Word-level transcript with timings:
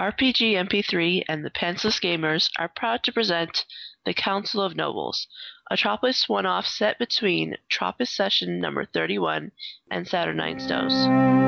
RPG 0.00 0.52
MP3 0.52 1.24
and 1.28 1.44
the 1.44 1.50
Pantsless 1.50 2.00
Gamers 2.00 2.50
are 2.56 2.68
proud 2.68 3.02
to 3.02 3.12
present 3.12 3.64
The 4.06 4.14
Council 4.14 4.62
of 4.62 4.76
Nobles, 4.76 5.26
a 5.72 5.76
Tropolis 5.76 6.28
one 6.28 6.46
off 6.46 6.66
set 6.66 7.00
between 7.00 7.56
Tropolis 7.68 8.14
Session 8.14 8.60
number 8.60 8.84
31 8.84 9.50
and 9.90 10.06
Saturnine 10.06 10.60
Stows. 10.60 11.47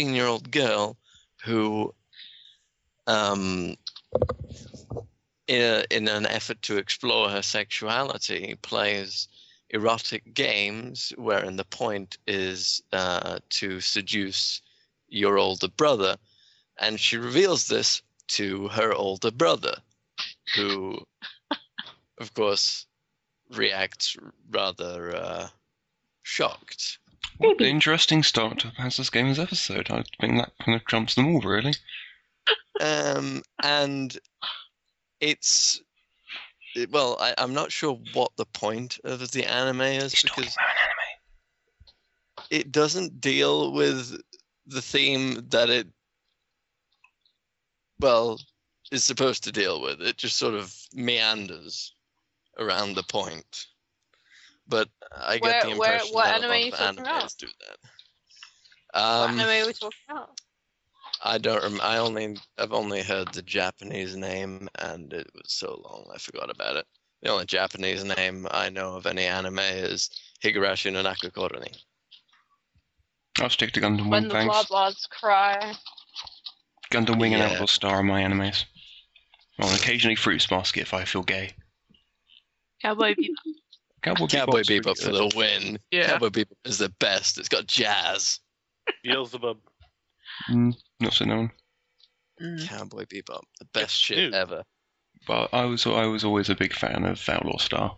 Fourteen-year-old 0.00 0.50
girl 0.50 0.96
who, 1.44 1.94
um, 3.06 3.76
in, 5.46 5.84
in 5.90 6.08
an 6.08 6.24
effort 6.24 6.62
to 6.62 6.78
explore 6.78 7.28
her 7.28 7.42
sexuality, 7.42 8.56
plays 8.62 9.28
erotic 9.68 10.32
games 10.32 11.12
wherein 11.18 11.56
the 11.56 11.64
point 11.64 12.16
is 12.26 12.82
uh, 12.94 13.38
to 13.50 13.78
seduce 13.80 14.62
your 15.08 15.36
older 15.36 15.68
brother, 15.68 16.16
and 16.78 16.98
she 16.98 17.18
reveals 17.18 17.66
this 17.66 18.02
to 18.28 18.68
her 18.68 18.94
older 18.94 19.30
brother, 19.30 19.76
who, 20.56 20.98
of 22.18 22.32
course, 22.32 22.86
reacts 23.50 24.16
rather 24.50 25.14
uh, 25.14 25.48
shocked. 26.22 26.99
What 27.38 27.60
an 27.60 27.66
interesting 27.66 28.22
start 28.22 28.58
to 28.60 28.68
a 28.68 28.70
Pantsless 28.72 29.10
Gamers 29.10 29.38
episode. 29.42 29.90
I 29.90 30.04
think 30.20 30.36
that 30.38 30.52
kind 30.64 30.76
of 30.76 30.84
trumps 30.84 31.14
them 31.14 31.34
all, 31.34 31.40
really. 31.40 31.74
Um, 32.80 33.42
and 33.62 34.16
it's 35.20 35.80
it- 36.76 36.90
well, 36.90 37.16
I, 37.20 37.34
I'm 37.38 37.52
not 37.54 37.72
sure 37.72 37.98
what 38.12 38.32
the 38.36 38.46
point 38.46 38.98
of 39.04 39.30
the 39.32 39.44
anime 39.44 39.80
is 39.82 40.12
He's 40.12 40.22
talking 40.22 40.44
because 40.44 40.54
about 40.54 40.66
an 40.68 40.76
anime. 40.84 42.60
it 42.60 42.72
doesn't 42.72 43.20
deal 43.20 43.72
with 43.72 44.20
the 44.66 44.82
theme 44.82 45.44
that 45.48 45.68
it 45.70 45.88
well 48.00 48.40
is 48.92 49.04
supposed 49.04 49.44
to 49.44 49.52
deal 49.52 49.80
with. 49.80 50.00
It 50.00 50.16
just 50.16 50.36
sort 50.38 50.54
of 50.54 50.74
meanders 50.94 51.94
around 52.58 52.94
the 52.94 53.02
point. 53.04 53.66
But 54.70 54.88
I 55.14 55.34
get 55.38 55.42
Where- 55.42 55.62
the 55.74 55.78
where- 55.78 55.92
impression 55.92 56.14
what 56.14 56.24
that 56.24 56.30
a 56.30 56.44
anime 56.46 56.70
lot 56.70 56.72
of 56.72 56.78
talking 56.78 56.98
about? 57.00 57.34
do 57.38 57.46
that. 57.46 57.76
What 58.92 59.02
Um, 59.02 59.40
anime 59.40 59.62
are 59.62 59.66
we 59.66 59.72
talking 59.72 59.98
about? 60.08 60.40
I 61.22 61.36
don't. 61.38 61.62
Rem- 61.62 61.80
I 61.82 61.98
only. 61.98 62.38
I've 62.56 62.72
only 62.72 63.02
heard 63.02 63.32
the 63.34 63.42
Japanese 63.42 64.16
name, 64.16 64.68
and 64.78 65.12
it 65.12 65.28
was 65.34 65.52
so 65.52 65.82
long 65.84 66.10
I 66.14 66.18
forgot 66.18 66.48
about 66.50 66.76
it. 66.76 66.86
The 67.22 67.30
only 67.30 67.44
Japanese 67.44 68.04
name 68.04 68.46
I 68.50 68.70
know 68.70 68.94
of 68.94 69.04
any 69.06 69.24
anime 69.26 69.58
is 69.58 70.08
Higurashi 70.42 70.90
no 70.92 71.02
Naku 71.02 71.30
Koro 71.30 71.58
ni. 71.60 71.72
I'll 73.40 73.50
stick 73.50 73.72
to 73.72 73.80
Gundam 73.80 74.02
Wing. 74.02 74.10
When 74.10 74.22
Wing, 74.22 74.28
the 74.28 74.34
thanks. 74.34 74.68
blah 74.68 74.88
blahs 74.90 75.08
cry. 75.10 75.74
Gundam 76.90 77.18
Wing 77.18 77.34
and 77.34 77.42
Yeah. 77.42 77.50
Outlaw 77.54 77.66
Star 77.66 77.96
are 77.96 78.02
my 78.02 78.22
animes. 78.22 78.64
Well, 79.58 79.74
occasionally 79.74 80.16
Fruits 80.16 80.46
Basket 80.46 80.80
if 80.82 80.94
I 80.94 81.04
feel 81.04 81.22
gay. 81.22 81.54
Cowboy 82.82 83.14
Bebop. 83.14 83.54
Cowboy, 84.02 84.26
Cowboy 84.26 84.60
Bebop's 84.62 85.02
Bebop 85.02 85.04
for 85.04 85.12
the 85.12 85.32
win. 85.36 85.78
Yeah. 85.90 86.06
Cowboy 86.08 86.28
Bebop 86.28 86.56
is 86.64 86.78
the 86.78 86.88
best. 87.00 87.38
It's 87.38 87.48
got 87.48 87.66
jazz. 87.66 88.38
Beelzebub. 89.04 89.58
Mm, 90.50 90.74
not 91.00 91.12
so 91.12 91.24
known. 91.26 91.50
Mm. 92.40 92.66
Cowboy 92.66 93.04
Bebop, 93.04 93.42
the 93.58 93.66
best 93.74 93.84
It's 93.84 93.92
shit 93.94 94.30
new. 94.30 94.36
ever. 94.36 94.62
But 95.26 95.50
I 95.52 95.66
was 95.66 95.86
I 95.86 96.06
was 96.06 96.24
always 96.24 96.48
a 96.48 96.54
big 96.54 96.72
fan 96.72 97.04
of 97.04 97.26
Outlaw 97.28 97.58
Star. 97.58 97.96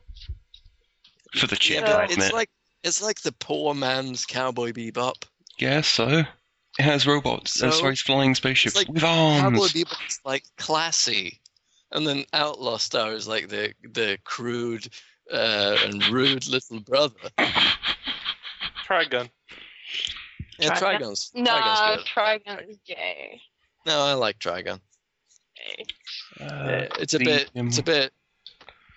For 1.36 1.46
the 1.46 1.56
chick, 1.56 1.80
Yeah, 1.80 1.84
I 1.86 1.92
but 1.92 2.04
admit. 2.10 2.18
it's 2.26 2.32
like 2.32 2.50
it's 2.82 3.00
like 3.02 3.20
the 3.22 3.32
poor 3.32 3.74
man's 3.74 4.26
Cowboy 4.26 4.72
Bebop. 4.72 5.24
Yeah, 5.58 5.80
so 5.82 6.08
it 6.08 6.82
has 6.82 7.06
robots. 7.06 7.62
uh, 7.62 7.70
So, 7.70 7.78
sorry, 7.80 7.96
flying 7.96 8.34
spaceships 8.34 8.74
like 8.76 8.88
with 8.88 9.04
arms. 9.04 9.72
Bebop 9.72 10.08
is 10.08 10.18
like 10.24 10.42
classy, 10.58 11.40
and 11.92 12.04
then 12.06 12.24
Outlaw 12.32 12.76
Star 12.78 13.12
is 13.12 13.28
like 13.28 13.48
the 13.48 13.72
the 13.82 14.18
crude 14.24 14.88
uh, 15.32 15.76
and 15.84 16.06
rude 16.08 16.46
little 16.48 16.80
brother. 16.80 17.14
Trigun. 18.86 19.30
Yeah, 20.58 20.70
Trigun? 20.78 21.00
Trigun's. 21.00 21.30
No, 21.34 21.50
Trigun's 21.52 21.96
good. 21.96 22.06
Trigun 22.06 22.70
is 22.70 22.78
gay. 22.86 23.40
No, 23.86 24.00
I 24.02 24.14
like 24.14 24.38
Trigun. 24.38 24.80
Gay. 25.56 25.84
Uh, 26.40 26.86
it's 27.00 27.14
a 27.14 27.18
the, 27.18 27.24
bit. 27.24 27.50
um, 27.56 27.68
It's 27.68 27.78
a 27.78 27.82
bit. 27.82 28.12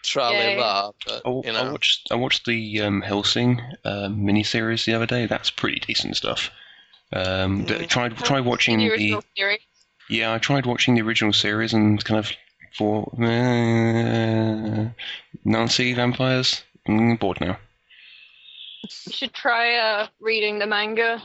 Tra 0.03 0.29
Yay. 0.31 0.59
la 0.59 0.91
but 1.07 1.22
I, 1.25 1.29
you 1.29 1.51
I 1.57 1.72
watched 1.72 2.07
I 2.12 2.16
watched 2.16 2.45
the 2.45 2.81
um, 2.81 3.01
Hellsing 3.01 3.59
uh, 3.84 4.07
miniseries 4.07 4.85
the 4.85 4.94
other 4.94 5.07
day. 5.07 5.25
That's 5.25 5.50
pretty 5.50 5.79
decent 5.79 6.16
stuff. 6.16 6.51
Um, 7.12 7.66
th- 7.66 7.81
Mhm. 7.81 7.88
tried 7.90 8.18
tried 8.18 8.41
watching 8.45 8.78
the 8.78 8.90
the 8.90 9.22
series. 9.35 9.59
yeah 10.07 10.31
I 10.31 10.38
tried 10.38 10.68
watching 10.68 10.94
the 10.94 11.01
original 11.01 11.34
series 11.34 11.74
and 11.74 12.03
kind 12.06 12.19
of 12.19 12.31
for 12.78 13.12
uh, 13.22 14.90
Nancy 15.44 15.94
vampires. 15.94 16.63
I'm 16.88 17.16
bored 17.16 17.41
now. 17.41 17.58
You 18.84 19.13
should 19.13 19.34
try 19.34 19.75
uh, 19.75 20.08
reading 20.19 20.59
the 20.59 20.68
manga. 20.68 21.22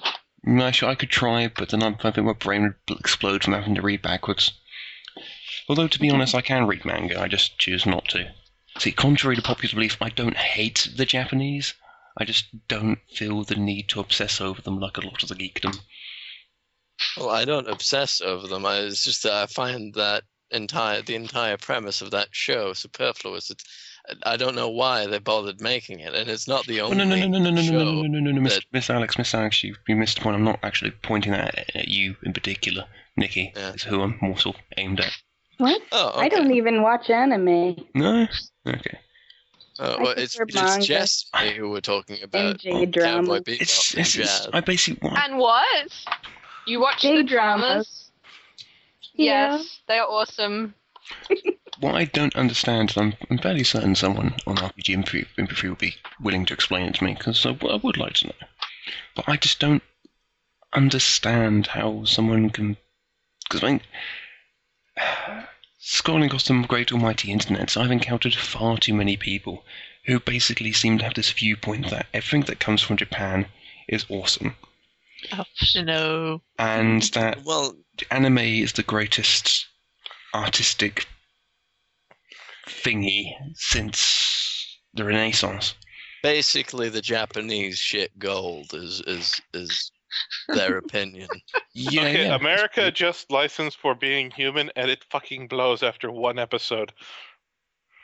Mm, 0.47 0.63
I, 0.63 0.71
should, 0.71 0.89
I 0.89 0.95
could 0.95 1.11
try, 1.11 1.49
but 1.49 1.69
then 1.69 1.83
I, 1.83 1.89
I 2.03 2.11
think 2.11 2.27
my 2.27 2.33
brain 2.33 2.75
would 2.89 2.99
explode 2.99 3.45
from 3.45 3.55
having 3.55 3.75
to 3.75 3.83
read 3.83 4.01
backwards. 4.01 4.53
Although, 5.69 5.89
to 5.89 6.01
be 6.01 6.11
honest, 6.11 6.35
I 6.35 6.41
can 6.41 6.67
read 6.67 6.85
manga, 6.85 7.21
I 7.21 7.29
just 7.29 7.59
choose 7.59 7.85
not 7.85 8.09
to. 8.09 8.33
See, 8.79 8.93
contrary 8.93 9.37
to 9.37 9.43
popular 9.43 9.75
belief, 9.75 9.99
I 10.01 10.09
don't 10.09 10.37
hate 10.37 10.89
the 10.97 11.05
Japanese. 11.05 11.75
I 12.17 12.25
just 12.25 12.47
don't 12.69 12.99
feel 13.13 13.45
the 13.45 13.57
need 13.57 13.89
to 13.91 14.01
obsess 14.01 14.41
over 14.41 14.63
them 14.63 14.81
like 14.81 14.97
a 14.97 15.07
lot 15.07 15.23
of 15.23 15.29
the 15.29 15.35
geekdom. 15.35 15.79
Well, 17.17 17.31
I 17.31 17.45
don't 17.45 17.69
obsess 17.69 18.21
over 18.21 18.47
them. 18.47 18.65
I, 18.65 18.79
it's 18.79 19.05
just 19.05 19.23
that 19.25 19.33
I 19.33 19.47
find 19.47 19.95
that 19.95 20.25
entire 20.51 21.03
the 21.03 21.15
entire 21.15 21.57
premise 21.57 22.01
of 22.03 22.11
that 22.13 22.29
show 22.33 22.73
superfluous. 22.73 23.51
It, 23.51 23.63
I 24.25 24.37
don't 24.37 24.55
know 24.55 24.69
why 24.71 25.07
they 25.07 25.19
bothered 25.19 25.61
making 25.61 26.01
it, 26.01 26.15
and 26.15 26.29
it's 26.29 26.49
not 26.49 26.67
the 26.67 26.81
Oh, 26.81 26.87
only 26.87 26.97
no, 26.99 27.05
no, 27.05 27.17
no, 27.17 27.27
no, 27.27 27.39
no, 27.39 27.51
no, 27.51 27.63
show. 27.63 27.73
no, 27.73 27.85
no, 27.85 28.03
no, 28.03 28.09
no, 28.09 28.19
no, 28.21 28.31
no, 28.33 28.41
Miss, 28.41 28.61
Miss 28.73 28.89
Alex, 28.91 29.19
Miss 29.19 29.35
Alex, 29.35 29.63
you, 29.63 29.77
you 29.87 29.95
missed 29.95 30.17
the 30.17 30.23
point. 30.23 30.37
I'm 30.37 30.45
not 30.45 30.59
actually 30.63 30.91
pointing 31.03 31.33
that 31.33 31.57
at, 31.59 31.77
at 31.77 31.89
you 31.89 32.17
in 32.25 32.33
particular. 32.33 32.87
Nikki 33.17 33.53
Yeah. 33.55 33.73
is 33.75 33.83
who 33.83 34.01
I'm 34.01 34.19
more 34.23 34.39
so 34.39 34.55
aimed 34.79 35.01
at. 35.01 35.13
What? 35.59 35.83
Oh, 35.93 36.13
I 36.17 36.29
don't 36.31 36.53
even 36.53 36.81
watch 36.81 37.11
anime. 37.11 37.77
No? 37.95 38.27
Okay. 38.67 38.99
Oh, 39.79 39.93
I 39.95 40.03
well, 40.03 40.15
it's, 40.17 40.37
prefer 40.37 40.77
it's. 40.79 40.87
Jess 40.87 41.27
and 41.35 41.51
me 41.51 41.55
who 41.57 41.69
were 41.69 41.81
talking 41.83 42.23
about 42.23 42.59
J-drama. 42.59 43.43
It's, 43.47 43.95
and 43.95 44.01
it's, 44.07 44.17
it's. 44.17 44.49
I 44.53 44.61
basically 44.61 45.07
want 45.07 45.23
And 45.29 45.39
what? 45.39 45.93
You 46.67 46.81
watch 46.81 47.03
the 47.03 47.09
J-dramas. 47.23 47.29
dramas? 47.29 48.00
Yeah. 49.21 49.57
Yes, 49.57 49.81
they 49.87 49.99
are 49.99 50.09
awesome. 50.09 50.75
What 51.79 51.95
I 51.95 52.05
don't 52.05 52.37
understand, 52.37 52.93
and 52.97 53.15
I'm, 53.15 53.27
I'm 53.31 53.39
fairly 53.39 53.65
certain 53.65 53.95
someone 53.95 54.35
on 54.47 54.57
RPG 54.57 54.91
Info 54.91 55.19
Info 55.39 55.69
will 55.69 55.77
be 55.77 55.95
willing 56.21 56.45
to 56.47 56.55
explain 56.55 56.87
it 56.87 56.97
to 56.97 57.05
me, 57.05 57.15
because 57.15 57.47
I, 57.47 57.51
I 57.51 57.77
would 57.77 57.97
like 57.97 58.15
to 58.15 58.27
know. 58.27 58.35
But 59.15 59.29
I 59.29 59.37
just 59.37 59.61
don't 59.61 59.83
understand 60.75 61.69
how 61.69 62.05
someone 62.05 62.51
can. 62.51 62.77
Because 63.49 63.65
I 63.65 63.67
mean, 63.69 63.81
scrolling 65.83 66.27
across 66.27 66.49
the 66.49 66.65
great 66.69 66.93
almighty 66.93 67.33
internet, 67.33 67.77
I've 67.77 67.91
encountered 67.91 68.35
far 68.35 68.77
too 68.77 68.93
many 68.95 69.17
people 69.17 69.65
who 70.05 70.21
basically 70.21 70.73
seem 70.73 70.99
to 70.99 71.05
have 71.05 71.15
this 71.15 71.33
viewpoint 71.33 71.91
that 71.91 72.07
everything 72.13 72.43
that 72.43 72.61
comes 72.61 72.83
from 72.83 72.97
Japan 72.99 73.47
is 73.89 74.05
awesome, 74.11 74.57
Oh, 75.33 75.45
no. 75.77 76.43
and 76.59 77.03
that 77.15 77.43
Well, 77.45 77.77
anime 78.11 78.39
is 78.39 78.73
the 78.73 78.83
greatest 78.83 79.67
artistic 80.35 81.07
thingy 82.69 83.33
since 83.55 84.79
the 84.95 85.05
Renaissance. 85.05 85.75
basically, 86.23 86.89
the 86.89 87.01
Japanese 87.01 87.79
shit 87.79 88.19
gold 88.19 88.73
is 88.75 89.01
is 89.07 89.41
is 89.55 89.91
their 90.49 90.79
opinion. 90.85 91.29
Yeah, 91.75 92.03
okay, 92.03 92.27
yeah. 92.27 92.35
America 92.35 92.91
just 92.91 93.31
licensed 93.31 93.79
for 93.79 93.95
being 93.95 94.31
human, 94.31 94.71
and 94.77 94.91
it 94.91 95.05
fucking 95.11 95.49
blows 95.49 95.83
after 95.83 96.11
one 96.11 96.39
episode. 96.39 96.93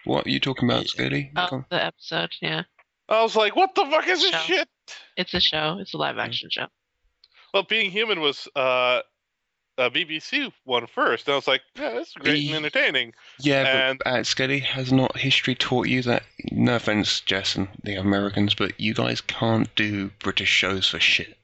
What 0.04 0.26
are 0.26 0.30
you 0.30 0.38
talking 0.40 0.68
about, 0.70 0.82
Yeah. 0.82 0.88
Skelly? 0.88 1.32
Oh, 1.36 1.64
the 1.68 1.84
episode, 1.84 2.30
yeah. 2.40 2.62
I 3.08 3.22
was 3.22 3.34
like, 3.36 3.56
"What 3.56 3.74
the 3.74 3.84
fuck 3.86 4.06
is 4.08 4.20
this 4.22 4.40
shit?" 4.42 4.68
It's 5.16 5.34
a 5.34 5.40
show. 5.40 5.78
It's 5.80 5.94
a 5.94 5.96
live 5.96 6.18
action 6.18 6.48
show. 6.50 6.66
Well, 7.52 7.64
being 7.64 7.90
human 7.90 8.20
was 8.20 8.48
uh, 8.54 9.00
a 9.78 9.90
BBC 9.90 10.52
one 10.64 10.86
first. 10.86 11.26
And 11.26 11.32
I 11.32 11.36
was 11.36 11.46
like, 11.46 11.62
yeah, 11.76 11.90
that's 11.94 12.14
great 12.14 12.36
E- 12.38 12.46
and 12.48 12.56
entertaining. 12.56 13.12
Yeah, 13.40 13.88
And- 13.90 13.98
but 14.04 14.06
uh, 14.06 14.24
Skelly 14.24 14.60
has 14.60 14.92
not 14.92 15.16
history 15.16 15.54
taught 15.54 15.88
you 15.88 16.02
that? 16.02 16.22
No 16.50 16.76
offense, 16.76 17.20
Jess 17.20 17.54
and 17.56 17.68
the 17.82 17.94
Americans, 17.96 18.54
but 18.54 18.78
you 18.80 18.94
guys 18.94 19.20
can't 19.20 19.72
do 19.74 20.10
British 20.18 20.48
shows 20.48 20.88
for 20.88 21.00
shit. 21.00 21.36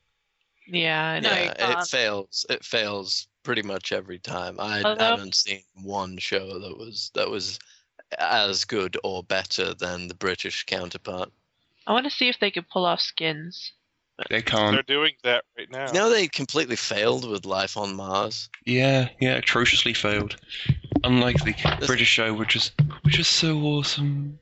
Yeah, 0.66 1.20
No, 1.20 1.30
yeah, 1.30 1.80
it 1.80 1.86
fails. 1.88 2.46
It 2.48 2.64
fails 2.64 3.26
pretty 3.42 3.62
much 3.62 3.92
every 3.92 4.18
time. 4.18 4.58
I 4.60 4.82
Although- 4.82 5.04
haven't 5.04 5.34
seen 5.34 5.62
one 5.82 6.16
show 6.18 6.58
that 6.60 6.78
was 6.78 7.10
that 7.14 7.28
was 7.28 7.58
as 8.18 8.64
good 8.64 8.96
or 9.02 9.22
better 9.24 9.74
than 9.74 10.06
the 10.08 10.14
British 10.14 10.64
counterpart. 10.64 11.30
I 11.86 11.92
want 11.92 12.04
to 12.04 12.10
see 12.10 12.28
if 12.28 12.38
they 12.38 12.50
could 12.50 12.68
pull 12.68 12.84
off 12.86 13.00
skins. 13.00 13.72
They 14.30 14.42
can't. 14.42 14.72
They're 14.74 14.82
doing 14.82 15.14
that 15.24 15.44
right 15.58 15.70
now. 15.70 15.86
You 15.88 15.94
know 15.94 16.10
they 16.10 16.28
completely 16.28 16.76
failed 16.76 17.28
with 17.28 17.44
Life 17.44 17.76
on 17.76 17.96
Mars. 17.96 18.48
Yeah, 18.64 19.08
yeah, 19.20 19.34
atrociously 19.36 19.94
failed. 19.94 20.36
Unlike 21.02 21.44
the 21.44 21.52
This- 21.78 21.86
British 21.86 22.08
show, 22.08 22.32
which 22.34 22.54
is 22.54 22.70
which 23.02 23.18
is 23.18 23.26
so 23.26 23.58
awesome. 23.62 24.38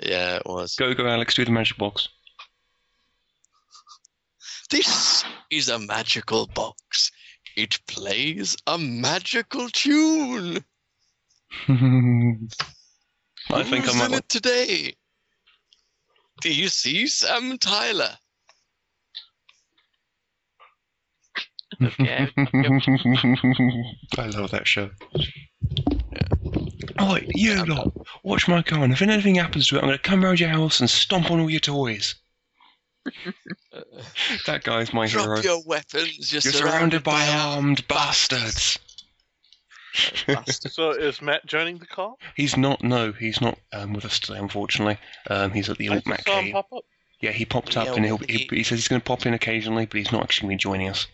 Yeah, 0.00 0.36
it 0.36 0.42
was. 0.46 0.76
Go, 0.76 0.94
go, 0.94 1.06
Alex, 1.06 1.34
do 1.34 1.44
the 1.44 1.50
magic 1.50 1.76
box. 1.76 2.08
This 4.70 5.24
is 5.50 5.68
a 5.68 5.78
magical 5.78 6.46
box. 6.46 7.10
It 7.56 7.80
plays 7.88 8.56
a 8.66 8.78
magical 8.78 9.68
tune. 9.70 10.64
I 11.68 13.62
think 13.64 13.84
Who's 13.86 13.94
I 13.94 13.98
might. 13.98 14.06
in 14.08 14.14
it 14.14 14.28
today. 14.28 14.94
Do 16.42 16.52
you 16.54 16.68
see 16.68 17.06
Sam 17.08 17.58
Tyler? 17.58 18.16
Okay. 21.82 22.28
I 24.18 24.26
love 24.26 24.50
that 24.50 24.62
show. 24.66 24.90
Oh, 26.98 27.18
you 27.28 27.64
lot, 27.64 27.92
watch 28.24 28.48
my 28.48 28.62
car, 28.62 28.82
and 28.82 28.92
if 28.92 29.00
anything 29.02 29.36
happens 29.36 29.68
to 29.68 29.76
it, 29.76 29.78
I'm 29.80 29.86
going 29.88 29.96
to 29.96 30.02
come 30.02 30.24
round 30.24 30.40
your 30.40 30.48
house 30.48 30.80
and 30.80 30.90
stomp 30.90 31.30
on 31.30 31.38
all 31.40 31.50
your 31.50 31.60
toys. 31.60 32.14
That 34.46 34.64
guy's 34.64 34.92
my 34.92 35.06
hero. 35.06 35.24
Drop 35.24 35.44
your 35.44 35.62
weapons. 35.64 36.32
You're, 36.32 36.40
You're 36.42 36.52
surrounded 36.52 37.02
by 37.02 37.26
armed 37.28 37.86
bastards. 37.88 38.78
bastards. 40.26 40.74
So 40.74 40.90
is 40.90 41.22
Matt 41.22 41.46
joining 41.46 41.78
the 41.78 41.86
call? 41.86 42.18
He's 42.34 42.56
not. 42.56 42.82
No, 42.82 43.12
he's 43.12 43.40
not 43.40 43.58
um, 43.72 43.92
with 43.94 44.04
us 44.04 44.18
today, 44.18 44.38
unfortunately. 44.38 44.98
Um, 45.30 45.52
he's 45.52 45.68
at 45.70 45.78
the 45.78 45.88
old 45.88 45.96
Alt 45.98 46.04
just 46.04 46.10
Mac 46.10 46.22
saw 46.26 46.38
him 46.38 46.44
Cave. 46.46 46.52
pop 46.54 46.72
up. 46.74 46.84
Yeah, 47.20 47.30
he 47.32 47.44
popped 47.44 47.76
up 47.76 47.86
Yeah, 47.86 47.94
and 47.94 48.04
he'll, 48.04 48.18
he, 48.18 48.46
he- 48.50 48.56
he 48.58 48.62
says 48.62 48.78
he's 48.78 48.88
going 48.88 49.00
to 49.00 49.04
pop 49.04 49.24
in 49.26 49.34
occasionally, 49.34 49.86
but 49.86 49.96
he's 49.98 50.12
not 50.12 50.22
actually 50.22 50.48
going 50.48 50.58
to 50.58 50.62
be 50.62 50.70
joining 50.70 50.88
us. 50.88 51.06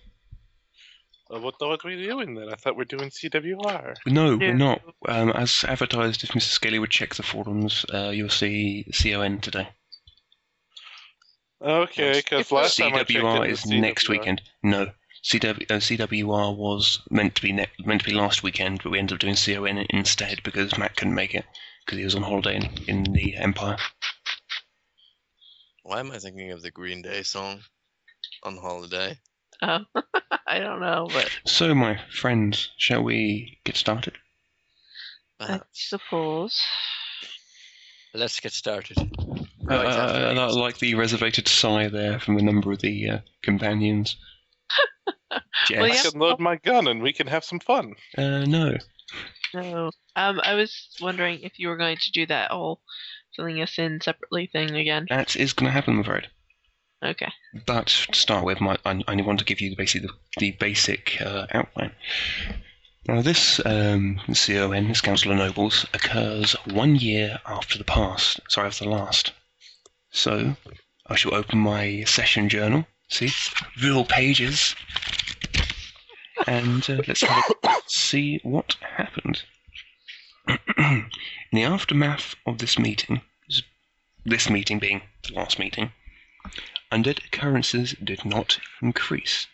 What 1.28 1.58
the 1.58 1.66
what 1.66 1.84
are 1.84 1.88
we 1.88 2.06
doing 2.06 2.34
then? 2.34 2.50
I 2.52 2.56
thought 2.56 2.76
we 2.76 2.82
are 2.82 2.84
doing 2.84 3.08
CWR. 3.10 3.94
No, 4.06 4.36
we're 4.36 4.54
not. 4.54 4.82
Um, 5.08 5.30
as 5.30 5.64
advertised, 5.66 6.22
if 6.22 6.30
Mr. 6.30 6.42
Skelly 6.42 6.78
would 6.78 6.90
check 6.90 7.14
the 7.14 7.22
forums, 7.22 7.86
uh, 7.92 8.10
you'll 8.10 8.28
see 8.28 8.84
CON 8.92 9.40
today. 9.40 9.68
Okay, 11.62 12.12
because 12.22 12.40
If 12.42 12.52
last 12.52 12.76
time 12.76 12.94
I 12.94 12.98
checked, 12.98 13.10
it 13.12 13.16
CWR 13.22 13.48
was 13.48 13.60
is 13.64 13.66
next 13.70 14.06
CWR. 14.06 14.10
weekend. 14.10 14.42
No, 14.62 14.90
CW, 15.24 15.70
uh, 15.70 15.80
CWR 15.80 16.54
was 16.54 17.00
meant 17.10 17.34
to 17.36 17.42
be 17.42 17.52
ne- 17.52 17.70
meant 17.86 18.02
to 18.02 18.06
be 18.10 18.14
last 18.14 18.42
weekend, 18.42 18.82
but 18.82 18.90
we 18.90 18.98
ended 18.98 19.14
up 19.14 19.20
doing 19.20 19.34
CON 19.34 19.78
instead 19.90 20.42
because 20.42 20.76
Matt 20.76 20.96
couldn't 20.96 21.14
make 21.14 21.34
it 21.34 21.46
because 21.86 21.98
he 21.98 22.04
was 22.04 22.14
on 22.14 22.22
holiday 22.22 22.56
in, 22.56 23.04
in 23.06 23.12
the 23.14 23.34
Empire. 23.36 23.78
Why 25.84 26.00
am 26.00 26.12
I 26.12 26.18
thinking 26.18 26.50
of 26.52 26.60
the 26.60 26.70
Green 26.70 27.00
Day 27.00 27.22
song 27.22 27.62
on 28.42 28.58
holiday? 28.58 29.18
Um, 29.62 29.86
I 30.46 30.58
don't 30.58 30.80
know, 30.80 31.08
but 31.12 31.30
So, 31.46 31.74
my 31.74 31.98
friends, 32.10 32.70
shall 32.78 33.02
we 33.02 33.58
get 33.64 33.76
started? 33.76 34.14
I 35.40 35.54
Uh, 35.54 35.58
suppose. 35.72 36.60
let's 38.14 38.40
get 38.40 38.52
started. 38.52 38.98
Uh, 38.98 39.44
Right 39.66 39.86
after 39.86 40.26
I, 40.40 40.44
I 40.44 40.46
like 40.50 40.78
the 40.78 40.94
reservated 40.94 41.48
sigh 41.48 41.88
there 41.88 42.20
from 42.20 42.36
a 42.36 42.42
number 42.42 42.70
of 42.72 42.80
the 42.80 43.08
uh, 43.08 43.18
companions. 43.42 44.16
Jess, 45.66 45.80
Well, 45.80 45.84
I 45.90 45.94
yeah. 45.94 46.02
can 46.02 46.20
load 46.20 46.38
my 46.40 46.56
gun 46.56 46.86
and 46.86 47.02
we 47.02 47.12
can 47.12 47.26
have 47.26 47.44
some 47.44 47.60
fun. 47.60 47.94
uh, 48.18 48.44
no. 48.44 48.76
No. 49.54 49.90
Um, 50.16 50.40
I 50.42 50.54
was 50.54 50.88
wondering 51.00 51.40
if 51.42 51.58
you 51.58 51.68
were 51.68 51.76
going 51.76 51.96
to 51.96 52.10
do 52.12 52.26
that 52.26 52.50
whole 52.50 52.80
filling 53.36 53.60
us 53.62 53.78
in 53.78 54.00
separately 54.00 54.48
thing 54.52 54.76
again. 54.76 55.06
That 55.08 55.34
is 55.36 55.52
going 55.52 55.66
to 55.68 55.72
happen, 55.72 55.94
I'm 55.94 56.00
afraid. 56.00 56.28
Okay. 57.04 57.30
But 57.66 57.88
to 57.88 58.14
start 58.18 58.44
with, 58.44 58.60
my, 58.60 58.78
I 58.84 59.02
only 59.08 59.22
want 59.22 59.38
to 59.40 59.44
give 59.44 59.60
you 59.60 59.68
the 59.70 59.76
basic, 59.76 60.02
the, 60.02 60.08
the 60.38 60.50
basic 60.52 61.20
uh, 61.20 61.46
outline. 61.52 61.92
Now, 63.06 63.20
this 63.20 63.60
um, 63.66 64.20
CON, 64.32 64.88
this 64.88 65.02
Council 65.02 65.32
of 65.32 65.36
Nobles, 65.36 65.84
occurs 65.92 66.56
one 66.64 66.96
year 66.96 67.40
after 67.46 67.76
the 67.76 67.84
past, 67.84 68.40
sorry, 68.48 68.68
after 68.68 68.84
the 68.84 68.90
last. 68.90 69.32
So, 70.10 70.56
I 71.06 71.16
shall 71.16 71.34
open 71.34 71.58
my 71.58 72.04
session 72.04 72.48
journal. 72.48 72.86
See, 73.10 73.30
real 73.82 74.06
pages, 74.06 74.74
and 76.46 76.88
uh, 76.88 77.02
let's 77.06 77.20
have 77.20 77.44
a, 77.62 77.70
see 77.86 78.40
what 78.42 78.76
happened. 78.96 79.42
In 80.78 81.10
the 81.52 81.64
aftermath 81.64 82.34
of 82.46 82.58
this 82.58 82.78
meeting, 82.78 83.20
this 84.24 84.48
meeting 84.48 84.78
being 84.78 85.02
the 85.28 85.34
last 85.34 85.58
meeting, 85.58 85.92
undead 86.94 87.24
occurrences 87.26 87.92
did 88.02 88.24
not 88.24 88.60
increase. 88.80 89.48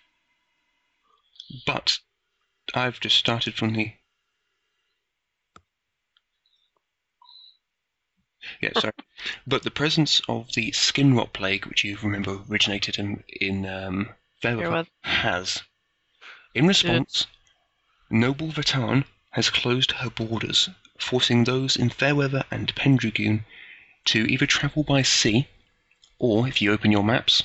But 1.64 1.98
I've 2.75 3.00
just 3.00 3.16
started 3.16 3.54
from 3.54 3.72
the. 3.72 3.94
Yeah, 8.60 8.78
sorry. 8.78 8.92
but 9.46 9.62
the 9.62 9.70
presence 9.70 10.20
of 10.28 10.52
the 10.52 10.70
skin 10.72 11.14
rot 11.14 11.32
plague, 11.32 11.64
which 11.64 11.82
you 11.82 11.96
remember 12.02 12.42
originated 12.48 12.98
in 12.98 13.25
in 13.28 13.64
um, 13.64 14.10
has. 15.02 15.62
In 16.54 16.66
response, 16.66 17.26
Noble 18.10 18.52
Vatan 18.52 19.04
has 19.31 19.48
closed 19.48 19.92
her 19.92 20.10
borders, 20.10 20.69
forcing 20.98 21.44
those 21.44 21.76
in 21.76 21.88
Fairweather 21.88 22.44
and 22.50 22.75
Pendragon 22.75 23.46
to 24.06 24.26
either 24.26 24.46
travel 24.46 24.82
by 24.82 25.02
sea, 25.02 25.48
or 26.20 26.46
if 26.46 26.62
you 26.62 26.72
open 26.72 26.93
your 26.93 27.02
maps, 27.02 27.43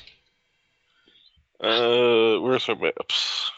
Uh, 1.59 2.37
where's 2.41 2.67
our 2.69 2.75
maps? 2.75 3.51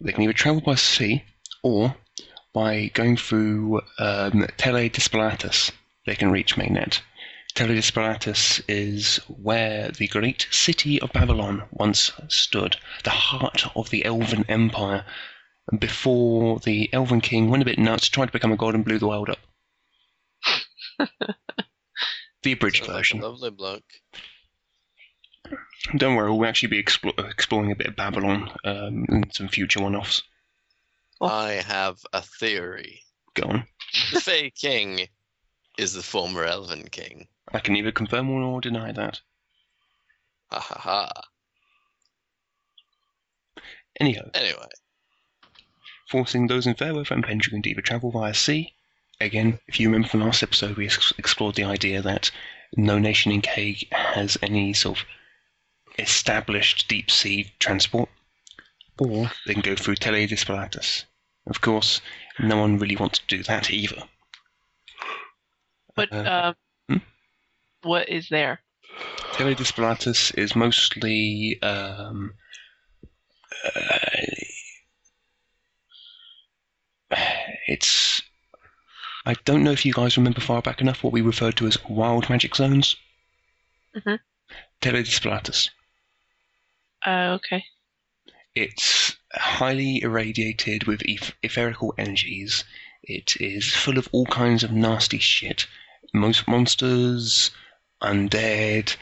They 0.00 0.12
can 0.12 0.24
either 0.24 0.32
travel 0.32 0.60
by 0.60 0.74
sea 0.74 1.24
or 1.62 1.96
by 2.52 2.90
going 2.92 3.16
through 3.16 3.80
um, 3.98 4.46
Tele 4.58 4.90
Disparatus. 4.90 5.70
They 6.04 6.16
can 6.16 6.30
reach 6.30 6.56
Mainnet. 6.56 7.00
Tele 7.54 7.76
Disparatus 7.76 8.60
is 8.68 9.18
where 9.28 9.90
the 9.90 10.08
great 10.08 10.48
city 10.50 11.00
of 11.00 11.12
Babylon 11.12 11.62
once 11.70 12.10
stood, 12.28 12.76
the 13.04 13.10
heart 13.10 13.64
of 13.76 13.90
the 13.90 14.04
Elven 14.04 14.44
Empire, 14.48 15.06
before 15.78 16.58
the 16.58 16.92
Elven 16.92 17.20
King 17.20 17.48
went 17.48 17.62
a 17.62 17.66
bit 17.66 17.78
nuts, 17.78 18.08
tried 18.08 18.26
to 18.26 18.32
become 18.32 18.52
a 18.52 18.56
god, 18.56 18.74
and 18.74 18.84
blew 18.84 18.98
the 18.98 19.06
world 19.06 19.30
up. 19.30 19.38
The 22.42 22.52
abridged 22.52 22.78
Sounds 22.84 22.88
like 22.88 22.94
a 22.94 22.98
version. 22.98 23.20
lovely 23.20 23.50
bloke. 23.50 23.84
Don't 25.96 26.14
worry, 26.14 26.30
we'll 26.30 26.48
actually 26.48 26.68
be 26.70 26.82
explo- 26.82 27.30
exploring 27.30 27.70
a 27.70 27.76
bit 27.76 27.88
of 27.88 27.96
Babylon 27.96 28.50
um, 28.64 29.04
in 29.10 29.30
some 29.32 29.48
future 29.48 29.82
one-offs. 29.82 30.22
Oh. 31.20 31.26
I 31.26 31.52
have 31.54 31.98
a 32.12 32.22
theory. 32.22 33.02
Go 33.34 33.48
on. 33.48 33.64
The 34.12 34.20
Fey 34.20 34.50
King 34.50 35.08
is 35.78 35.92
the 35.92 36.02
former 36.02 36.44
Elven 36.44 36.88
King. 36.90 37.28
I 37.52 37.58
can 37.60 37.74
neither 37.74 37.92
confirm 37.92 38.30
or 38.30 38.60
deny 38.60 38.92
that. 38.92 39.20
Ha 40.50 40.60
ha 40.60 40.78
ha. 40.80 41.10
Anyhow, 44.00 44.30
Anyway, 44.34 44.66
forcing 46.08 46.46
those 46.46 46.66
in 46.66 46.74
Fairweather 46.74 47.14
and 47.14 47.22
Pendragon 47.24 47.62
to 47.62 47.70
either 47.70 47.80
travel 47.82 48.10
via 48.10 48.34
sea. 48.34 48.74
Again, 49.20 49.58
if 49.68 49.78
you 49.78 49.88
remember 49.88 50.08
from 50.08 50.20
last 50.20 50.42
episode, 50.42 50.76
we 50.76 50.86
ex- 50.86 51.12
explored 51.18 51.54
the 51.54 51.64
idea 51.64 52.02
that 52.02 52.30
no 52.76 52.98
nation 52.98 53.32
in 53.32 53.42
Kaig 53.42 53.90
has 53.92 54.36
any 54.42 54.72
sort 54.72 54.98
of 54.98 55.04
established 55.98 56.88
deep 56.88 57.10
sea 57.10 57.52
transport, 57.60 58.08
or 58.98 59.30
they 59.46 59.54
can 59.54 59.62
go 59.62 59.76
through 59.76 59.96
Tele 59.96 60.26
Disparatus. 60.26 61.04
Of 61.46 61.60
course, 61.60 62.00
no 62.38 62.56
one 62.56 62.78
really 62.78 62.96
wants 62.96 63.20
to 63.20 63.26
do 63.36 63.42
that 63.44 63.70
either. 63.70 64.02
But 65.94 66.12
Uh, 66.12 66.54
um, 66.88 66.98
hmm? 66.98 67.88
what 67.88 68.08
is 68.08 68.28
there? 68.28 68.60
Tele 69.32 69.54
Disparatus 69.54 70.36
is 70.36 70.56
mostly 70.56 71.60
um, 71.62 72.34
uh, 73.64 73.96
it's. 77.68 78.22
I 79.26 79.34
don't 79.44 79.62
know 79.64 79.70
if 79.72 79.86
you 79.86 79.92
guys 79.92 80.16
remember 80.16 80.40
far 80.40 80.60
back 80.62 80.80
enough 80.80 81.02
what 81.02 81.12
we 81.12 81.20
referred 81.20 81.56
to 81.56 81.66
as 81.66 81.82
wild 81.84 82.28
magic 82.28 82.54
zones. 82.54 82.96
Mhm. 83.94 84.18
Disparatus. 84.82 85.70
Uh, 87.06 87.38
okay. 87.38 87.64
It's 88.54 89.16
highly 89.32 90.02
irradiated 90.02 90.84
with 90.84 91.02
eth- 91.08 91.32
etherical 91.42 91.92
energies. 91.98 92.64
It 93.02 93.36
is 93.40 93.74
full 93.74 93.98
of 93.98 94.08
all 94.12 94.26
kinds 94.26 94.62
of 94.62 94.72
nasty 94.72 95.18
shit. 95.18 95.66
Most 96.12 96.46
monsters, 96.46 97.50
undead, 98.02 98.96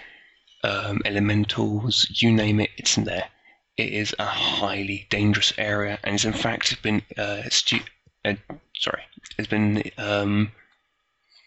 um, 0.64 1.00
elementals, 1.05 2.07
you 2.11 2.33
name 2.33 2.61
it, 2.61 2.71
it's 2.76 2.97
in 2.97 3.05
there. 3.05 3.29
It 3.76 3.93
is 3.93 4.14
a 4.19 4.25
highly 4.25 5.07
dangerous 5.11 5.52
area, 5.59 5.99
and 6.05 6.14
it's 6.14 6.25
in 6.25 6.33
fact 6.33 6.81
been 6.83 7.02
uh, 7.17 7.43
stu- 7.50 7.81
uh, 8.25 8.35
sorry, 8.83 9.03
it's 9.39 9.49
been 9.49 9.83
um, 9.97 10.51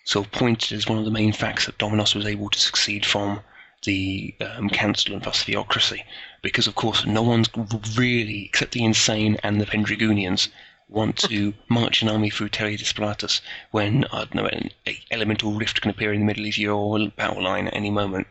sort 0.05 0.25
of 0.25 0.31
pointed 0.31 0.75
as 0.75 0.87
one 0.87 0.97
of 0.97 1.05
the 1.05 1.11
main 1.11 1.33
facts 1.33 1.65
that 1.65 1.77
Dominos 1.77 2.15
was 2.15 2.25
able 2.25 2.49
to 2.49 2.59
succeed 2.59 3.05
from 3.05 3.41
the 3.83 4.33
um, 4.41 4.69
council 4.69 5.13
and 5.13 5.23
thus 5.23 5.43
theocracy, 5.43 6.03
because 6.41 6.67
of 6.67 6.75
course 6.75 7.05
no 7.05 7.21
one's 7.21 7.49
really, 7.97 8.45
except 8.45 8.71
the 8.71 8.83
insane 8.83 9.37
and 9.43 9.59
the 9.59 9.65
Pendragonians, 9.65 10.47
want 10.87 11.17
to 11.17 11.53
march 11.69 12.01
an 12.01 12.09
army 12.09 12.29
through 12.29 12.49
Terra 12.49 12.71
Disparatus 12.71 13.41
when 13.71 14.05
I 14.05 14.19
don't 14.19 14.35
know 14.35 14.45
an 14.45 14.71
a 14.87 14.97
elemental 15.11 15.53
rift 15.53 15.81
can 15.81 15.91
appear 15.91 16.13
in 16.13 16.21
the 16.21 16.25
middle 16.25 16.45
of 16.45 16.57
your 16.57 17.09
battle 17.09 17.43
line 17.43 17.67
at 17.67 17.75
any 17.75 17.91
moment. 17.91 18.27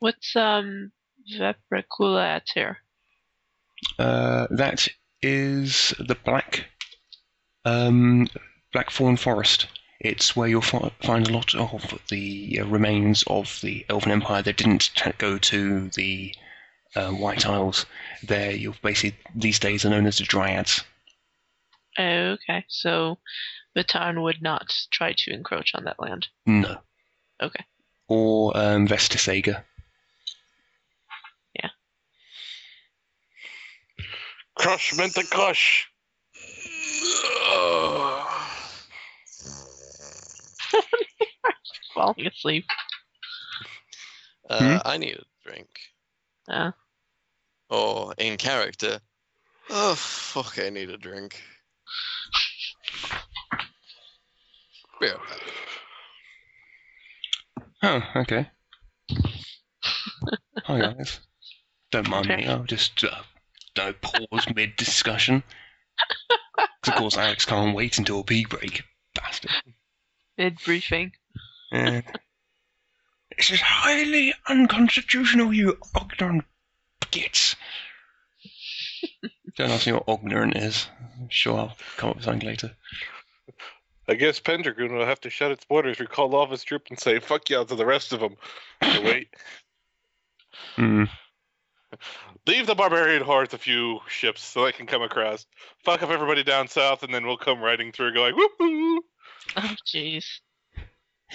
What's 0.00 0.36
um 0.36 0.92
Vepricula 1.32 2.36
at 2.36 2.48
here? 2.54 2.78
Uh, 3.98 4.46
that 4.50 4.88
is 5.22 5.94
the 5.98 6.16
black 6.24 6.66
um, 7.68 8.28
black 8.72 8.90
thorn 8.90 9.16
forest. 9.16 9.66
It's 10.00 10.36
where 10.36 10.48
you'll 10.48 10.62
fi- 10.62 10.92
find 11.02 11.28
a 11.28 11.32
lot 11.32 11.54
of 11.54 12.00
the 12.08 12.60
uh, 12.60 12.66
remains 12.66 13.24
of 13.26 13.60
the 13.62 13.84
Elven 13.88 14.12
Empire 14.12 14.42
that 14.42 14.56
didn't 14.56 14.90
t- 14.94 15.10
go 15.18 15.38
to 15.38 15.88
the 15.88 16.34
uh, 16.94 17.10
White 17.10 17.46
Isles. 17.46 17.84
There, 18.22 18.52
you'll 18.52 18.76
basically 18.82 19.18
these 19.34 19.58
days 19.58 19.84
are 19.84 19.90
known 19.90 20.06
as 20.06 20.18
the 20.18 20.24
Dryads. 20.24 20.84
Oh, 21.98 22.36
okay. 22.36 22.64
So 22.68 23.18
Batarn 23.76 24.22
would 24.22 24.40
not 24.40 24.72
try 24.90 25.14
to 25.18 25.32
encroach 25.32 25.74
on 25.74 25.84
that 25.84 26.00
land. 26.00 26.28
No. 26.46 26.78
Okay. 27.42 27.64
Or 28.06 28.56
um, 28.56 28.86
Vestisaga. 28.86 29.64
Yeah. 31.60 31.70
Crush 34.54 34.96
meant 34.96 35.14
to 35.14 35.24
crush. 35.24 35.87
Falling 41.94 42.26
asleep. 42.26 42.64
Uh, 44.48 44.58
Hmm? 44.58 44.76
I 44.84 44.96
need 44.98 45.16
a 45.16 45.24
drink. 45.48 45.68
Uh, 46.48 46.72
Or 47.70 48.14
in 48.18 48.36
character. 48.36 49.00
Oh 49.70 49.94
fuck! 49.94 50.58
I 50.58 50.70
need 50.70 50.88
a 50.88 50.96
drink. 50.96 51.38
Be 55.00 55.08
right. 55.08 55.18
Oh, 57.82 58.02
okay. 58.16 58.48
Hi 60.64 60.80
guys. 60.80 61.20
Don't 61.90 62.08
mind 62.08 62.28
me. 62.28 62.46
I'll 62.46 62.64
just 62.64 63.04
uh, 63.04 63.22
don't 63.74 64.00
pause 64.00 64.46
mid 64.54 64.76
discussion. 64.76 65.42
Because 66.56 66.88
of 66.88 66.94
course 66.94 67.16
Alex 67.16 67.44
can't 67.44 67.74
wait 67.74 67.98
until 67.98 68.20
a 68.20 68.24
pee 68.24 68.44
break. 68.44 68.82
Bastard. 69.14 69.50
mid 70.36 70.58
briefing. 70.64 71.12
Yeah. 71.72 72.02
This 73.36 73.50
is 73.50 73.60
highly 73.60 74.34
unconstitutional, 74.48 75.52
you 75.52 75.78
ignorant 75.94 76.44
gits. 77.10 77.56
Don't 79.56 79.70
ask 79.70 79.86
me 79.86 79.92
what 79.92 80.08
ignorant 80.08 80.56
is. 80.56 80.88
I'm 81.20 81.28
sure 81.28 81.58
I'll 81.58 81.76
come 81.96 82.10
up 82.10 82.16
with 82.16 82.24
something 82.24 82.48
later. 82.48 82.72
I 84.08 84.14
guess 84.14 84.40
Pendragon 84.40 84.94
will 84.94 85.04
have 85.04 85.20
to 85.20 85.30
shut 85.30 85.50
its 85.50 85.64
borders, 85.66 86.00
recall 86.00 86.34
all 86.34 86.44
of 86.44 86.50
his 86.50 86.64
troops, 86.64 86.90
and 86.90 86.98
say 86.98 87.20
"fuck 87.20 87.50
y'all" 87.50 87.66
to 87.66 87.74
the 87.74 87.84
rest 87.84 88.12
of 88.12 88.20
them. 88.20 88.36
So 88.82 89.02
wait, 89.02 89.28
Hmm. 90.76 91.04
leave 92.48 92.66
the 92.66 92.74
barbarian 92.74 93.22
hordes 93.22 93.52
a 93.52 93.58
few 93.58 94.00
ships 94.08 94.42
so 94.42 94.64
they 94.64 94.72
can 94.72 94.86
come 94.86 95.02
across. 95.02 95.46
Fuck 95.84 96.02
up 96.02 96.08
everybody 96.08 96.42
down 96.42 96.66
south, 96.66 97.02
and 97.02 97.12
then 97.12 97.26
we'll 97.26 97.36
come 97.36 97.60
riding 97.60 97.92
through, 97.92 98.14
going 98.14 98.34
woohoo. 98.34 98.98
Oh, 99.56 99.74
jeez. 99.86 100.24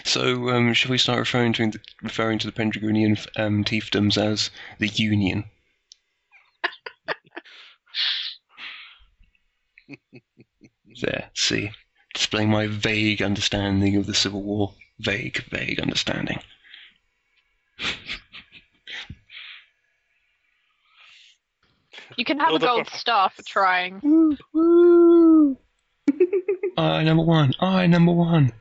So, 0.05 0.50
um, 0.50 0.74
shall 0.74 0.89
we 0.89 0.98
start 0.98 1.20
referring 1.20 1.53
to 1.53 1.79
referring 2.01 2.39
to 2.39 2.48
the 2.48 2.51
Pendragonian 2.51 3.27
um, 3.38 3.63
fiefdoms 3.63 4.17
as 4.17 4.50
the 4.79 4.88
Union? 4.88 5.46
there, 11.01 11.29
see, 11.36 11.70
displaying 12.15 12.50
my 12.50 12.65
vague 12.65 13.22
understanding 13.22 13.96
of 13.98 14.08
the 14.08 14.15
Civil 14.15 14.41
War. 14.41 14.74
Vague, 15.00 15.43
vague 15.50 15.79
understanding. 15.79 16.39
You 22.17 22.25
can 22.25 22.39
have 22.39 22.48
Well, 22.50 22.55
a 22.55 22.60
the- 22.60 22.65
gold 22.67 22.88
star 22.89 23.29
for 23.29 23.41
trying. 23.43 24.00
Woo, 24.03 24.38
woo. 24.53 25.58
I 26.77 27.03
number 27.03 27.24
one. 27.24 27.53
I 27.60 27.88
number 27.88 28.12
one. 28.12 28.53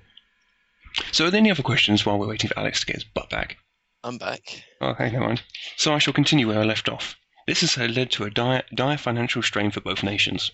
So, 1.11 1.27
are 1.27 1.31
there 1.31 1.39
any 1.41 1.51
other 1.51 1.63
questions 1.63 2.05
while 2.05 2.19
we're 2.19 2.29
waiting 2.29 2.49
for 2.49 2.59
Alex 2.59 2.81
to 2.81 2.87
get 2.87 2.97
his 2.97 3.05
butt 3.05 3.31
back? 3.31 3.57
I'm 4.05 4.19
back. 4.19 4.63
Okay, 4.81 5.11
never 5.11 5.25
mind. 5.27 5.43
So 5.77 5.95
I 5.95 5.99
shall 5.99 6.13
continue 6.13 6.49
where 6.49 6.59
I 6.61 6.65
left 6.65 6.89
off. 6.89 7.17
This 7.47 7.61
has 7.61 7.79
uh, 7.79 7.85
led 7.87 8.11
to 8.13 8.25
a 8.25 8.31
dire, 8.31 8.63
dire 8.75 8.99
financial 8.99 9.43
strain 9.43 9.71
for 9.71 9.81
both 9.81 10.03
nations. 10.03 10.51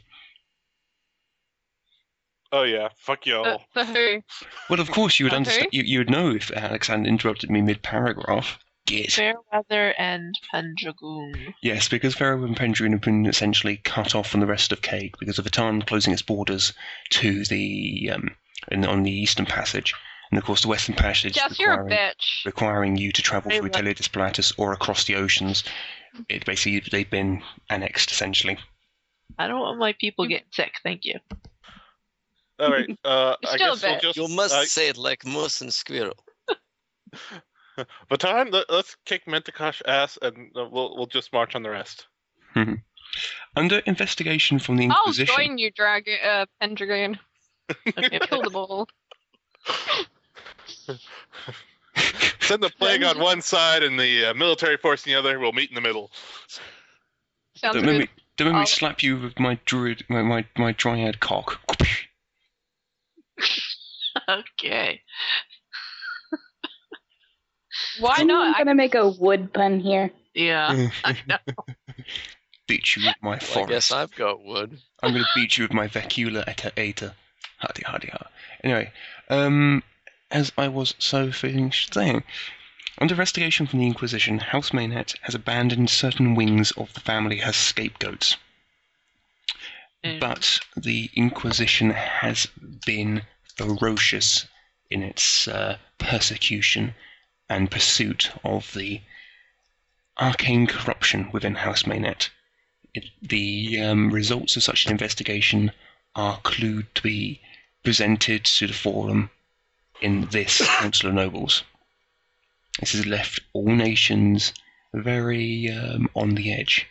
Oh 2.50 2.62
yeah, 2.62 2.88
fuck 2.96 3.26
y'all. 3.26 3.62
for 3.74 3.84
who? 3.84 4.22
Well, 4.70 4.80
of 4.80 4.90
course, 4.90 5.18
you 5.18 5.26
would 5.26 5.34
understand. 5.34 5.68
You, 5.72 5.82
you 5.82 5.98
would 5.98 6.10
know 6.10 6.30
if 6.30 6.50
Alex 6.54 6.88
hadn't 6.88 7.06
interrupted 7.06 7.50
me 7.50 7.60
mid-paragraph. 7.60 8.58
Git. 8.88 9.12
Fairweather 9.12 9.94
and 9.98 10.34
Pendragon. 10.50 11.54
Yes, 11.62 11.88
because 11.88 12.14
Fairweather 12.14 12.46
and 12.46 12.56
Pendrin 12.56 12.92
have 12.92 13.02
been 13.02 13.26
essentially 13.26 13.76
cut 13.76 14.14
off 14.14 14.30
from 14.30 14.40
the 14.40 14.46
rest 14.46 14.72
of 14.72 14.80
Cade 14.80 15.14
because 15.20 15.38
of 15.38 15.44
Atan 15.44 15.86
closing 15.86 16.14
its 16.14 16.22
borders 16.22 16.72
to 17.10 17.44
the 17.44 18.10
um, 18.14 18.30
in, 18.70 18.86
on 18.86 19.02
the 19.02 19.10
Eastern 19.10 19.44
Passage, 19.44 19.92
and 20.30 20.38
of 20.38 20.44
course 20.44 20.62
the 20.62 20.68
Western 20.68 20.94
Passage 20.94 21.34
Jess, 21.34 21.58
you're 21.58 21.72
a 21.72 21.82
requiring, 21.82 21.98
bitch. 21.98 22.46
requiring 22.46 22.96
you 22.96 23.12
to 23.12 23.20
travel 23.20 23.50
Hey, 23.50 23.58
through 23.58 23.68
what? 23.68 23.74
Tele 23.74 23.94
Disparatus 23.94 24.54
or 24.56 24.72
across 24.72 25.04
the 25.04 25.16
oceans. 25.16 25.64
It 26.30 26.46
basically 26.46 26.82
they've 26.90 27.10
been 27.10 27.42
annexed 27.68 28.10
essentially. 28.10 28.58
I 29.38 29.48
don't 29.48 29.60
want 29.60 29.78
my 29.78 29.92
people 30.00 30.26
getting 30.26 30.48
sick. 30.50 30.72
Thank 30.82 31.04
you. 31.04 31.18
All 32.58 32.70
right, 32.70 32.88
uh, 33.04 33.36
You're 33.42 33.52
I 33.52 33.56
guess 33.58 33.82
we'll 33.82 34.00
just. 34.00 34.16
You 34.16 34.28
must 34.28 34.54
uh, 34.54 34.64
say 34.64 34.88
it 34.88 34.96
like 34.96 35.26
moose 35.26 35.60
and 35.60 35.72
squirrel. 35.72 36.16
Baton, 38.08 38.50
let, 38.50 38.68
us 38.70 38.96
kick 39.04 39.26
Mentikosh 39.26 39.82
ass, 39.86 40.18
and 40.20 40.50
uh, 40.56 40.66
we'll 40.70 40.96
we'll 40.96 41.06
just 41.06 41.32
march 41.32 41.54
on 41.54 41.62
the 41.62 41.70
rest. 41.70 42.06
Under 43.56 43.78
investigation 43.80 44.58
from 44.58 44.76
the 44.76 44.84
Inquisition. 44.84 44.98
I'll 44.98 45.10
Inquisition. 45.10 45.34
join 45.36 45.58
you, 45.58 45.70
Dragon 45.70 46.18
uh, 46.24 46.46
Pendragon. 46.60 47.18
Okay, 47.86 48.18
Kill 48.20 48.42
them 48.42 48.56
all. 48.56 48.88
Send 52.40 52.62
the 52.62 52.70
plague 52.78 53.02
on 53.04 53.18
one 53.18 53.42
side 53.42 53.82
and 53.82 53.98
the 53.98 54.26
uh, 54.26 54.34
military 54.34 54.76
force 54.76 55.06
on 55.06 55.12
the 55.12 55.18
other. 55.18 55.38
We'll 55.38 55.52
meet 55.52 55.68
in 55.68 55.74
the 55.74 55.80
middle. 55.80 56.10
Sounds 57.54 57.74
Don't 57.74 57.84
make 57.84 57.92
good. 57.92 58.00
me, 58.00 58.08
don't 58.36 58.52
make 58.52 58.60
me 58.60 58.66
slap 58.66 59.02
you 59.02 59.18
with 59.18 59.38
my 59.38 59.58
druid, 59.66 60.04
my, 60.08 60.22
my, 60.22 60.44
my 60.56 60.72
dryad 60.72 61.20
cock. 61.20 61.60
okay. 64.28 65.02
Why 68.00 68.16
not 68.18 68.20
I'm 68.20 68.26
not? 68.26 68.56
I, 68.56 68.64
gonna 68.64 68.74
make 68.74 68.94
a 68.94 69.08
wood 69.08 69.52
pun 69.52 69.80
here. 69.80 70.10
Yeah. 70.34 70.88
Beat 72.66 72.96
you 72.96 73.06
with 73.06 73.16
my 73.22 73.40
Well, 73.54 73.64
I 73.64 73.68
guess 73.68 73.90
I've 73.90 74.14
got 74.14 74.44
wood. 74.44 74.78
I'm 75.02 75.12
going 75.12 75.24
to 75.24 75.30
beat 75.34 75.56
you 75.56 75.64
with 75.64 75.72
my 75.72 75.88
vecula 75.88 76.46
eta 76.46 76.70
eta. 76.78 77.14
Hardy, 77.56 77.82
hardy, 77.82 78.08
ha. 78.08 78.26
Anyway, 78.62 78.92
um, 79.30 79.82
as 80.30 80.52
I 80.58 80.68
was 80.68 80.94
so 80.98 81.32
finished 81.32 81.94
saying, 81.94 82.24
under 82.98 83.14
investigation 83.14 83.66
from 83.66 83.78
the 83.78 83.86
Inquisition, 83.86 84.38
House 84.38 84.70
Maynet 84.70 85.14
has 85.22 85.34
abandoned 85.34 85.88
certain 85.88 86.34
wings 86.34 86.70
of 86.72 86.92
the 86.92 87.00
family 87.00 87.40
as 87.40 87.56
scapegoats. 87.56 88.36
Mm. 90.04 90.20
But 90.20 90.60
the 90.76 91.10
Inquisition 91.14 91.90
has 91.90 92.46
been 92.84 93.22
ferocious 93.56 94.46
in 94.90 95.02
its 95.02 95.48
uh, 95.48 95.78
persecution 95.96 96.94
and 97.48 97.70
pursuit 97.70 98.30
of 98.44 98.72
the 98.74 99.00
arcane 100.18 100.66
corruption 100.66 101.30
within 101.32 101.54
House 101.54 101.84
Maynet. 101.84 102.30
It, 102.94 103.04
the 103.22 103.80
um, 103.80 104.10
results 104.10 104.56
of 104.56 104.62
such 104.62 104.86
an 104.86 104.92
investigation 104.92 105.72
are 106.14 106.40
clued 106.40 106.86
to 106.94 107.02
be 107.02 107.40
presented 107.84 108.44
to 108.44 108.66
the 108.66 108.72
forum 108.72 109.30
in 110.00 110.28
this 110.30 110.66
Council 110.66 111.08
of 111.08 111.14
Nobles. 111.14 111.62
This 112.80 112.92
has 112.92 113.06
left 113.06 113.40
all 113.52 113.74
nations 113.74 114.52
very 114.92 115.70
um, 115.70 116.08
on 116.14 116.34
the 116.34 116.52
edge. 116.52 116.86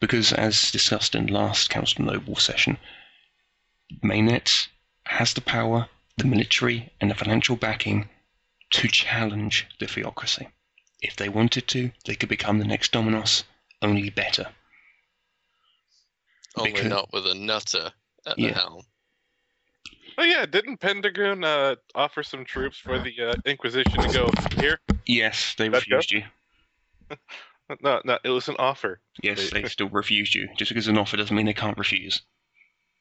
Because, 0.00 0.32
as 0.32 0.72
discussed 0.72 1.14
in 1.14 1.26
last 1.28 1.70
Council 1.70 2.02
of 2.02 2.12
Noble 2.12 2.36
session, 2.36 2.76
Mainnet 4.02 4.68
has 5.04 5.34
the 5.34 5.40
power, 5.40 5.88
the 6.16 6.24
military, 6.24 6.90
and 7.00 7.10
the 7.10 7.14
financial 7.14 7.56
backing 7.56 8.08
to 8.72 8.88
challenge 8.88 9.66
the 9.80 9.86
theocracy. 9.86 10.48
If 11.00 11.16
they 11.16 11.28
wanted 11.28 11.66
to, 11.68 11.90
they 12.06 12.14
could 12.14 12.28
become 12.28 12.58
the 12.58 12.64
next 12.64 12.92
Dominos, 12.92 13.44
only 13.80 14.10
better. 14.10 14.48
Only 16.56 16.72
Because- 16.72 16.88
not 16.88 17.12
with 17.12 17.26
a 17.26 17.34
nutter 17.34 17.92
at 18.26 18.38
Yeah. 18.38 18.48
the 18.48 18.54
helm. 18.54 18.82
Oh 20.18 20.24
yeah, 20.24 20.44
didn't 20.44 20.76
Pendragon 20.76 21.42
uh, 21.42 21.76
offer 21.94 22.22
some 22.22 22.44
troops 22.44 22.76
for 22.78 22.98
the 22.98 23.18
uh, 23.30 23.34
Inquisition 23.46 24.02
to 24.02 24.08
go 24.12 24.30
here? 24.60 24.78
Yes, 25.06 25.54
they 25.56 25.68
That's 25.68 25.86
refused 25.86 26.12
you. 26.12 26.24
No, 27.80 28.02
no, 28.04 28.18
it 28.22 28.28
was 28.28 28.48
an 28.48 28.56
offer. 28.58 29.00
Yes, 29.22 29.48
they 29.50 29.64
still 29.68 29.88
refused 29.88 30.34
you. 30.34 30.48
Just 30.58 30.70
because 30.70 30.88
an 30.88 30.98
offer 30.98 31.16
doesn't 31.16 31.34
mean 31.34 31.46
they 31.46 31.54
can't 31.54 31.78
refuse. 31.78 32.20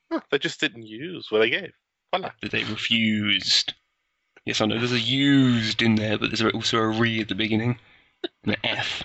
Huh, 0.10 0.22
they 0.30 0.38
just 0.40 0.62
didn't 0.62 0.86
use 0.86 1.28
what 1.30 1.42
I 1.42 1.50
gave. 1.50 1.74
Voila. 2.14 2.30
That 2.42 2.52
they 2.52 2.64
refused. 2.64 3.74
Yes, 4.46 4.62
I 4.62 4.66
know 4.66 4.80
there's 4.80 4.92
a 4.92 5.00
used 5.00 5.82
in 5.82 5.96
there, 5.96 6.18
but 6.18 6.32
there's 6.32 6.54
also 6.54 6.78
a 6.78 6.88
re 6.88 7.22
at 7.22 7.28
the 7.28 7.36
beginning. 7.36 7.80
And 8.44 8.56
an 8.56 8.60
F. 8.64 9.04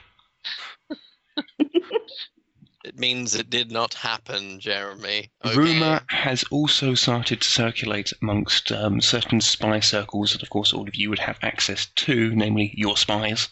It 2.87 2.97
means 3.01 3.35
it 3.35 3.51
did 3.51 3.73
not 3.73 3.95
happen, 3.95 4.61
Jeremy. 4.61 5.29
Okay. 5.45 5.57
Rumour 5.57 6.03
has 6.07 6.45
also 6.53 6.95
started 6.95 7.41
to 7.41 7.49
circulate 7.49 8.13
amongst 8.23 8.71
um, 8.71 9.01
certain 9.01 9.41
spy 9.41 9.81
circles 9.81 10.33
that, 10.33 10.43
of 10.45 10.51
course, 10.51 10.73
all 10.73 10.87
of 10.87 10.95
you 10.95 11.11
would 11.11 11.19
have 11.19 11.37
access 11.43 11.87
to, 11.87 12.33
namely 12.37 12.73
your 12.77 12.97
spies, 12.97 13.49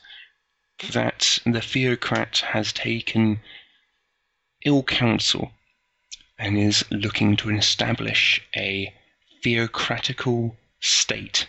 that 0.92 1.40
the 1.44 1.60
theocrat 1.60 2.38
has 2.38 2.72
taken 2.72 3.40
ill 4.64 4.84
counsel 4.84 5.50
and 6.38 6.56
is 6.56 6.84
looking 6.92 7.36
to 7.38 7.50
establish 7.50 8.40
a 8.54 8.94
theocratical 9.42 10.56
state. 10.80 11.48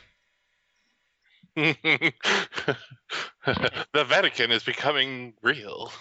the 1.56 2.76
Vatican 3.94 4.52
is 4.52 4.64
becoming 4.64 5.34
real. 5.42 5.92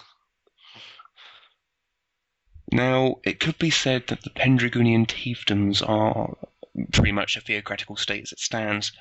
Now, 2.71 3.19
it 3.23 3.39
could 3.39 3.57
be 3.57 3.69
said 3.69 4.07
that 4.07 4.23
the 4.23 4.31
Pendragonian 4.31 5.05
fiefdoms 5.07 5.87
are 5.87 6.35
pretty 6.91 7.13
much 7.13 7.37
a 7.37 7.41
theocratical 7.41 7.95
state 7.95 8.23
as 8.23 8.31
it 8.33 8.39
stands, 8.39 8.91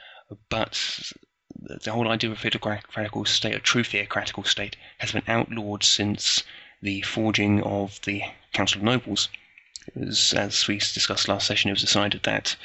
but 0.48 1.12
the 1.56 1.90
whole 1.90 2.08
idea 2.08 2.30
of 2.30 2.38
a 2.38 2.40
theocratical 2.40 3.24
state, 3.24 3.54
a 3.54 3.58
true 3.58 3.82
theocratical 3.82 4.44
state, 4.44 4.76
has 4.98 5.10
been 5.10 5.24
outlawed 5.26 5.82
since 5.82 6.44
the 6.82 7.02
forging 7.02 7.62
of 7.62 8.00
the 8.02 8.22
Council 8.52 8.78
of 8.78 8.84
Nobles. 8.84 9.28
Was, 9.94 10.32
as 10.34 10.68
we 10.68 10.78
discussed 10.78 11.28
last 11.28 11.46
session, 11.46 11.70
it 11.70 11.74
was 11.74 11.80
decided 11.80 12.22
that 12.22 12.56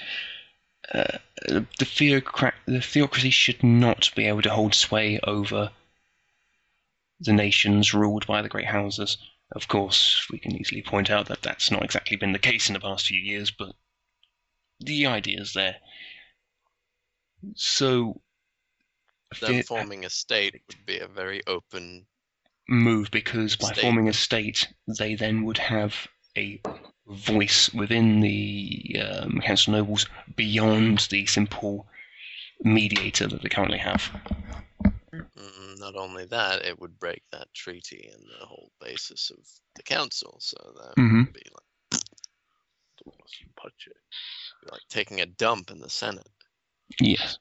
uh, 0.93 1.17
the, 1.47 1.85
theocrat- 1.85 2.55
the 2.65 2.81
theocracy 2.81 3.29
should 3.29 3.63
not 3.63 4.11
be 4.15 4.25
able 4.25 4.41
to 4.41 4.49
hold 4.49 4.73
sway 4.73 5.19
over 5.23 5.69
the 7.19 7.33
nations 7.33 7.93
ruled 7.93 8.25
by 8.27 8.41
the 8.41 8.49
great 8.49 8.65
houses. 8.65 9.17
Of 9.55 9.67
course, 9.67 10.27
we 10.31 10.39
can 10.39 10.55
easily 10.55 10.81
point 10.81 11.09
out 11.09 11.27
that 11.27 11.41
that's 11.41 11.71
not 11.71 11.83
exactly 11.83 12.17
been 12.17 12.33
the 12.33 12.39
case 12.39 12.69
in 12.69 12.73
the 12.73 12.79
past 12.79 13.07
few 13.07 13.19
years, 13.19 13.51
but 13.51 13.75
the 14.79 15.07
idea 15.07 15.41
is 15.41 15.53
there. 15.53 15.75
So, 17.55 18.21
Them 19.41 19.57
the- 19.57 19.61
forming 19.63 20.05
a 20.05 20.09
state 20.09 20.61
would 20.67 20.85
be 20.85 20.99
a 20.99 21.07
very 21.07 21.41
open. 21.47 22.05
move 22.67 23.09
because 23.11 23.55
by 23.55 23.71
State. 23.71 23.81
forming 23.81 24.07
a 24.07 24.13
state, 24.13 24.67
they 24.99 25.15
then 25.15 25.43
would 25.45 25.57
have 25.57 26.07
a 26.37 26.61
voice 27.09 27.73
within 27.73 28.21
the 28.21 29.01
um, 29.01 29.41
Council 29.41 29.73
of 29.75 29.79
Nobles 29.81 30.05
beyond 30.35 31.07
the 31.09 31.25
simple 31.25 31.87
mediator 32.63 33.27
that 33.27 33.41
they 33.41 33.49
currently 33.49 33.79
have. 33.79 34.11
Not 35.79 35.95
only 35.95 36.25
that, 36.25 36.63
it 36.65 36.79
would 36.79 36.99
break 36.99 37.23
that 37.31 37.53
treaty 37.53 38.09
and 38.13 38.23
the 38.39 38.45
whole 38.45 38.71
basis 38.79 39.31
of 39.31 39.39
the 39.75 39.83
council. 39.83 40.37
So 40.39 40.57
that 40.77 40.95
Mhm. 40.97 41.25
would 41.25 41.33
be 41.33 41.41
like, 41.51 42.03
be 44.63 44.71
like 44.71 44.81
taking 44.89 45.21
a 45.21 45.25
dump 45.25 45.71
in 45.71 45.79
the 45.79 45.89
Senate. 45.89 46.27
Yes. 46.99 47.39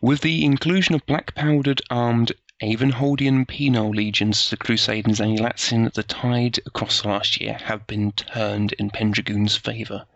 With 0.00 0.22
the 0.22 0.44
inclusion 0.44 0.94
of 0.94 1.06
black 1.06 1.34
powdered 1.34 1.82
armed 1.90 2.32
Avenholdian 2.60 3.46
penal 3.46 3.90
legions 3.90 4.50
the 4.50 4.56
Crusade 4.56 5.06
in 5.06 5.14
Zanilatsin, 5.14 5.92
the 5.94 6.02
tide 6.02 6.58
across 6.66 7.02
the 7.02 7.08
last 7.08 7.40
year 7.40 7.54
have 7.54 7.86
been 7.86 8.10
turned 8.10 8.72
in 8.72 8.90
Pendragon's 8.90 9.56
favour. 9.56 10.06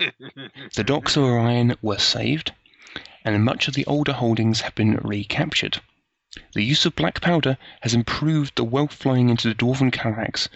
The 0.74 0.82
docks 0.82 1.16
of 1.16 1.22
Orion 1.22 1.76
were 1.80 2.00
saved, 2.00 2.50
and 3.24 3.44
much 3.44 3.68
of 3.68 3.74
the 3.74 3.86
older 3.86 4.14
holdings 4.14 4.62
have 4.62 4.74
been 4.74 4.96
recaptured. 4.96 5.80
The 6.54 6.64
use 6.64 6.84
of 6.86 6.96
black 6.96 7.20
powder 7.20 7.56
has 7.82 7.94
improved 7.94 8.56
the 8.56 8.64
wealth 8.64 8.94
flowing 8.94 9.28
into 9.28 9.46
the 9.46 9.54
Dwarven 9.54 9.92
Kallax, 9.92 10.48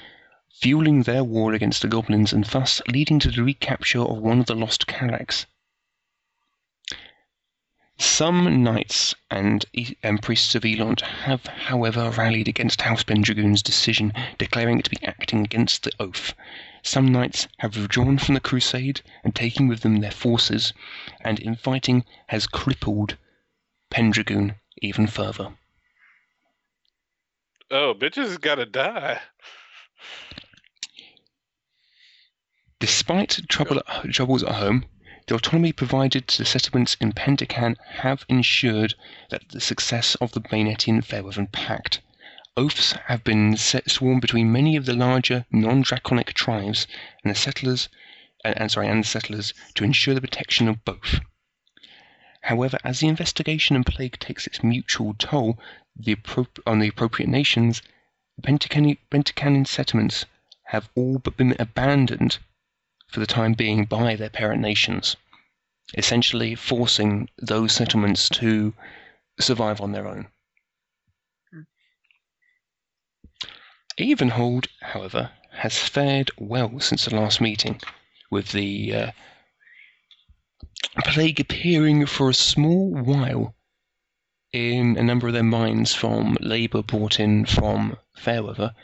fueling 0.60 1.04
their 1.04 1.22
war 1.22 1.52
against 1.52 1.82
the 1.82 1.88
goblins 1.88 2.32
and 2.32 2.44
thus 2.44 2.82
leading 2.88 3.20
to 3.20 3.30
the 3.30 3.44
recapture 3.44 4.00
of 4.00 4.18
one 4.18 4.40
of 4.40 4.46
the 4.46 4.56
lost 4.56 4.88
Kallax. 4.88 5.46
Some 7.98 8.64
knights 8.64 9.14
and, 9.30 9.64
and 10.02 10.20
priests 10.20 10.54
of 10.54 10.64
Elont 10.64 11.00
have, 11.02 11.46
however, 11.46 12.10
rallied 12.10 12.48
against 12.48 12.80
House 12.80 13.04
Pendragon's 13.04 13.62
decision, 13.62 14.12
declaring 14.36 14.80
it 14.80 14.84
to 14.86 14.90
be 14.90 15.04
acting 15.04 15.44
against 15.44 15.84
the 15.84 15.92
oath. 16.00 16.34
Some 16.82 17.12
knights 17.12 17.46
have 17.58 17.76
withdrawn 17.76 18.18
from 18.18 18.34
the 18.34 18.40
crusade 18.40 19.02
and 19.22 19.34
taken 19.34 19.68
with 19.68 19.82
them 19.82 20.00
their 20.00 20.10
forces, 20.10 20.72
and 21.20 21.38
infighting 21.38 22.04
has 22.26 22.48
crippled 22.48 23.16
Pendragon 23.90 24.56
even 24.82 25.06
further. 25.06 25.56
oh, 27.70 27.94
bitches 27.94 28.40
gotta 28.40 28.66
die. 28.66 29.20
Despite 32.80 33.48
trouble 33.48 33.78
at, 33.86 34.10
troubles 34.12 34.42
at 34.42 34.56
home, 34.56 34.84
the 35.26 35.34
autonomy 35.34 35.72
provided 35.72 36.28
to 36.28 36.36
the 36.36 36.44
settlements 36.44 36.98
in 37.00 37.10
Pendacan 37.12 37.76
have 37.94 38.26
ensured 38.28 38.94
that 39.30 39.48
the 39.48 39.60
success 39.60 40.16
of 40.16 40.32
the 40.32 40.40
Baynetian 40.40 41.02
Fairweather 41.02 41.46
Pact. 41.46 42.02
Oaths 42.58 42.92
have 43.06 43.24
been 43.24 43.56
sworn 43.56 44.20
between 44.20 44.52
many 44.52 44.76
of 44.76 44.84
the 44.84 44.92
larger 44.94 45.46
non-draconic 45.50 46.34
tribes 46.34 46.86
and 47.24 47.30
the 47.30 47.38
settlers, 47.38 47.88
and, 48.44 48.56
and 48.60 48.70
sorry, 48.70 48.86
and 48.86 49.02
the 49.02 49.08
settlers 49.08 49.54
to 49.74 49.82
ensure 49.82 50.14
the 50.14 50.20
protection 50.20 50.68
of 50.68 50.84
both. 50.84 51.20
However, 52.42 52.78
as 52.84 53.00
the 53.00 53.08
investigation 53.08 53.74
and 53.76 53.86
plague 53.86 54.18
takes 54.18 54.46
its 54.46 54.62
mutual 54.62 55.14
toll 55.14 55.58
the 55.96 56.16
appro- 56.16 56.60
on 56.66 56.80
the 56.80 56.88
appropriate 56.88 57.30
nations, 57.30 57.80
the 58.36 58.42
Pentacani- 58.42 58.98
Pentacanin 59.10 59.66
settlements 59.66 60.26
have 60.64 60.90
all 60.94 61.18
but 61.18 61.38
been 61.38 61.56
abandoned 61.58 62.38
for 63.08 63.20
the 63.20 63.26
time 63.26 63.54
being 63.54 63.84
by 63.84 64.16
their 64.16 64.30
parent 64.30 64.60
nations, 64.60 65.16
essentially 65.96 66.54
forcing 66.54 67.28
those 67.38 67.72
settlements 67.72 68.28
to 68.28 68.74
survive 69.38 69.80
on 69.80 69.92
their 69.92 70.06
own. 70.06 70.28
Evenhold, 73.98 74.66
however, 74.80 75.30
has 75.52 75.78
fared 75.78 76.30
well 76.36 76.80
since 76.80 77.04
the 77.04 77.14
last 77.14 77.40
meeting, 77.40 77.80
with 78.30 78.50
the 78.50 78.94
uh, 78.94 79.10
plague 81.04 81.38
appearing 81.38 82.06
for 82.06 82.28
a 82.28 82.34
small 82.34 82.90
while 82.90 83.54
in 84.52 84.96
a 84.96 85.02
number 85.02 85.26
of 85.26 85.32
their 85.32 85.42
mines 85.42 85.94
from 85.94 86.36
labour 86.40 86.82
brought 86.82 87.18
in 87.18 87.44
from 87.44 87.96
Fairweather. 88.16 88.74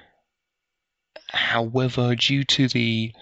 However, 1.28 2.16
due 2.16 2.44
to 2.44 2.68
the 2.68 3.12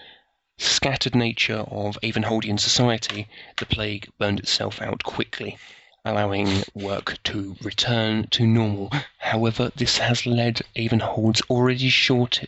scattered 0.59 1.15
nature 1.15 1.65
of 1.71 1.97
Avenholdian 2.03 2.59
society, 2.59 3.27
the 3.57 3.65
plague 3.65 4.09
burned 4.17 4.39
itself 4.39 4.81
out 4.81 5.03
quickly, 5.03 5.57
allowing 6.03 6.63
work 6.73 7.17
to 7.23 7.55
return 7.61 8.27
to 8.27 8.45
normal. 8.45 8.91
However, 9.17 9.71
this 9.75 9.97
has 9.97 10.25
led 10.25 10.61
Avenhold's 10.75 11.41
already 11.49 11.89
short 11.89 12.43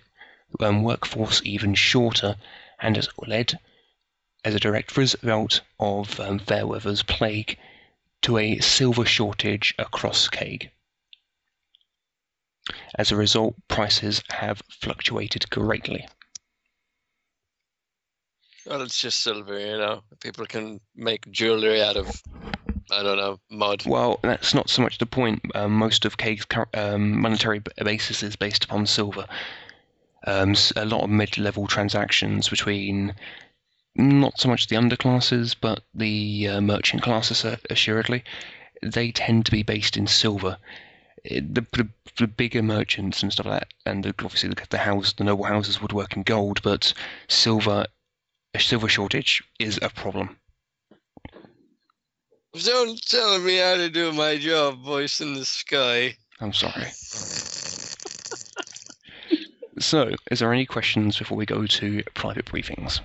um, 0.60 0.84
workforce 0.84 1.42
even 1.46 1.74
shorter, 1.74 2.36
and 2.80 2.98
has 2.98 3.08
led, 3.26 3.58
as 4.44 4.56
a 4.56 4.60
direct 4.60 4.98
result 4.98 5.62
of 5.80 6.20
um, 6.20 6.40
Fairweather's 6.40 7.04
plague, 7.04 7.58
to 8.22 8.38
a 8.38 8.60
silver 8.60 9.06
shortage 9.06 9.74
across 9.80 10.28
Kaig. 10.28 10.70
As 12.96 13.12
a 13.12 13.16
result, 13.16 13.56
prices 13.68 14.22
have 14.30 14.62
fluctuated 14.70 15.50
greatly. 15.50 16.08
Well, 18.66 18.82
it's 18.82 19.00
just 19.00 19.22
silver, 19.22 19.60
you 19.60 19.78
know. 19.78 20.04
People 20.22 20.46
can 20.46 20.80
make 20.96 21.30
jewelry 21.32 21.82
out 21.82 21.98
of 21.98 22.22
I 22.92 23.04
don't 23.04 23.18
know, 23.18 23.40
mud. 23.50 23.86
Well, 23.86 24.20
that's 24.22 24.54
not 24.54 24.70
so 24.70 24.82
much 24.82 24.98
the 24.98 25.06
point. 25.06 25.42
Um, 25.56 25.72
most 25.74 26.06
of 26.06 26.18
cur- 26.18 26.68
um, 26.74 27.22
monetary 27.22 27.62
basis 27.84 28.22
is 28.22 28.36
based 28.36 28.66
upon 28.66 28.86
silver. 28.86 29.26
Um, 30.28 30.56
a 30.76 30.86
lot 30.86 31.04
of 31.04 31.10
mid-level 31.10 31.68
transactions 31.68 32.50
between 32.50 33.16
not 33.96 34.40
so 34.40 34.50
much 34.50 34.68
the 34.68 34.76
underclasses, 34.76 35.56
but 35.60 35.84
the 35.94 36.48
uh, 36.48 36.62
merchant 36.62 37.02
classes, 37.02 37.46
assuredly, 37.70 38.24
they 38.84 39.12
tend 39.12 39.46
to 39.46 39.52
be 39.52 39.64
based 39.64 39.96
in 39.98 40.06
silver. 40.08 40.58
It- 41.24 41.54
the, 41.56 41.66
the, 41.72 41.88
the 42.18 42.28
bigger 42.28 42.62
merchants 42.62 43.24
and 43.24 43.32
stuff 43.32 43.46
like 43.46 43.62
that, 43.62 43.74
and 43.86 44.04
the, 44.04 44.10
obviously 44.24 44.50
the, 44.50 44.62
the 44.70 44.78
house, 44.80 45.14
the 45.14 45.24
noble 45.24 45.46
houses 45.46 45.82
would 45.82 45.94
work 45.94 46.16
in 46.16 46.24
gold, 46.24 46.62
but 46.62 46.94
silver, 47.30 47.86
a 48.54 48.60
silver 48.60 48.88
shortage 48.90 49.44
is 49.60 49.80
a 49.82 49.90
problem. 49.90 50.38
Don't 52.64 53.02
tell 53.08 53.40
me 53.40 53.58
how 53.58 53.76
to 53.76 53.90
do 53.90 54.12
my 54.12 54.38
job, 54.38 54.84
voice 54.84 55.22
in 55.22 55.34
the 55.36 55.46
sky. 55.46 56.16
I'm 56.42 56.52
sorry. 56.52 56.88
So, 59.80 60.12
is 60.30 60.40
there 60.40 60.52
any 60.52 60.66
questions 60.66 61.18
before 61.18 61.38
we 61.38 61.46
go 61.46 61.66
to 61.66 62.04
private 62.14 62.46
briefings? 62.46 63.00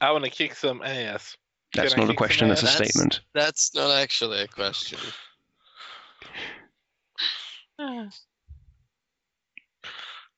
I 0.00 0.10
want 0.12 0.24
to 0.24 0.30
kick 0.30 0.54
some 0.54 0.82
ass. 0.82 1.36
That's 1.74 1.94
Can 1.94 2.04
not 2.04 2.12
a 2.12 2.16
question, 2.16 2.48
that's 2.48 2.62
a 2.62 2.66
ass? 2.66 2.72
That's- 2.74 2.90
statement. 2.90 3.20
That's 3.34 3.74
not 3.74 3.90
actually 3.98 4.42
a 4.42 4.48
question. 4.48 4.98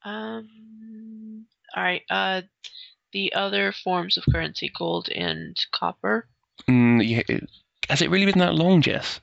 Um. 0.05 1.45
All 1.77 1.83
right. 1.83 2.03
Uh, 2.09 2.43
the 3.13 3.33
other 3.35 3.73
forms 3.73 4.17
of 4.17 4.25
currency, 4.31 4.71
gold 4.77 5.09
and 5.11 5.57
copper. 5.73 6.29
Mm, 6.69 7.07
yeah, 7.07 7.39
has 7.89 8.03
it 8.03 8.11
really 8.11 8.27
been 8.27 8.39
that 8.41 8.55
long, 8.55 8.83
Jess? 8.83 9.21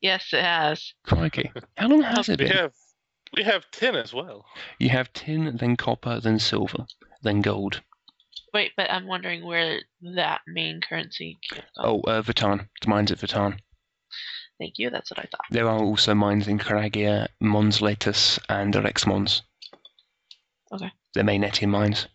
Yes, 0.00 0.32
it 0.32 0.42
has. 0.44 0.92
Crikey. 1.04 1.50
How 1.76 1.88
long 1.88 2.02
has 2.02 2.28
it 2.28 2.38
We 2.40 2.46
been? 2.48 2.56
have 2.56 2.72
we 3.36 3.42
have 3.42 3.64
tin 3.72 3.96
as 3.96 4.12
well. 4.14 4.44
You 4.78 4.88
have 4.90 5.12
tin, 5.12 5.56
then 5.56 5.76
copper, 5.76 6.20
then 6.20 6.38
silver, 6.38 6.86
then 7.22 7.42
gold. 7.42 7.82
Wait, 8.54 8.72
but 8.76 8.90
I'm 8.90 9.06
wondering 9.06 9.44
where 9.44 9.80
that 10.14 10.40
main 10.46 10.80
currency. 10.80 11.38
came 11.50 11.62
from. 11.74 11.84
Oh, 11.84 12.00
uh, 12.02 12.22
Vatan. 12.22 12.68
The 12.80 12.88
mines 12.88 13.10
at 13.12 13.18
Vatan. 13.18 13.58
thank 14.58 14.74
you. 14.78 14.88
That's 14.90 15.10
what 15.10 15.18
I 15.18 15.22
thought. 15.30 15.44
There 15.50 15.68
are 15.68 15.78
also 15.82 16.14
mines 16.14 16.48
in 16.48 16.58
Karagia, 16.58 17.26
Mons 17.40 17.80
Latus, 17.80 18.38
and 18.48 18.74
Rex 18.74 19.06
Mons. 19.06 19.42
Okay. 20.72 20.90
They're 21.14 21.24
main 21.24 21.44
Etienne 21.44 21.70
mines. 21.70 22.06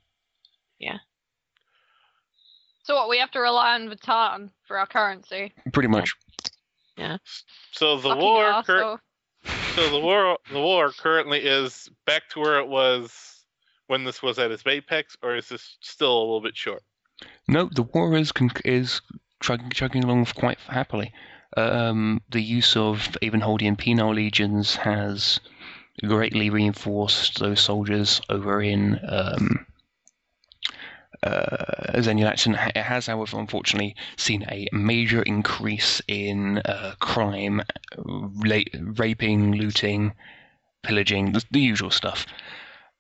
So 2.84 2.96
what? 2.96 3.10
We 3.10 3.20
have 3.20 3.32
to 3.32 3.40
rely 3.40 3.76
on 3.76 3.90
Vatan 3.90 4.50
for 4.68 4.78
our 4.78 4.88
currency. 4.88 5.54
Pretty 5.72 5.88
much. 5.88 6.14
Yeah. 6.98 7.18
So 7.72 7.98
the 7.98 8.10
Fucking 8.10 8.22
war 8.24 8.64
cur- 8.64 8.84
arsehole. 8.84 9.00
so 9.76 9.90
the 9.90 10.00
war 10.00 10.38
the 10.52 10.60
war 10.60 10.92
currently 10.92 11.40
is 11.40 11.90
back 12.06 12.30
to 12.30 12.40
where 12.40 12.60
it 12.60 12.68
was 12.68 13.44
when 13.88 14.04
this 14.04 14.22
was 14.24 14.40
at 14.40 14.52
its 14.52 14.66
apex, 14.66 15.16
or 15.22 15.36
is 15.36 15.50
this 15.50 15.78
still 15.82 16.12
a 16.18 16.22
little 16.22 16.42
bit 16.42 16.58
short? 16.58 16.82
No, 17.48 17.70
the 17.72 17.84
war 17.84 18.16
is 18.16 18.32
con- 18.32 18.50
is 18.66 19.02
chugging, 19.42 19.70
chugging 19.70 20.04
along 20.04 20.26
quite 20.36 20.60
happily. 20.68 21.14
Um, 21.58 22.22
the 22.30 22.42
use 22.42 22.76
of 22.78 23.18
Avenholdian 23.22 23.78
penal 23.78 24.14
legions 24.14 24.76
has 24.78 25.40
greatly 26.06 26.50
reinforced 26.50 27.40
those 27.40 27.60
soldiers 27.60 28.22
over 28.30 28.62
in 28.62 29.00
um, 29.08 29.66
uh, 31.24 31.94
Zenulatson. 32.02 32.56
It 32.76 32.78
has, 32.78 33.08
however, 33.08 33.40
unfortunately, 33.40 33.96
seen 34.18 34.44
a 34.50 34.68
major 34.72 35.22
increase 35.24 36.02
in 36.08 36.60
uh, 36.60 36.96
crime, 37.00 37.62
raping, 37.98 39.54
looting, 39.54 40.14
pillaging, 40.84 41.34
the, 41.34 41.44
the 41.52 41.60
usual 41.60 41.92
stuff. 41.92 42.26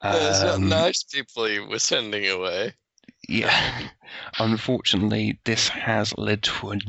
There's 0.02 0.44
not 0.44 0.56
Um, 0.56 0.70
nice 0.70 1.04
people 1.04 1.48
you 1.50 1.68
were 1.68 1.80
sending 1.80 2.28
away. 2.28 2.74
yeah. 3.28 3.88
Unfortunately, 4.40 5.40
this 5.46 5.68
has 5.70 6.14
led 6.18 6.44
to 6.44 6.72
a, 6.72 6.82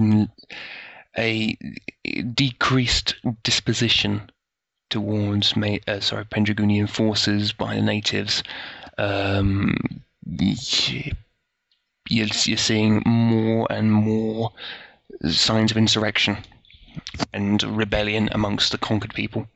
a 1.16 1.56
decreased 2.22 3.14
disposition 3.42 4.30
towards 4.90 5.56
uh, 5.88 6.00
sorry 6.00 6.24
Pendragonian 6.24 6.88
forces 6.88 7.52
by 7.52 7.74
the 7.76 7.82
natives. 7.82 8.42
Um, 8.98 9.74
you're, 12.08 12.28
you're 12.44 12.56
seeing 12.56 13.02
more 13.06 13.66
and 13.70 13.92
more 13.92 14.52
signs 15.28 15.70
of 15.70 15.76
insurrection 15.76 16.38
and 17.32 17.62
rebellion 17.62 18.28
amongst 18.32 18.72
the 18.72 18.78
conquered 18.78 19.14
people. 19.14 19.46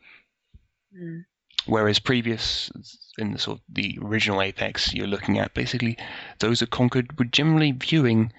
Hmm. 0.97 1.21
Whereas 1.67 1.99
previous 1.99 2.71
in 3.19 3.33
the 3.33 3.39
sort 3.39 3.59
of 3.59 3.65
the 3.69 3.99
original 4.01 4.41
Apex, 4.41 4.95
you're 4.95 5.09
looking 5.09 5.39
at 5.39 5.55
basically 5.55 5.99
those 6.39 6.61
that 6.61 6.71
conquered 6.71 7.19
were 7.19 7.25
generally 7.25 7.73
viewing 7.73 8.33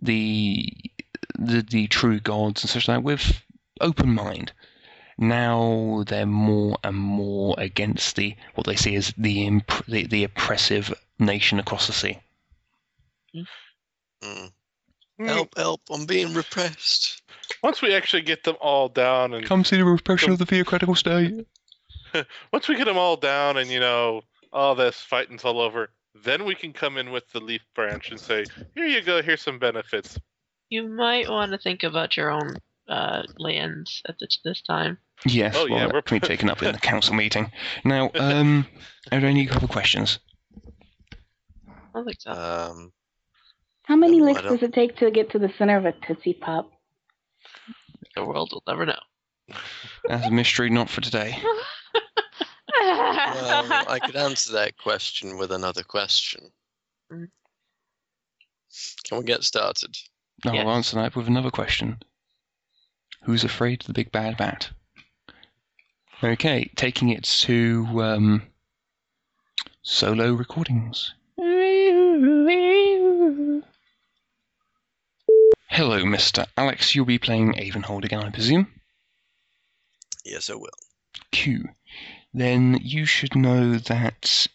the 0.00 0.72
the, 1.38 1.62
the 1.62 1.86
true 1.88 2.18
gods 2.20 2.62
and 2.62 2.70
such 2.70 2.88
like 2.88 3.02
with 3.02 3.42
open 3.80 4.14
mind. 4.14 4.52
Now 5.22 6.02
they're 6.08 6.26
more 6.26 6.76
and 6.82 6.96
more 6.96 7.54
against 7.56 8.16
the 8.16 8.34
what 8.56 8.66
they 8.66 8.74
see 8.74 8.96
as 8.96 9.14
the 9.16 9.46
imp- 9.46 9.86
the, 9.86 10.04
the 10.04 10.24
oppressive 10.24 10.92
nation 11.20 11.60
across 11.60 11.86
the 11.86 11.92
sea. 11.92 12.18
Mm. 14.24 14.50
Help, 15.20 15.56
help, 15.56 15.80
I'm 15.92 16.06
being 16.06 16.34
repressed. 16.34 17.22
Once 17.62 17.80
we 17.80 17.94
actually 17.94 18.22
get 18.22 18.42
them 18.42 18.56
all 18.60 18.88
down, 18.88 19.32
and 19.32 19.46
Come 19.46 19.64
see 19.64 19.76
the 19.76 19.84
repression 19.84 20.32
of 20.32 20.40
the 20.40 20.46
theocratical 20.46 20.96
state. 20.96 21.46
once 22.52 22.66
we 22.66 22.74
get 22.74 22.86
them 22.86 22.98
all 22.98 23.16
down, 23.16 23.58
and 23.58 23.70
you 23.70 23.78
know 23.78 24.22
all 24.52 24.74
this 24.74 24.96
fighting's 24.96 25.44
all 25.44 25.60
over, 25.60 25.90
then 26.24 26.44
we 26.44 26.56
can 26.56 26.72
come 26.72 26.96
in 26.96 27.12
with 27.12 27.30
the 27.30 27.38
leaf 27.38 27.62
branch 27.76 28.10
and 28.10 28.18
say, 28.18 28.44
"Here 28.74 28.86
you 28.86 29.02
go. 29.02 29.22
Here's 29.22 29.40
some 29.40 29.60
benefits." 29.60 30.18
You 30.68 30.88
might 30.88 31.30
want 31.30 31.52
to 31.52 31.58
think 31.58 31.84
about 31.84 32.16
your 32.16 32.30
own 32.32 32.56
uh, 32.88 33.22
lands 33.38 34.02
at 34.08 34.16
this, 34.20 34.38
this 34.44 34.62
time. 34.62 34.98
Yes, 35.26 35.54
Oh, 35.56 35.66
well, 35.68 35.78
yeah, 35.78 35.86
that 35.86 35.92
we're- 35.92 36.02
can 36.02 36.18
be 36.18 36.26
taken 36.26 36.50
up 36.50 36.62
in 36.62 36.72
the 36.72 36.78
council 36.92 37.14
meeting. 37.14 37.50
Now, 37.84 38.10
um, 38.14 38.66
are 39.10 39.20
there 39.20 39.28
any 39.30 39.48
other 39.48 39.66
questions? 39.68 40.18
I 41.66 41.72
don't 41.94 42.04
think 42.04 42.20
so. 42.20 42.30
Um, 42.32 42.92
How 43.84 43.96
many 43.96 44.18
No, 44.18 44.24
licks 44.26 44.42
does 44.42 44.62
it 44.62 44.72
take 44.72 44.96
to 44.98 45.10
get 45.10 45.30
to 45.32 45.38
the 45.38 45.52
center 45.58 45.76
of 45.76 45.84
a 45.86 45.92
Tootsie 46.06 46.34
Pop? 46.34 46.70
the 48.14 48.24
world 48.24 48.50
will 48.52 48.62
never 48.66 48.84
know. 48.84 48.98
That's 50.06 50.26
a 50.26 50.30
mystery 50.30 50.68
not 50.70 50.90
for 50.90 51.00
today. 51.00 51.38
well, 52.80 53.84
I 53.88 53.98
could 54.04 54.16
answer 54.16 54.52
that 54.52 54.76
question 54.76 55.38
with 55.38 55.50
another 55.52 55.82
question. 55.82 56.50
Mm. 57.12 57.28
Can 59.04 59.18
we 59.18 59.24
get 59.24 59.44
started? 59.44 59.96
No, 60.44 60.52
I'll 60.52 60.70
answer 60.70 60.96
that 60.96 61.14
with 61.16 61.26
another 61.26 61.50
question. 61.50 61.98
Who's 63.22 63.44
afraid 63.44 63.82
of 63.82 63.86
the 63.86 63.92
big 63.92 64.10
bad 64.10 64.36
bat? 64.36 64.70
Okay, 66.22 66.70
taking 66.76 67.08
it 67.08 67.24
to 67.24 67.86
um, 68.02 68.42
solo 69.82 70.32
recordings. 70.32 71.14
Hello, 75.68 76.02
Mr. 76.02 76.46
Alex. 76.56 76.94
You'll 76.94 77.06
be 77.06 77.18
playing 77.18 77.58
Avonhold 77.58 78.04
again, 78.04 78.22
I 78.22 78.30
presume. 78.30 78.68
Yes, 80.24 80.50
I 80.50 80.54
will. 80.54 80.68
Q. 81.30 81.68
Then 82.34 82.78
you 82.82 83.06
should 83.06 83.34
know 83.34 83.74
that 83.76 84.46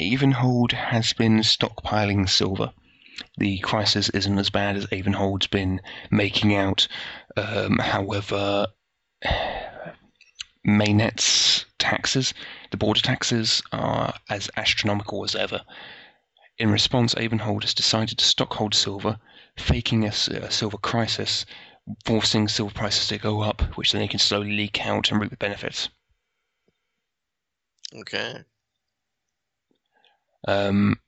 Avonhold 0.00 0.72
has 0.72 1.12
been 1.12 1.38
stockpiling 1.38 2.28
silver. 2.28 2.72
The 3.38 3.58
crisis 3.58 4.08
isn't 4.10 4.38
as 4.38 4.50
bad 4.50 4.76
as 4.76 4.86
Avonhold's 4.86 5.46
been 5.46 5.80
making 6.10 6.54
out. 6.54 6.88
Um, 7.36 7.78
however, 7.78 8.66
Maynet's 10.64 11.64
taxes, 11.78 12.34
the 12.70 12.76
border 12.76 13.00
taxes, 13.00 13.62
are 13.72 14.14
as 14.28 14.50
astronomical 14.56 15.24
as 15.24 15.34
ever. 15.34 15.62
In 16.58 16.70
response, 16.70 17.14
Avonhold 17.14 17.62
has 17.62 17.74
decided 17.74 18.18
to 18.18 18.24
stockhold 18.24 18.74
silver, 18.74 19.18
faking 19.56 20.04
a 20.04 20.12
silver 20.12 20.78
crisis, 20.78 21.46
forcing 22.04 22.48
silver 22.48 22.74
prices 22.74 23.08
to 23.08 23.18
go 23.18 23.42
up, 23.42 23.62
which 23.76 23.92
then 23.92 24.00
they 24.00 24.08
can 24.08 24.18
slowly 24.18 24.52
leak 24.52 24.84
out 24.84 25.10
and 25.10 25.20
reap 25.20 25.30
the 25.30 25.36
benefits. 25.36 25.88
Okay. 27.94 28.42
Um, 30.48 30.98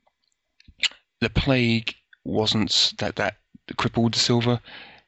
the 1.20 1.30
plague 1.30 1.94
wasn't 2.24 2.94
that 2.98 3.16
that 3.16 3.36
crippled 3.76 4.14
silver. 4.14 4.60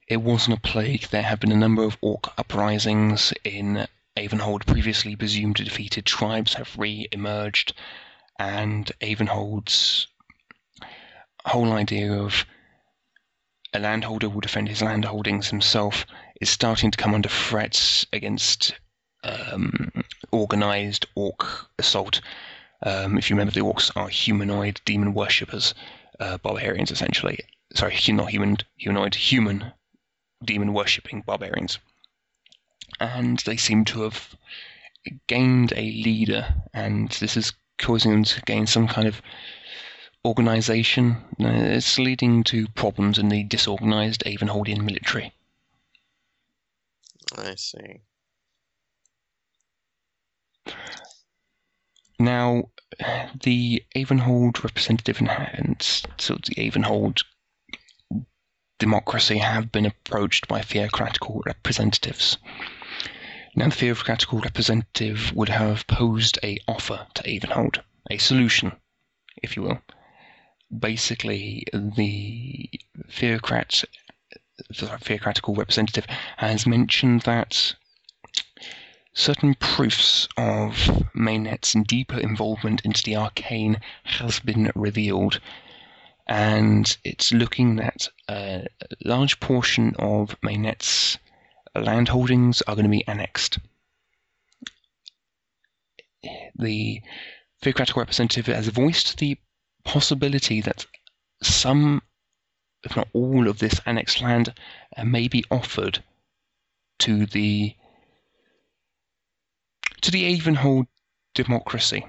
It 0.09 0.19
wasn't 0.19 0.59
a 0.59 0.61
plague. 0.61 1.09
There 1.11 1.23
have 1.23 1.41
been 1.41 1.53
a 1.53 1.57
number 1.57 1.85
of 1.85 1.97
orc 2.01 2.33
uprisings 2.37 3.33
in 3.45 3.87
Avonhold. 4.17 4.67
Previously 4.67 5.15
presumed 5.15 5.57
defeated 5.57 6.05
tribes 6.05 6.55
have 6.55 6.77
re-emerged, 6.77 7.75
and 8.39 8.91
Avonhold's 9.01 10.09
whole 11.45 11.73
idea 11.73 12.13
of 12.13 12.45
a 13.73 13.79
landholder 13.79 14.29
will 14.29 14.41
defend 14.41 14.69
his 14.69 14.83
landholdings 14.83 15.49
himself, 15.49 16.05
is 16.41 16.51
starting 16.51 16.91
to 16.91 16.99
come 16.99 17.15
under 17.15 17.29
threats 17.29 18.05
against 18.13 18.75
um, 19.23 19.91
organized 20.33 21.07
orc 21.15 21.47
assault. 21.79 22.21
Um, 22.83 23.17
if 23.17 23.31
you 23.31 23.37
remember, 23.37 23.53
the 23.53 23.61
orcs 23.61 23.95
are 23.95 24.09
humanoid 24.09 24.81
demon 24.85 25.15
worshippers, 25.15 25.75
uh, 26.21 26.39
barbarians 26.39 26.91
essentially. 26.91 27.41
Sorry, 27.75 27.99
not 28.09 28.31
human, 28.31 28.59
humanoid, 28.77 29.15
human 29.15 29.73
demon 30.45 30.73
worshipping 30.73 31.23
barbarians. 31.23 31.79
And 32.99 33.39
they 33.41 33.57
seem 33.57 33.85
to 33.87 34.03
have 34.03 34.37
gained 35.27 35.73
a 35.73 35.83
leader, 35.83 36.55
and 36.75 37.11
this 37.13 37.37
is 37.37 37.53
causing 37.79 38.13
them 38.13 38.25
to 38.25 38.43
gain 38.43 38.67
some 38.67 38.87
kind 38.87 39.09
of 39.09 39.23
organization. 40.25 41.17
It's 41.39 41.99
leading 41.99 42.45
to 42.45 42.69
problems 42.69 43.19
in 43.19 43.29
the 43.29 43.45
disorganized 43.45 44.23
Avonholdian 44.27 44.83
military. 44.83 45.33
I 47.39 47.55
see. 47.55 48.03
Now, 52.19 52.65
the 53.43 53.85
Avonhold 53.95 54.65
representative 54.65 55.21
and, 55.21 55.81
sort 56.19 56.41
of 56.49 56.55
the 56.55 56.67
Avonhold 56.67 57.23
democracy 58.79 59.39
have 59.39 59.71
been 59.71 59.87
approached 59.87 60.49
by 60.49 60.63
theocratical 60.63 61.43
representatives. 61.47 62.39
Now, 63.55 63.69
the 63.69 63.75
theocratical 63.75 64.41
representative 64.41 65.33
would 65.35 65.49
have 65.49 65.87
posed 65.87 66.39
a 66.43 66.59
offer 66.67 67.07
to 67.15 67.23
Avonhold, 67.23 67.83
a 68.11 68.19
solution, 68.19 68.73
if 69.43 69.57
you 69.57 69.63
will. 69.63 69.83
Basically, 70.77 71.67
the 71.73 72.71
theocrat, 73.11 73.85
the 74.69 74.99
theocratical 74.99 75.55
representative 75.55 76.07
has 76.37 76.67
mentioned 76.67 77.23
that 77.23 77.75
certain 79.13 79.55
proofs 79.55 80.29
of 80.37 81.09
Maynet's 81.15 81.75
deeper 81.87 82.19
involvement 82.19 82.83
into 82.85 83.03
the 83.03 83.17
arcane 83.17 83.81
has 84.05 84.41
been 84.41 84.71
revealed, 84.75 85.41
and 86.27 86.97
it's 87.05 87.33
looking 87.33 87.77
that 87.77 88.09
a 88.29 88.67
large 89.05 89.41
portion 89.41 89.95
of 89.99 90.37
Maynet's 90.43 91.19
land 91.75 92.09
holdings 92.09 92.63
are 92.63 92.75
going 92.75 92.85
to 92.85 92.91
be 92.91 93.07
annexed. 93.07 93.59
The 96.55 97.03
theocratical 97.63 98.01
representative 98.01 98.47
has 98.47 98.69
voiced 98.69 99.19
the 99.19 99.39
possibility 99.85 100.61
that 100.61 100.87
some, 101.43 102.03
if 102.85 102.97
not 102.97 103.09
all, 103.13 103.49
of 103.49 103.59
this 103.59 103.81
annexed 103.87 104.21
land 104.21 104.55
uh, 104.97 105.05
may 105.05 105.29
be 105.29 105.45
offered 105.51 106.03
to 106.99 107.27
the 107.27 107.75
to 110.03 110.11
the 110.11 110.35
Avonhold 110.35 110.87
democracy 111.35 112.05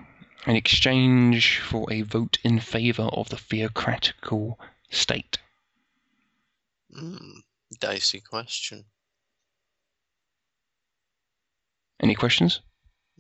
in 0.46 0.56
exchange 0.56 1.60
for 1.60 1.92
a 1.92 2.02
vote 2.02 2.38
in 2.44 2.60
favour 2.60 3.04
of 3.04 3.30
the 3.30 3.38
theocratical 3.38 4.60
state. 4.90 5.38
Hmm. 6.94 7.40
Dicey 7.80 8.20
question. 8.20 8.86
Any 12.00 12.16
questions? 12.16 12.62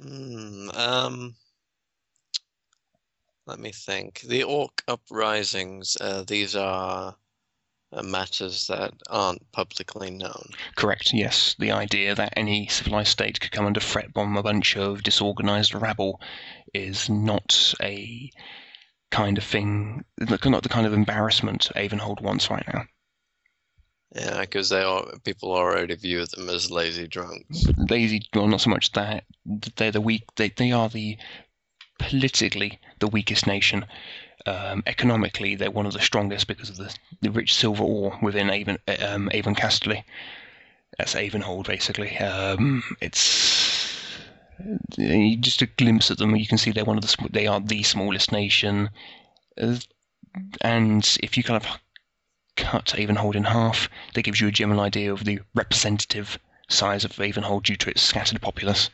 Hmm. 0.02 0.70
Um. 0.72 1.36
Let 3.46 3.60
me 3.60 3.72
think. 3.72 4.22
The 4.22 4.44
orc 4.44 4.84
uprisings. 4.88 5.98
Uh, 6.00 6.24
these 6.26 6.56
are 6.56 7.16
Uh, 7.94 8.02
matters 8.04 8.68
that 8.68 8.94
aren't 9.10 9.52
publicly 9.52 10.10
known. 10.10 10.50
Correct, 10.78 11.12
yes. 11.14 11.56
The 11.60 11.72
idea 11.72 12.16
that 12.16 12.34
any 12.38 12.68
civilized 12.68 13.10
state 13.10 13.42
could 13.42 13.52
come 13.52 13.66
under 13.66 13.82
threat 13.82 14.14
from 14.14 14.38
a 14.38 14.44
bunch 14.44 14.78
of 14.78 15.04
disorganized 15.04 15.74
rabble 15.74 16.22
is 16.74 17.10
not 17.10 17.74
a 17.82 18.32
kind 19.10 19.38
of 19.38 19.44
thing, 19.44 20.06
not 20.18 20.64
the 20.64 20.70
kind 20.70 20.88
of 20.88 20.94
embarrassment 20.94 21.70
Avonhold 21.76 22.22
wants 22.22 22.50
right 22.50 22.66
now. 22.74 22.86
Yeah, 24.16 24.40
because 24.40 24.70
they 24.70 24.84
are 24.84 25.06
people 25.26 25.52
already 25.52 25.96
view 25.96 26.26
them 26.26 26.50
as 26.50 26.72
lazy 26.72 27.08
drunks. 27.08 27.66
Lazy, 27.90 28.22
well, 28.34 28.48
not 28.48 28.62
so 28.62 28.70
much 28.70 28.94
that. 28.94 29.26
They're 29.76 29.92
the 29.92 30.00
weak, 30.00 30.24
they, 30.38 30.48
they 30.50 30.72
are 30.72 30.88
the 30.88 31.18
politically 32.00 32.80
the 33.00 33.08
weakest 33.08 33.48
nation. 33.48 33.86
Um, 34.46 34.84
economically, 34.88 35.56
they're 35.56 35.72
one 35.72 35.86
of 35.86 35.94
the 35.94 36.00
strongest 36.00 36.48
because 36.48 36.70
of 36.70 36.78
the, 36.78 36.96
the 37.22 37.32
rich 37.32 37.54
silver 37.54 37.84
ore 37.84 38.18
within 38.22 38.50
Avon, 38.50 38.78
um, 39.00 39.30
Avon 39.34 39.56
Casterly. 39.56 40.04
That's 40.98 41.16
Avonhold, 41.16 41.68
basically. 41.68 42.18
Um, 42.18 42.84
it's 43.00 43.82
just 45.40 45.62
a 45.62 45.66
glimpse 45.66 46.12
at 46.12 46.18
them. 46.18 46.36
You 46.36 46.48
can 46.48 46.58
see 46.58 46.72
they're 46.72 46.86
one 46.86 46.98
of 46.98 47.04
the 47.04 47.30
they 47.32 47.48
are 47.48 47.60
the 47.60 47.84
smallest 47.84 48.32
nation, 48.32 48.90
uh, 49.60 49.78
and 50.62 51.18
if 51.24 51.38
you 51.38 51.44
kind 51.44 51.64
of 51.64 51.80
cut 52.56 52.94
Avonhold 52.98 53.36
in 53.36 53.46
half, 53.46 53.90
that 54.14 54.24
gives 54.24 54.42
you 54.42 54.48
a 54.48 54.52
general 54.52 54.82
idea 54.82 55.12
of 55.12 55.26
the 55.26 55.40
representative 55.56 56.38
size 56.70 57.06
of 57.06 57.20
Avonhold 57.20 57.64
due 57.64 57.76
to 57.78 57.90
its 57.90 58.02
scattered 58.02 58.42
populace. 58.42 58.90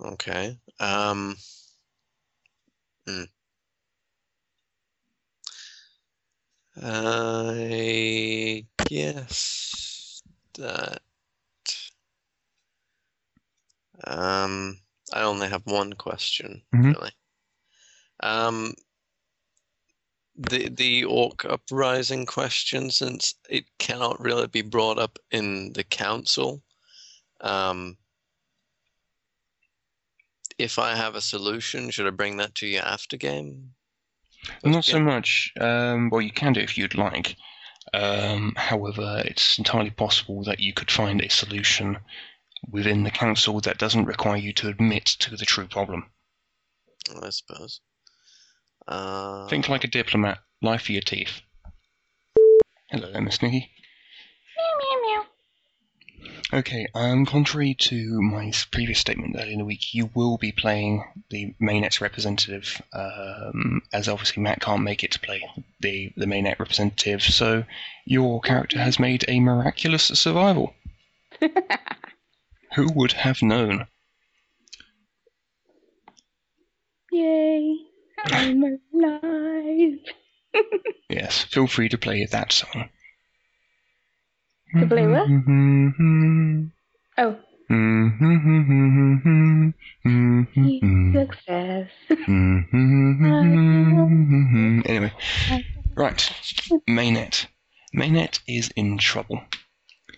Okay. 0.00 0.58
Um. 0.78 1.36
Hmm. 3.06 3.24
I 6.82 8.66
guess 8.84 10.22
that. 10.54 11.02
Um, 14.04 14.80
I 15.12 15.22
only 15.22 15.48
have 15.48 15.66
one 15.66 15.92
question, 15.92 16.62
Mhm. 16.74 16.94
really. 16.94 17.12
Um, 18.20 18.74
the 20.36 20.68
the 20.68 21.04
orc 21.04 21.44
uprising 21.44 22.24
question, 22.24 22.90
since 22.90 23.34
it 23.48 23.64
cannot 23.78 24.20
really 24.20 24.46
be 24.46 24.62
brought 24.62 24.98
up 24.98 25.18
in 25.30 25.72
the 25.74 25.84
council, 25.84 26.62
um, 27.40 27.98
if 30.62 30.78
I 30.78 30.94
have 30.94 31.14
a 31.14 31.20
solution, 31.20 31.90
should 31.90 32.06
I 32.06 32.10
bring 32.10 32.36
that 32.36 32.54
to 32.56 32.66
you 32.66 32.78
after 32.78 33.16
game? 33.16 33.72
Not 34.64 34.84
so 34.84 35.00
much. 35.00 35.52
Um, 35.60 36.10
well, 36.10 36.20
you 36.20 36.32
can 36.32 36.52
do 36.52 36.60
if 36.60 36.78
you'd 36.78 36.94
like. 36.94 37.36
Um, 37.92 38.54
however, 38.56 39.22
it's 39.24 39.58
entirely 39.58 39.90
possible 39.90 40.44
that 40.44 40.60
you 40.60 40.72
could 40.72 40.90
find 40.90 41.20
a 41.20 41.28
solution 41.28 41.98
within 42.70 43.04
the 43.04 43.10
council 43.10 43.60
that 43.60 43.78
doesn't 43.78 44.04
require 44.04 44.36
you 44.36 44.52
to 44.54 44.68
admit 44.68 45.06
to 45.06 45.36
the 45.36 45.44
true 45.44 45.66
problem. 45.66 46.10
I 47.22 47.30
suppose. 47.30 47.80
Uh, 48.86 49.48
Think 49.48 49.68
like 49.68 49.84
a 49.84 49.88
diplomat. 49.88 50.38
Lie 50.62 50.78
for 50.78 50.92
your 50.92 51.02
teeth. 51.02 51.40
Hello 52.90 53.10
there, 53.10 53.22
Miss 53.22 53.40
Nikki. 53.40 53.70
Okay, 56.52 56.88
um, 56.96 57.26
contrary 57.26 57.74
to 57.74 58.20
my 58.20 58.52
previous 58.72 58.98
statement 58.98 59.36
earlier 59.38 59.52
in 59.52 59.58
the 59.58 59.64
week, 59.64 59.94
you 59.94 60.10
will 60.14 60.36
be 60.36 60.50
playing 60.50 61.04
the 61.30 61.54
mainnet's 61.62 62.00
representative, 62.00 62.82
um, 62.92 63.82
as 63.92 64.08
obviously 64.08 64.42
Matt 64.42 64.60
can't 64.60 64.82
make 64.82 65.04
it 65.04 65.12
to 65.12 65.20
play 65.20 65.48
the, 65.78 66.12
the 66.16 66.26
mainnet 66.26 66.58
representative, 66.58 67.22
so 67.22 67.64
your 68.04 68.40
character 68.40 68.80
has 68.80 68.98
made 68.98 69.24
a 69.28 69.38
miraculous 69.38 70.02
survival. 70.04 70.74
Who 72.74 72.92
would 72.94 73.12
have 73.12 73.42
known? 73.42 73.86
Yay. 77.12 77.76
I'm 78.24 78.62
alive. 78.64 79.98
Yes, 81.08 81.42
feel 81.42 81.66
free 81.66 81.88
to 81.88 81.98
play 81.98 82.24
that 82.24 82.52
song. 82.52 82.88
To 84.78 84.86
play 84.86 85.06
what? 85.06 85.26
Oh, 87.18 87.36
success. 91.12 91.88
anyway, 94.88 95.12
right. 95.94 96.32
Mainnet. 96.88 97.46
Mainnet 97.94 98.40
is 98.46 98.70
in 98.76 98.98
trouble. 98.98 99.42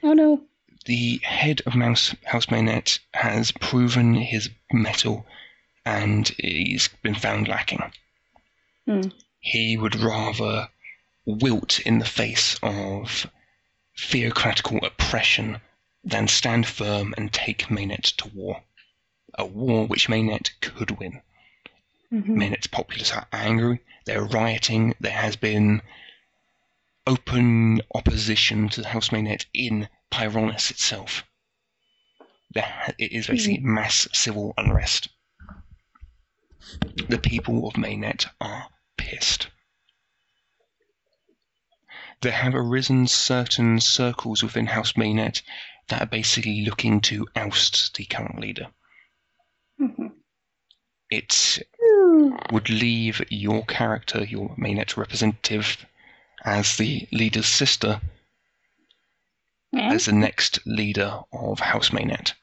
Oh 0.03 0.13
no. 0.13 0.41
The 0.87 1.21
head 1.23 1.63
of 1.67 1.75
Mouse 1.75 2.15
House 2.25 2.47
Mainnet 2.47 2.99
has 3.15 3.53
proven 3.53 4.15
his 4.15 4.51
mettle 4.73 5.27
and 5.85 6.29
he's 6.39 6.89
been 7.03 7.15
found 7.15 7.49
lacking. 7.49 7.83
Hmm. 8.87 9.09
He 9.41 9.77
would 9.77 9.97
rather 9.97 10.69
wilt 11.25 11.81
in 11.81 11.99
the 11.99 12.05
face 12.05 12.59
of 12.63 13.27
theocratical 13.99 14.85
oppression 14.85 15.61
than 16.05 16.29
stand 16.29 16.67
firm 16.67 17.15
and 17.17 17.33
take 17.33 17.71
Mainet 17.71 18.17
to 18.17 18.29
war. 18.29 18.63
A 19.35 19.47
war 19.47 19.87
which 19.87 20.09
Mainet 20.09 20.51
could 20.61 20.91
win. 20.93 21.23
Mhm. 22.13 22.29
Minutes 22.29 22.67
populace 22.67 23.13
are 23.13 23.27
angry. 23.33 23.81
They're 24.05 24.25
rioting. 24.25 24.95
There 25.01 25.13
has 25.13 25.37
been 25.37 25.83
open 27.07 27.81
opposition 27.95 28.69
to 28.71 28.83
the 28.83 28.89
House 28.89 29.09
Mainnet 29.11 29.47
in 29.55 29.89
Pyronis 30.11 30.71
itself. 30.71 31.25
There, 32.51 32.95
it 32.99 33.13
is 33.13 33.29
basically 33.29 33.59
mass 33.61 34.09
civil 34.13 34.53
unrest. 34.59 35.09
The 37.09 37.19
people 37.19 37.67
of 37.67 37.75
Mainnet 37.75 38.27
are 38.41 38.69
pissed. 38.97 39.49
There 42.23 42.33
have 42.33 42.55
arisen 42.55 43.09
certain 43.09 43.81
circles 43.81 44.43
within 44.43 44.67
House 44.67 44.93
Mainnet 44.93 45.43
that 45.89 46.03
are 46.03 46.07
basically 46.07 46.65
looking 46.65 47.01
to 47.03 47.27
oust 47.35 47.97
the 47.97 48.05
current 48.05 48.39
leader. 48.39 48.69
Mhm. 49.81 50.13
It 51.11 51.59
would 52.53 52.71
leave 52.71 53.21
your 53.31 53.65
character, 53.67 54.25
your 54.25 54.55
mainnet 54.57 54.97
representative, 54.97 55.85
as 56.45 56.77
the 56.77 57.09
leader's 57.11 57.49
sister, 57.49 58.01
Yeah. 59.73 59.93
as 59.93 60.07
the 60.07 60.13
next 60.13 60.65
leader 60.65 61.21
of 61.33 61.59
House 61.59 61.91
Mainnet. 61.91 62.35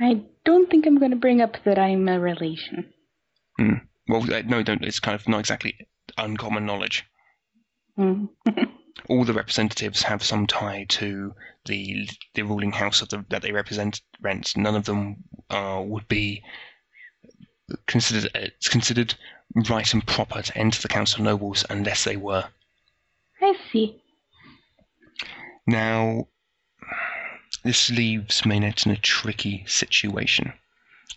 I 0.00 0.22
don't 0.44 0.70
think 0.70 0.86
I'm 0.86 0.98
going 0.98 1.10
to 1.10 1.16
bring 1.16 1.42
up 1.42 1.62
that 1.64 1.78
I'm 1.78 2.08
a 2.08 2.18
relation. 2.18 2.94
Well, 4.08 4.32
uh, 4.32 4.42
no, 4.42 4.62
don't. 4.62 4.82
It's 4.82 4.98
kind 4.98 5.14
of 5.14 5.28
not 5.28 5.40
exactly 5.40 5.86
uncommon 6.16 6.64
knowledge. 6.64 7.04
Mm. 7.98 8.28
All 9.08 9.24
the 9.24 9.32
representatives 9.32 10.02
have 10.02 10.22
some 10.22 10.46
tie 10.46 10.86
to 10.90 11.34
the 11.64 12.08
the 12.34 12.42
ruling 12.42 12.72
house 12.72 13.02
of 13.02 13.08
the, 13.08 13.24
that 13.30 13.42
they 13.42 13.52
represent. 13.52 14.00
Rent. 14.20 14.56
None 14.56 14.74
of 14.74 14.84
them 14.84 15.24
uh, 15.48 15.82
would 15.84 16.08
be 16.08 16.42
considered. 17.86 18.30
It's 18.34 18.68
considered 18.68 19.14
right 19.68 19.92
and 19.92 20.06
proper 20.06 20.42
to 20.42 20.58
enter 20.58 20.80
the 20.80 20.88
Council 20.88 21.20
of 21.20 21.24
Nobles 21.24 21.64
unless 21.70 22.04
they 22.04 22.16
were. 22.16 22.48
I 23.40 23.54
see. 23.72 24.00
Now, 25.66 26.28
this 27.62 27.90
leaves 27.90 28.42
Mainnet 28.42 28.86
in 28.86 28.92
a 28.92 28.96
tricky 28.96 29.64
situation. 29.66 30.52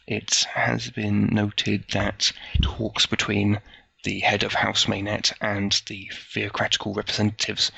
It 0.07 0.45
has 0.53 0.91
been 0.91 1.27
noted 1.27 1.86
that 1.91 2.31
talks 2.62 3.05
between 3.05 3.62
the 4.03 4.19
head 4.19 4.43
of 4.43 4.53
House 4.53 4.85
Mainnet 4.85 5.33
and 5.41 5.81
the 5.87 6.09
theocratical 6.33 6.93
representatives 6.93 7.71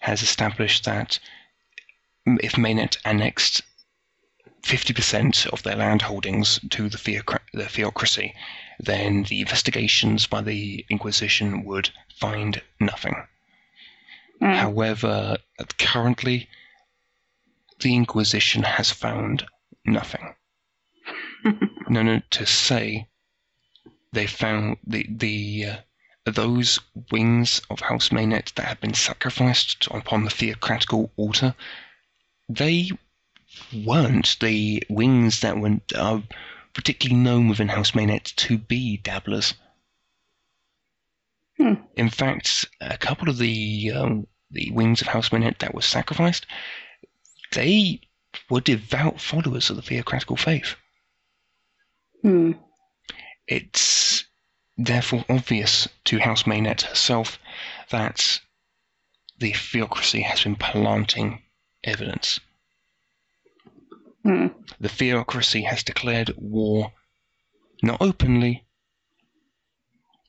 has 0.00 0.22
established 0.22 0.84
that 0.84 1.18
if 2.26 2.54
Mainnet 2.54 2.98
annexed 3.04 3.62
50% 4.62 5.46
of 5.46 5.62
their 5.62 5.76
land 5.76 6.02
holdings 6.02 6.60
to 6.70 6.88
the, 6.88 6.98
theocra- 6.98 7.40
the 7.52 7.68
theocracy, 7.68 8.34
then 8.78 9.24
the 9.24 9.40
investigations 9.40 10.26
by 10.26 10.40
the 10.42 10.84
Inquisition 10.90 11.64
would 11.64 11.90
find 12.18 12.62
nothing. 12.78 13.26
Mm. 14.42 14.54
However, 14.54 15.38
currently, 15.78 16.48
the 17.80 17.94
Inquisition 17.94 18.62
has 18.62 18.90
found 18.90 19.46
nothing. 19.84 20.34
no, 21.88 22.02
no, 22.02 22.20
to 22.30 22.46
say 22.46 23.08
they 24.12 24.26
found 24.26 24.76
the 24.86 25.06
the 25.08 25.64
uh, 25.66 25.76
those 26.30 26.80
wings 27.10 27.62
of 27.70 27.80
House 27.80 28.10
Mainet 28.10 28.54
that 28.54 28.66
had 28.66 28.80
been 28.80 28.94
sacrificed 28.94 29.86
upon 29.90 30.24
the 30.24 30.30
theocratical 30.30 31.10
altar. 31.16 31.54
They 32.48 32.90
weren't 33.84 34.36
the 34.40 34.82
wings 34.88 35.40
that 35.40 35.58
were 35.58 35.80
uh, 35.94 36.20
particularly 36.72 37.20
known 37.20 37.48
within 37.48 37.68
House 37.68 37.92
Mainet 37.92 38.34
to 38.36 38.58
be 38.58 38.96
dabblers. 38.98 39.54
Hmm. 41.56 41.74
In 41.96 42.10
fact, 42.10 42.66
a 42.80 42.96
couple 42.96 43.28
of 43.28 43.38
the 43.38 43.92
um, 43.94 44.26
the 44.50 44.70
wings 44.72 45.00
of 45.00 45.08
House 45.08 45.30
Mainet 45.30 45.58
that 45.58 45.74
were 45.74 45.82
sacrificed, 45.82 46.46
they 47.52 48.00
were 48.48 48.60
devout 48.60 49.20
followers 49.20 49.70
of 49.70 49.76
the 49.76 49.82
theocratical 49.82 50.36
faith. 50.36 50.74
Hmm. 52.22 52.52
It's 53.50 54.26
therefore 54.78 55.24
obvious 55.28 55.88
to 56.04 56.20
House 56.20 56.44
Mainet 56.46 56.82
herself 56.82 57.36
that 57.90 58.40
the 59.38 59.52
theocracy 59.52 60.22
has 60.22 60.44
been 60.44 60.54
planting 60.54 61.42
evidence. 61.82 62.38
Hmm. 64.22 64.46
The 64.78 64.88
theocracy 64.88 65.62
has 65.62 65.82
declared 65.82 66.32
war, 66.36 66.92
not 67.82 68.00
openly, 68.00 68.66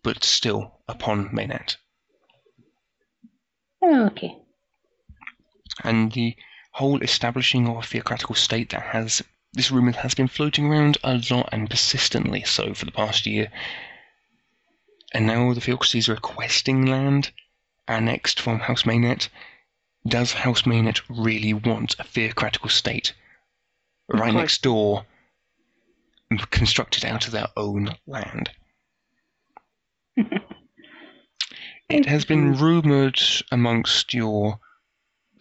but 0.01 0.23
still 0.23 0.79
upon 0.87 1.29
Mainet. 1.29 1.77
Okay. 3.83 4.35
and 5.83 6.11
the 6.13 6.35
whole 6.71 7.01
establishing 7.01 7.67
of 7.67 7.77
a 7.77 7.81
theocratical 7.83 8.35
state 8.35 8.69
that 8.71 8.81
has 8.81 9.21
this 9.53 9.71
rumor 9.71 9.91
has 9.91 10.13
been 10.13 10.27
floating 10.27 10.67
around 10.67 10.97
a 11.03 11.21
lot 11.29 11.49
and 11.51 11.69
persistently 11.69 12.43
so 12.43 12.73
for 12.73 12.85
the 12.85 12.91
past 12.91 13.25
year. 13.25 13.51
And 15.13 15.27
now 15.27 15.53
the 15.53 15.61
theocracy 15.61 15.99
is 15.99 16.07
requesting 16.07 16.85
land 16.85 17.31
annexed 17.87 18.39
from 18.39 18.59
House 18.59 18.83
Mainet. 18.83 19.27
Does 20.07 20.33
House 20.33 20.63
Mainet 20.65 21.01
really 21.09 21.53
want 21.53 21.95
a 21.99 22.03
theocratical 22.03 22.69
state 22.69 23.13
right 24.07 24.33
next 24.33 24.61
door, 24.61 25.05
constructed 26.49 27.05
out 27.05 27.25
of 27.25 27.31
their 27.31 27.47
own 27.57 27.95
land? 28.07 28.51
It 31.91 32.05
has 32.05 32.23
been 32.23 32.55
rumored 32.55 33.21
amongst 33.51 34.13
your 34.13 34.61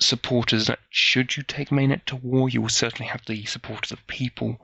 supporters 0.00 0.66
that 0.66 0.80
should 0.90 1.36
you 1.36 1.42
take 1.42 1.68
Mainnet 1.70 2.04
to 2.06 2.16
war, 2.16 2.48
you 2.48 2.60
will 2.62 2.68
certainly 2.68 3.08
have 3.08 3.24
the 3.26 3.44
support 3.44 3.90
of 3.90 3.98
the 3.98 4.04
people. 4.06 4.58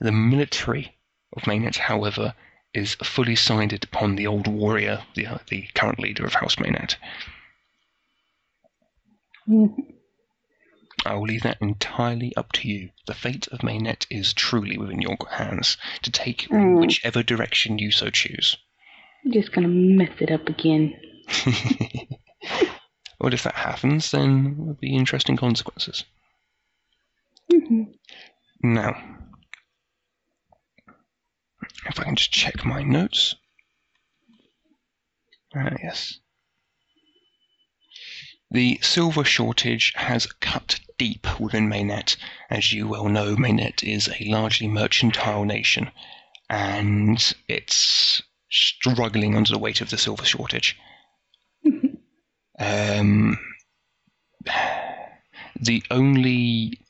The 0.00 0.12
military 0.12 0.96
of 1.36 1.44
Mainnet, 1.44 1.76
however, 1.76 2.34
is 2.74 2.94
fully 2.96 3.36
sided 3.36 3.84
upon 3.84 4.16
the 4.16 4.26
old 4.26 4.46
warrior, 4.46 5.02
the, 5.14 5.26
uh, 5.26 5.38
the 5.48 5.66
current 5.74 5.98
leader 5.98 6.26
of 6.26 6.34
House 6.34 6.56
Mainnet. 6.56 6.96
Hmm. 9.46 9.66
I 11.04 11.14
will 11.14 11.22
leave 11.26 11.42
that 11.44 11.58
entirely 11.60 12.34
up 12.36 12.52
to 12.52 12.68
you. 12.68 12.90
The 13.06 13.14
fate 13.14 13.46
of 13.48 13.60
Mainnet 13.60 14.06
is 14.10 14.32
truly 14.34 14.76
within 14.76 15.00
your 15.00 15.16
hands 15.30 15.76
to 16.02 16.10
take 16.10 16.48
Mm. 16.48 16.80
whichever 16.80 17.22
direction 17.22 17.78
you 17.78 17.92
so 17.92 18.10
choose. 18.10 18.56
I'm 19.24 19.32
just 19.32 19.52
going 19.52 19.62
to 19.66 19.72
mess 19.72 20.12
it 20.20 20.30
up 20.32 20.48
again. 20.48 20.98
well, 23.18 23.32
if 23.32 23.42
that 23.44 23.54
happens, 23.54 24.10
then 24.10 24.44
there 24.44 24.66
will 24.66 24.74
be 24.74 24.94
interesting 24.94 25.36
consequences. 25.36 26.04
hmm 27.50 27.84
Now, 28.62 28.96
if 31.86 31.98
I 32.00 32.04
can 32.04 32.16
just 32.16 32.32
check 32.32 32.64
my 32.64 32.82
notes. 32.82 33.34
Ah, 35.54 35.72
yes. 35.82 36.18
The 38.50 38.78
silver 38.82 39.24
shortage 39.24 39.92
has 39.96 40.26
cut 40.26 40.78
deep 40.98 41.40
within 41.40 41.68
Mainnet. 41.68 42.16
As 42.48 42.72
you 42.72 42.86
well 42.86 43.08
know, 43.08 43.36
Mainnet 43.36 43.82
is 43.82 44.08
a 44.08 44.24
largely 44.24 44.68
mercantile 44.68 45.44
nation, 45.44 45.90
and 46.48 47.34
it's 47.48 48.22
struggling 48.50 49.36
under 49.36 49.50
the 49.50 49.58
weight 49.58 49.80
of 49.80 49.90
the 49.90 49.98
silver 49.98 50.24
shortage. 50.24 50.78
Um, 52.58 53.38
the 55.60 55.82
only 55.90 56.80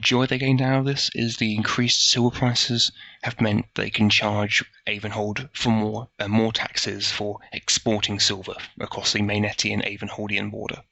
joy 0.00 0.26
they 0.26 0.38
gained 0.38 0.62
out 0.62 0.80
of 0.80 0.84
this 0.86 1.10
is 1.14 1.36
the 1.36 1.54
increased 1.54 2.10
silver 2.10 2.36
prices 2.36 2.92
have 3.22 3.40
meant 3.40 3.66
they 3.74 3.90
can 3.90 4.08
charge 4.08 4.64
Avonhold 4.86 5.48
for 5.52 5.70
more 5.70 6.08
uh, 6.18 6.28
more 6.28 6.52
taxes 6.52 7.10
for 7.10 7.38
exporting 7.52 8.18
silver 8.18 8.54
across 8.80 9.12
the 9.12 9.20
Mainetian 9.20 9.82
Avonholdian 9.82 10.50
border. 10.50 10.82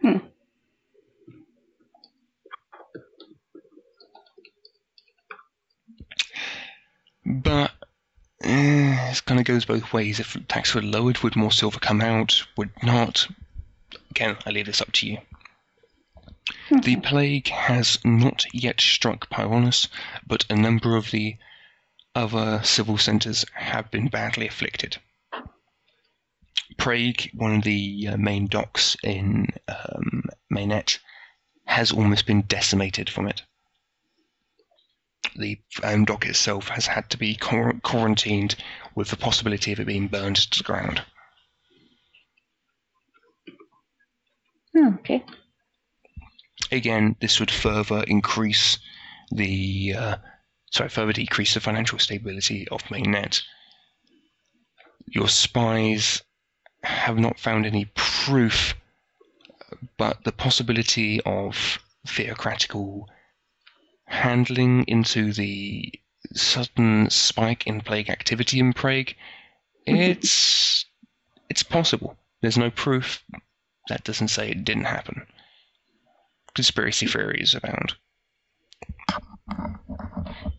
Hmm. 0.00 0.18
But 7.24 7.70
eh, 8.42 9.10
it 9.10 9.24
kind 9.24 9.40
of 9.40 9.46
goes 9.46 9.64
both 9.64 9.92
ways. 9.92 10.20
If 10.20 10.36
tax 10.48 10.74
were 10.74 10.82
lowered, 10.82 11.18
would 11.18 11.36
more 11.36 11.52
silver 11.52 11.78
come 11.78 12.00
out? 12.00 12.44
Would 12.56 12.70
not? 12.82 13.28
Again, 14.10 14.36
I 14.46 14.50
leave 14.50 14.66
this 14.66 14.80
up 14.80 14.92
to 14.92 15.06
you. 15.06 15.18
The 16.82 16.96
plague 16.96 17.48
has 17.48 17.98
not 18.04 18.44
yet 18.52 18.80
struck 18.80 19.30
Pyronus, 19.30 19.88
but 20.26 20.44
a 20.50 20.56
number 20.56 20.96
of 20.96 21.10
the 21.10 21.36
other 22.14 22.62
civil 22.64 22.98
centres 22.98 23.44
have 23.54 23.90
been 23.90 24.08
badly 24.08 24.48
afflicted. 24.48 24.98
Prague, 26.76 27.28
one 27.34 27.56
of 27.56 27.62
the 27.62 28.08
uh, 28.08 28.16
main 28.16 28.46
docks 28.46 28.96
in 29.02 29.48
um, 29.68 30.24
Mainet, 30.50 30.98
has 31.64 31.92
almost 31.92 32.26
been 32.26 32.42
decimated 32.42 33.08
from 33.08 33.28
it. 33.28 33.42
The 35.36 35.58
um, 35.82 36.04
dock 36.04 36.26
itself 36.26 36.68
has 36.68 36.86
had 36.86 37.08
to 37.10 37.16
be 37.16 37.34
quar- 37.34 37.78
quarantined 37.82 38.56
with 38.94 39.08
the 39.08 39.16
possibility 39.16 39.72
of 39.72 39.80
it 39.80 39.86
being 39.86 40.08
burned 40.08 40.36
to 40.36 40.58
the 40.58 40.64
ground. 40.64 41.02
Oh, 44.76 44.94
okay. 45.00 45.24
Again, 46.70 47.16
this 47.20 47.40
would 47.40 47.50
further 47.50 48.02
increase 48.06 48.78
the 49.30 49.94
uh, 49.96 50.16
sorry, 50.72 50.88
further 50.88 51.12
decrease 51.12 51.54
the 51.54 51.60
financial 51.60 51.98
stability 51.98 52.66
of 52.68 52.82
Mainnet. 52.84 53.42
Your 55.06 55.28
spies 55.28 56.22
have 56.82 57.18
not 57.18 57.38
found 57.38 57.66
any 57.66 57.90
proof, 57.94 58.74
but 59.98 60.24
the 60.24 60.32
possibility 60.32 61.20
of 61.22 61.78
theocratical 62.06 63.08
handling 64.12 64.84
into 64.88 65.32
the 65.32 65.92
sudden 66.34 67.08
spike 67.10 67.66
in 67.66 67.80
plague 67.80 68.10
activity 68.10 68.60
in 68.60 68.72
Prague, 68.72 69.14
it's 69.86 70.84
it's 71.48 71.62
possible. 71.62 72.16
There's 72.40 72.58
no 72.58 72.70
proof. 72.70 73.24
That 73.88 74.04
doesn't 74.04 74.28
say 74.28 74.50
it 74.50 74.64
didn't 74.64 74.84
happen. 74.84 75.26
Conspiracy 76.54 77.06
theories 77.06 77.54
abound. 77.54 77.94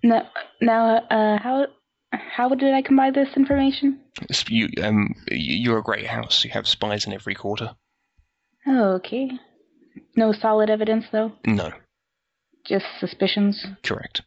Now, 0.04 0.30
now, 0.62 0.97
uh, 0.97 1.38
how 1.39 1.68
how 2.12 2.49
did 2.49 2.74
I 2.74 2.82
combine 2.82 3.14
this 3.14 3.30
information? 3.38 3.99
You, 4.47 4.70
um, 4.84 5.16
you're 5.32 5.80
a 5.80 5.84
great 5.84 6.06
house. 6.06 6.43
You 6.43 6.51
have 6.51 6.68
spies 6.68 7.06
in 7.06 7.14
every 7.14 7.36
quarter. 7.36 7.76
Oh, 8.68 8.93
okay. 8.93 9.32
No 10.16 10.32
solid 10.32 10.70
evidence, 10.70 11.06
though. 11.12 11.32
No, 11.45 11.72
Just 12.66 12.86
suspicions. 12.99 13.66
correct. 13.84 14.22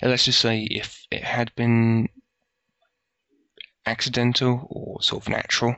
And 0.00 0.10
let's 0.10 0.24
just 0.24 0.40
say 0.40 0.62
if 0.70 1.06
it 1.10 1.22
had 1.22 1.54
been 1.54 2.08
accidental 3.84 4.66
or 4.70 5.02
sort 5.02 5.22
of 5.24 5.28
natural, 5.28 5.76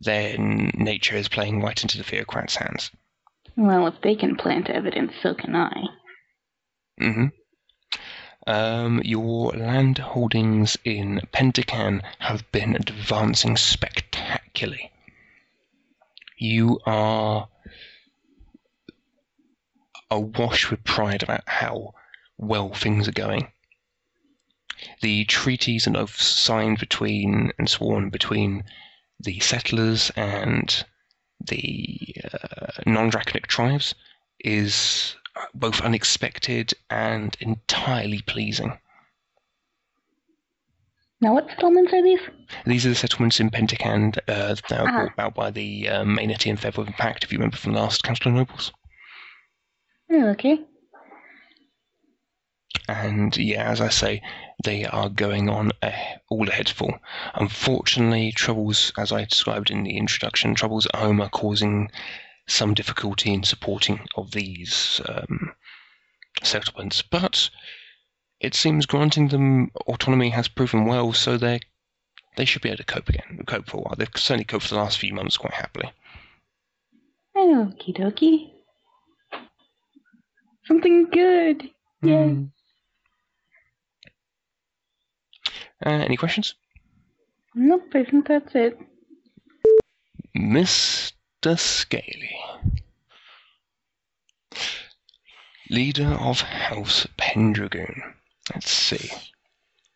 then 0.00 0.70
nature 0.74 1.16
is 1.16 1.28
playing 1.28 1.60
right 1.60 1.80
into 1.82 1.98
the 1.98 2.04
theocrat's 2.04 2.56
hands. 2.56 2.90
Well, 3.56 3.86
if 3.88 3.94
they 4.02 4.14
can 4.14 4.36
plant 4.36 4.70
evidence, 4.70 5.12
so 5.22 5.34
can 5.34 5.54
I. 5.56 5.84
hmm 6.98 7.26
Um, 8.46 9.02
your 9.04 9.50
land 9.52 9.98
holdings 9.98 10.78
in 10.84 11.20
Pentacan 11.32 12.02
have 12.20 12.50
been 12.52 12.76
advancing 12.76 13.56
spectacularly. 13.56 14.90
You 16.38 16.80
are 16.86 17.48
awash 20.10 20.70
with 20.70 20.82
pride 20.84 21.22
about 21.22 21.42
how 21.46 21.92
well 22.38 22.72
things 22.74 23.06
are 23.08 23.12
going. 23.12 23.52
The 25.02 25.24
treaties 25.26 25.86
and 25.86 25.96
oaths 25.96 26.26
signed 26.26 26.78
between 26.78 27.52
and 27.58 27.68
sworn 27.68 28.08
between 28.10 28.64
the 29.18 29.38
settlers 29.40 30.10
and 30.16 30.84
the 31.40 32.14
uh, 32.32 32.72
non-draconic 32.86 33.46
tribes 33.46 33.94
is 34.40 35.16
both 35.54 35.80
unexpected 35.82 36.72
and 36.88 37.36
entirely 37.40 38.22
pleasing. 38.22 38.78
Now, 41.20 41.34
what 41.34 41.48
settlements 41.50 41.92
are 41.92 42.02
these? 42.02 42.20
These 42.64 42.86
are 42.86 42.90
the 42.90 42.94
settlements 42.94 43.40
in 43.40 43.50
Pentacan 43.50 44.16
uh, 44.26 44.54
that 44.70 44.82
were 44.82 44.88
Ah. 44.88 44.92
brought 44.92 45.12
about 45.12 45.34
by 45.34 45.50
the 45.50 45.90
um, 45.90 46.16
Mainety 46.16 46.48
and 46.48 46.58
Featherwing 46.58 46.94
Pact, 46.94 47.24
if 47.24 47.32
you 47.32 47.38
remember 47.38 47.58
from 47.58 47.74
the 47.74 47.80
last 47.80 48.02
Council 48.02 48.28
of 48.30 48.36
Nobles. 48.36 48.72
Oh, 50.12 50.28
okay. 50.30 50.58
And 52.88 53.36
yeah, 53.36 53.70
as 53.70 53.80
I 53.80 53.88
say, 53.88 54.22
they 54.64 54.84
are 54.84 55.08
going 55.08 55.48
on 55.48 55.70
uh, 55.82 55.92
all 56.28 56.48
ahead 56.48 56.68
full. 56.68 56.98
Unfortunately, 57.34 58.32
troubles, 58.32 58.92
as 58.98 59.12
I 59.12 59.24
described 59.24 59.70
in 59.70 59.84
the 59.84 59.96
introduction, 59.96 60.54
troubles 60.54 60.86
at 60.86 60.96
home 60.96 61.20
are 61.20 61.30
causing 61.30 61.90
some 62.48 62.74
difficulty 62.74 63.32
in 63.32 63.44
supporting 63.44 64.00
of 64.16 64.32
these 64.32 65.00
um, 65.08 65.54
settlements. 66.42 67.02
But 67.02 67.50
it 68.40 68.54
seems 68.54 68.86
granting 68.86 69.28
them 69.28 69.70
autonomy 69.86 70.30
has 70.30 70.48
proven 70.48 70.86
well, 70.86 71.12
so 71.12 71.36
they 71.36 71.60
they 72.36 72.44
should 72.44 72.62
be 72.62 72.70
able 72.70 72.78
to 72.78 72.84
cope 72.84 73.08
again, 73.08 73.44
cope 73.46 73.68
for 73.68 73.78
a 73.78 73.80
while. 73.80 73.94
They've 73.96 74.08
certainly 74.16 74.44
coped 74.44 74.64
for 74.64 74.74
the 74.74 74.80
last 74.80 74.98
few 74.98 75.12
months 75.14 75.36
quite 75.36 75.54
happily. 75.54 75.92
Okie 77.36 77.96
dokie. 77.96 78.50
Something 80.64 81.06
good. 81.10 81.70
Yay. 82.02 82.28
Hmm. 82.28 82.44
Uh, 85.84 85.90
any 85.90 86.16
questions? 86.16 86.54
Nope, 87.54 87.90
I 87.94 88.04
think 88.04 88.28
that's 88.28 88.54
it. 88.54 88.78
Mr. 90.36 91.58
Skelly. 91.58 92.36
Leader 95.70 96.16
of 96.20 96.40
House 96.40 97.06
Pendragon. 97.16 98.02
Let's 98.52 98.70
see. 98.70 99.10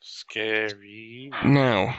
Scary. 0.01 1.31
Now, 1.45 1.97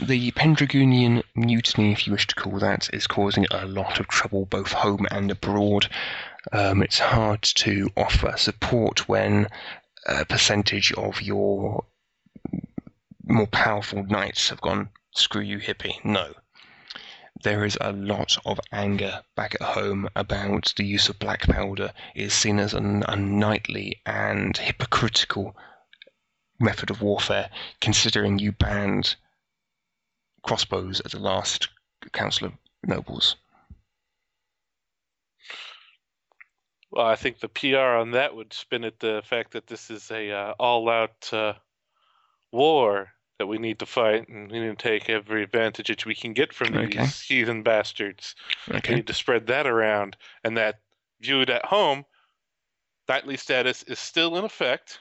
the 0.00 0.30
Pendragonian 0.32 1.22
mutiny, 1.34 1.92
if 1.92 2.06
you 2.06 2.12
wish 2.12 2.26
to 2.26 2.34
call 2.34 2.58
that, 2.58 2.92
is 2.92 3.06
causing 3.06 3.46
a 3.50 3.66
lot 3.66 4.00
of 4.00 4.08
trouble 4.08 4.46
both 4.46 4.72
home 4.72 5.06
and 5.10 5.30
abroad. 5.30 5.88
Um, 6.52 6.82
it's 6.82 6.98
hard 6.98 7.42
to 7.42 7.90
offer 7.96 8.34
support 8.36 9.08
when 9.08 9.48
a 10.06 10.24
percentage 10.24 10.92
of 10.92 11.20
your 11.20 11.84
more 13.24 13.48
powerful 13.48 14.04
knights 14.04 14.50
have 14.50 14.60
gone, 14.60 14.90
screw 15.12 15.42
you, 15.42 15.58
hippie. 15.58 16.04
No. 16.04 16.34
There 17.42 17.64
is 17.64 17.76
a 17.80 17.92
lot 17.92 18.38
of 18.46 18.60
anger 18.72 19.22
back 19.34 19.56
at 19.56 19.62
home 19.62 20.08
about 20.14 20.72
the 20.76 20.84
use 20.84 21.08
of 21.08 21.18
black 21.18 21.42
powder. 21.42 21.92
It 22.14 22.22
is 22.22 22.34
seen 22.34 22.58
as 22.58 22.72
an 22.72 23.02
unknightly 23.08 24.00
and 24.06 24.56
hypocritical 24.56 25.56
method 26.60 26.90
of 26.90 27.02
warfare, 27.02 27.50
considering 27.80 28.38
you 28.38 28.52
banned 28.52 29.16
crossbows 30.42 31.00
at 31.00 31.10
the 31.10 31.18
last 31.18 31.68
Council 32.12 32.46
of 32.46 32.52
Nobles. 32.84 33.36
Well, 36.96 37.06
I 37.06 37.14
think 37.14 37.40
the 37.40 37.48
PR 37.50 37.98
on 37.98 38.12
that 38.12 38.34
would 38.34 38.54
spin 38.54 38.82
it 38.82 39.00
the 39.00 39.20
fact 39.22 39.52
that 39.52 39.66
this 39.66 39.90
is 39.90 40.10
a 40.10 40.30
uh, 40.32 40.54
all-out 40.58 41.30
uh, 41.30 41.52
war 42.52 43.12
that 43.38 43.46
we 43.46 43.58
need 43.58 43.80
to 43.80 43.86
fight, 43.86 44.26
and 44.28 44.50
we 44.50 44.60
need 44.60 44.78
to 44.78 44.82
take 44.82 45.10
every 45.10 45.42
advantage 45.42 45.88
that 45.88 46.06
we 46.06 46.14
can 46.14 46.32
get 46.32 46.54
from 46.54 46.72
these 46.72 47.20
heathen 47.20 47.62
bastards. 47.62 48.34
We 48.88 48.94
need 48.94 49.06
to 49.08 49.12
spread 49.12 49.46
that 49.48 49.66
around, 49.66 50.16
and 50.42 50.56
that 50.56 50.80
viewed 51.20 51.50
at 51.50 51.66
home, 51.66 52.06
knightly 53.06 53.36
status 53.36 53.82
is 53.82 53.98
still 53.98 54.38
in 54.38 54.46
effect. 54.46 55.00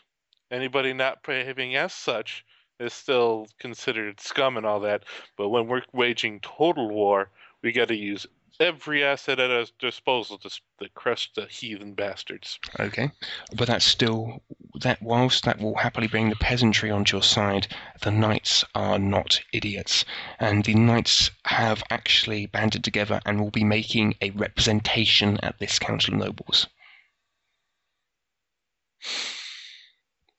Anybody 0.51 0.91
not 0.91 1.23
behaving 1.23 1.77
as 1.77 1.93
such 1.93 2.43
is 2.77 2.91
still 2.91 3.47
considered 3.57 4.19
scum 4.19 4.57
and 4.57 4.65
all 4.65 4.81
that. 4.81 5.05
But 5.37 5.47
when 5.47 5.67
we're 5.67 5.83
waging 5.93 6.41
total 6.41 6.89
war, 6.89 7.29
we 7.61 7.71
got 7.71 7.87
to 7.87 7.95
use 7.95 8.27
every 8.59 9.03
asset 9.03 9.39
at 9.39 9.51
our 9.51 9.65
disposal 9.79 10.37
to, 10.39 10.49
to 10.49 10.89
crush 10.93 11.31
the 11.33 11.45
heathen 11.45 11.93
bastards. 11.93 12.59
Okay. 12.79 13.11
But 13.55 13.67
that's 13.67 13.85
still 13.85 14.43
that 14.81 15.01
whilst 15.01 15.45
that 15.45 15.59
will 15.59 15.75
happily 15.75 16.07
bring 16.07 16.29
the 16.29 16.35
peasantry 16.35 16.91
onto 16.91 17.17
your 17.17 17.23
side, 17.23 17.67
the 18.01 18.11
knights 18.11 18.63
are 18.73 18.99
not 18.99 19.41
idiots. 19.53 20.05
And 20.39 20.63
the 20.63 20.75
knights 20.75 21.31
have 21.45 21.83
actually 21.89 22.45
banded 22.45 22.83
together 22.83 23.21
and 23.25 23.39
will 23.39 23.51
be 23.51 23.63
making 23.63 24.15
a 24.21 24.31
representation 24.31 25.39
at 25.43 25.59
this 25.59 25.79
Council 25.79 26.13
of 26.13 26.19
Nobles. 26.19 26.67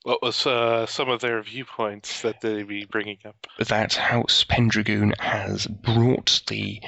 What 0.03 0.21
was 0.21 0.45
uh, 0.45 0.85
some 0.85 1.09
of 1.09 1.19
their 1.19 1.41
viewpoints 1.41 2.21
that 2.21 2.39
they 2.39 2.63
be 2.63 2.85
bringing 2.85 3.17
up? 3.25 3.47
that 3.59 3.95
House 3.95 4.45
Pendragon 4.47 5.13
has 5.19 5.67
brought 5.67 6.41
the 6.47 6.81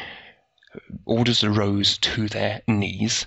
Orders 1.05 1.43
of 1.43 1.53
the 1.53 1.59
Rose 1.59 1.97
to 1.97 2.29
their 2.29 2.61
knees, 2.67 3.25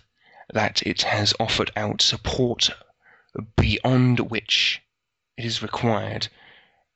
that 0.55 0.83
it 0.87 1.03
has 1.03 1.35
offered 1.39 1.71
out 1.77 2.01
support 2.01 2.71
beyond 3.57 4.21
which 4.31 4.81
it 5.37 5.45
is 5.45 5.63
required. 5.63 6.29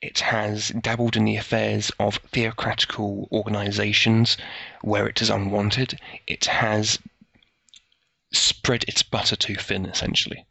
It 0.01 0.21
has 0.21 0.69
dabbled 0.69 1.17
in 1.17 1.25
the 1.25 1.37
affairs 1.37 1.91
of 1.99 2.17
theocratical 2.33 3.29
organizations 3.33 4.37
where 4.81 5.07
it 5.07 5.21
is 5.21 5.31
unwanted. 5.31 5.99
It 6.27 6.47
has 6.47 6.99
spread 8.33 8.85
its 8.85 9.03
butter 9.03 9.37
too 9.37 9.57
thin, 9.57 9.87
essentially. 9.87 10.47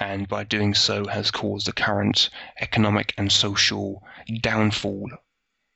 And 0.00 0.26
by 0.28 0.44
doing 0.44 0.74
so, 0.74 1.06
has 1.06 1.30
caused 1.30 1.66
the 1.66 1.72
current 1.72 2.28
economic 2.60 3.14
and 3.16 3.30
social 3.30 4.02
downfall 4.40 5.10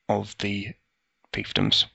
of 0.09 0.37
the 0.39 0.75
fiefdoms. 1.33 1.87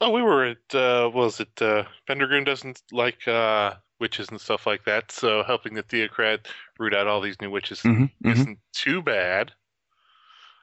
Oh, 0.00 0.10
we 0.10 0.22
were 0.22 0.44
at 0.44 0.74
uh, 0.74 1.04
what 1.04 1.24
was 1.24 1.40
it 1.40 1.62
uh, 1.62 1.84
Pendragon 2.06 2.42
doesn't 2.44 2.82
like 2.90 3.26
uh, 3.28 3.74
witches 4.00 4.28
and 4.30 4.40
stuff 4.40 4.66
like 4.66 4.84
that. 4.84 5.12
So 5.12 5.44
helping 5.44 5.74
the 5.74 5.82
theocrat 5.82 6.48
root 6.78 6.92
out 6.94 7.06
all 7.06 7.20
these 7.20 7.40
new 7.40 7.50
witches 7.50 7.80
hmm 7.82 8.04
hmm 8.04 8.28
isn't 8.30 8.58
too 8.72 9.00
bad. 9.00 9.52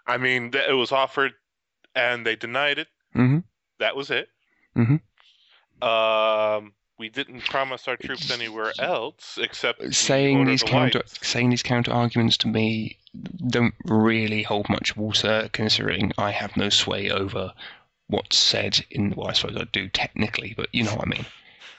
I 0.06 0.18
mean, 0.18 0.52
it 0.54 0.74
was 0.74 0.92
offered 0.92 1.34
and 1.96 2.26
they 2.26 2.36
denied 2.36 2.80
it. 2.80 2.88
hmm 3.14 3.40
That 3.80 3.96
was 3.96 4.12
it. 4.12 4.28
Mhm. 4.76 5.00
Um, 5.82 6.74
we 7.00 7.10
didn't 7.10 7.42
promise 7.46 7.88
our 7.88 7.98
troops 7.98 8.30
anywhere 8.30 8.72
else 8.80 9.40
except 9.42 9.96
saying 9.96 10.46
these 10.46 10.62
counter 10.64 11.00
Whites. 11.00 11.26
saying 11.28 11.50
these 11.50 11.64
counter 11.64 11.92
arguments 11.92 12.38
to 12.38 12.48
me 12.48 12.98
don't 13.48 13.74
really 13.86 14.44
hold 14.44 14.70
much 14.70 14.96
water 14.96 15.50
considering 15.54 16.12
I 16.18 16.32
have 16.32 16.56
no 16.58 16.70
sway 16.70 17.10
over 17.10 17.54
what's 18.08 18.38
said 18.38 18.86
in 18.92 19.12
well 19.16 19.28
I 19.30 19.34
suppose 19.34 19.58
I 19.58 19.64
do 19.72 19.88
technically 19.90 20.54
but 20.56 20.68
you 20.74 20.84
know 20.84 20.94
what 20.96 21.08
I 21.08 21.10
mean 21.10 21.26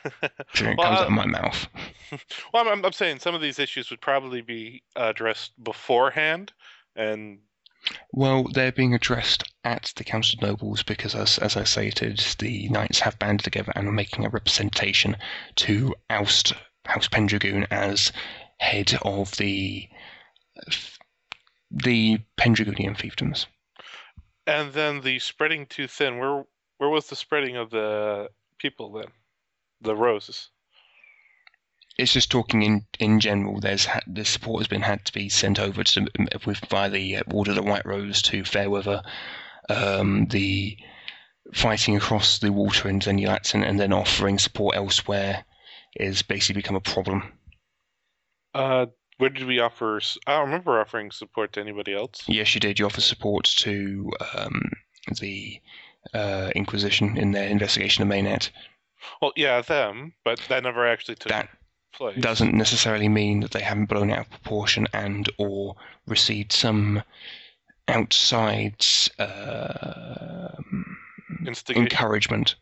considering 0.48 0.72
it 0.72 0.78
Well, 0.78 0.86
comes 0.86 0.98
I- 1.00 1.02
out 1.02 1.06
of 1.06 1.12
uh, 1.12 1.16
my 1.16 1.26
mouth 1.26 1.68
Well, 2.52 2.68
I'm, 2.68 2.84
I'm 2.84 2.92
saying 2.92 3.20
some 3.20 3.34
of 3.36 3.40
these 3.40 3.58
issues 3.60 3.90
would 3.90 4.00
probably 4.00 4.40
be 4.40 4.82
addressed 4.96 5.52
beforehand, 5.62 6.52
and 6.96 7.38
well 8.12 8.44
they're 8.52 8.72
being 8.72 8.94
addressed 8.94 9.44
at 9.64 9.92
the 9.96 10.04
Council 10.04 10.38
of 10.38 10.42
Nobles 10.42 10.82
because 10.82 11.14
as, 11.14 11.38
as 11.38 11.56
I 11.56 11.64
stated 11.64 12.18
the 12.38 12.68
knights 12.68 13.00
have 13.00 13.18
banded 13.18 13.44
together 13.44 13.72
and 13.74 13.88
are 13.88 13.92
making 13.92 14.24
a 14.24 14.30
representation 14.30 15.16
to 15.56 15.94
oust 16.08 16.52
House 16.86 17.08
Pendragon 17.08 17.66
as 17.70 18.12
head 18.58 18.98
of 19.02 19.36
the 19.36 19.88
the 21.70 22.18
Pendragonian 22.36 22.96
fiefdoms 22.96 23.46
and 24.50 24.72
then 24.72 25.00
the 25.00 25.18
spreading 25.18 25.66
too 25.66 25.86
thin. 25.86 26.18
Where 26.18 26.44
where 26.78 26.90
was 26.90 27.08
the 27.08 27.16
spreading 27.16 27.56
of 27.56 27.70
the 27.70 28.30
people 28.58 28.92
then? 28.92 29.12
The 29.80 29.94
roses. 29.94 30.50
It's 32.00 32.12
just 32.12 32.30
talking 32.30 32.62
in 32.62 32.86
in 32.98 33.20
general. 33.20 33.60
There's 33.60 33.84
ha- 33.84 34.00
the 34.06 34.24
support 34.24 34.60
has 34.60 34.68
been 34.68 34.82
had 34.82 35.04
to 35.04 35.12
be 35.12 35.28
sent 35.28 35.60
over 35.60 35.84
to 35.84 36.06
with 36.46 36.58
via 36.70 36.88
the 36.88 37.16
uh, 37.16 37.22
Order 37.32 37.50
of 37.50 37.56
the 37.56 37.62
White 37.62 37.84
Rose 37.84 38.22
to 38.22 38.44
Fairweather. 38.44 39.02
Um, 39.68 40.26
the 40.26 40.76
fighting 41.52 41.96
across 41.96 42.38
the 42.38 42.52
water 42.52 42.88
in 42.88 43.00
Zenulatson 43.00 43.64
and 43.64 43.78
then 43.78 43.92
offering 43.92 44.38
support 44.38 44.76
elsewhere 44.76 45.44
is 45.96 46.22
basically 46.22 46.60
become 46.60 46.76
a 46.76 46.80
problem. 46.80 47.32
Uh, 48.54 48.86
where 49.18 49.30
did 49.30 49.46
we 49.46 49.60
offer? 49.60 50.00
I 50.26 50.38
don't 50.38 50.46
remember 50.46 50.80
offering 50.80 51.10
support 51.10 51.52
to 51.52 51.60
anybody 51.60 51.94
else. 51.94 52.22
Yes, 52.26 52.54
you 52.54 52.60
did. 52.60 52.78
You 52.78 52.86
offer 52.86 53.00
support 53.00 53.44
to 53.58 54.10
um, 54.34 54.72
the 55.20 55.60
uh, 56.14 56.50
Inquisition 56.56 57.16
in 57.16 57.32
their 57.32 57.48
investigation 57.48 58.02
of 58.02 58.08
Mainnet. 58.08 58.50
Well, 59.20 59.32
yeah, 59.36 59.60
them, 59.60 60.14
but 60.24 60.40
that 60.48 60.62
never 60.62 60.86
actually 60.86 61.16
took 61.16 61.30
That 61.30 61.48
place. 61.92 62.18
doesn't 62.20 62.54
necessarily 62.54 63.08
mean 63.08 63.40
that 63.40 63.50
they 63.52 63.62
haven't 63.62 63.86
blown 63.86 64.10
out 64.10 64.20
of 64.26 64.30
proportion 64.30 64.86
and 64.92 65.28
or 65.38 65.76
received 66.06 66.52
some 66.52 67.02
outside 67.88 68.76
uh, 69.18 70.48
encouragement. 71.70 72.56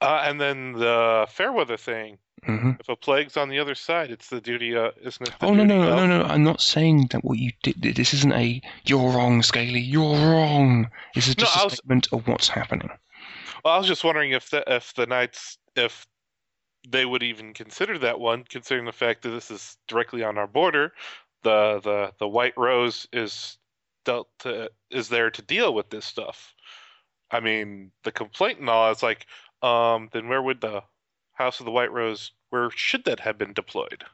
uh, 0.00 0.22
and 0.24 0.40
then 0.40 0.72
the 0.72 1.26
Fairweather 1.30 1.76
thing. 1.76 2.18
hmm 2.44 2.72
If 2.80 2.88
a 2.88 2.96
plague's 2.96 3.36
on 3.36 3.48
the 3.48 3.58
other 3.58 3.74
side, 3.74 4.10
it's 4.10 4.28
the 4.28 4.40
duty. 4.40 4.76
Uh, 4.76 4.90
isn't 5.02 5.28
it? 5.28 5.34
Oh 5.40 5.54
no 5.54 5.62
duty 5.64 5.78
no 5.78 5.96
no 5.96 6.06
no! 6.06 6.22
I'm 6.24 6.44
not 6.44 6.60
saying 6.60 7.08
that 7.10 7.24
what 7.24 7.38
you 7.38 7.50
did. 7.62 7.80
This 7.96 8.12
isn't 8.14 8.32
a 8.32 8.60
"you're 8.84 9.10
wrong, 9.10 9.42
Skelly." 9.42 9.80
You're 9.80 10.14
wrong. 10.16 10.90
This 11.14 11.28
is 11.28 11.36
No, 11.38 11.44
just 11.44 11.56
I 11.56 11.60
a 11.62 11.64
was- 11.64 11.72
statement 11.74 12.08
of 12.12 12.26
what's 12.28 12.48
happening. 12.48 12.90
Well, 13.64 13.74
I 13.74 13.78
was 13.78 13.86
just 13.88 14.04
wondering 14.04 14.32
if 14.32 14.50
the 14.50 14.62
if 14.72 14.92
the 14.94 15.06
knights 15.06 15.58
if 15.74 16.06
they 16.88 17.04
would 17.04 17.22
even 17.22 17.52
consider 17.52 17.98
that 17.98 18.20
one, 18.20 18.44
considering 18.48 18.86
the 18.86 18.92
fact 18.92 19.22
that 19.22 19.30
this 19.30 19.50
is 19.50 19.76
directly 19.88 20.22
on 20.22 20.38
our 20.38 20.46
border. 20.46 20.92
The 21.42 21.80
the 21.82 22.12
the 22.18 22.28
White 22.28 22.56
Rose 22.56 23.06
is 23.12 23.58
dealt 24.04 24.28
to, 24.40 24.70
is 24.90 25.08
there 25.08 25.30
to 25.30 25.42
deal 25.42 25.74
with 25.74 25.90
this 25.90 26.04
stuff. 26.04 26.54
I 27.30 27.40
mean, 27.40 27.90
the 28.04 28.12
complaint 28.12 28.60
and 28.60 28.70
all 28.70 28.90
is 28.90 29.02
like, 29.02 29.26
um, 29.62 30.08
then 30.12 30.28
where 30.28 30.42
would 30.42 30.60
the 30.60 30.82
House 31.32 31.60
of 31.60 31.66
the 31.66 31.72
White 31.72 31.92
Rose? 31.92 32.30
Where 32.50 32.70
should 32.70 33.04
that 33.04 33.20
have 33.20 33.36
been 33.36 33.52
deployed? 33.52 34.04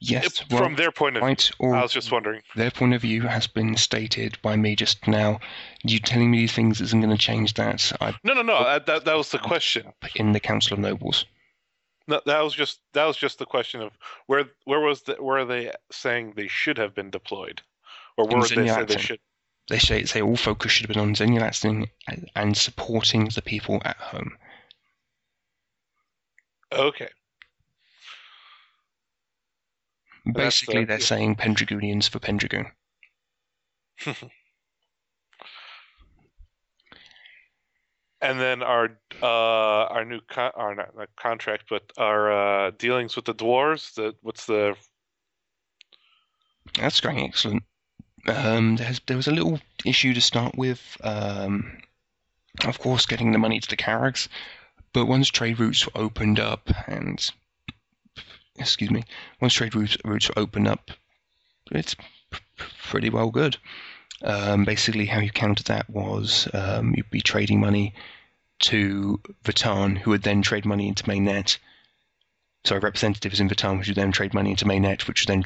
Yes, 0.00 0.42
well, 0.50 0.62
from 0.62 0.76
their 0.76 0.92
point 0.92 1.16
of 1.16 1.20
view, 1.22 1.26
right. 1.26 1.50
Or 1.58 1.74
I 1.74 1.82
was 1.82 1.92
just 1.92 2.12
wondering. 2.12 2.42
their 2.54 2.70
point 2.70 2.94
of 2.94 3.02
view 3.02 3.22
has 3.22 3.46
been 3.46 3.76
stated 3.76 4.38
by 4.40 4.56
me 4.56 4.76
just 4.76 5.06
now. 5.08 5.40
You 5.82 5.98
telling 5.98 6.30
me 6.30 6.38
these 6.38 6.52
things 6.52 6.80
isn't 6.80 7.00
going 7.00 7.10
to 7.10 7.18
change 7.20 7.54
that. 7.54 7.92
I 8.00 8.14
No, 8.22 8.34
no, 8.34 8.42
no. 8.42 8.62
That 8.62 9.04
that 9.04 9.16
was 9.16 9.30
the 9.30 9.38
question. 9.38 9.92
in 10.14 10.32
the 10.32 10.40
Council 10.40 10.74
of 10.74 10.80
Nobles. 10.80 11.26
No, 12.06 12.20
that 12.26 12.40
was 12.40 12.54
just 12.54 12.80
that 12.92 13.06
was 13.06 13.16
just 13.16 13.38
the 13.38 13.46
question 13.46 13.80
of 13.80 13.92
where 14.26 14.44
where 14.64 14.80
was 14.80 15.02
the, 15.02 15.14
where 15.14 15.38
are 15.38 15.44
they 15.46 15.72
saying 15.90 16.34
they 16.36 16.48
should 16.48 16.76
have 16.78 16.94
been 16.94 17.10
deployed, 17.10 17.62
or 18.16 18.26
where 18.26 18.42
they 18.42 18.68
say 18.68 18.84
they 18.84 18.98
should? 18.98 19.20
They 19.68 19.78
say 19.78 20.04
say 20.04 20.20
all 20.20 20.36
focus 20.36 20.72
should 20.72 20.86
have 20.86 20.94
been 20.94 21.02
on 21.02 21.14
Zenulatson 21.14 21.88
and- 22.06 22.30
and 22.36 22.56
supporting 22.56 23.30
the 23.34 23.40
people 23.40 23.80
at 23.86 23.96
home. 23.96 24.36
Okay, 26.70 27.08
Basically, 30.30 30.80
the- 30.80 30.86
they're 30.88 31.00
saying 31.00 31.36
Pendragonians 31.36 32.08
for 32.08 32.18
Pendragon. 32.18 32.72
and 38.24 38.40
then 38.40 38.62
our 38.62 38.88
uh 39.22 39.84
our 39.94 40.04
new 40.04 40.20
con- 40.28 40.52
our 40.54 40.74
not, 40.74 40.96
not 40.96 41.08
contract, 41.16 41.64
but 41.68 41.92
our 41.98 42.32
uh, 42.32 42.70
dealings 42.78 43.14
with 43.16 43.26
the 43.26 43.34
dwarves. 43.34 43.94
The 43.94 44.14
what's 44.22 44.46
the 44.46 44.74
That's 46.78 47.00
going 47.00 47.20
excellent. 47.20 47.62
Um, 48.26 48.78
there 49.06 49.16
was 49.16 49.28
a 49.28 49.32
little 49.32 49.60
issue 49.84 50.14
to 50.14 50.20
start 50.20 50.56
with. 50.56 50.96
Um, 51.04 51.78
of 52.64 52.78
course, 52.78 53.04
getting 53.04 53.32
the 53.32 53.38
money 53.38 53.60
to 53.60 53.68
the 53.68 53.76
Karags, 53.76 54.28
but 54.92 55.06
once 55.06 55.28
trade 55.28 55.58
routes 55.58 55.84
were 55.86 56.00
opened 56.00 56.40
up, 56.40 56.70
and 56.86 57.30
excuse 58.56 58.90
me, 58.90 59.04
once 59.40 59.52
trade 59.52 59.74
routes, 59.74 59.98
routes 60.04 60.28
were 60.28 60.38
opened 60.38 60.68
up, 60.68 60.92
it's 61.72 61.94
p- 61.94 62.38
pretty 62.84 63.10
well 63.10 63.30
good. 63.30 63.58
Um, 64.24 64.64
basically, 64.64 65.06
how 65.06 65.20
you 65.20 65.30
counted 65.30 65.66
that 65.66 65.88
was 65.90 66.48
um, 66.54 66.94
you'd 66.96 67.10
be 67.10 67.20
trading 67.20 67.60
money 67.60 67.94
to 68.60 69.20
Vatan, 69.44 69.98
who 69.98 70.10
would 70.10 70.22
then 70.22 70.42
trade 70.42 70.64
money 70.64 70.88
into 70.88 71.04
Mainnet. 71.04 71.58
Sorry, 72.64 72.80
representatives 72.80 73.40
in 73.40 73.48
Vatan, 73.48 73.78
which 73.78 73.88
would 73.88 73.96
then 73.96 74.12
trade 74.12 74.32
money 74.32 74.50
into 74.50 74.64
Mainnet, 74.64 75.06
which 75.06 75.22
would 75.22 75.28
then 75.28 75.44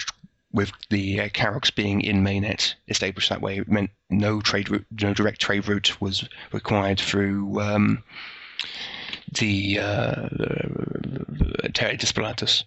with 0.53 0.73
the 0.91 1.21
uh, 1.21 1.29
Karoks 1.29 1.75
being 1.75 2.01
in 2.01 2.25
mainnet 2.25 2.75
established 2.89 3.29
that 3.29 3.43
way, 3.43 3.59
it 3.59 3.69
meant 3.69 3.91
no 4.09 4.41
trade 4.41 4.71
route, 4.71 4.87
no 4.91 5.13
direct 5.13 5.41
trade 5.41 5.69
route 5.69 6.01
was 6.01 6.27
required 6.53 7.01
through 7.01 7.61
um, 7.61 8.03
the 9.39 9.79
uh, 9.79 10.29
Tele 11.75 11.97
Disparatus. 11.97 12.65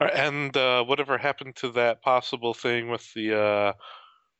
And 0.00 0.56
uh, 0.56 0.84
whatever 0.84 1.18
happened 1.18 1.56
to 1.56 1.70
that 1.72 2.02
possible 2.02 2.54
thing 2.54 2.88
with 2.88 3.12
the 3.14 3.38
uh, 3.38 3.72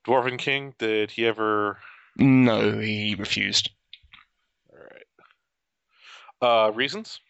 dwarven 0.07 0.39
king? 0.39 0.75
Did 0.79 1.11
he 1.11 1.27
ever? 1.27 1.79
No, 2.17 2.79
he 2.79 3.15
refused. 3.15 3.71
All 4.71 4.79
right. 4.79 6.69
Uh, 6.69 6.73
reasons? 6.73 7.21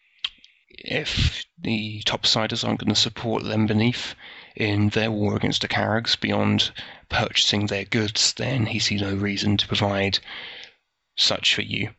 If 0.69 1.45
the 1.59 2.01
topsiders 2.05 2.65
aren't 2.65 2.79
going 2.79 2.93
to 2.93 2.99
support 2.99 3.43
them 3.43 3.67
beneath 3.67 4.15
in 4.55 4.89
their 4.89 5.11
war 5.11 5.35
against 5.35 5.61
the 5.61 5.67
Karags 5.67 6.19
beyond 6.19 6.71
purchasing 7.09 7.67
their 7.67 7.85
goods, 7.85 8.33
then 8.33 8.65
he 8.65 8.79
sees 8.79 9.01
no 9.01 9.13
reason 9.13 9.57
to 9.57 9.67
provide 9.67 10.19
such 11.17 11.55
for 11.55 11.61
you. 11.61 11.89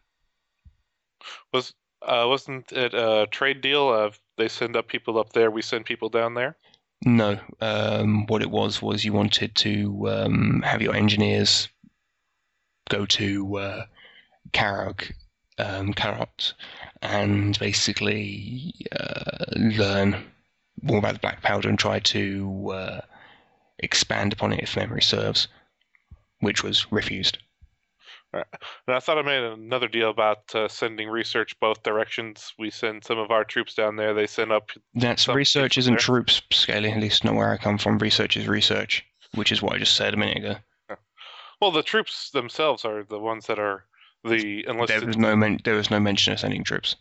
Was 1.52 1.74
uh, 2.00 2.26
wasn't 2.28 2.72
it 2.72 2.94
a 2.94 3.28
trade 3.30 3.60
deal 3.60 3.92
of 3.92 4.18
they 4.42 4.48
send 4.48 4.76
up 4.76 4.88
people 4.88 5.18
up 5.18 5.32
there, 5.32 5.50
we 5.50 5.62
send 5.62 5.84
people 5.84 6.08
down 6.08 6.34
there? 6.34 6.56
No, 7.04 7.38
um, 7.60 8.26
what 8.26 8.42
it 8.42 8.50
was 8.50 8.82
was 8.82 9.04
you 9.04 9.12
wanted 9.12 9.54
to 9.56 10.08
um, 10.08 10.62
have 10.62 10.82
your 10.82 10.94
engineers 10.94 11.68
go 12.88 13.06
to 13.06 13.56
uh, 13.58 13.84
Karag, 14.52 15.12
um, 15.58 15.94
and 17.02 17.58
basically 17.58 18.74
uh, 18.98 19.44
learn 19.56 20.24
more 20.82 20.98
about 20.98 21.14
the 21.14 21.20
black 21.20 21.42
powder 21.42 21.68
and 21.68 21.78
try 21.78 22.00
to 22.00 22.70
uh, 22.72 23.00
expand 23.78 24.32
upon 24.32 24.52
it 24.52 24.62
if 24.62 24.76
memory 24.76 25.02
serves, 25.02 25.46
which 26.40 26.64
was 26.64 26.90
refused. 26.90 27.38
And 28.32 28.44
I 28.96 28.98
thought 28.98 29.18
I 29.18 29.22
made 29.22 29.42
another 29.42 29.88
deal 29.88 30.08
about 30.10 30.54
uh, 30.54 30.66
sending 30.68 31.08
research 31.08 31.58
both 31.60 31.82
directions. 31.82 32.54
We 32.58 32.70
send 32.70 33.04
some 33.04 33.18
of 33.18 33.30
our 33.30 33.44
troops 33.44 33.74
down 33.74 33.96
there. 33.96 34.14
They 34.14 34.26
send 34.26 34.52
up. 34.52 34.70
That's 34.94 35.28
research 35.28 35.76
isn't 35.76 35.98
troops 35.98 36.40
scaling, 36.50 36.94
at 36.94 37.00
least 37.00 37.24
not 37.24 37.34
where 37.34 37.50
I 37.52 37.58
come 37.58 37.78
from. 37.78 37.98
Research 37.98 38.36
is 38.36 38.48
research, 38.48 39.04
which 39.34 39.52
is 39.52 39.60
what 39.60 39.74
I 39.74 39.78
just 39.78 39.96
said 39.96 40.14
a 40.14 40.16
minute 40.16 40.38
ago. 40.38 40.56
Well, 41.60 41.70
the 41.70 41.82
troops 41.82 42.30
themselves 42.30 42.84
are 42.84 43.04
the 43.04 43.20
ones 43.20 43.46
that 43.46 43.58
are 43.58 43.84
the 44.24 44.64
There 44.86 45.06
was 45.06 45.16
no 45.16 45.36
men- 45.36 45.60
there 45.64 45.74
was 45.74 45.90
no 45.90 46.00
mention 46.00 46.32
of 46.32 46.40
sending 46.40 46.64
troops. 46.64 46.96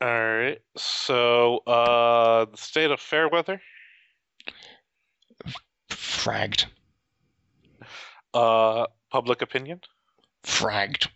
All 0.00 0.08
right. 0.08 0.60
So, 0.76 1.58
uh, 1.58 2.46
the 2.46 2.56
state 2.56 2.90
of 2.90 3.00
fair 3.00 3.28
weather. 3.28 3.62
Fragged. 5.90 6.66
Uh, 8.34 8.86
public 9.10 9.42
opinion. 9.42 9.80
Fragged. 10.44 11.08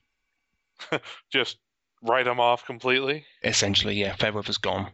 Just 1.33 1.59
write 2.03 2.25
them 2.25 2.41
off 2.41 2.65
completely. 2.67 3.25
Essentially, 3.43 3.95
yeah, 3.95 4.15
Fairweather's 4.17 4.59
gone. 4.59 4.91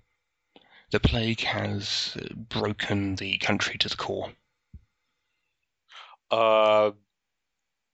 The 0.90 1.00
plague 1.00 1.40
has 1.40 2.16
uh, 2.20 2.34
broken 2.34 3.16
the 3.16 3.38
country 3.38 3.78
to 3.78 3.88
the 3.88 3.96
core. 3.96 4.30
Uh, 6.30 6.92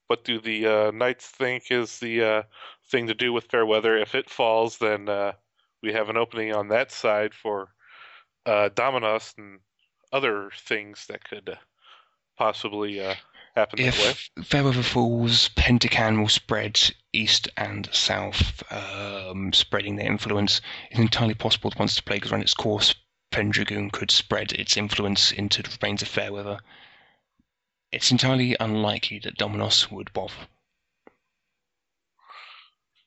what 0.08 0.24
do 0.24 0.40
the 0.40 0.66
uh, 0.66 0.90
knights 0.90 1.26
think 1.26 1.70
is 1.70 1.98
the 1.98 2.22
uh, 2.22 2.42
thing 2.90 3.06
to 3.06 3.14
do 3.14 3.32
with 3.32 3.44
fair 3.44 3.66
weather? 3.66 3.96
If 3.96 4.14
it 4.14 4.30
falls, 4.30 4.78
then 4.78 5.08
uh, 5.08 5.32
we 5.82 5.92
have 5.92 6.08
an 6.08 6.16
opening 6.16 6.54
on 6.54 6.68
that 6.68 6.90
side 6.90 7.34
for 7.34 7.68
uh, 8.46 8.70
Dominos 8.74 9.34
and 9.38 9.60
other 10.12 10.50
things 10.56 11.06
that 11.08 11.24
could 11.24 11.50
uh, 11.50 11.56
possibly 12.36 13.00
uh, 13.00 13.14
happen. 13.58 13.78
If 13.80 14.30
Fairweather 14.42 14.82
falls, 14.82 15.50
Pentacan 15.50 16.18
will 16.18 16.28
spread 16.28 16.80
east 17.12 17.48
and 17.56 17.88
south, 17.92 18.62
um, 18.72 19.52
spreading 19.52 19.96
their 19.96 20.06
influence. 20.06 20.60
It's 20.90 21.00
entirely 21.00 21.34
possible 21.34 21.70
that 21.70 21.78
once 21.78 21.96
the 21.96 22.02
plague 22.02 22.22
has 22.22 22.32
run 22.32 22.40
its 22.40 22.54
course, 22.54 22.94
Pendragon 23.30 23.90
could 23.90 24.10
spread 24.10 24.52
its 24.52 24.76
influence 24.76 25.32
into 25.32 25.62
the 25.62 25.76
remains 25.80 26.02
of 26.02 26.08
Fairweather. 26.08 26.60
It's 27.92 28.10
entirely 28.10 28.56
unlikely 28.60 29.18
that 29.20 29.38
Dominos 29.38 29.90
would 29.90 30.12
bother. 30.12 30.48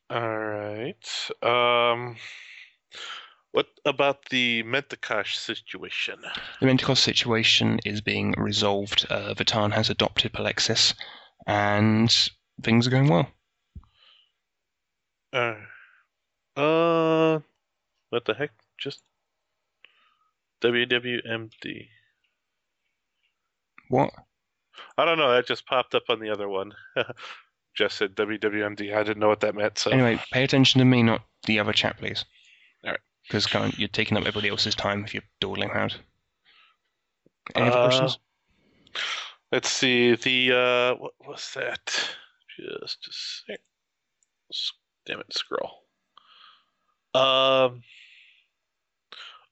All 0.09 0.37
right. 0.37 1.29
Um, 1.41 2.17
what 3.51 3.67
about 3.85 4.25
the 4.29 4.63
Mentakosh 4.63 5.35
situation? 5.35 6.19
The 6.61 6.67
Mentikos 6.67 6.97
situation 6.97 7.79
is 7.85 8.01
being 8.01 8.33
resolved. 8.37 9.05
Uh, 9.09 9.33
Vatan 9.33 9.73
has 9.73 9.89
adopted 9.89 10.33
Palexis, 10.33 10.93
and 11.45 12.29
things 12.63 12.87
are 12.87 12.91
going 12.91 13.09
well. 13.09 13.27
Uh, 15.33 15.55
uh, 16.55 17.39
what 18.09 18.25
the 18.25 18.33
heck? 18.33 18.51
Just 18.77 19.03
WWMD. 20.61 21.87
What? 23.89 24.11
I 24.97 25.05
don't 25.05 25.17
know. 25.17 25.31
That 25.31 25.47
just 25.47 25.65
popped 25.65 25.95
up 25.95 26.03
on 26.09 26.19
the 26.19 26.29
other 26.29 26.47
one. 26.47 26.73
just 27.75 27.97
said 27.97 28.15
WWMD. 28.15 28.95
I 28.95 29.03
didn't 29.03 29.19
know 29.19 29.27
what 29.27 29.41
that 29.41 29.55
meant. 29.55 29.77
So 29.77 29.91
Anyway, 29.91 30.21
pay 30.31 30.43
attention 30.43 30.79
to 30.79 30.85
me, 30.85 31.03
not 31.03 31.23
the 31.45 31.59
other 31.59 31.73
chat, 31.73 31.97
please. 31.97 32.23
Alright. 32.85 32.99
Because 33.23 33.47
you're 33.77 33.87
taking 33.87 34.17
up 34.17 34.21
everybody 34.25 34.49
else's 34.49 34.75
time 34.75 35.03
if 35.05 35.13
you're 35.13 35.23
dawdling 35.39 35.69
around. 35.69 35.95
Any 37.55 37.67
other 37.69 37.77
Uh, 37.77 37.83
questions? 37.87 38.19
let's 39.51 39.69
see. 39.69 40.15
The 40.15 40.51
uh, 40.51 40.95
what 40.95 41.13
was 41.25 41.51
that? 41.55 42.15
Just 42.57 43.07
a 43.07 43.11
sec. 43.11 43.59
Damn 45.05 45.19
it, 45.21 45.33
scroll. 45.33 45.85
Um, 47.13 47.81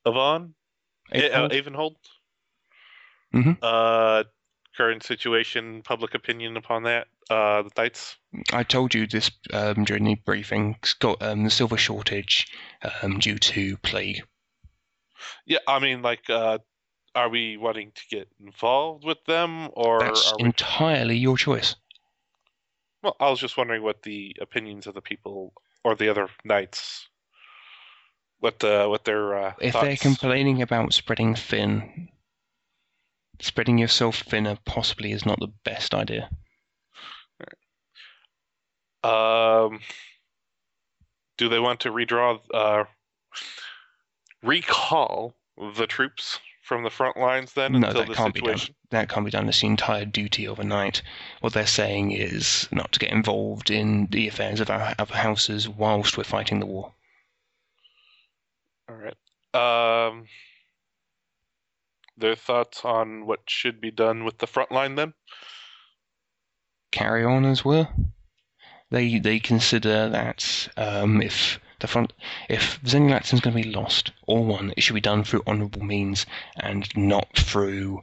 Avon, 0.05 0.53
A- 1.11 1.32
uh, 1.32 1.49
Avonhold. 1.49 1.95
Mhm. 3.34 3.57
Uh, 3.61 4.24
current 4.76 5.03
situation, 5.03 5.82
public 5.84 6.13
opinion 6.15 6.57
upon 6.57 6.84
that. 6.84 7.07
Uh, 7.30 7.61
the 7.61 7.71
Knights. 7.77 8.17
I 8.51 8.63
told 8.63 8.93
you 8.95 9.05
this 9.05 9.30
um, 9.53 9.84
during 9.84 10.03
the 10.03 10.15
briefing. 10.15 10.77
Got 10.99 11.21
um, 11.21 11.43
the 11.43 11.49
silver 11.51 11.77
shortage 11.77 12.47
um, 13.03 13.19
due 13.19 13.38
to 13.38 13.77
plague. 13.77 14.23
Yeah, 15.45 15.59
I 15.67 15.80
mean, 15.80 16.01
like, 16.01 16.30
uh, 16.30 16.59
are 17.13 17.30
we 17.30 17.57
wanting 17.57 17.91
to 17.93 18.01
get 18.09 18.30
involved 18.39 19.03
with 19.03 19.23
them, 19.25 19.69
or 19.73 19.99
That's 19.99 20.34
we? 20.38 20.45
entirely 20.45 21.17
your 21.17 21.38
choice. 21.38 21.75
Well, 23.03 23.15
I 23.19 23.30
was 23.30 23.39
just 23.39 23.57
wondering 23.57 23.84
what 23.84 24.01
the 24.03 24.36
opinions 24.41 24.88
of 24.88 24.93
the 24.93 25.01
people 25.01 25.53
or 25.84 25.95
the 25.95 26.09
other 26.09 26.30
knights, 26.43 27.07
what 28.39 28.63
uh, 28.63 28.88
what 28.88 29.05
their 29.05 29.38
uh, 29.38 29.53
If 29.61 29.73
thoughts. 29.73 29.86
they're 29.86 29.97
complaining 29.97 30.61
about 30.61 30.93
spreading 30.93 31.36
thin, 31.36 32.09
spreading 33.39 33.77
yourself 33.77 34.21
thinner 34.21 34.57
possibly 34.65 35.11
is 35.11 35.25
not 35.25 35.39
the 35.39 35.53
best 35.63 35.93
idea. 35.93 36.30
Um, 39.04 39.80
do 41.38 41.47
they 41.50 41.60
want 41.60 41.80
to 41.82 41.91
redraw, 41.91 42.39
uh, 42.54 42.84
recall 44.43 45.36
the 45.76 45.88
troops 45.88 46.39
from 46.64 46.84
the 46.84 46.89
front 46.89 47.18
lines 47.18 47.54
then 47.54 47.74
No, 47.74 47.88
until 47.88 48.02
that 48.02 48.10
the 48.10 48.14
can't 48.16 48.34
be 48.34 48.41
done. 48.41 48.58
situation? 48.58 48.76
That 48.91 49.10
can't 49.10 49.26
be 49.26 49.32
done. 49.32 49.47
It's 49.50 49.62
the 49.62 49.68
entire 49.68 50.06
duty 50.06 50.45
of 50.45 50.60
a 50.60 50.64
knight. 50.64 51.02
What 51.41 51.54
they're 51.54 51.66
saying 51.66 52.12
is 52.12 52.68
not 52.72 52.91
to 52.91 53.00
get 53.00 53.12
involved 53.12 53.72
in 53.72 54.08
the 54.12 54.28
affairs 54.28 54.60
of 54.60 54.70
our 54.70 54.93
other 55.00 55.16
houses 55.16 55.68
whilst 55.68 56.18
we're 56.18 56.24
fighting 56.24 56.60
the 56.60 56.66
war. 56.66 56.93
All 58.89 58.95
right. 58.95 59.16
Um, 59.54 60.26
their 62.18 62.36
thoughts 62.36 62.84
on 62.84 63.26
what 63.26 63.41
should 63.47 63.80
be 63.82 63.91
done 63.91 64.24
with 64.24 64.38
the 64.39 64.47
front 64.47 64.72
line 64.72 64.95
then? 64.95 65.14
Carry 66.91 67.24
on 67.24 67.45
as 67.45 67.64
well. 67.64 67.91
They 68.92 69.20
they 69.20 69.40
consider 69.40 70.10
that 70.10 70.70
um, 70.78 71.22
if 71.22 71.60
the 71.80 71.88
front 71.88 72.14
if 72.50 72.80
is 72.84 72.94
going 72.94 73.14
to 73.14 73.52
be 73.52 73.72
lost 73.72 74.12
or 74.28 74.44
won, 74.44 74.74
it 74.76 74.82
should 74.82 74.96
be 74.96 75.02
done 75.02 75.24
through 75.24 75.44
honourable 75.48 75.84
means 75.84 76.26
and 76.58 76.88
not 76.96 77.38
through 77.38 78.02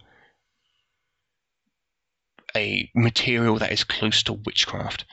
a 2.57 2.91
material 2.95 3.59
that 3.59 3.73
is 3.73 3.85
close 3.85 4.23
to 4.25 4.33
witchcraft. 4.33 5.05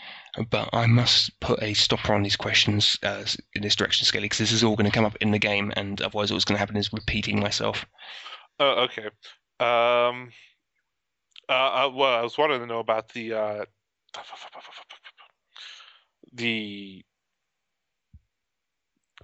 But 0.50 0.70
I 0.74 0.88
must 0.88 1.40
put 1.40 1.62
a 1.62 1.74
stopper 1.74 2.14
on 2.14 2.24
these 2.24 2.38
questions 2.38 2.98
uh, 3.04 3.26
in 3.54 3.62
this 3.62 3.76
direction, 3.76 4.06
Skelly, 4.06 4.26
because 4.26 4.40
this 4.40 4.52
is 4.52 4.64
all 4.64 4.76
going 4.76 4.90
to 4.90 4.96
come 4.96 5.06
up 5.06 5.18
in 5.18 5.30
the 5.32 5.38
game, 5.38 5.72
and 5.76 6.02
otherwise, 6.02 6.32
what's 6.32 6.46
going 6.46 6.56
to 6.56 6.60
happen 6.60 6.78
is 6.78 6.92
repeating 6.92 7.40
myself. 7.40 7.86
Oh, 8.60 8.86
okay. 8.86 9.06
Um, 9.60 10.32
uh, 11.50 11.52
uh, 11.86 11.92
well, 11.94 12.18
I 12.18 12.22
was 12.24 12.38
wanting 12.38 12.62
to 12.62 12.66
know 12.66 12.80
about 12.80 13.10
the 13.10 13.34
uh, 13.34 13.66
the. 16.34 17.04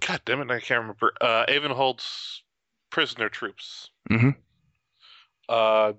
God 0.06 0.20
damn 0.24 0.40
it! 0.40 0.50
I 0.50 0.60
can't 0.60 0.80
remember. 0.80 1.12
Uh, 1.20 1.44
prisoner 2.90 3.28
troops. 3.28 3.90
Mhm. 4.10 4.36
Uh, 5.48 5.92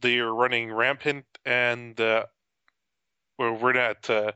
they 0.00 0.18
are 0.18 0.34
running 0.34 0.72
rampant, 0.72 1.24
and 1.44 2.00
uh, 2.00 2.26
well, 3.38 3.54
we're 3.54 3.72
not. 3.72 4.08
Uh, 4.08 4.32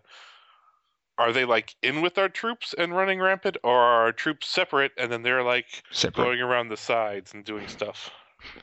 are 1.18 1.32
they 1.32 1.44
like 1.44 1.74
in 1.82 2.02
with 2.02 2.18
our 2.18 2.28
troops 2.28 2.74
and 2.76 2.94
running 2.94 3.20
rampant, 3.20 3.56
or 3.64 3.74
are 3.78 4.02
our 4.04 4.12
troops 4.12 4.46
separate 4.48 4.92
and 4.98 5.10
then 5.10 5.22
they're 5.22 5.42
like 5.42 5.66
Separate. 5.90 6.24
going 6.24 6.40
around 6.40 6.68
the 6.68 6.76
sides 6.76 7.32
and 7.32 7.44
doing 7.44 7.68
stuff? 7.68 8.10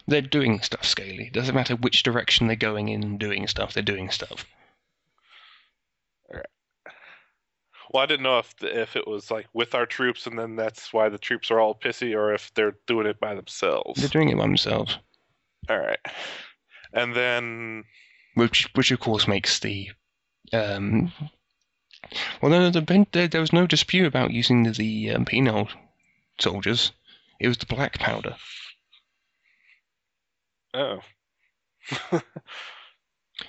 They're 0.07 0.21
doing 0.21 0.61
stuff, 0.61 0.85
Skelly. 0.85 1.29
Doesn't 1.33 1.55
matter 1.55 1.75
which 1.75 2.03
direction 2.03 2.47
they're 2.47 2.55
going 2.55 2.89
in 2.89 3.03
and 3.03 3.19
doing 3.19 3.47
stuff, 3.47 3.73
they're 3.73 3.81
doing 3.83 4.09
stuff. 4.11 4.45
Well, 7.93 8.01
I 8.01 8.07
didn't 8.07 8.23
know 8.23 8.39
if 8.39 8.55
the, 8.57 8.81
if 8.81 8.95
it 8.95 9.07
was 9.07 9.29
like 9.29 9.47
with 9.53 9.75
our 9.75 9.85
troops, 9.85 10.25
and 10.25 10.37
then 10.37 10.55
that's 10.55 10.91
why 10.91 11.09
the 11.09 11.19
troops 11.19 11.51
are 11.51 11.59
all 11.59 11.75
pissy, 11.75 12.15
or 12.15 12.33
if 12.33 12.51
they're 12.55 12.75
doing 12.87 13.05
it 13.05 13.19
by 13.19 13.35
themselves. 13.35 13.99
They're 13.99 14.09
doing 14.09 14.29
it 14.29 14.37
by 14.37 14.43
themselves. 14.43 14.97
All 15.69 15.77
right, 15.77 15.99
and 16.91 17.15
then 17.15 17.83
which 18.35 18.69
which 18.73 18.91
of 18.91 18.99
course 18.99 19.27
makes 19.27 19.59
the 19.59 19.89
um 20.51 21.11
well 22.41 22.51
no, 22.51 22.59
no 22.59 22.69
the, 22.69 23.05
there, 23.11 23.27
there 23.27 23.41
was 23.41 23.53
no 23.53 23.67
dispute 23.67 24.05
about 24.05 24.31
using 24.31 24.63
the, 24.63 24.71
the 24.71 25.11
um, 25.11 25.25
penal 25.25 25.69
soldiers 26.39 26.91
it 27.39 27.47
was 27.47 27.57
the 27.57 27.65
black 27.65 27.97
powder 27.99 28.35
oh, 30.73 30.99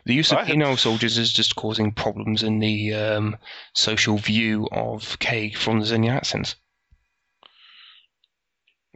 the 0.05 0.15
use 0.15 0.33
of 0.33 0.39
I 0.39 0.45
had- 0.45 0.53
penal 0.53 0.77
soldiers 0.77 1.19
is 1.19 1.33
just 1.33 1.57
causing 1.57 1.93
problems 1.93 2.43
in 2.43 2.59
the 2.59 2.95
um, 2.95 3.37
social 3.75 4.17
view 4.19 4.69
of 4.73 5.19
K 5.19 5.51
from 5.51 5.81
the 5.81 5.87
Zenyatsins. 5.87 6.57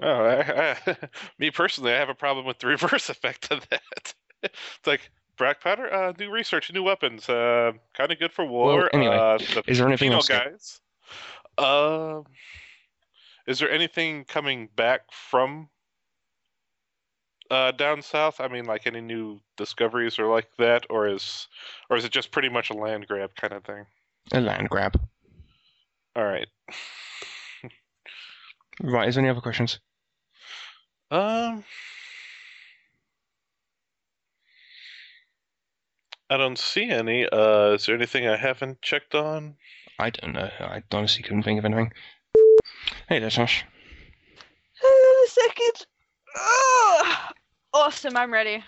oh, 0.03 0.25
I, 0.25 0.77
I, 0.87 0.97
me 1.39 1.51
personally, 1.51 1.93
I 1.93 1.97
have 1.99 2.09
a 2.09 2.15
problem 2.15 2.47
with 2.47 2.59
the 2.59 2.67
reverse 2.69 3.09
effect 3.15 3.51
of 3.51 3.69
that. 3.69 4.15
it's 4.43 4.87
like 4.87 5.11
black 5.37 5.61
powder, 5.63 5.93
uh, 5.93 6.13
new 6.19 6.31
research, 6.31 6.73
new 6.73 6.83
weapons, 6.83 7.29
uh, 7.29 7.73
kind 7.95 8.13
of 8.13 8.19
good 8.19 8.33
for 8.33 8.45
war. 8.45 8.77
Well, 8.77 8.89
anyway, 8.93 9.17
uh, 9.17 9.39
the 9.39 9.63
Is 9.67 9.79
there 9.79 9.87
anything 9.87 10.13
else? 10.13 10.29
Guys. 10.29 10.81
Um, 11.57 12.25
is 13.47 13.59
there 13.59 13.71
anything 13.71 14.25
coming 14.25 14.69
back 14.77 15.03
from 15.11 15.69
uh, 17.51 17.73
down 17.73 18.03
south? 18.03 18.41
I 18.41 18.49
mean, 18.49 18.65
like 18.65 18.87
any 18.87 19.01
new 19.01 19.41
discoveries 19.57 20.19
or 20.19 20.27
like 20.27 20.49
that, 20.59 20.87
or 20.91 21.09
is 21.09 21.49
or 21.91 21.97
is 21.97 22.05
it 22.05 22.13
just 22.13 22.31
pretty 22.31 22.49
much 22.49 22.71
a 22.71 22.75
land 22.75 23.07
grab 23.07 23.31
kind 23.37 23.53
of 23.53 23.65
thing? 23.65 23.87
A 24.33 24.41
land 24.41 24.69
grab. 24.69 25.01
All 26.17 26.25
right. 26.25 26.49
Right, 28.81 29.09
is 29.09 29.17
there 29.17 29.25
any 29.25 29.31
other 29.31 29.41
questions? 29.41 29.81
Um, 31.11 31.65
I 36.31 36.37
don't 36.37 36.59
see 36.59 36.89
any. 36.89 37.27
Uh, 37.27 37.73
is 37.73 37.87
there 37.87 37.97
anything 37.97 38.29
I 38.29 38.37
haven't 38.37 38.83
checked 38.83 39.17
on? 39.17 39.57
I 39.99 40.11
don't 40.11 40.33
know. 40.33 40.51
I 40.61 40.83
honestly 40.93 41.23
couldn't 41.23 41.43
think 41.43 41.59
of 41.59 41.65
anything. 41.65 41.93
Hey 43.09 43.19
there, 43.19 43.31
Tash. 43.31 43.65
Hang 44.81 44.91
on 44.91 45.27
a 45.27 45.31
second. 45.31 45.87
Ugh. 46.37 46.68
Awesome, 47.73 48.17
I'm 48.17 48.33
ready. 48.33 48.65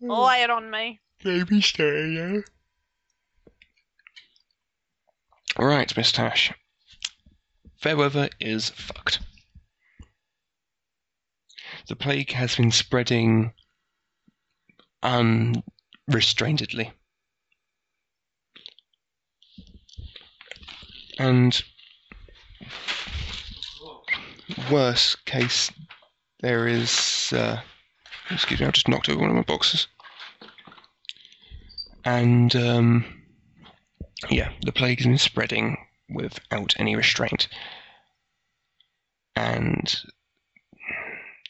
Lay 0.00 0.42
it 0.42 0.50
on 0.50 0.70
me. 0.70 1.00
Baby 1.22 1.60
stay, 1.60 2.42
Right, 5.58 5.94
Miss 5.96 6.12
Tash. 6.12 6.52
Fairweather 7.76 8.30
is 8.40 8.70
fucked. 8.70 9.20
The 11.88 11.96
plague 11.96 12.32
has 12.32 12.56
been 12.56 12.70
spreading 12.70 13.52
unrestrainedly. 15.02 16.92
And 21.18 21.62
worst 24.70 25.24
case, 25.26 25.70
there 26.40 26.66
is. 26.66 27.32
Uh, 27.32 27.60
excuse 28.30 28.60
me, 28.60 28.66
I've 28.66 28.72
just 28.72 28.88
knocked 28.88 29.08
over 29.08 29.20
one 29.20 29.30
of 29.30 29.36
my 29.36 29.42
boxes. 29.42 29.86
And 32.04 32.54
um, 32.56 33.04
yeah, 34.30 34.52
the 34.62 34.72
plague 34.72 34.98
has 34.98 35.06
been 35.06 35.18
spreading 35.18 35.76
without 36.08 36.74
any 36.78 36.96
restraint. 36.96 37.48
And 39.36 39.94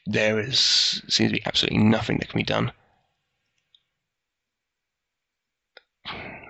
there 0.07 0.39
is 0.39 1.03
seems 1.09 1.31
to 1.31 1.37
be 1.37 1.47
absolutely 1.47 1.79
nothing 1.79 2.19
that 2.19 2.29
can 2.29 2.39
be 2.39 2.45
done. 2.45 2.73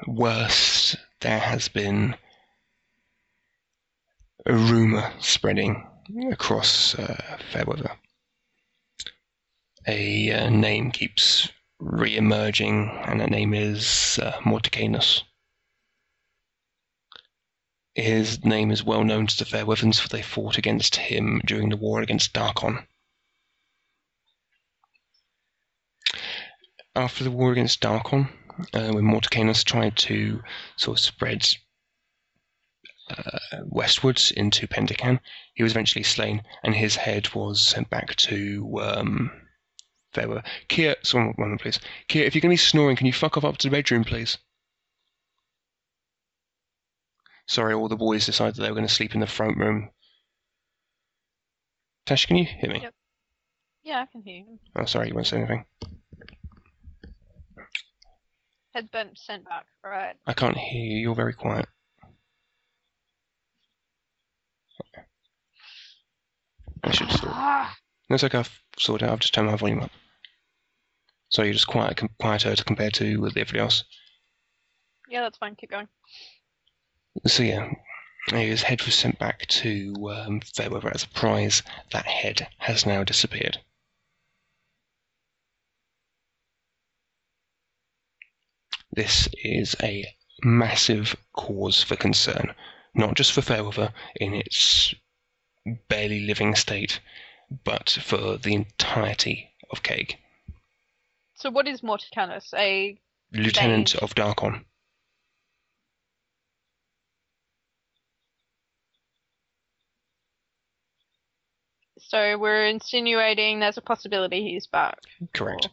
Worse, 0.07 0.97
there 1.21 1.39
has 1.39 1.69
been 1.69 2.17
a 4.47 4.55
rumour 4.55 5.13
spreading 5.21 5.87
across 6.31 6.99
uh, 6.99 7.39
Fairweather. 7.53 7.93
A 9.87 10.31
uh, 10.31 10.51
name 10.51 10.91
keeps 10.91 11.49
re-emerging, 11.79 12.91
and 13.07 13.21
that 13.21 13.31
name 13.31 13.55
is 13.55 14.19
uh, 14.23 14.39
Morticanus. 14.45 15.23
His 17.95 18.45
name 18.45 18.71
is 18.71 18.85
well 18.85 19.05
known 19.05 19.27
to 19.27 19.39
the 19.39 19.47
Fairweathers, 19.47 19.99
for 19.99 20.09
they 20.09 20.23
fought 20.23 20.59
against 20.59 20.97
him 20.97 21.41
during 21.47 21.71
the 21.71 21.79
war 21.79 22.03
against 22.03 22.35
Darkon. 22.35 22.87
After 26.95 27.25
the 27.25 27.31
war 27.31 27.53
against 27.53 27.81
Darkon, 27.81 28.29
uh, 28.75 28.91
when 28.93 29.05
Morticanus 29.05 29.65
tried 29.65 29.97
to 29.99 30.43
sort 30.77 30.99
of 30.99 31.05
spread 31.05 31.49
uh, 33.09 33.39
westwards 33.65 34.31
into 34.31 34.69
Pentecan, 34.69 35.21
he 35.55 35.63
was 35.63 35.73
eventually 35.73 36.05
slain, 36.05 36.43
and 36.63 36.75
his 36.75 36.97
head 36.97 37.35
was 37.35 37.67
sent 37.67 37.89
back 37.89 38.15
to 38.17 38.79
um, 38.83 39.40
Fairweather. 40.13 40.43
Kia, 40.69 40.97
someone, 41.03 41.35
one 41.37 41.59
please. 41.59 41.79
Kia, 42.09 42.25
if 42.25 42.35
you're 42.35 42.41
going 42.41 42.51
to 42.51 42.61
be 42.61 42.69
snoring, 42.69 42.97
can 42.97 43.07
you 43.07 43.13
fuck 43.13 43.37
off 43.37 43.45
up 43.45 43.59
to 43.59 43.69
the 43.69 43.77
bedroom, 43.77 44.05
please? 44.05 44.39
Sorry, 47.47 47.75
all 47.75 47.89
the 47.89 47.97
boys 47.97 48.27
decided 48.27 48.57
they 48.57 48.69
were 48.69 48.75
going 48.77 48.87
to 48.87 48.93
sleep 48.93 49.15
in 49.15 49.21
the 49.21 49.27
front 49.27 49.57
room. 49.57 49.91
Tash, 52.07 52.27
can 52.27 52.37
you 52.37 52.45
hear 52.45 52.71
me? 52.71 52.81
Yep. 52.83 52.95
Yeah, 53.83 54.01
I 54.03 54.07
can 54.07 54.23
hear 54.23 54.37
you. 54.37 54.59
Oh, 54.77 54.85
sorry, 54.85 55.09
you 55.09 55.15
won't 55.15 55.27
say 55.27 55.39
anything. 55.39 55.65
Head's 58.75 58.89
been 58.89 59.11
sent 59.17 59.45
back. 59.47 59.67
right? 59.85 60.15
I 60.27 60.33
can't 60.33 60.57
hear 60.57 60.85
you. 60.85 60.99
You're 60.99 61.15
very 61.15 61.35
quiet. 61.35 61.67
I 66.83 66.91
should 66.93 67.11
sort. 67.11 67.33
Ah, 67.35 67.77
That's 68.09 68.25
okay. 68.25 68.39
I've 68.39 68.61
sorted 68.81 69.09
out. 69.09 69.13
I've 69.13 69.21
just 69.21 69.35
turned 69.35 69.49
my 69.49 69.57
volume 69.57 69.81
up. 69.81 69.91
So 71.29 71.43
you're 71.43 71.53
just 71.53 71.69
quiet, 71.69 72.01
quieter 72.19 72.57
to 72.57 72.65
compare 72.65 72.91
to 72.93 73.21
with 73.21 73.37
everybody 73.37 73.61
else. 73.61 73.85
yeah, 75.09 75.21
that's 75.23 75.39
fine. 75.39 75.55
Keep 75.55 75.71
going. 75.71 75.89
So 77.27 77.43
yeah, 77.43 77.71
his 78.31 78.63
head 78.63 78.83
was 78.83 78.95
sent 78.95 79.19
back 79.19 79.47
to 79.47 79.95
um, 80.11 80.41
Fairweather 80.41 80.91
as 80.93 81.05
a 81.05 81.09
prize. 81.09 81.63
That 81.93 82.07
head 82.07 82.49
has 82.59 82.87
now 82.87 83.05
disappeared. 83.05 83.59
This 88.93 89.29
is 89.45 89.77
a 89.83 90.05
massive 90.43 91.15
cause 91.33 91.83
for 91.83 91.97
concern, 91.97 92.55
not 92.95 93.15
just 93.15 93.33
for 93.33 93.43
Fairweather 93.43 93.93
in 94.17 94.35
its 94.35 94.95
barely 95.89 96.21
living 96.21 96.57
state, 96.57 97.01
but 97.65 97.91
for 97.91 98.37
the 98.37 98.55
entirety 98.55 99.51
of 99.71 99.83
Cake. 99.83 100.19
So, 101.35 101.51
what 101.51 101.67
is 101.67 101.81
Morticanus? 101.81 102.53
A 102.55 102.99
Lieutenant 103.33 103.95
of 103.97 104.15
Darkon. 104.15 104.65
so 112.11 112.37
we're 112.37 112.67
insinuating 112.67 113.61
there's 113.61 113.77
a 113.77 113.81
possibility 113.81 114.43
he's 114.43 114.67
back. 114.67 114.99
Correct. 115.33 115.69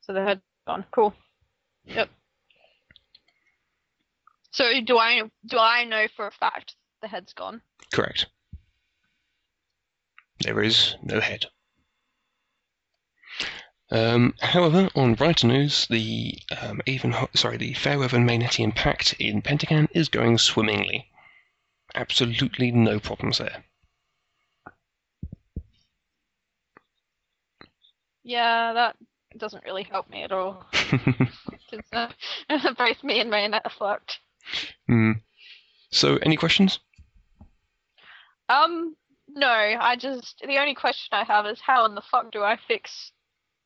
So 0.00 0.14
the 0.14 0.24
head's 0.24 0.40
gone. 0.66 0.86
Cool. 0.90 1.14
Yep. 1.84 2.08
So 4.58 4.64
do 4.80 4.98
I 4.98 5.22
do 5.46 5.56
I 5.56 5.84
know 5.84 6.08
for 6.16 6.26
a 6.26 6.32
fact 6.32 6.74
the 7.00 7.06
head's 7.06 7.32
gone? 7.32 7.62
Correct. 7.94 8.26
There 10.40 10.60
is 10.60 10.96
no 11.00 11.20
head. 11.20 11.46
Um, 13.92 14.34
however, 14.40 14.88
on 14.96 15.14
brighter 15.14 15.46
news, 15.46 15.86
the 15.88 16.34
um, 16.60 16.80
even 16.86 17.14
sorry, 17.36 17.56
the 17.56 17.72
Fairweather 17.74 18.18
Magnetian 18.18 18.74
Pact 18.74 19.14
in 19.20 19.42
Pentagon 19.42 19.88
is 19.94 20.08
going 20.08 20.38
swimmingly. 20.38 21.06
Absolutely 21.94 22.72
no 22.72 22.98
problems 22.98 23.38
there. 23.38 23.62
Yeah, 28.24 28.72
that 28.72 28.96
doesn't 29.36 29.64
really 29.64 29.84
help 29.84 30.10
me 30.10 30.24
at 30.24 30.32
all. 30.32 30.66
'cause, 30.72 31.80
uh, 31.92 32.08
both 32.76 33.04
me 33.04 33.20
and 33.20 33.30
Maynette 33.30 33.62
are 33.64 33.70
fucked. 33.70 34.18
Hmm. 34.86 35.12
So, 35.90 36.16
any 36.18 36.36
questions? 36.36 36.80
Um, 38.48 38.96
no, 39.28 39.48
I 39.48 39.96
just 39.96 40.42
the 40.46 40.58
only 40.58 40.74
question 40.74 41.08
I 41.12 41.24
have 41.24 41.46
is 41.46 41.60
how 41.60 41.84
in 41.86 41.94
the 41.94 42.02
fuck 42.02 42.30
do 42.32 42.42
I 42.42 42.56
fix 42.68 43.12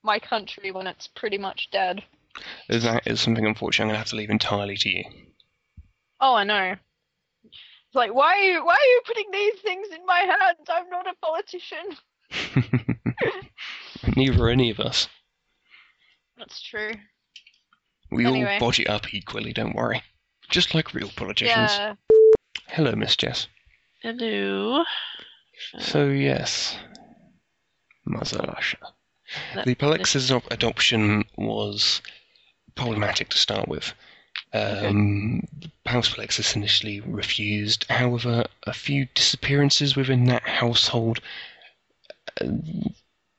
my 0.02 0.18
country 0.18 0.70
when 0.72 0.86
it's 0.86 1.06
pretty 1.08 1.38
much 1.38 1.68
dead? 1.70 2.02
That 2.68 3.06
is 3.06 3.20
something, 3.20 3.46
unfortunately, 3.46 3.84
I'm 3.84 3.88
going 3.88 3.94
to 3.94 3.98
have 3.98 4.08
to 4.08 4.16
leave 4.16 4.30
entirely 4.30 4.76
to 4.78 4.88
you. 4.88 5.04
Oh, 6.20 6.34
I 6.34 6.44
know. 6.44 6.74
It's 7.44 7.94
like 7.94 8.14
why 8.14 8.34
are 8.38 8.42
you 8.42 8.64
why 8.64 8.74
are 8.74 8.92
you 8.94 9.02
putting 9.06 9.30
these 9.32 9.60
things 9.60 9.88
in 9.94 10.06
my 10.06 10.20
hands? 10.20 10.68
I'm 10.68 10.88
not 10.88 11.06
a 11.06 11.14
politician. 11.20 12.96
Neither 14.16 14.44
are 14.44 14.48
any 14.48 14.70
of 14.70 14.80
us. 14.80 15.08
That's 16.38 16.62
true. 16.62 16.92
We 18.10 18.26
Anyway. 18.26 18.54
all 18.54 18.60
body 18.70 18.86
up 18.86 19.12
equally, 19.12 19.52
don't 19.52 19.74
worry. 19.76 20.02
Just 20.52 20.74
like 20.74 20.92
real 20.92 21.08
politicians. 21.16 21.72
Yeah. 21.72 21.94
Hello, 22.68 22.94
Miss 22.94 23.16
Jess. 23.16 23.48
Hello. 24.02 24.84
So, 25.78 26.08
yes. 26.08 26.76
Russia. 28.06 28.76
The 29.64 29.74
Palexis 29.74 30.30
op- 30.30 30.50
adoption 30.50 31.24
was 31.36 32.02
problematic 32.74 33.30
to 33.30 33.38
start 33.38 33.66
with. 33.66 33.94
Um, 34.52 35.48
House 35.86 36.14
Palexis 36.14 36.54
initially 36.54 37.00
refused. 37.00 37.86
However, 37.88 38.44
a 38.64 38.74
few 38.74 39.06
disappearances 39.14 39.96
within 39.96 40.26
that 40.26 40.42
household. 40.42 41.20
Uh, 42.38 42.48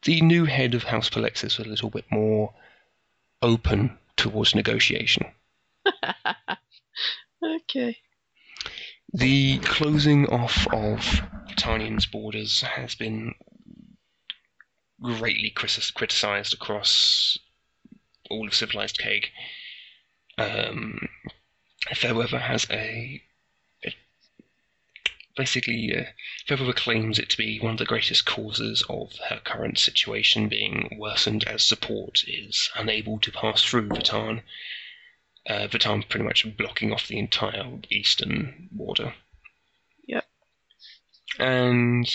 the 0.01 0.21
new 0.21 0.45
head 0.45 0.73
of 0.73 0.83
House 0.83 1.11
Palexis 1.11 1.59
was 1.59 1.67
a 1.67 1.69
little 1.69 1.91
bit 1.91 2.05
more 2.09 2.53
open 3.43 3.99
towards 4.17 4.55
negotiation. 4.55 5.27
okay. 7.43 7.97
The 9.13 9.59
closing 9.59 10.27
off 10.27 10.67
of 10.73 11.21
Titanium's 11.49 12.05
borders 12.05 12.61
has 12.61 12.95
been 12.95 13.35
greatly 15.01 15.49
criticized 15.51 16.53
across 16.53 17.37
all 18.29 18.47
of 18.47 18.55
civilized 18.55 18.97
Cake. 18.97 19.31
Um, 20.37 21.07
Fairweather 21.93 22.39
has 22.39 22.65
a, 22.71 23.21
a 23.85 23.95
basically 25.35 25.95
uh, 25.95 26.05
Fairweather 26.47 26.73
claims 26.73 27.19
it 27.19 27.29
to 27.29 27.37
be 27.37 27.59
one 27.59 27.73
of 27.73 27.77
the 27.77 27.85
greatest 27.85 28.25
causes 28.25 28.83
of 28.89 29.17
her 29.29 29.41
current 29.43 29.77
situation 29.77 30.47
being 30.47 30.97
worsened 30.97 31.43
as 31.43 31.65
support 31.65 32.23
is 32.27 32.69
unable 32.75 33.19
to 33.19 33.31
pass 33.31 33.61
through 33.61 33.89
Vatan. 33.89 34.43
Uh, 35.47 35.67
Vatan 35.67 36.07
pretty 36.07 36.25
much 36.25 36.45
blocking 36.57 36.93
off 36.93 37.07
the 37.07 37.19
entire 37.19 37.65
eastern 37.89 38.69
border. 38.71 39.13
Yep. 40.07 40.23
And 41.37 42.09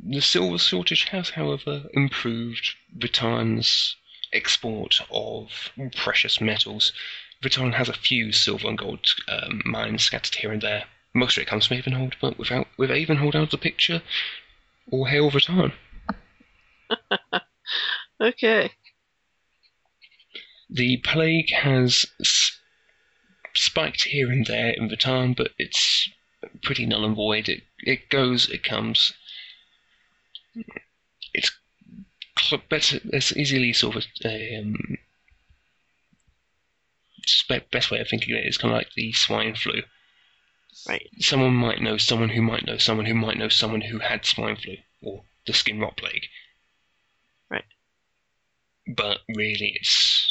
the 0.00 0.20
silver 0.20 0.58
shortage 0.58 1.04
has, 1.04 1.30
however, 1.30 1.84
improved 1.92 2.74
Vatan's 2.98 3.96
export 4.32 5.00
of 5.10 5.70
precious 5.94 6.40
metals. 6.40 6.92
Vatan 7.42 7.74
has 7.74 7.88
a 7.88 7.94
few 7.94 8.32
silver 8.32 8.68
and 8.68 8.78
gold 8.78 9.06
um, 9.28 9.62
mines 9.64 10.04
scattered 10.04 10.34
here 10.34 10.52
and 10.52 10.62
there. 10.62 10.84
Most 11.14 11.36
of 11.36 11.42
it 11.42 11.46
comes 11.46 11.66
from 11.66 11.78
Avonhold, 11.78 12.14
but 12.20 12.38
without 12.38 12.66
with 12.76 12.90
Avonhold 12.90 13.36
out 13.36 13.44
of 13.44 13.50
the 13.50 13.58
picture, 13.58 14.02
all 14.90 15.04
hail 15.04 15.30
Vatan. 15.30 15.72
Okay. 18.20 18.70
The 20.72 20.98
plague 20.98 21.50
has 21.50 22.06
spiked 23.54 24.04
here 24.04 24.30
and 24.30 24.46
there 24.46 24.70
in 24.70 24.88
Vatan, 24.88 25.36
but 25.36 25.52
it's 25.58 26.08
pretty 26.62 26.86
null 26.86 27.04
and 27.04 27.16
void. 27.16 27.48
It 27.48 27.62
it 27.80 28.08
goes, 28.08 28.48
it 28.48 28.62
comes. 28.62 29.12
It's 31.34 31.50
better. 32.68 33.00
It's 33.12 33.36
easily 33.36 33.72
sort 33.72 33.96
of 33.96 34.04
a, 34.24 34.56
um, 34.56 34.98
best 37.70 37.90
way 37.90 38.00
of 38.00 38.08
thinking 38.08 38.34
of 38.34 38.40
it 38.40 38.46
is 38.46 38.58
kind 38.58 38.72
of 38.72 38.78
like 38.78 38.92
the 38.94 39.12
swine 39.12 39.54
flu. 39.54 39.82
Right. 40.88 41.08
Someone 41.18 41.54
might 41.54 41.82
know 41.82 41.96
someone 41.96 42.30
who 42.30 42.42
might 42.42 42.64
know 42.64 42.78
someone 42.78 43.06
who 43.06 43.14
might 43.14 43.36
know 43.36 43.48
someone 43.48 43.82
who 43.82 43.98
had 43.98 44.24
swine 44.24 44.56
flu 44.56 44.76
or 45.02 45.24
the 45.46 45.52
skin 45.52 45.80
rot 45.80 45.96
plague. 45.96 46.26
Right. 47.50 47.64
But 48.86 49.18
really, 49.28 49.72
it's 49.74 50.29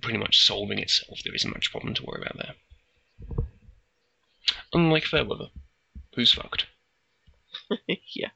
pretty 0.00 0.18
much 0.18 0.44
solving 0.44 0.78
itself. 0.78 1.18
There 1.24 1.34
isn't 1.34 1.50
much 1.54 1.70
problem 1.70 1.94
to 1.94 2.04
worry 2.04 2.22
about 2.22 2.36
there. 2.36 3.46
Unlike 4.72 5.04
Fairweather, 5.04 5.48
who's 6.14 6.32
fucked. 6.32 6.66
yeah. 8.14 8.30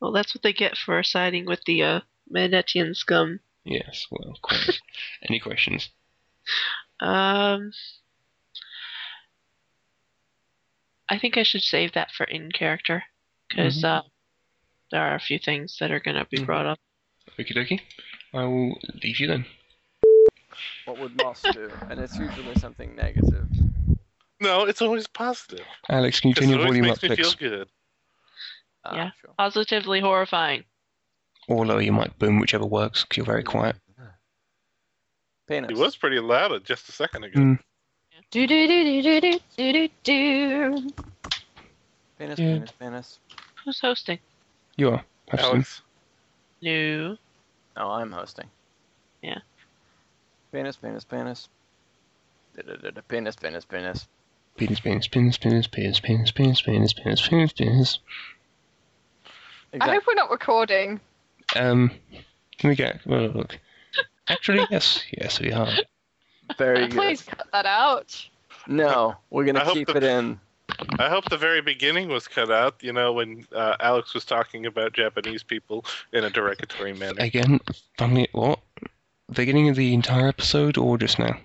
Well, 0.00 0.12
that's 0.12 0.34
what 0.34 0.42
they 0.42 0.52
get 0.52 0.76
for 0.76 1.02
siding 1.02 1.44
with 1.46 1.60
the 1.66 1.82
uh, 1.82 2.00
Manetian 2.32 2.94
scum. 2.94 3.40
Yes, 3.64 4.06
well, 4.10 4.36
quite. 4.40 4.78
Any 5.28 5.40
questions? 5.40 5.90
Um, 7.00 7.72
I 11.10 11.18
think 11.18 11.36
I 11.36 11.42
should 11.42 11.62
save 11.62 11.92
that 11.92 12.10
for 12.12 12.24
in 12.24 12.50
character 12.52 13.04
because 13.48 13.82
Mhm. 13.82 13.84
uh, 13.84 14.02
there 14.90 15.02
are 15.02 15.14
a 15.14 15.20
few 15.20 15.38
things 15.38 15.76
that 15.80 15.90
are 15.90 16.00
going 16.00 16.16
to 16.16 16.24
be 16.26 16.38
Mhm. 16.38 16.46
brought 16.46 16.66
up. 16.66 16.78
Okie 17.38 17.54
dokie. 17.54 17.80
I 18.32 18.44
will 18.44 18.78
leave 19.02 19.18
you 19.20 19.26
then. 19.26 19.46
What 20.84 20.98
would 20.98 21.16
Moss 21.16 21.42
do? 21.42 21.70
And 21.90 22.00
it's 22.00 22.18
usually 22.18 22.54
something 22.56 22.94
negative. 22.96 23.46
No, 24.40 24.64
it's 24.64 24.80
always 24.80 25.06
positive. 25.06 25.66
Alex, 25.88 26.20
can 26.20 26.28
you 26.30 26.34
'cause 26.34 26.42
turn 26.44 26.50
your 26.50 26.60
volume 26.64 26.84
makes 26.86 26.98
up, 27.02 27.10
me 27.10 27.16
feel 27.16 27.24
please? 27.26 27.34
good. 27.34 27.68
Ah, 28.84 28.94
Yeah. 28.94 29.10
Sure. 29.20 29.34
Positively 29.36 30.00
horrifying. 30.00 30.64
Or 31.48 31.66
lower 31.66 31.80
your 31.80 31.94
mic 31.94 32.16
boom, 32.18 32.38
whichever 32.40 32.64
works, 32.66 33.04
'cause 33.04 33.16
you're 33.16 33.26
very 33.26 33.42
quiet. 33.42 33.76
Penis. 35.46 35.70
He 35.70 35.74
was 35.82 35.96
pretty 35.96 36.20
loud 36.20 36.62
just 36.64 36.88
a 36.90 36.92
second 36.92 37.24
ago. 37.24 37.40
Mm. 37.40 37.58
Do 38.30 38.46
do 38.46 38.66
do 38.68 39.02
do 39.02 39.20
do 39.20 39.20
do 39.20 39.40
do 39.56 39.88
do. 40.02 40.90
Penis, 42.18 42.38
Yeah. 42.38 42.52
penis, 42.54 42.72
penis. 42.72 43.18
Who's 43.64 43.80
hosting? 43.80 44.18
You 44.76 44.90
are. 44.90 45.04
Have 45.30 45.40
some. 45.40 45.50
Alex, 45.54 45.82
No. 46.60 47.16
No, 47.76 47.90
I'm 47.92 48.12
hosting. 48.12 48.50
Yeah. 49.22 49.38
Penis, 50.52 50.76
penis, 50.76 51.04
penis. 51.04 51.48
Da-da-da-da, 52.56 53.00
Penis, 53.08 53.36
penis, 53.36 53.64
penis. 53.64 54.08
Penis, 54.56 54.80
penis, 54.80 55.06
penis, 55.06 55.38
penis, 55.38 55.68
penis, 55.68 56.00
penis, 56.00 56.30
penis, 56.30 56.62
penis, 56.62 56.92
penis, 56.94 57.28
penis, 57.28 57.52
penis. 57.52 57.98
I 59.80 59.90
hope 59.90 60.04
we're 60.06 60.14
not 60.14 60.30
recording. 60.30 61.00
Um, 61.54 61.90
can 62.58 62.70
we 62.70 62.74
get 62.76 63.04
well, 63.06 63.28
look? 63.28 63.58
Actually, 64.28 64.66
yes, 64.70 65.04
yes, 65.16 65.40
we 65.40 65.52
are. 65.52 65.68
Very 66.56 66.88
good. 66.88 66.92
Please 66.96 67.22
cut 67.22 67.46
that 67.52 67.66
out. 67.66 68.26
No, 68.66 69.14
we're 69.30 69.44
I 69.44 69.46
gonna 69.46 69.64
hope 69.64 69.74
keep 69.74 69.86
the- 69.88 69.96
it 69.98 70.02
in. 70.02 70.40
I 70.98 71.08
hope 71.08 71.28
the 71.30 71.36
very 71.38 71.62
beginning 71.62 72.08
was 72.08 72.28
cut 72.28 72.50
out. 72.50 72.76
You 72.82 72.92
know, 72.92 73.12
when 73.12 73.46
uh, 73.54 73.76
Alex 73.80 74.12
was 74.14 74.24
talking 74.24 74.66
about 74.66 74.92
Japanese 74.92 75.42
people 75.42 75.84
in 76.12 76.24
a 76.24 76.30
derogatory 76.30 76.92
manner. 76.92 77.16
Again, 77.18 77.58
funny 77.96 78.28
what? 78.32 78.60
Beginning 79.32 79.68
of 79.68 79.76
the 79.76 79.94
entire 79.94 80.28
episode 80.28 80.78
or 80.78 80.98
just 80.98 81.18
now? 81.18 81.38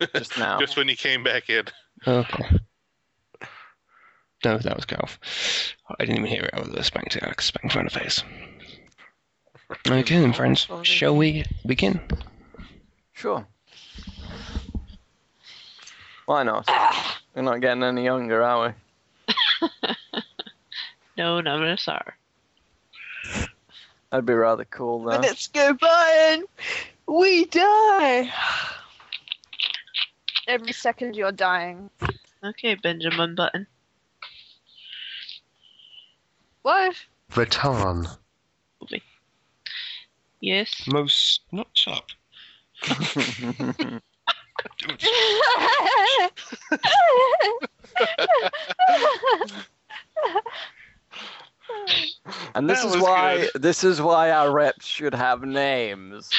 Just 0.14 0.38
now. 0.38 0.58
Just 0.58 0.76
when 0.76 0.88
he 0.88 0.96
came 0.96 1.22
back 1.22 1.48
in. 1.48 1.64
Okay. 2.06 2.44
No, 4.44 4.58
that 4.58 4.76
was 4.76 4.84
cut 4.84 5.02
off. 5.02 5.18
I 5.98 6.04
didn't 6.04 6.18
even 6.18 6.30
hear 6.30 6.42
it. 6.42 6.50
I 6.52 6.60
was 6.60 6.86
spanked 6.86 7.16
Alex 7.22 7.46
spanked 7.46 7.74
around 7.74 7.90
the 7.90 7.98
face. 7.98 8.22
Okay 9.86 10.20
then, 10.20 10.32
friends. 10.32 10.68
Shall 10.82 11.16
we 11.16 11.44
begin? 11.64 12.00
Sure. 13.12 13.46
Why 16.26 16.42
not? 16.42 16.68
We're 17.34 17.42
not 17.42 17.60
getting 17.60 17.82
any 17.84 18.04
younger, 18.04 18.42
are 18.42 18.74
we? 19.60 19.68
No, 21.16 21.40
none 21.40 21.62
of 21.62 21.68
us 21.68 21.86
are. 21.86 22.16
That'd 24.14 24.26
be 24.26 24.34
rather 24.34 24.64
cool, 24.66 25.02
though. 25.02 25.18
Minutes 25.18 25.48
go 25.48 25.74
by 25.74 26.28
and 26.30 26.44
we 27.08 27.46
die. 27.46 28.32
Every 30.46 30.72
second 30.72 31.16
you're 31.16 31.32
dying. 31.32 31.90
Okay, 32.44 32.76
Benjamin 32.76 33.34
Button. 33.34 33.66
What? 36.62 36.94
Ratan. 37.34 38.06
Yes. 40.40 40.86
Most 40.86 41.40
not 41.50 41.76
up. 41.88 42.06
and 52.54 52.68
this 52.68 52.84
is 52.84 52.96
why 52.96 53.48
good. 53.52 53.62
this 53.62 53.84
is 53.84 54.00
why 54.00 54.30
our 54.30 54.50
reps 54.50 54.86
should 54.86 55.14
have 55.14 55.42
names. 55.42 56.30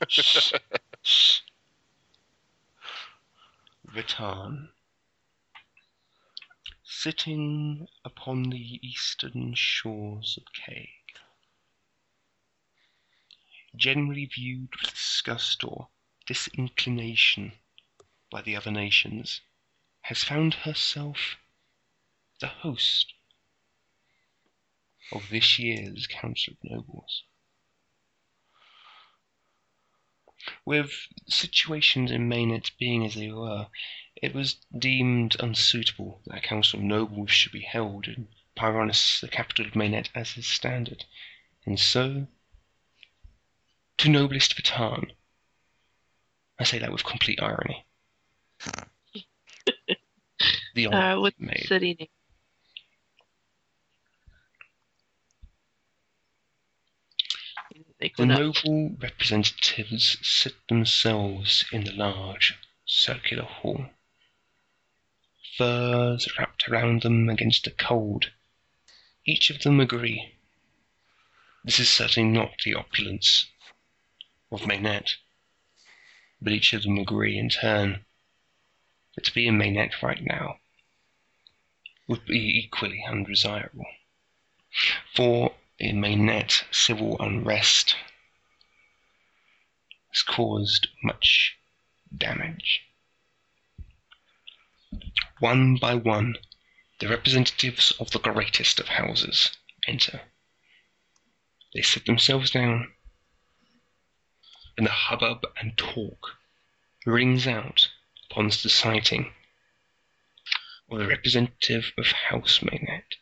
Ratan. 3.94 4.70
Sitting 6.82 7.86
upon 8.04 8.44
the 8.44 8.80
eastern 8.82 9.54
shores 9.54 10.38
of 10.38 10.44
Cag. 10.52 10.88
Generally 13.76 14.26
viewed 14.26 14.70
with 14.80 14.92
disgust 14.92 15.64
or 15.64 15.88
disinclination 16.26 17.52
by 18.30 18.42
the 18.42 18.56
other 18.56 18.70
nations, 18.70 19.40
has 20.02 20.24
found 20.24 20.54
herself 20.54 21.36
the 22.40 22.48
host 22.48 23.13
of 25.12 25.28
this 25.30 25.58
year's 25.58 26.06
Council 26.06 26.54
of 26.54 26.70
Nobles. 26.70 27.22
With 30.66 30.92
situations 31.26 32.10
in 32.10 32.28
Maynard 32.28 32.70
being 32.78 33.04
as 33.04 33.14
they 33.14 33.30
were, 33.30 33.68
it 34.16 34.34
was 34.34 34.56
deemed 34.76 35.36
unsuitable 35.40 36.20
that 36.26 36.38
a 36.38 36.40
council 36.40 36.78
of 36.80 36.84
nobles 36.84 37.30
should 37.30 37.52
be 37.52 37.62
held 37.62 38.06
in 38.06 38.28
Pyronus, 38.56 39.20
the 39.20 39.28
capital 39.28 39.66
of 39.66 39.74
Maynard, 39.74 40.10
as 40.14 40.32
his 40.32 40.46
standard. 40.46 41.04
And 41.66 41.80
so, 41.80 42.26
to 43.98 44.08
noblest 44.08 44.54
Patan, 44.56 45.12
I 46.58 46.64
say 46.64 46.78
that 46.78 46.92
with 46.92 47.04
complete 47.04 47.42
irony. 47.42 47.86
the 50.74 50.86
honor 50.86 50.96
Uh, 50.96 51.20
what's 51.20 51.38
the 51.38 51.46
made. 51.46 51.66
city 51.66 51.94
name? 51.98 52.08
The 58.18 58.26
noble 58.26 58.90
representatives 58.98 60.18
sit 60.20 60.68
themselves 60.68 61.64
in 61.72 61.84
the 61.84 61.92
large 61.92 62.52
circular 62.84 63.44
hall. 63.44 63.92
Furs 65.56 66.28
wrapped 66.36 66.68
around 66.68 67.00
them 67.00 67.30
against 67.30 67.64
the 67.64 67.70
cold. 67.70 68.30
Each 69.24 69.48
of 69.48 69.62
them 69.62 69.80
agree 69.80 70.34
This 71.64 71.80
is 71.80 71.88
certainly 71.88 72.28
not 72.28 72.58
the 72.62 72.74
opulence 72.74 73.46
of 74.52 74.66
Maynette, 74.66 75.16
but 76.42 76.52
each 76.52 76.74
of 76.74 76.82
them 76.82 76.98
agree 76.98 77.38
in 77.38 77.48
turn 77.48 78.04
that 79.14 79.24
to 79.24 79.32
be 79.32 79.46
in 79.46 79.56
Maynette 79.56 80.02
right 80.02 80.22
now 80.22 80.60
would 82.06 82.26
be 82.26 82.58
equally 82.58 83.02
undesirable. 83.02 83.86
For 85.14 85.54
in 85.78 86.00
Maynette, 86.00 86.64
civil 86.70 87.16
unrest 87.20 87.96
has 90.12 90.22
caused 90.22 90.88
much 91.02 91.56
damage. 92.16 92.82
One 95.40 95.76
by 95.76 95.94
one, 95.94 96.36
the 97.00 97.08
representatives 97.08 97.90
of 97.98 98.12
the 98.12 98.20
greatest 98.20 98.78
of 98.78 98.88
houses 98.88 99.50
enter. 99.88 100.20
They 101.74 101.82
sit 101.82 102.06
themselves 102.06 102.52
down, 102.52 102.92
and 104.76 104.86
the 104.86 104.92
hubbub 104.92 105.44
and 105.58 105.76
talk 105.76 106.38
rings 107.04 107.46
out 107.48 107.90
upon 108.30 108.46
the 108.46 108.68
sighting 108.68 109.34
of 110.88 110.98
the 110.98 111.06
representative 111.06 111.92
of 111.98 112.06
House 112.06 112.62
Maynette. 112.62 113.16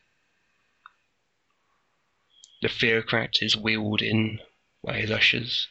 The 2.63 2.69
theocrat 2.69 3.43
is 3.43 3.57
wheeled 3.57 4.03
in 4.03 4.39
by 4.85 5.01
his 5.01 5.11
ushers, 5.11 5.67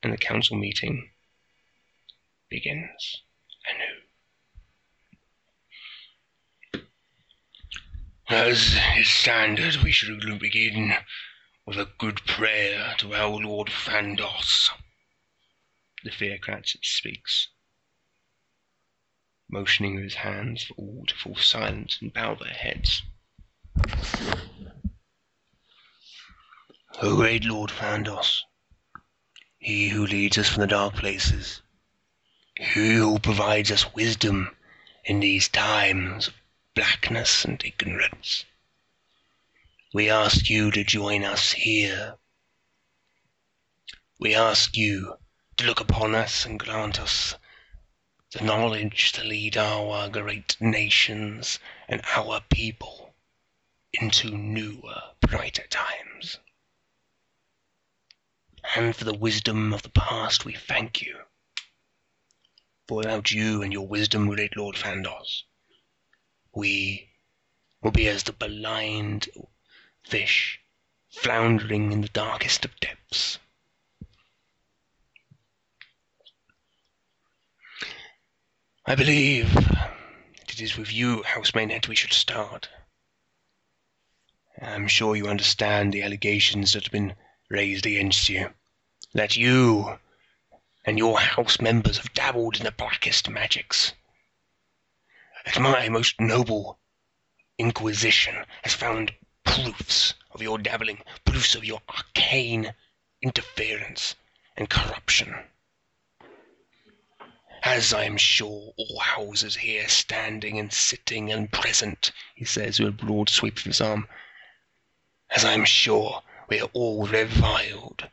and 0.00 0.12
the 0.12 0.16
council 0.16 0.56
meeting 0.56 1.10
begins 2.48 3.22
anew. 3.68 4.02
As 8.28 8.78
is 8.96 9.08
standard, 9.08 9.74
we 9.82 9.90
should 9.90 10.20
begin 10.38 10.94
with 11.66 11.78
a 11.78 11.90
good 11.98 12.24
prayer 12.26 12.94
to 12.98 13.12
our 13.12 13.40
Lord 13.40 13.70
Fandos. 13.70 14.70
The 16.04 16.12
theocrat 16.12 16.68
speaks, 16.80 17.48
motioning 19.50 19.96
with 19.96 20.04
his 20.04 20.14
hands 20.14 20.62
for 20.62 20.74
all 20.74 21.04
to 21.08 21.14
fall 21.16 21.34
silent 21.34 21.98
and 22.00 22.12
bow 22.12 22.36
their 22.36 22.54
heads. 22.54 23.02
O 27.02 27.16
great 27.16 27.42
Lord 27.42 27.72
Fandos, 27.72 28.44
he 29.58 29.88
who 29.88 30.06
leads 30.06 30.38
us 30.38 30.48
from 30.48 30.60
the 30.60 30.68
dark 30.68 30.94
places, 30.94 31.60
he 32.56 32.94
who 32.94 33.18
provides 33.18 33.72
us 33.72 33.92
wisdom 33.94 34.56
in 35.04 35.18
these 35.18 35.48
times 35.48 36.28
of 36.28 36.34
blackness 36.72 37.44
and 37.44 37.62
ignorance. 37.64 38.44
We 39.92 40.08
ask 40.08 40.48
you 40.48 40.70
to 40.70 40.84
join 40.84 41.24
us 41.24 41.50
here. 41.50 42.16
We 44.20 44.36
ask 44.36 44.76
you 44.76 45.18
to 45.56 45.66
look 45.66 45.80
upon 45.80 46.14
us 46.14 46.46
and 46.46 46.60
grant 46.60 47.00
us 47.00 47.34
the 48.30 48.44
knowledge 48.44 49.10
to 49.12 49.24
lead 49.24 49.56
our 49.56 50.08
great 50.08 50.56
nations 50.60 51.58
and 51.88 52.02
our 52.14 52.40
people 52.40 53.16
into 53.92 54.30
newer, 54.30 55.02
brighter 55.20 55.66
times. 55.66 56.38
And 58.76 58.96
for 58.96 59.04
the 59.04 59.14
wisdom 59.14 59.72
of 59.72 59.82
the 59.82 59.90
past, 59.90 60.44
we 60.44 60.54
thank 60.54 61.02
you. 61.02 61.16
For 62.88 62.98
without 62.98 63.30
you 63.30 63.62
and 63.62 63.72
your 63.72 63.86
wisdom, 63.86 64.28
great 64.28 64.56
Lord 64.56 64.76
Fandos, 64.76 65.44
we 66.54 67.10
will 67.82 67.92
be 67.92 68.08
as 68.08 68.22
the 68.22 68.32
blind 68.32 69.28
fish 70.04 70.60
floundering 71.10 71.92
in 71.92 72.00
the 72.00 72.08
darkest 72.08 72.64
of 72.64 72.78
depths. 72.80 73.38
I 78.86 78.94
believe 78.94 79.56
it 80.48 80.60
is 80.60 80.76
with 80.76 80.92
you, 80.92 81.22
House 81.22 81.54
Maynette, 81.54 81.88
we 81.88 81.96
should 81.96 82.12
start. 82.12 82.68
I'm 84.60 84.88
sure 84.88 85.16
you 85.16 85.26
understand 85.28 85.92
the 85.92 86.02
allegations 86.02 86.72
that 86.72 86.84
have 86.84 86.92
been 86.92 87.14
raised 87.48 87.86
against 87.86 88.28
you. 88.28 88.52
That 89.12 89.36
you 89.36 89.98
and 90.84 90.98
your 90.98 91.18
house 91.18 91.60
members 91.60 91.98
have 91.98 92.12
dabbled 92.14 92.56
in 92.56 92.64
the 92.64 92.72
blackest 92.72 93.28
magics. 93.28 93.92
That 95.44 95.60
my 95.60 95.88
most 95.88 96.20
noble 96.20 96.78
Inquisition 97.56 98.44
has 98.62 98.74
found 98.74 99.14
proofs 99.44 100.14
of 100.32 100.42
your 100.42 100.58
dabbling, 100.58 101.04
proofs 101.24 101.54
of 101.54 101.64
your 101.64 101.80
arcane 101.88 102.74
interference 103.22 104.16
and 104.56 104.68
corruption. 104.68 105.32
As 107.62 107.94
I 107.94 108.04
am 108.04 108.16
sure 108.16 108.74
all 108.76 108.98
houses 108.98 109.54
here, 109.54 109.88
standing 109.88 110.58
and 110.58 110.72
sitting 110.72 111.30
and 111.30 111.50
present, 111.50 112.10
he 112.34 112.44
says 112.44 112.80
with 112.80 112.88
a 112.88 113.04
broad 113.06 113.28
sweep 113.28 113.58
of 113.58 113.64
his 113.64 113.80
arm, 113.80 114.08
as 115.30 115.44
I 115.44 115.52
am 115.52 115.64
sure 115.64 116.22
we 116.48 116.60
are 116.60 116.68
all 116.72 117.06
reviled 117.06 118.08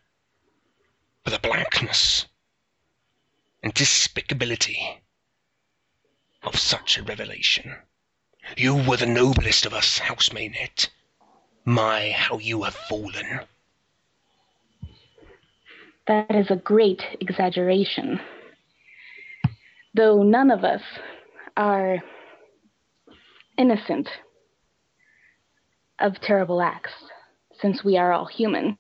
for 1.23 1.29
the 1.29 1.39
blackness 1.39 2.25
and 3.63 3.73
despicability 3.75 4.97
of 6.43 6.57
such 6.57 6.97
a 6.97 7.03
revelation. 7.03 7.75
You 8.57 8.75
were 8.75 8.97
the 8.97 9.05
noblest 9.05 9.65
of 9.65 9.73
us, 9.73 9.99
House. 9.99 10.32
My, 11.63 12.11
how 12.11 12.39
you 12.39 12.63
have 12.63 12.73
fallen. 12.73 13.41
That 16.07 16.36
is 16.36 16.49
a 16.49 16.55
great 16.55 17.03
exaggeration. 17.19 18.19
Though 19.93 20.23
none 20.23 20.49
of 20.49 20.63
us 20.63 20.82
are 21.55 21.99
innocent 23.57 24.09
of 25.99 26.19
terrible 26.21 26.61
acts, 26.61 26.91
since 27.62 27.84
we 27.84 27.97
are 27.97 28.12
all 28.12 28.26
human, 28.26 28.78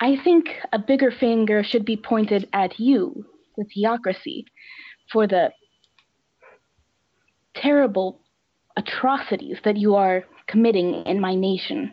I 0.00 0.16
think 0.22 0.48
a 0.72 0.78
bigger 0.78 1.10
finger 1.10 1.62
should 1.62 1.84
be 1.84 1.96
pointed 1.96 2.48
at 2.52 2.78
you, 2.78 3.24
the 3.56 3.64
theocracy, 3.64 4.44
for 5.12 5.26
the 5.26 5.50
terrible 7.54 8.20
atrocities 8.76 9.58
that 9.64 9.76
you 9.76 9.96
are 9.96 10.24
committing 10.46 11.04
in 11.06 11.20
my 11.20 11.34
nation. 11.34 11.92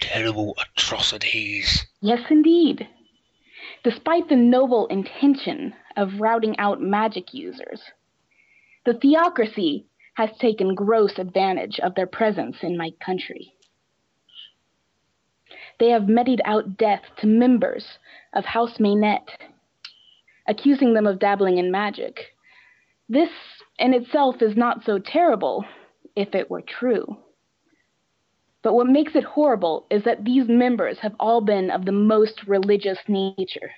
Terrible 0.00 0.56
atrocities. 0.76 1.86
Yes, 2.00 2.20
indeed. 2.30 2.86
Despite 3.82 4.28
the 4.28 4.36
noble 4.36 4.86
intention 4.86 5.74
of 5.96 6.20
routing 6.20 6.56
out 6.58 6.80
magic 6.80 7.34
users, 7.34 7.80
the 8.86 8.94
theocracy 8.94 9.87
has 10.18 10.30
taken 10.40 10.74
gross 10.74 11.16
advantage 11.16 11.78
of 11.78 11.94
their 11.94 12.06
presence 12.06 12.56
in 12.62 12.76
my 12.76 12.90
country. 12.98 13.54
They 15.78 15.90
have 15.90 16.08
meted 16.08 16.40
out 16.44 16.76
death 16.76 17.02
to 17.18 17.28
members 17.28 17.86
of 18.34 18.44
House 18.44 18.80
Maynette, 18.80 19.28
accusing 20.48 20.92
them 20.92 21.06
of 21.06 21.20
dabbling 21.20 21.58
in 21.58 21.70
magic. 21.70 22.34
This 23.08 23.30
in 23.78 23.94
itself 23.94 24.42
is 24.42 24.56
not 24.56 24.82
so 24.82 24.98
terrible 24.98 25.64
if 26.16 26.34
it 26.34 26.50
were 26.50 26.62
true. 26.62 27.18
But 28.64 28.74
what 28.74 28.88
makes 28.88 29.14
it 29.14 29.22
horrible 29.22 29.86
is 29.88 30.02
that 30.02 30.24
these 30.24 30.48
members 30.48 30.98
have 30.98 31.14
all 31.20 31.42
been 31.42 31.70
of 31.70 31.84
the 31.84 31.92
most 31.92 32.42
religious 32.48 32.98
nature. 33.06 33.70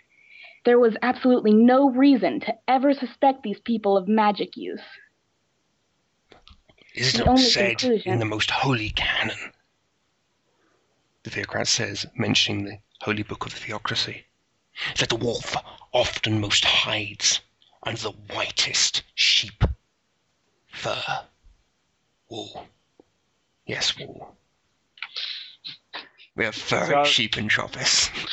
There 0.65 0.81
was 0.81 0.97
absolutely 1.03 1.53
no 1.53 1.91
reason 1.91 2.41
to 2.41 2.55
ever 2.67 2.95
suspect 2.95 3.43
these 3.43 3.61
people 3.61 3.99
of 3.99 4.09
magic 4.09 4.57
use. 4.57 4.81
Is 6.95 7.15
it 7.15 7.19
The 7.19 7.25
not 7.25 7.29
only 7.29 7.43
said 7.43 7.79
conclusion- 7.79 8.13
in 8.13 8.19
the 8.19 8.25
most 8.25 8.51
holy 8.51 8.91
canon? 8.91 9.53
The 11.23 11.31
theocrat 11.31 11.69
says, 11.69 12.07
mentioning 12.17 12.65
the 12.65 12.79
holy 13.03 13.23
book 13.23 13.47
of 13.47 13.53
the 13.55 13.61
theocracy, 13.61 14.25
that 14.99 15.09
the 15.09 15.17
wolf 15.17 15.55
often 15.93 16.41
most 16.41 16.65
hides 16.65 17.41
under 17.83 18.01
the 18.01 18.11
whitest 18.13 19.03
sheep 19.15 19.63
fur. 20.69 21.27
Wool. 22.29 22.69
Yes, 23.67 23.97
wool. 23.99 24.37
We 26.37 26.45
have 26.45 26.55
furry 26.55 26.87
So- 26.87 27.05
sheep 27.05 27.37
in 27.39 27.49
Tropis. 27.49 28.11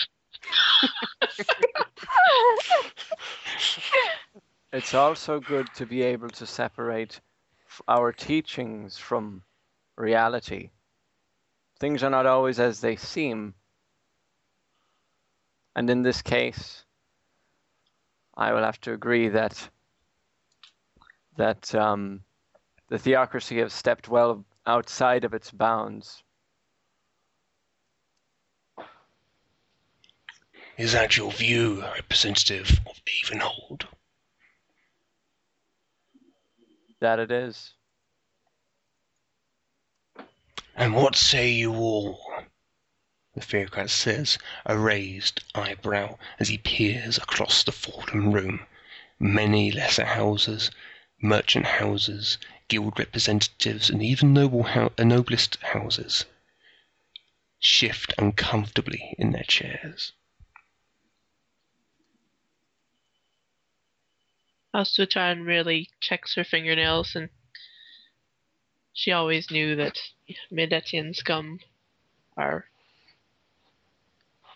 It's 4.73 4.93
also 4.93 5.39
good 5.39 5.73
to 5.75 5.85
be 5.85 6.01
able 6.03 6.29
to 6.29 6.45
separate 6.45 7.15
f- 7.15 7.21
our 7.87 8.11
teachings 8.11 8.97
from 8.97 9.43
reality. 9.95 10.69
Things 11.79 12.03
are 12.03 12.09
not 12.09 12.25
always 12.25 12.59
as 12.59 12.81
they 12.81 12.95
seem. 12.95 13.53
And 15.75 15.89
in 15.89 16.01
this 16.01 16.21
case, 16.21 16.85
I 18.35 18.53
will 18.53 18.63
have 18.63 18.79
to 18.81 18.93
agree 18.93 19.29
that 19.29 19.69
that 21.37 21.73
um, 21.75 22.21
the 22.89 22.97
theocracy 22.97 23.59
has 23.59 23.73
stepped 23.73 24.09
well 24.09 24.43
outside 24.65 25.23
of 25.23 25.33
its 25.33 25.51
bounds. 25.51 26.23
Is 30.77 30.93
that 30.93 31.17
your 31.17 31.31
view, 31.31 31.81
representative 31.81 32.79
of 32.87 33.01
Avonhold? 33.23 33.87
That 36.99 37.19
it 37.19 37.31
is. 37.31 37.73
And 40.75 40.95
what 40.95 41.15
say 41.15 41.49
you 41.49 41.73
all? 41.73 42.19
The 43.33 43.41
theocrat 43.41 43.89
says, 43.89 44.37
a 44.65 44.77
raised 44.77 45.43
eyebrow 45.53 46.17
as 46.39 46.47
he 46.49 46.57
peers 46.57 47.17
across 47.17 47.63
the 47.63 47.71
fallen 47.71 48.31
room. 48.31 48.65
Many 49.19 49.71
lesser 49.71 50.05
houses, 50.05 50.71
merchant 51.21 51.65
houses, 51.65 52.37
guild 52.67 52.97
representatives, 52.97 53.89
and 53.89 54.01
even 54.01 54.33
noble 54.33 54.63
hou- 54.63 54.93
uh, 54.97 55.03
noblest 55.03 55.57
houses 55.57 56.25
shift 57.59 58.13
uncomfortably 58.17 59.15
in 59.17 59.31
their 59.31 59.43
chairs. 59.43 60.13
Asutan 64.75 65.45
really 65.45 65.89
checks 65.99 66.35
her 66.35 66.43
fingernails 66.43 67.15
and 67.15 67.29
she 68.93 69.11
always 69.11 69.51
knew 69.51 69.75
that 69.75 69.99
Medetian 70.51 71.15
scum 71.15 71.59
are 72.35 72.65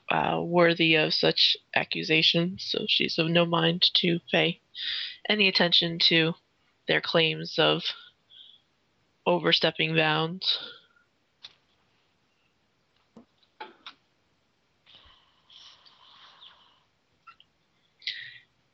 uh, 0.10 0.42
worthy 0.42 0.96
of 0.96 1.14
such 1.14 1.56
accusations, 1.76 2.66
so 2.68 2.86
she's 2.88 3.18
of 3.18 3.28
no 3.28 3.46
mind 3.46 3.90
to 3.94 4.20
pay 4.32 4.60
any 5.30 5.48
attention 5.48 6.00
to 6.00 6.34
their 6.88 7.02
claims 7.02 7.58
of 7.58 7.84
overstepping 9.26 9.96
bounds. 9.96 10.60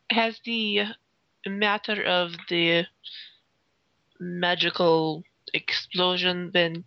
Has 0.10 0.40
the 0.46 0.84
matter 1.50 2.04
of 2.04 2.34
the 2.50 2.86
magical 4.20 5.24
explosion 5.54 6.50
been 6.52 6.84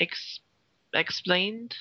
ex- 0.00 0.40
explained? 0.92 1.74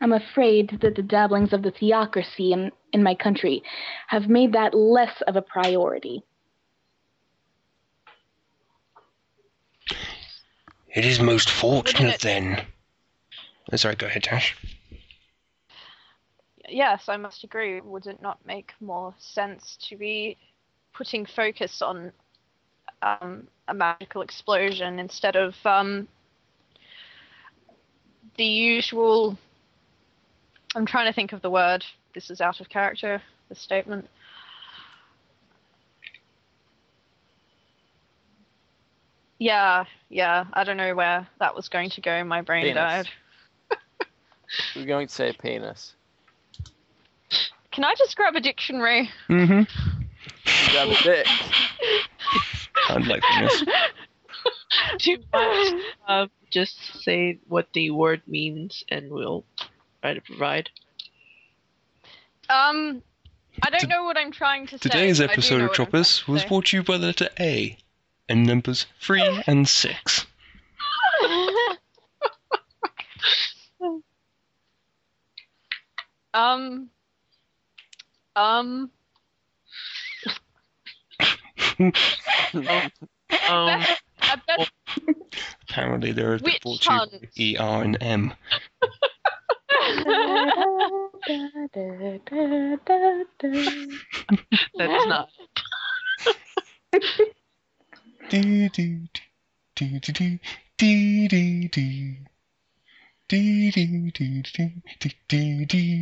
I'm 0.00 0.12
afraid 0.12 0.78
that 0.80 0.96
the 0.96 1.02
dabblings 1.02 1.52
of 1.52 1.62
the 1.62 1.70
theocracy 1.70 2.52
in, 2.52 2.72
in 2.92 3.02
my 3.02 3.14
country 3.14 3.62
have 4.08 4.28
made 4.28 4.52
that 4.52 4.74
less 4.74 5.22
of 5.26 5.36
a 5.36 5.42
priority. 5.42 6.22
It 10.92 11.04
is 11.04 11.20
most 11.20 11.50
fortunate 11.50 12.20
then. 12.20 12.62
Oh, 13.72 13.76
sorry, 13.76 13.94
go 13.94 14.06
ahead, 14.06 14.24
Tash. 14.24 14.56
Yes, 16.70 17.08
I 17.08 17.16
must 17.16 17.42
agree. 17.44 17.80
Would 17.80 18.06
it 18.06 18.22
not 18.22 18.38
make 18.46 18.72
more 18.80 19.14
sense 19.18 19.76
to 19.88 19.96
be 19.96 20.36
putting 20.94 21.26
focus 21.26 21.82
on 21.82 22.12
um, 23.02 23.48
a 23.68 23.74
magical 23.74 24.22
explosion 24.22 24.98
instead 24.98 25.36
of 25.36 25.54
um, 25.64 26.06
the 28.36 28.44
usual? 28.44 29.36
I'm 30.76 30.86
trying 30.86 31.06
to 31.06 31.12
think 31.12 31.32
of 31.32 31.42
the 31.42 31.50
word. 31.50 31.84
This 32.14 32.30
is 32.30 32.40
out 32.40 32.60
of 32.60 32.68
character. 32.68 33.20
The 33.48 33.56
statement. 33.56 34.08
Yeah, 39.38 39.84
yeah. 40.08 40.44
I 40.52 40.64
don't 40.64 40.76
know 40.76 40.94
where 40.94 41.26
that 41.40 41.56
was 41.56 41.68
going 41.68 41.90
to 41.90 42.00
go. 42.00 42.22
My 42.22 42.42
brain 42.42 42.62
Penis. 42.62 42.74
died. 42.76 43.08
We're 44.76 44.86
going 44.86 45.08
to 45.08 45.14
say 45.14 45.32
penis. 45.32 45.94
Can 47.72 47.84
I 47.84 47.94
just 47.96 48.16
grab 48.16 48.34
a 48.34 48.40
dictionary? 48.40 49.10
Mm-hmm. 49.28 49.62
Grab 50.72 50.88
a 50.88 51.02
dick. 51.02 51.26
I'd 52.88 53.06
like 53.06 53.22
this. 53.40 53.64
Too 54.98 55.18
much. 55.32 55.74
Uh, 56.06 56.26
just 56.50 57.02
say 57.02 57.38
what 57.48 57.68
the 57.72 57.90
word 57.90 58.22
means 58.26 58.84
and 58.88 59.10
we'll 59.10 59.44
try 60.00 60.14
to 60.14 60.20
provide. 60.20 60.70
Um, 62.48 63.02
I 63.62 63.70
don't 63.70 63.80
To- 63.80 63.86
know 63.86 64.04
what 64.04 64.16
I'm 64.16 64.32
trying 64.32 64.66
to 64.68 64.78
say. 64.78 64.88
Today's 64.88 65.18
but 65.18 65.24
I 65.24 65.26
do 65.28 65.32
episode 65.32 65.54
of 65.56 65.60
what 65.62 65.68
I'm 65.70 65.74
Troppers 65.74 66.18
trying 66.18 66.26
to 66.26 66.32
was 66.32 66.44
brought 66.44 66.66
to 66.66 66.76
you 66.76 66.82
by 66.82 66.98
the 66.98 67.06
letter 67.06 67.28
A 67.38 67.76
and 68.28 68.46
numbers 68.46 68.86
3 69.00 69.42
and 69.46 69.68
6. 69.68 70.26
um, 76.34 76.88
um. 78.36 78.90
um, 81.78 81.92
um 83.48 83.84
apparently, 85.68 86.12
there 86.12 86.32
are 86.32 86.38
people 86.38 86.78
two 86.78 87.08
E 87.36 87.56
R 87.58 87.82
and 87.82 87.96
M. 88.00 88.32
That's 94.76 95.06
not. 95.06 95.28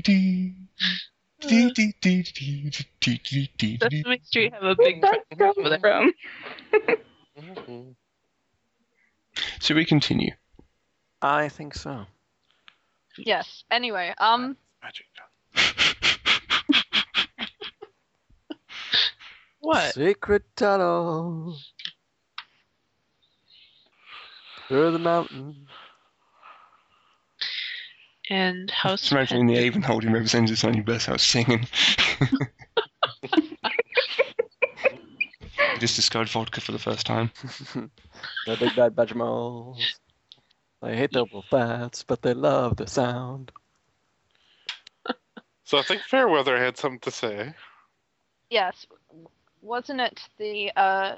do. 0.03 0.53
Does 1.41 1.51
Street 4.25 4.53
have 4.53 4.65
a 4.65 4.75
big 4.75 5.01
problem 5.01 5.41
over 5.41 5.69
there? 5.69 5.79
From? 5.79 6.13
Should 9.61 9.77
we 9.77 9.85
continue? 9.85 10.33
I 11.23 11.49
think 11.49 11.75
so. 11.75 12.07
Yes. 13.17 13.63
Anyway, 13.71 14.13
um, 14.19 14.57
Magic 14.83 15.07
what? 19.61 19.95
Secret 19.95 20.43
tunnel. 20.57 21.57
Through 24.69 24.91
the 24.93 24.99
mountains? 24.99 25.57
And 28.31 28.71
House 28.71 29.01
Just 29.01 29.13
imagining 29.13 29.47
the 29.47 29.57
Avon 29.57 29.83
holding 29.83 30.13
representatives 30.13 30.65
on 30.65 30.75
your 30.75 30.85
burst 30.85 31.09
out 31.09 31.21
singing. 31.21 31.67
Just 35.79 35.97
discovered 35.97 36.29
vodka 36.29 36.61
for 36.61 36.73
the 36.73 36.79
first 36.79 37.07
time. 37.07 37.31
the 38.47 38.57
big 38.59 38.77
bad 38.77 38.95
Badgermoles. 38.95 39.79
They 40.83 40.97
hate 40.97 41.13
double 41.13 41.43
fats, 41.43 42.05
but 42.05 42.23
they 42.23 42.35
love 42.35 42.77
the 42.77 42.87
sound. 42.87 43.51
So 45.65 45.79
I 45.79 45.83
think 45.83 46.03
Fairweather 46.03 46.59
had 46.59 46.77
something 46.77 47.01
to 47.01 47.11
say. 47.11 47.55
yes. 48.51 48.87
Wasn't 49.61 50.01
it 50.01 50.21
the 50.39 50.71
uh, 50.77 51.17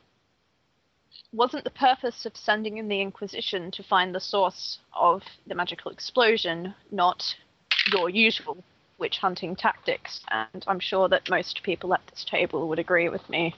wasn't 1.32 1.65
the 1.65 1.70
purpose 1.70 2.27
of 2.27 2.36
sending 2.36 2.78
in 2.78 2.89
the 2.89 3.01
Inquisition 3.01 3.70
to 3.73 3.82
find 3.82 4.15
the 4.15 4.20
source 4.20 4.78
of 4.94 5.23
the 5.47 5.55
magical 5.55 5.90
explosion, 5.90 6.74
not 6.90 7.24
your 7.93 8.11
usual 8.11 8.62
witch 8.98 9.19
hunting 9.19 9.55
tactics? 9.57 10.20
And 10.31 10.65
I'm 10.66 10.81
sure 10.81 11.09
that 11.09 11.31
most 11.31 11.62
people 11.62 11.94
at 11.94 12.07
this 12.09 12.24
table 12.24 12.69
would 12.69 12.78
agree 12.78 13.09
with 13.09 13.28
me. 13.28 13.55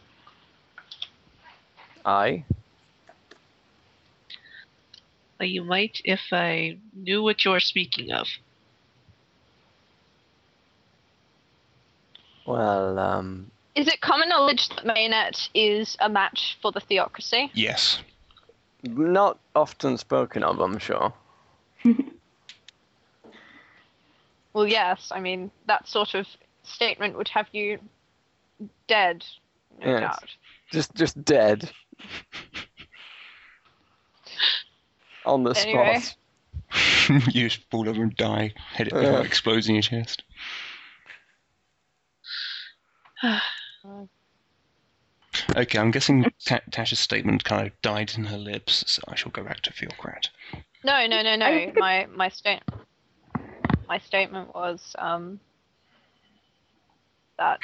I. 2.04 2.44
Uh, 5.40 5.44
You 5.44 5.64
might 5.64 6.00
if 6.04 6.20
I 6.30 6.78
knew 6.94 7.22
what 7.22 7.44
you're 7.44 7.60
speaking 7.60 8.12
of. 8.12 8.26
Well, 12.46 12.98
um, 12.98 13.50
Is 13.74 13.88
it 13.88 14.00
common 14.02 14.28
knowledge 14.28 14.68
that 14.70 14.84
Maynet 14.84 15.48
is 15.54 15.96
a 16.00 16.08
match 16.08 16.58
for 16.60 16.72
the 16.72 16.80
theocracy? 16.80 17.50
Yes. 17.54 18.00
not 18.84 19.38
often 19.54 19.96
spoken 19.96 20.42
of, 20.42 20.58
I'm 20.60 20.78
sure. 20.78 21.12
Well, 24.52 24.66
yes. 24.66 25.10
I 25.12 25.20
mean, 25.20 25.50
that 25.66 25.86
sort 25.88 26.14
of 26.14 26.26
statement 26.64 27.16
would 27.16 27.28
have 27.28 27.46
you 27.52 27.78
dead, 28.88 29.24
no 29.80 29.86
Yes. 29.92 30.00
doubt. 30.00 30.30
Just, 30.72 30.94
just 30.94 31.24
dead. 31.24 31.70
On 35.24 35.44
the 35.44 35.52
Anyway. 35.54 36.00
spot. 36.00 36.16
you 37.34 37.48
just 37.48 37.62
fall 37.70 37.88
over 37.88 38.02
and 38.02 38.14
die. 38.16 38.52
Head 38.74 38.88
it 38.88 38.94
Yeah. 38.94 39.20
explodes 39.20 39.68
in 39.68 39.76
your 39.76 39.82
chest. 39.82 40.24
Okay, 45.56 45.78
I'm 45.78 45.90
guessing 45.90 46.30
Ta- 46.44 46.60
Tasha's 46.70 46.98
statement 47.00 47.44
kind 47.44 47.66
of 47.66 47.72
died 47.82 48.12
in 48.16 48.24
her 48.24 48.36
lips, 48.36 48.84
so 48.86 49.02
I 49.08 49.14
shall 49.14 49.32
go 49.32 49.42
back 49.42 49.60
to 49.62 49.72
Theocrat. 49.72 50.28
No, 50.84 51.06
no, 51.06 51.22
no, 51.22 51.36
no. 51.36 51.72
My 51.76 52.06
my 52.06 52.28
state. 52.28 52.60
my 53.88 53.98
statement 53.98 54.54
was 54.54 54.94
um, 54.98 55.40
that 57.38 57.60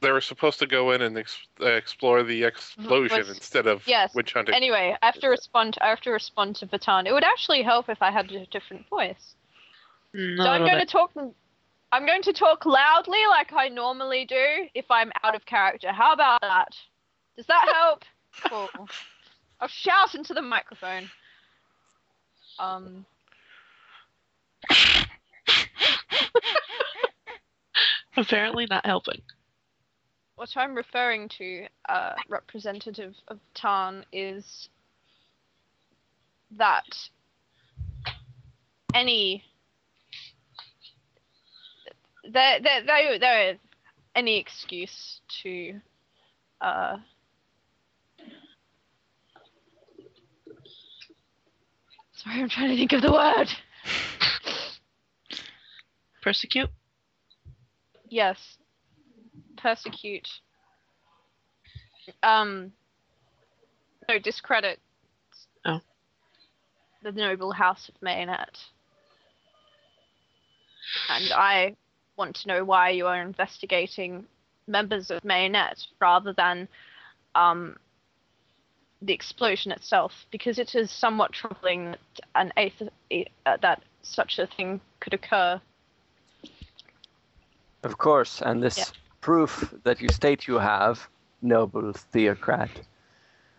They 0.00 0.10
were 0.12 0.20
supposed 0.20 0.58
to 0.58 0.66
go 0.66 0.90
in 0.92 1.02
and 1.02 1.16
ex- 1.18 1.46
uh, 1.60 1.66
explore 1.66 2.22
the 2.22 2.44
explosion 2.44 3.18
Was- 3.18 3.36
instead 3.36 3.66
of 3.66 3.86
yes, 3.86 4.14
witch 4.14 4.32
hunting. 4.34 4.54
anyway, 4.54 4.96
I 5.02 5.06
have 5.06 5.18
to 5.20 5.28
respond. 5.28 5.78
I 5.80 5.88
have 5.88 6.00
to 6.02 6.10
respond 6.10 6.56
to 6.56 6.66
Vatan. 6.66 7.06
It 7.06 7.12
would 7.12 7.24
actually 7.24 7.62
help 7.62 7.88
if 7.88 8.02
I 8.02 8.10
had 8.10 8.30
a 8.32 8.46
different 8.46 8.88
voice. 8.88 9.34
Mm, 10.14 10.36
So 10.42 10.50
I'm 10.50 10.60
going 10.64 10.78
to 10.78 10.86
talk. 10.86 11.10
I'm 11.94 12.06
going 12.06 12.22
to 12.22 12.32
talk 12.32 12.66
loudly 12.66 13.20
like 13.30 13.52
I 13.52 13.68
normally 13.68 14.24
do 14.24 14.66
if 14.74 14.90
I'm 14.90 15.12
out 15.22 15.36
of 15.36 15.46
character. 15.46 15.92
How 15.92 16.12
about 16.12 16.40
that? 16.40 16.74
Does 17.36 17.46
that 17.46 17.70
help? 17.72 18.02
cool. 18.48 18.88
I'll 19.60 19.68
shout 19.68 20.16
into 20.16 20.34
the 20.34 20.42
microphone. 20.42 21.08
Um. 22.58 23.06
Apparently 28.16 28.66
not 28.68 28.84
helping. 28.84 29.22
what 30.34 30.50
I'm 30.56 30.74
referring 30.74 31.28
to, 31.38 31.68
uh, 31.88 32.14
representative 32.28 33.14
of 33.28 33.38
Tarn, 33.54 34.04
is 34.12 34.68
that 36.56 37.08
any 38.94 39.44
there 42.32 42.60
there 42.60 42.82
there 42.86 43.18
there 43.18 43.50
is 43.52 43.58
any 44.14 44.38
excuse 44.38 45.20
to 45.42 45.80
uh 46.60 46.96
sorry 52.14 52.40
I'm 52.40 52.48
trying 52.48 52.70
to 52.70 52.76
think 52.76 52.92
of 52.92 53.02
the 53.02 53.12
word 53.12 53.48
Persecute? 56.22 56.70
yes 58.08 58.38
persecute 59.56 60.28
um 62.22 62.72
no 64.08 64.18
discredit 64.18 64.78
Oh. 65.66 65.80
the 67.02 67.12
noble 67.12 67.52
house 67.52 67.88
of 67.88 67.94
Mayonet 68.06 68.56
and 71.08 71.32
I 71.32 71.76
want 72.16 72.36
to 72.36 72.48
know 72.48 72.64
why 72.64 72.90
you 72.90 73.06
are 73.06 73.20
investigating 73.20 74.26
members 74.66 75.10
of 75.10 75.22
Mayonet 75.22 75.86
rather 76.00 76.32
than 76.32 76.68
um 77.34 77.76
the 79.02 79.12
explosion 79.12 79.72
itself 79.72 80.26
because 80.30 80.58
it 80.58 80.74
is 80.74 80.90
somewhat 80.90 81.32
troubling 81.32 81.90
that 81.92 82.20
an 82.34 82.52
athe- 82.56 82.90
uh, 83.46 83.56
that 83.60 83.82
such 84.02 84.38
a 84.38 84.46
thing 84.46 84.80
could 85.00 85.14
occur 85.14 85.60
Of 87.82 87.98
course, 87.98 88.40
and 88.42 88.62
this 88.62 88.92
Yeah. 88.92 89.20
proof 89.20 89.74
that 89.84 90.00
you 90.00 90.10
state 90.10 90.46
you 90.48 90.58
have, 90.58 91.08
noble 91.42 91.92
theocrat, 91.92 92.82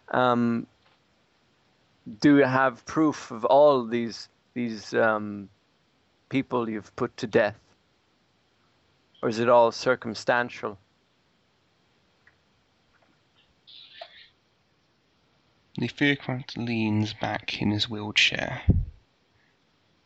um, 0.09 0.67
do 2.21 2.37
you 2.37 2.43
have 2.45 2.85
proof 2.85 3.31
of 3.31 3.45
all 3.45 3.85
these 3.85 4.29
these 4.53 4.93
um, 4.93 5.49
people 6.29 6.69
you've 6.69 6.95
put 6.95 7.15
to 7.17 7.27
death, 7.27 7.59
or 9.25 9.29
is 9.29 9.39
it 9.39 9.49
all 9.49 9.71
circumstantial? 9.71 10.77
The 15.79 15.87
theocrat 15.87 16.55
leans 16.55 17.15
back 17.15 17.59
in 17.59 17.71
his 17.71 17.89
wheelchair, 17.89 18.61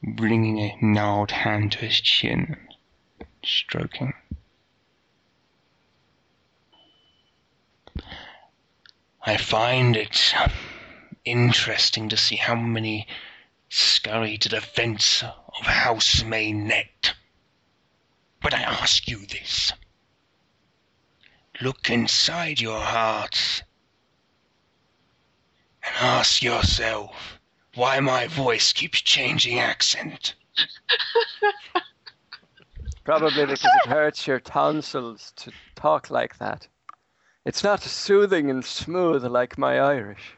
bringing 0.02 0.60
a 0.60 0.78
gnarled 0.82 1.32
hand 1.32 1.74
to 1.74 1.80
his 1.80 2.00
chin, 2.00 2.56
stroking. 3.44 4.14
I 9.26 9.36
find 9.36 9.98
it 9.98 10.34
interesting 11.26 12.08
to 12.08 12.16
see 12.16 12.38
how 12.38 12.56
many 12.56 13.06
scurry 13.68 14.38
to 14.38 14.48
the 14.48 14.62
fence 14.62 15.24
of 15.24 15.66
House 15.66 16.24
Maynet. 16.24 17.16
But 18.42 18.54
I 18.54 18.62
ask 18.62 19.08
you 19.08 19.26
this. 19.26 19.74
Look 21.62 21.90
inside 21.90 22.62
your 22.62 22.80
hearts 22.80 23.64
and 25.84 25.96
ask 25.98 26.42
yourself 26.42 27.40
why 27.76 28.00
my 28.00 28.28
voice 28.28 28.72
keeps 28.72 29.02
changing 29.02 29.60
accent. 29.60 30.36
Probably 33.04 33.46
because 33.46 33.72
it 33.84 33.90
hurts 33.90 34.28
your 34.28 34.40
tonsils 34.40 35.34
to 35.38 35.52
talk 35.76 36.10
like 36.10 36.38
that. 36.38 36.68
It's 37.46 37.64
not 37.64 37.82
soothing 37.82 38.50
and 38.50 38.64
smooth 38.64 39.26
like 39.26 39.58
my 39.58 39.80
Irish. 39.80 40.38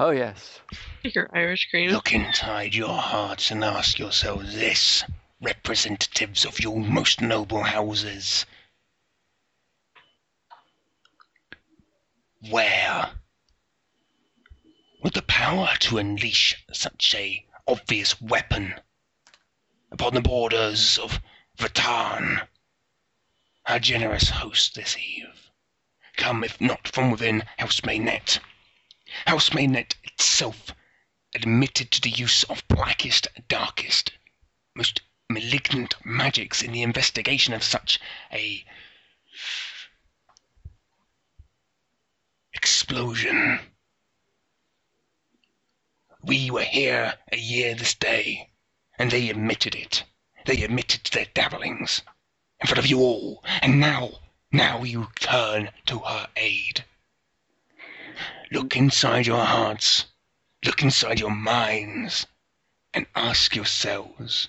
Oh 0.00 0.10
yes. 0.10 0.60
Your 1.02 1.28
Irish 1.34 1.68
cream. 1.70 1.90
Look 1.90 2.12
inside 2.12 2.74
your 2.74 2.96
hearts 2.96 3.50
and 3.50 3.64
ask 3.64 3.98
yourselves 3.98 4.54
this, 4.54 5.04
representatives 5.40 6.44
of 6.44 6.60
your 6.60 6.78
most 6.78 7.20
noble 7.20 7.62
houses. 7.62 8.44
Where? 12.48 13.12
With 15.02 15.14
the 15.14 15.22
power 15.22 15.70
to 15.80 15.98
unleash 15.98 16.56
such 16.72 17.14
a 17.14 17.46
obvious 17.66 18.20
weapon 18.20 18.74
upon 19.90 20.14
the 20.14 20.20
borders 20.20 20.98
of 20.98 21.20
Vatan, 21.56 22.48
our 23.66 23.78
generous 23.78 24.30
host 24.30 24.74
this 24.74 24.96
eve, 24.96 25.50
come 26.16 26.42
if 26.42 26.60
not 26.60 26.88
from 26.88 27.10
within 27.10 27.44
House 27.58 27.80
Maynet. 27.82 28.40
House 29.26 29.50
Maynet 29.50 29.94
itself 30.04 30.74
admitted 31.34 31.90
to 31.92 32.00
the 32.00 32.10
use 32.10 32.44
of 32.44 32.66
blackest, 32.68 33.28
darkest, 33.48 34.12
most 34.74 35.00
malignant 35.30 35.94
magics 36.04 36.62
in 36.62 36.72
the 36.72 36.82
investigation 36.82 37.52
of 37.52 37.62
such 37.62 38.00
a 38.32 38.64
explosion. 42.54 43.60
We 46.22 46.50
were 46.50 46.62
here 46.62 47.14
a 47.30 47.36
year 47.36 47.74
this 47.74 47.94
day, 47.94 48.50
and 48.98 49.10
they 49.10 49.28
admitted 49.28 49.74
it. 49.74 50.04
They 50.46 50.62
admitted 50.62 51.04
their 51.12 51.26
dabblings 51.26 52.02
in 52.60 52.66
front 52.66 52.78
of 52.78 52.86
you 52.86 52.98
all, 53.00 53.44
and 53.62 53.78
now, 53.78 54.18
now 54.50 54.82
you 54.82 55.08
turn 55.20 55.70
to 55.86 55.98
her 56.00 56.28
aid. 56.36 56.84
Look 58.50 58.76
inside 58.76 59.26
your 59.26 59.44
hearts, 59.44 60.06
look 60.64 60.82
inside 60.82 61.20
your 61.20 61.30
minds, 61.30 62.26
and 62.94 63.06
ask 63.14 63.54
yourselves 63.54 64.48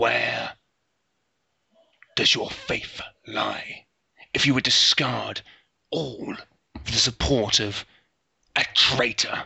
where 0.00 0.52
does 2.16 2.34
your 2.34 2.48
faith 2.48 3.02
lie 3.26 3.84
if 4.32 4.46
you 4.46 4.54
would 4.54 4.64
discard 4.64 5.42
all 5.90 6.34
for 6.82 6.90
the 6.90 6.96
support 6.96 7.60
of 7.60 7.84
a 8.56 8.64
traitor? 8.74 9.44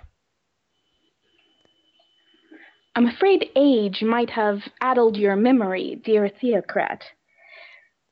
I'm 2.94 3.09
afraid 3.09 3.51
age 3.56 4.05
might 4.05 4.31
have 4.31 4.60
addled 4.81 5.16
your 5.16 5.35
memory, 5.35 6.01
dear 6.05 6.28
Theocrat. 6.28 7.02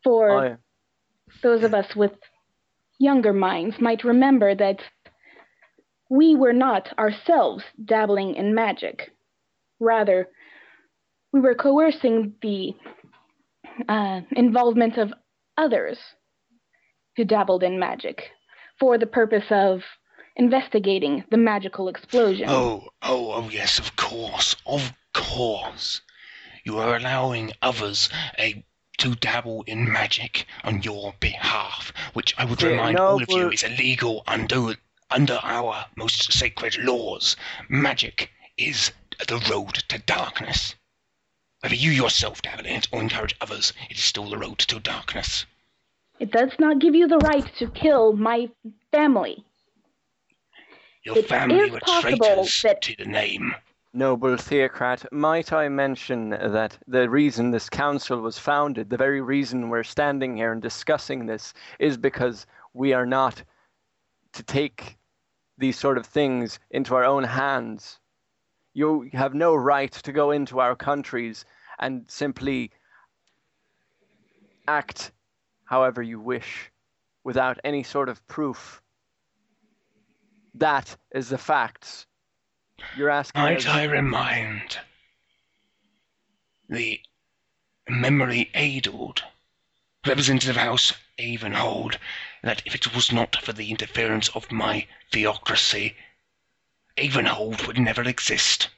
For 0.02 0.46
I, 0.46 0.56
those 1.44 1.62
of 1.62 1.74
us 1.74 1.94
with 1.94 2.14
younger 2.98 3.32
minds 3.32 3.76
might 3.80 4.02
remember 4.02 4.52
that 4.52 4.80
we 6.10 6.34
were 6.34 6.52
not 6.52 6.92
ourselves 6.98 7.62
dabbling 7.84 8.34
in 8.34 8.52
magic. 8.52 9.12
Rather, 9.78 10.28
we 11.32 11.40
were 11.40 11.54
coercing 11.54 12.34
the 12.42 12.74
uh, 13.88 14.20
involvement 14.32 14.98
of 14.98 15.12
others 15.56 15.98
who 17.16 17.24
dabbled 17.24 17.62
in 17.62 17.78
magic 17.78 18.30
for 18.78 18.98
the 18.98 19.06
purpose 19.06 19.46
of 19.50 19.80
investigating 20.36 21.24
the 21.30 21.36
magical 21.36 21.88
explosion. 21.88 22.46
Oh, 22.48 22.88
oh, 23.02 23.32
oh, 23.32 23.48
yes, 23.50 23.78
of 23.78 23.96
course, 23.96 24.56
of 24.66 24.92
course. 25.14 26.00
You 26.64 26.78
are 26.78 26.96
allowing 26.96 27.52
others 27.60 28.08
a, 28.38 28.64
to 28.98 29.14
dabble 29.14 29.64
in 29.66 29.90
magic 29.90 30.46
on 30.64 30.82
your 30.82 31.14
behalf, 31.18 31.92
which 32.12 32.34
I 32.38 32.44
would 32.44 32.58
The 32.58 32.68
remind 32.68 32.98
all 32.98 33.22
of 33.22 33.28
you 33.30 33.50
is 33.50 33.62
illegal 33.62 34.22
under 34.26 34.74
under 35.10 35.38
our 35.42 35.84
most 35.96 36.32
sacred 36.32 36.78
laws. 36.78 37.36
Magic 37.68 38.30
is 38.56 38.92
the 39.28 39.36
road 39.50 39.74
to 39.88 39.98
darkness. 39.98 40.74
Whether 41.62 41.76
you 41.76 41.92
yourself 41.92 42.42
dabble 42.42 42.66
in 42.66 42.74
it 42.74 42.88
or 42.90 43.00
encourage 43.00 43.36
others, 43.40 43.72
it 43.88 43.96
is 43.96 44.02
still 44.02 44.28
the 44.28 44.36
road 44.36 44.58
to 44.58 44.80
darkness. 44.80 45.46
It 46.18 46.32
does 46.32 46.50
not 46.58 46.80
give 46.80 46.96
you 46.96 47.06
the 47.06 47.18
right 47.18 47.46
to 47.58 47.70
kill 47.70 48.14
my 48.14 48.50
family. 48.90 49.44
Your 51.04 51.18
It 51.18 51.28
family 51.28 51.58
is 51.60 51.70
were 51.70 51.78
possible 51.78 52.18
traitors 52.18 52.60
that- 52.62 52.82
to 52.82 52.96
the 52.96 53.04
name. 53.04 53.54
Noble 53.94 54.36
theocrat, 54.36 55.12
might 55.12 55.52
I 55.52 55.68
mention 55.68 56.30
that 56.30 56.78
the 56.88 57.08
reason 57.08 57.50
this 57.52 57.68
council 57.70 58.20
was 58.20 58.38
founded, 58.38 58.90
the 58.90 58.96
very 58.96 59.20
reason 59.20 59.68
we're 59.68 59.84
standing 59.84 60.36
here 60.36 60.50
and 60.50 60.62
discussing 60.62 61.26
this, 61.26 61.54
is 61.78 61.96
because 61.96 62.44
we 62.72 62.92
are 62.92 63.06
not 63.06 63.44
to 64.32 64.42
take 64.42 64.96
these 65.58 65.78
sort 65.78 65.98
of 65.98 66.06
things 66.06 66.58
into 66.70 66.96
our 66.96 67.04
own 67.04 67.22
hands. 67.22 68.00
You 68.74 69.10
have 69.12 69.34
no 69.34 69.54
right 69.54 69.92
to 69.92 70.12
go 70.12 70.30
into 70.30 70.60
our 70.60 70.74
countries 70.74 71.44
and 71.78 72.04
simply 72.08 72.70
act 74.66 75.12
however 75.64 76.02
you 76.02 76.20
wish 76.20 76.70
without 77.24 77.58
any 77.64 77.82
sort 77.82 78.08
of 78.08 78.26
proof. 78.26 78.80
That 80.54 80.96
is 81.14 81.28
the 81.28 81.38
facts. 81.38 82.06
You're 82.96 83.10
asking. 83.10 83.42
Might 83.42 83.58
us- 83.58 83.66
I 83.66 83.84
remind 83.84 84.78
the 86.68 87.00
memory 87.88 88.50
aidled 88.54 89.22
representative 90.06 90.56
House 90.56 90.92
Avonhold 91.18 91.98
that 92.42 92.62
if 92.66 92.74
it 92.74 92.94
was 92.94 93.12
not 93.12 93.36
for 93.36 93.52
the 93.52 93.70
interference 93.70 94.28
of 94.30 94.50
my 94.50 94.86
theocracy, 95.12 95.96
Avonhold 96.98 97.66
would 97.66 97.78
never 97.78 98.02
exist. 98.02 98.68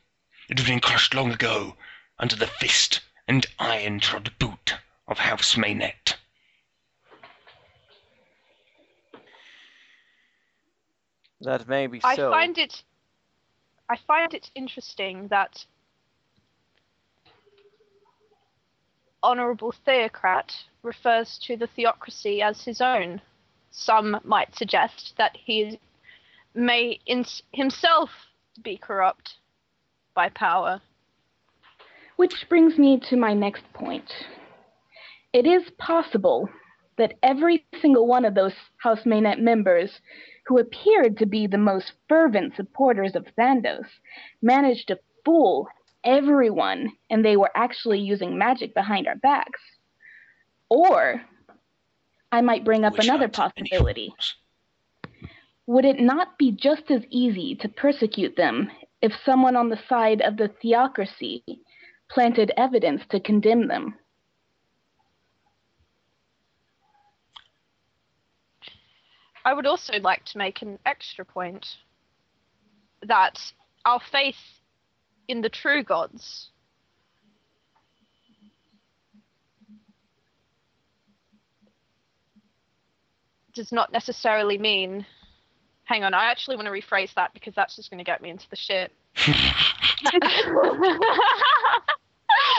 It 0.48 0.50
would 0.50 0.58
have 0.60 0.68
been 0.68 0.80
crushed 0.80 1.14
long 1.14 1.32
ago 1.32 1.76
under 2.18 2.36
the 2.36 2.46
fist 2.46 3.00
and 3.26 3.46
iron 3.58 4.00
trod 4.00 4.32
boot 4.38 4.74
of 5.08 5.18
House 5.18 5.56
Maynette. 5.56 6.16
That 11.40 11.68
may 11.68 11.86
be 11.86 12.00
I 12.02 12.16
so. 12.16 12.30
find 12.30 12.56
it 12.56 12.82
I 13.88 13.96
find 13.96 14.32
it 14.32 14.50
interesting 14.54 15.28
that 15.28 15.66
Honourable 19.22 19.72
Theocrat 19.72 20.54
refers 20.82 21.38
to 21.40 21.56
the 21.56 21.66
theocracy 21.66 22.40
as 22.40 22.64
his 22.64 22.80
own. 22.80 23.20
Some 23.70 24.20
might 24.24 24.54
suggest 24.54 25.14
that 25.16 25.36
he 25.36 25.78
may 26.54 27.00
in- 27.06 27.24
himself 27.52 28.10
be 28.62 28.76
corrupt 28.76 29.34
by 30.14 30.28
power. 30.28 30.80
Which 32.16 32.48
brings 32.48 32.78
me 32.78 33.00
to 33.10 33.16
my 33.16 33.34
next 33.34 33.64
point. 33.72 34.10
It 35.32 35.46
is 35.46 35.68
possible 35.78 36.48
that 36.96 37.14
every 37.22 37.66
single 37.82 38.06
one 38.06 38.24
of 38.24 38.34
those 38.34 38.54
House 38.76 39.00
Maynet 39.04 39.40
members 39.40 40.00
who 40.46 40.58
appeared 40.58 41.18
to 41.18 41.26
be 41.26 41.46
the 41.48 41.58
most 41.58 41.92
fervent 42.08 42.54
supporters 42.54 43.16
of 43.16 43.26
Thandos 43.36 43.86
managed 44.42 44.88
to 44.88 44.98
fool 45.24 45.66
everyone 46.04 46.92
and 47.10 47.24
they 47.24 47.36
were 47.36 47.50
actually 47.56 47.98
using 47.98 48.38
magic 48.38 48.74
behind 48.74 49.08
our 49.08 49.16
backs. 49.16 49.60
Or 50.68 51.20
I 52.30 52.40
might 52.42 52.64
bring 52.64 52.84
up 52.84 52.92
Which 52.92 53.04
another 53.06 53.28
possibility. 53.28 54.08
flaws. 54.08 54.34
Would 55.66 55.84
it 55.84 55.98
not 55.98 56.36
be 56.38 56.52
just 56.52 56.90
as 56.90 57.02
easy 57.10 57.54
to 57.56 57.68
persecute 57.68 58.36
them 58.36 58.70
if 59.00 59.12
someone 59.24 59.56
on 59.56 59.70
the 59.70 59.80
side 59.88 60.20
of 60.20 60.36
the 60.36 60.48
theocracy 60.48 61.42
planted 62.10 62.52
evidence 62.56 63.02
to 63.10 63.20
condemn 63.20 63.68
them? 63.68 63.98
I 69.46 69.52
would 69.52 69.66
also 69.66 69.98
like 70.00 70.24
to 70.26 70.38
make 70.38 70.62
an 70.62 70.78
extra 70.86 71.24
point 71.24 71.66
that 73.02 73.38
our 73.84 74.00
faith 74.10 74.36
in 75.28 75.42
the 75.42 75.50
true 75.50 75.82
gods 75.82 76.50
does 83.54 83.70
not 83.70 83.92
necessarily 83.92 84.58
mean. 84.58 85.06
Hang 85.84 86.02
on, 86.04 86.14
I 86.14 86.24
actually 86.24 86.56
want 86.56 86.66
to 86.66 86.72
rephrase 86.72 87.12
that 87.14 87.34
because 87.34 87.54
that's 87.54 87.76
just 87.76 87.90
going 87.90 87.98
to 87.98 88.04
get 88.04 88.22
me 88.22 88.30
into 88.30 88.48
the 88.48 88.56
shit. 88.56 88.92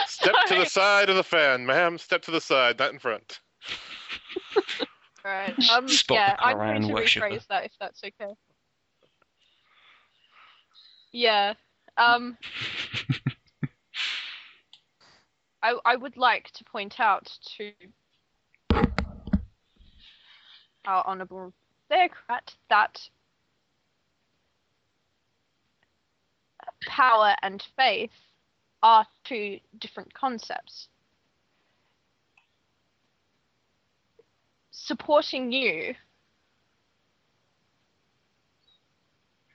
Step 0.06 0.34
to 0.48 0.54
the 0.54 0.64
side 0.66 1.10
of 1.10 1.16
the 1.16 1.24
fan, 1.24 1.66
ma'am. 1.66 1.98
Step 1.98 2.22
to 2.22 2.30
the 2.30 2.40
side, 2.40 2.78
not 2.78 2.92
in 2.92 2.98
front. 2.98 3.40
Right. 5.24 5.54
Um, 5.72 5.88
Spot 5.88 6.16
yeah, 6.16 6.36
I'm 6.38 6.56
going 6.56 6.82
to 6.82 6.94
worshipper. 6.94 7.28
rephrase 7.28 7.46
that 7.48 7.64
if 7.64 7.72
that's 7.80 8.00
okay. 8.04 8.32
Yeah. 11.10 11.54
Um, 11.96 12.38
I 15.62 15.76
I 15.84 15.96
would 15.96 16.16
like 16.16 16.52
to 16.52 16.64
point 16.64 17.00
out 17.00 17.36
to 17.56 17.72
our 20.84 21.04
honourable 21.06 21.52
theocrat 21.88 22.54
that 22.70 23.08
power 26.86 27.34
and 27.42 27.62
faith 27.76 28.10
are 28.82 29.06
two 29.24 29.58
different 29.78 30.12
concepts. 30.14 30.88
supporting 34.86 35.50
you 35.50 35.94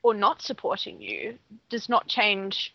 or 0.03 0.13
not 0.13 0.41
supporting 0.41 0.99
you 1.01 1.37
does 1.69 1.87
not 1.87 2.07
change. 2.07 2.73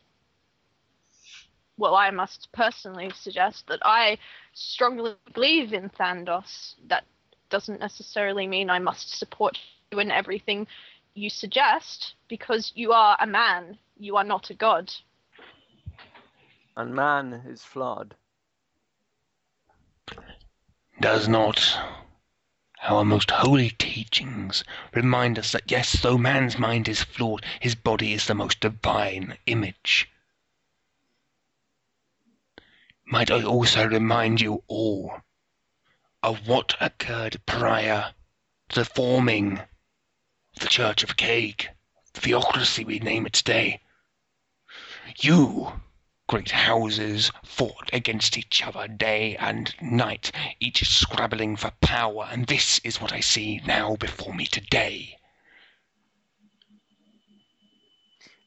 Well, 1.77 1.95
I 1.95 2.11
must 2.11 2.49
personally 2.53 3.11
suggest 3.21 3.67
that 3.67 3.81
I 3.85 4.17
strongly 4.55 5.15
believe 5.35 5.75
in 5.75 5.91
Thandos. 5.91 6.75
That 6.89 7.05
doesn't 7.51 7.81
necessarily 7.81 8.47
mean 8.47 8.71
I 8.71 8.79
must 8.79 9.19
support 9.19 9.59
you 9.93 9.99
in 9.99 10.11
everything 10.11 10.67
you 11.15 11.29
suggest, 11.29 12.15
because 12.29 12.73
you 12.75 12.93
are 12.93 13.17
a 13.21 13.27
man, 13.27 13.79
you 13.99 14.17
are 14.17 14.25
not 14.25 14.51
a 14.51 14.55
god. 14.55 14.93
And 16.77 16.95
man 16.95 17.33
is 17.47 17.63
flawed. 17.63 18.15
Does 21.01 21.29
not 21.29 21.79
our 22.83 23.05
most 23.05 23.31
holy 23.31 23.71
teachings 23.71 24.63
remind 24.95 25.39
us 25.39 25.53
that 25.53 25.71
yes, 25.71 26.01
though 26.03 26.19
man's 26.19 26.59
mind 26.59 26.89
is 26.89 27.03
flawed, 27.03 27.45
his 27.61 27.75
body 27.75 28.13
is 28.13 28.27
the 28.27 28.35
most 28.35 28.61
divine 28.61 29.39
image? 29.47 30.09
Might 33.07 33.31
I 33.31 33.43
also 33.43 33.87
remind 33.87 34.41
you 34.41 34.63
all 34.69 35.21
of 36.23 36.47
what 36.47 36.77
occurred 36.81 37.41
prior 37.47 38.15
to 38.69 38.81
the 38.81 38.85
forming 38.85 39.59
of 39.59 40.61
the 40.61 40.69
Church 40.69 41.03
of 41.03 41.17
Cake, 41.17 41.71
the 42.13 42.21
theocracy 42.21 42.85
we 42.85 42.99
name 42.99 43.27
it 43.27 43.33
today? 43.33 43.81
You 45.19 45.81
great 46.29 46.51
houses 46.51 47.31
fought 47.45 47.89
against 47.93 48.37
each 48.37 48.67
other 48.67 48.89
day 48.89 49.37
and 49.37 49.75
night, 49.81 50.33
each 50.59 50.89
scrabbling 50.89 51.57
for 51.57 51.71
power, 51.81 52.29
and 52.31 52.47
this 52.47 52.81
is 52.81 53.01
what 53.01 53.13
I 53.13 53.21
see 53.21 53.61
now 53.65 53.97
before 53.97 54.35
me 54.35 54.47
today. 54.47 55.19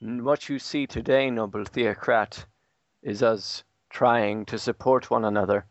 What 0.02 0.48
you 0.48 0.60
see 0.60 0.88
today, 0.88 1.30
noble 1.30 1.66
theocrat, 1.66 2.46
is 3.02 3.24
us 3.24 3.64
trying 3.90 4.46
to 4.46 4.60
support 4.60 5.10
one 5.10 5.26
another. 5.26 5.66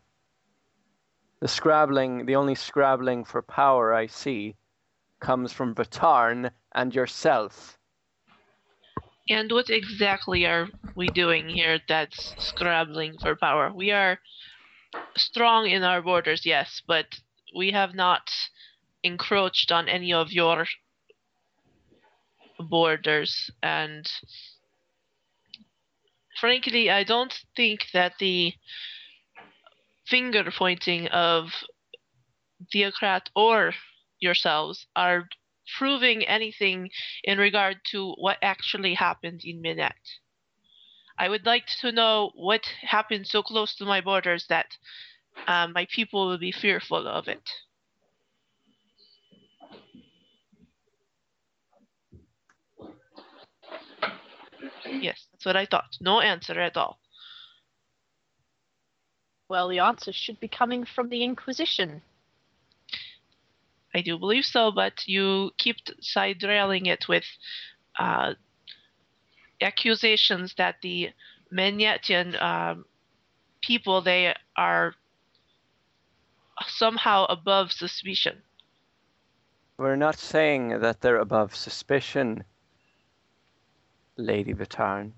The 1.39 1.47
scrabbling, 1.47 2.25
the 2.25 2.35
only 2.35 2.55
scrabbling 2.55 3.23
for 3.25 3.41
power 3.41 3.93
I 3.93 4.07
see, 4.07 4.55
comes 5.19 5.51
from 5.53 5.73
Vatan 5.73 6.51
and 6.73 6.93
yourself. 6.93 7.78
And 9.29 9.51
what 9.51 9.69
exactly 9.69 10.45
are 10.45 10.69
we 10.95 11.07
doing 11.07 11.49
here 11.49 11.79
that's 11.87 12.33
scrabbling 12.39 13.19
for 13.19 13.35
power? 13.35 13.71
We 13.71 13.91
are 13.91 14.19
strong 15.17 15.69
in 15.69 15.83
our 15.83 16.01
borders, 16.01 16.45
yes, 16.45 16.81
but 16.87 17.05
we 17.55 17.71
have 17.71 17.93
not 17.93 18.31
encroached 19.03 19.71
on 19.71 19.87
any 19.87 20.11
of 20.11 20.31
your 20.31 20.65
borders. 22.59 23.51
And 23.61 24.09
frankly, 26.39 26.89
I 26.89 27.03
don't 27.03 27.37
think 27.55 27.85
that 27.93 28.13
the 28.19 28.53
finger 30.07 30.51
pointing 30.51 31.07
of 31.09 31.51
Theocrat 32.71 33.29
or 33.35 33.73
yourselves 34.19 34.87
are 34.95 35.29
proving 35.77 36.25
anything 36.25 36.89
in 37.23 37.37
regard 37.37 37.77
to 37.91 38.13
what 38.17 38.37
actually 38.41 38.93
happened 38.93 39.41
in 39.43 39.61
Minette. 39.61 39.93
I 41.17 41.27
would 41.27 41.45
like 41.45 41.65
to 41.81 41.91
know 41.91 42.31
what 42.35 42.63
happened 42.81 43.27
so 43.27 43.43
close 43.43 43.75
to 43.75 43.85
my 43.85 43.99
borders 44.01 44.45
that 44.47 44.77
um, 45.47 45.73
my 45.73 45.85
people 45.93 46.27
will 46.27 46.37
be 46.37 46.51
fearful 46.51 47.07
of 47.07 47.27
it. 47.27 47.49
Yes, 54.85 55.27
that's 55.31 55.45
what 55.45 55.55
I 55.55 55.65
thought. 55.65 55.97
No 56.01 56.21
answer 56.21 56.59
at 56.59 56.77
all. 56.77 56.99
Well, 59.49 59.67
the 59.67 59.79
answer 59.79 60.13
should 60.13 60.39
be 60.39 60.47
coming 60.47 60.85
from 60.85 61.09
the 61.09 61.23
Inquisition. 61.23 62.01
I 63.93 64.01
do 64.01 64.17
believe 64.17 64.45
so, 64.45 64.71
but 64.71 65.07
you 65.07 65.51
keep 65.57 65.77
side 66.01 66.43
railing 66.43 66.85
it 66.85 67.07
with 67.07 67.25
uh, 67.97 68.33
accusations 69.61 70.53
that 70.57 70.75
the 70.81 71.09
Magnetian 71.51 72.39
um, 72.41 72.85
people 73.61 74.01
they 74.01 74.33
are 74.55 74.93
somehow 76.67 77.25
above 77.25 77.71
suspicion. 77.71 78.41
We're 79.77 79.95
not 79.95 80.19
saying 80.19 80.81
that 80.81 81.01
they're 81.01 81.17
above 81.17 81.55
suspicion, 81.55 82.43
Lady 84.17 84.53
Vitarn. 84.53 85.13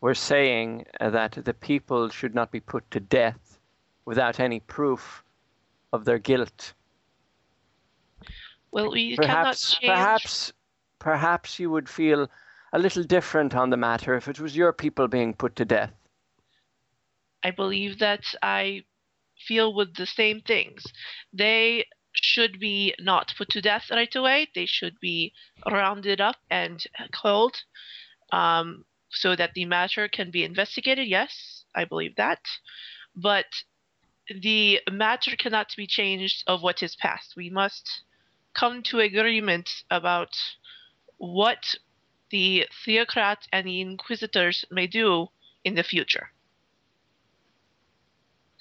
We're 0.00 0.14
saying 0.14 0.86
that 1.00 1.32
the 1.44 1.54
people 1.54 2.08
should 2.08 2.34
not 2.34 2.50
be 2.50 2.60
put 2.60 2.90
to 2.92 3.00
death 3.00 3.58
without 4.04 4.40
any 4.40 4.60
proof 4.60 5.22
of 5.92 6.04
their 6.04 6.18
guilt. 6.18 6.72
Well, 8.72 8.90
we 8.90 9.16
Perhaps, 9.16 9.74
cannot 9.74 9.80
change. 9.80 9.92
perhaps, 9.92 10.52
perhaps 10.98 11.58
you 11.58 11.70
would 11.70 11.88
feel 11.88 12.28
a 12.72 12.78
little 12.78 13.04
different 13.04 13.54
on 13.54 13.70
the 13.70 13.76
matter 13.76 14.14
if 14.16 14.28
it 14.28 14.40
was 14.40 14.56
your 14.56 14.72
people 14.72 15.06
being 15.08 15.34
put 15.34 15.56
to 15.56 15.64
death. 15.64 15.92
I 17.44 17.50
believe 17.50 17.98
that 17.98 18.24
I 18.42 18.84
feel 19.46 19.74
with 19.74 19.94
the 19.96 20.06
same 20.06 20.40
things. 20.40 20.84
They 21.32 21.86
should 22.14 22.58
be 22.60 22.94
not 22.98 23.34
put 23.36 23.48
to 23.50 23.60
death 23.60 23.90
right 23.90 24.14
away. 24.14 24.48
They 24.54 24.66
should 24.66 24.98
be 25.00 25.32
rounded 25.70 26.20
up 26.20 26.36
and 26.50 26.82
killed 27.12 27.56
um, 28.32 28.84
so 29.10 29.36
that 29.36 29.52
the 29.54 29.64
matter 29.66 30.08
can 30.08 30.30
be 30.30 30.44
investigated. 30.44 31.08
Yes, 31.08 31.64
I 31.74 31.84
believe 31.84 32.16
that. 32.16 32.40
But 33.14 33.46
the 34.40 34.80
matter 34.90 35.36
cannot 35.36 35.74
be 35.76 35.86
changed 35.86 36.44
of 36.46 36.62
what 36.62 36.82
is 36.82 36.96
past. 36.96 37.34
We 37.36 37.50
must 37.50 38.02
come 38.54 38.82
to 38.84 39.00
agreement 39.00 39.68
about 39.90 40.36
what 41.18 41.74
the 42.30 42.66
theocrat 42.84 43.46
and 43.52 43.66
the 43.66 43.80
inquisitors 43.80 44.64
may 44.70 44.86
do 44.86 45.28
in 45.64 45.74
the 45.74 45.82
future 45.82 46.30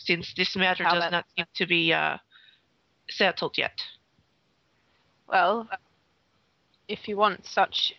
since 0.03 0.33
this 0.35 0.55
matter 0.55 0.83
How 0.83 0.95
does 0.95 1.11
not 1.11 1.25
seem 1.35 1.45
to 1.55 1.65
be 1.65 1.93
uh, 1.93 2.17
settled 3.09 3.57
yet. 3.57 3.79
Well, 5.27 5.69
if 6.87 7.07
you 7.07 7.17
want 7.17 7.45
such 7.45 7.93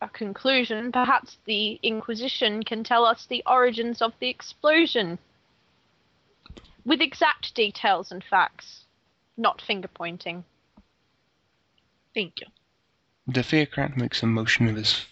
a 0.00 0.08
conclusion, 0.08 0.92
perhaps 0.92 1.38
the 1.44 1.78
Inquisition 1.82 2.62
can 2.62 2.84
tell 2.84 3.04
us 3.04 3.26
the 3.26 3.42
origins 3.46 4.00
of 4.00 4.12
the 4.20 4.28
explosion. 4.28 5.18
With 6.84 7.02
exact 7.02 7.54
details 7.54 8.10
and 8.10 8.24
facts, 8.24 8.84
not 9.36 9.60
finger 9.60 9.88
pointing. 9.88 10.44
Thank 12.20 12.42
you. 12.42 12.48
The 13.26 13.42
theocrat 13.42 13.96
makes 13.96 14.22
a 14.22 14.26
motion 14.26 14.66
with 14.66 14.76
his 14.76 15.06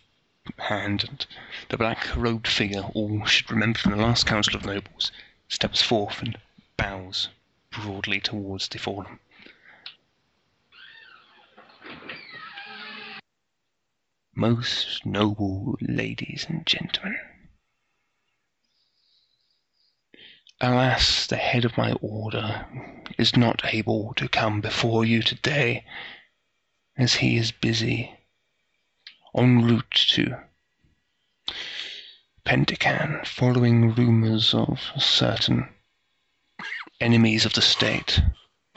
hand, 0.59 1.07
and 1.09 1.27
the 1.71 1.79
black-robed 1.79 2.47
figure, 2.47 2.83
all 2.83 3.25
should 3.25 3.51
remember 3.51 3.79
from 3.79 3.93
the 3.93 4.03
last 4.03 4.27
Council 4.27 4.57
of 4.57 4.67
Nobles, 4.67 5.11
steps 5.49 5.81
forth 5.81 6.21
and 6.21 6.37
bows 6.77 7.31
broadly 7.71 8.21
towards 8.21 8.69
the 8.69 8.79
fallen. 8.79 9.21
Most 14.35 15.07
noble 15.07 15.79
ladies 15.81 16.45
and 16.47 16.67
gentlemen, 16.67 17.19
alas, 20.61 21.27
the 21.27 21.37
head 21.37 21.65
of 21.65 21.79
my 21.79 21.93
order 22.03 22.67
is 23.17 23.35
not 23.35 23.63
able 23.73 24.13
to 24.17 24.29
come 24.29 24.61
before 24.61 25.07
you 25.07 25.23
today, 25.23 25.87
as 26.99 27.15
he 27.15 27.37
is 27.37 27.53
busy 27.53 28.13
en 29.35 29.63
route 29.63 30.07
to 30.11 30.37
Pentacan, 32.45 33.25
following 33.25 33.95
rumors 33.95 34.53
of 34.53 34.81
certain 34.99 35.69
enemies 37.01 37.45
of 37.47 37.53
the 37.53 37.63
state 37.63 38.21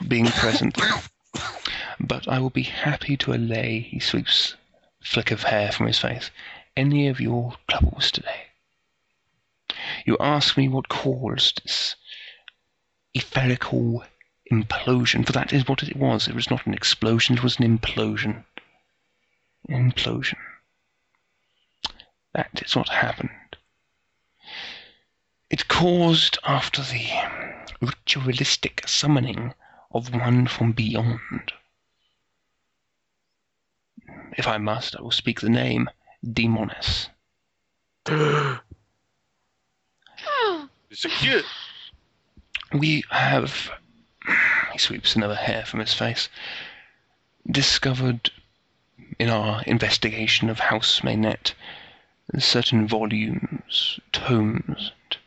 being 0.06 0.26
present. 0.26 0.78
But 1.98 2.28
I 2.28 2.38
will 2.38 2.50
be 2.50 2.62
happy 2.62 3.16
to 3.18 3.32
allay, 3.32 3.80
he 3.80 3.98
sweeps 3.98 4.54
flick 5.02 5.30
of 5.32 5.42
hair 5.42 5.72
from 5.72 5.86
his 5.86 5.98
face, 5.98 6.30
any 6.76 7.08
of 7.08 7.20
your 7.20 7.56
troubles 7.68 8.10
today. 8.12 8.42
You 10.04 10.16
ask 10.20 10.56
me 10.56 10.68
what 10.68 10.88
caused 10.88 11.62
this 11.64 11.96
etherical 13.14 14.04
implosion, 14.50 15.24
for 15.24 15.32
that 15.32 15.52
is 15.52 15.66
what 15.68 15.82
it 15.82 15.96
was. 15.96 16.28
It 16.28 16.34
was 16.34 16.50
not 16.50 16.66
an 16.66 16.74
explosion, 16.74 17.36
it 17.36 17.42
was 17.42 17.58
an 17.58 17.78
implosion. 17.78 18.44
Implosion. 19.68 20.38
That 22.34 22.62
is 22.64 22.74
what 22.74 22.88
happened. 22.88 23.30
It 25.50 25.68
caused 25.68 26.38
after 26.44 26.82
the 26.82 27.06
ritualistic 27.80 28.82
summoning 28.86 29.52
of 29.90 30.14
one 30.14 30.46
from 30.46 30.72
beyond. 30.72 31.52
If 34.36 34.46
I 34.46 34.56
must, 34.56 34.96
I 34.96 35.02
will 35.02 35.10
speak 35.10 35.40
the 35.40 35.50
name 35.50 35.90
Demonis. 36.24 37.08
It's 40.90 41.06
a 41.06 41.08
kid. 41.08 41.44
We 42.74 43.02
have, 43.08 43.70
he 44.72 44.78
sweeps 44.78 45.14
another 45.14 45.34
hair 45.34 45.64
from 45.64 45.80
his 45.80 45.92
face, 45.92 46.28
discovered 47.50 48.30
in 49.18 49.28
our 49.28 49.62
investigation 49.62 50.48
of 50.48 50.58
House 50.58 51.00
Maynet 51.02 51.54
certain 52.38 52.88
volumes, 52.88 54.00
tomes, 54.12 54.92
and 55.08 55.18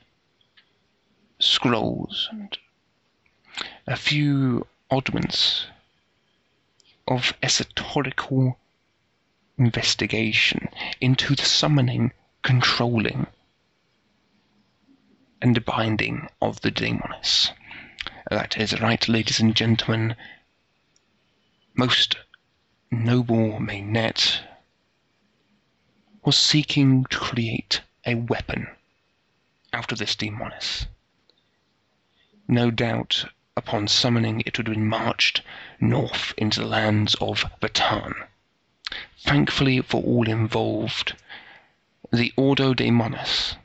scrolls, 1.39 2.27
and 2.31 2.57
a 3.85 3.95
few 3.95 4.65
oddments 4.89 5.67
of 7.07 7.33
esoterical 7.43 8.55
investigation 9.57 10.67
into 10.99 11.35
the 11.35 11.45
summoning, 11.45 12.11
controlling, 12.41 13.27
and 15.41 15.63
binding 15.65 16.27
of 16.41 16.61
the 16.61 16.71
demonis. 16.71 17.51
That 18.29 18.57
is 18.57 18.79
right, 18.79 19.07
ladies 19.07 19.39
and 19.39 19.55
gentlemen. 19.55 20.15
Most 21.75 22.17
noble 22.91 23.59
Maynet 23.59 24.41
was 26.23 26.37
seeking 26.37 27.05
to 27.05 27.17
create 27.17 27.81
a 28.05 28.15
weapon 28.15 28.67
out 29.73 29.91
of 29.91 29.97
this 29.97 30.15
demoness. 30.15 30.87
No 32.47 32.71
doubt, 32.71 33.25
upon 33.57 33.87
summoning, 33.87 34.41
it 34.45 34.57
would 34.57 34.67
have 34.67 34.75
been 34.75 34.87
marched 34.87 35.41
north 35.79 36.33
into 36.37 36.61
the 36.61 36.67
lands 36.67 37.15
of 37.15 37.43
Vatan. 37.61 38.13
Thankfully 39.17 39.81
for 39.81 40.03
all 40.03 40.29
involved, 40.29 41.15
the 42.13 42.31
Ordo 42.37 42.73
Demonis 42.73 43.55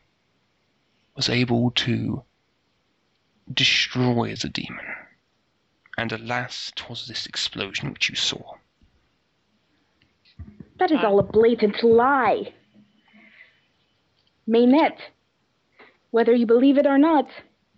was 1.14 1.28
able 1.28 1.70
to 1.72 2.24
destroy 3.52 4.34
the 4.34 4.48
demon. 4.48 4.84
And 5.98 6.12
alas, 6.12 6.72
'twas 6.76 7.06
this 7.06 7.26
explosion 7.26 7.92
which 7.92 8.08
you 8.08 8.16
saw. 8.16 8.54
That 10.78 10.90
is 10.90 11.04
all 11.04 11.18
a 11.18 11.22
blatant 11.22 11.82
lie. 11.82 12.54
Maynet, 14.48 14.96
whether 16.10 16.34
you 16.34 16.46
believe 16.46 16.78
it 16.78 16.86
or 16.86 16.98
not, 16.98 17.28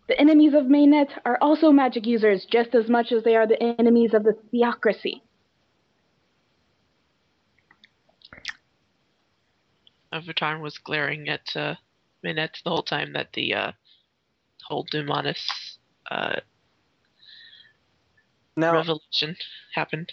the 0.08 0.18
enemies 0.20 0.54
of 0.54 0.64
Maynet 0.66 1.10
are 1.24 1.38
also 1.40 1.72
magic 1.72 2.06
users 2.06 2.44
just 2.44 2.74
as 2.74 2.88
much 2.88 3.12
as 3.12 3.24
they 3.24 3.36
are 3.36 3.46
the 3.46 3.62
enemies 3.62 4.14
of 4.14 4.24
the 4.24 4.36
theocracy. 4.50 5.22
Avatar 10.12 10.60
was 10.60 10.78
glaring 10.78 11.28
at 11.28 11.56
uh, 11.56 11.74
Minette 12.22 12.60
the 12.62 12.70
whole 12.70 12.82
time 12.82 13.14
that 13.14 13.32
the 13.32 13.54
uh, 13.54 13.72
whole 14.72 14.86
Demonis 14.92 15.76
uh, 16.10 16.40
Now, 18.56 18.72
revolution 18.74 19.36
happened. 19.74 20.12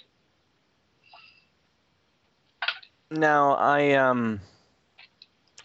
now 3.12 3.54
I 3.56 3.94
um 3.94 4.40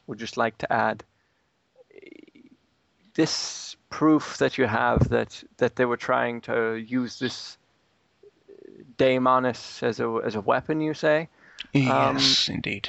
would 0.07 0.19
just 0.19 0.37
like 0.37 0.59
to 0.59 0.73
add 0.73 1.05
this 3.15 3.77
proof 3.91 4.39
that 4.39 4.59
you 4.59 4.67
have 4.67 5.09
that 5.09 5.43
that 5.59 5.77
they 5.77 5.85
were 5.85 5.97
trying 5.97 6.41
to 6.43 6.75
use 6.75 7.19
this 7.19 7.59
daemonis 8.99 9.83
as 9.83 10.01
a 10.01 10.21
as 10.25 10.35
a 10.35 10.41
weapon. 10.41 10.81
You 10.81 10.95
say 10.95 11.29
Yes, 11.73 12.49
indeed. 12.49 12.89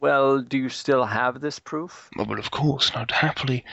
Well, 0.00 0.40
do 0.40 0.56
you 0.56 0.70
still 0.70 1.04
have 1.04 1.40
this 1.40 1.58
proof? 1.58 2.08
Well, 2.16 2.38
of 2.38 2.50
course, 2.50 2.88
and 2.88 2.98
I'd 2.98 3.10
happily 3.10 3.64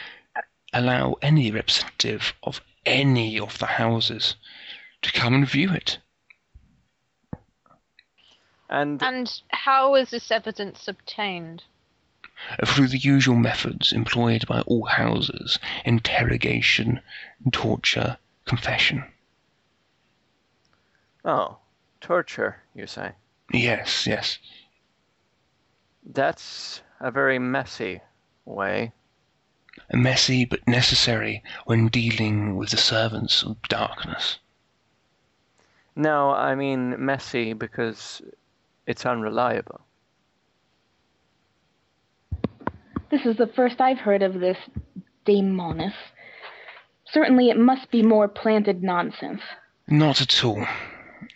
allow 0.74 1.16
any 1.22 1.52
representative 1.52 2.34
of 2.44 2.62
any 2.86 3.40
of 3.40 3.58
the 3.60 3.66
houses 3.66 4.36
to 5.02 5.12
come 5.14 5.34
and 5.34 5.50
view 5.50 5.72
it. 5.72 6.00
And 8.70 9.02
And 9.02 9.42
how 9.50 9.96
is 9.96 10.10
this 10.10 10.30
evidence 10.30 10.88
obtained? 10.90 11.64
Through 12.66 12.90
the 12.90 12.98
usual 12.98 13.36
methods 13.38 13.94
employed 13.94 14.46
by 14.48 14.62
all 14.62 14.86
houses 14.86 15.58
interrogation, 15.86 17.02
torture, 17.52 18.18
confession. 18.46 19.06
oh, 21.26 21.58
torture, 22.02 22.62
you 22.76 22.86
say? 22.86 23.14
Yes, 23.52 24.06
yes. 24.06 24.38
That's 26.14 26.82
a 27.00 27.12
very 27.12 27.38
messy 27.38 28.02
way. 28.46 28.94
Messy 29.94 30.46
but 30.46 30.68
necessary 30.68 31.44
when 31.66 31.90
dealing 31.90 32.56
with 32.56 32.70
the 32.70 32.78
servants 32.78 33.44
of 33.44 33.62
darkness. 33.64 34.40
No, 35.96 36.32
I 36.32 36.56
mean 36.56 37.04
messy 37.06 37.54
because 37.54 38.22
it's 38.86 39.06
unreliable. 39.06 39.82
This 43.10 43.26
is 43.26 43.38
the 43.38 43.48
first 43.48 43.82
I've 43.82 44.00
heard 44.00 44.24
of 44.24 44.40
this 44.40 44.58
Daemonus. 45.26 45.94
Certainly 47.06 47.50
it 47.50 47.58
must 47.58 47.90
be 47.92 48.02
more 48.02 48.28
planted 48.28 48.84
nonsense. 48.84 49.42
Not 49.88 50.22
at 50.22 50.44
all. 50.44 50.66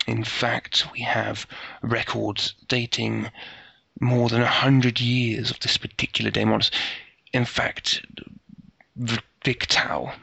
In 0.08 0.24
fact, 0.24 0.88
we 0.94 1.02
have 1.02 1.48
records 1.82 2.56
dating 2.68 3.30
more 4.02 4.28
than 4.30 4.42
a 4.42 4.48
hundred 4.48 5.00
years 5.00 5.52
of 5.52 5.60
this 5.60 5.78
particular 5.78 6.32
Daemonus. 6.32 6.72
In 7.32 7.46
fact, 7.46 8.04
Victau, 9.46 10.14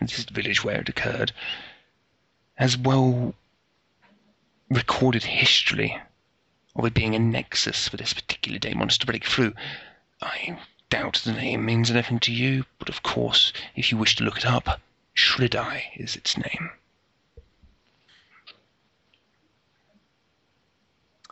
this 0.00 0.18
is 0.18 0.26
the 0.26 0.32
village 0.32 0.64
where 0.64 0.80
it 0.80 0.88
occurred, 0.88 1.32
has 2.54 2.78
well 2.78 3.34
recorded 4.70 5.24
history 5.24 5.98
of 6.76 6.84
it 6.84 6.94
being 6.94 7.14
a 7.14 7.18
nexus 7.18 7.88
for 7.88 7.96
this 7.96 8.14
particular 8.14 8.58
Daemonus 8.58 8.98
to 8.98 9.06
break 9.06 9.24
through. 9.24 9.52
I 10.22 10.58
doubt 10.88 11.20
the 11.24 11.32
name 11.32 11.64
means 11.64 11.90
anything 11.90 12.20
to 12.20 12.32
you, 12.32 12.64
but 12.78 12.88
of 12.88 13.02
course, 13.02 13.52
if 13.74 13.90
you 13.90 13.98
wish 13.98 14.16
to 14.16 14.24
look 14.24 14.38
it 14.38 14.46
up, 14.46 14.80
Shridai 15.16 15.82
is 15.96 16.16
its 16.16 16.36
name. 16.36 16.70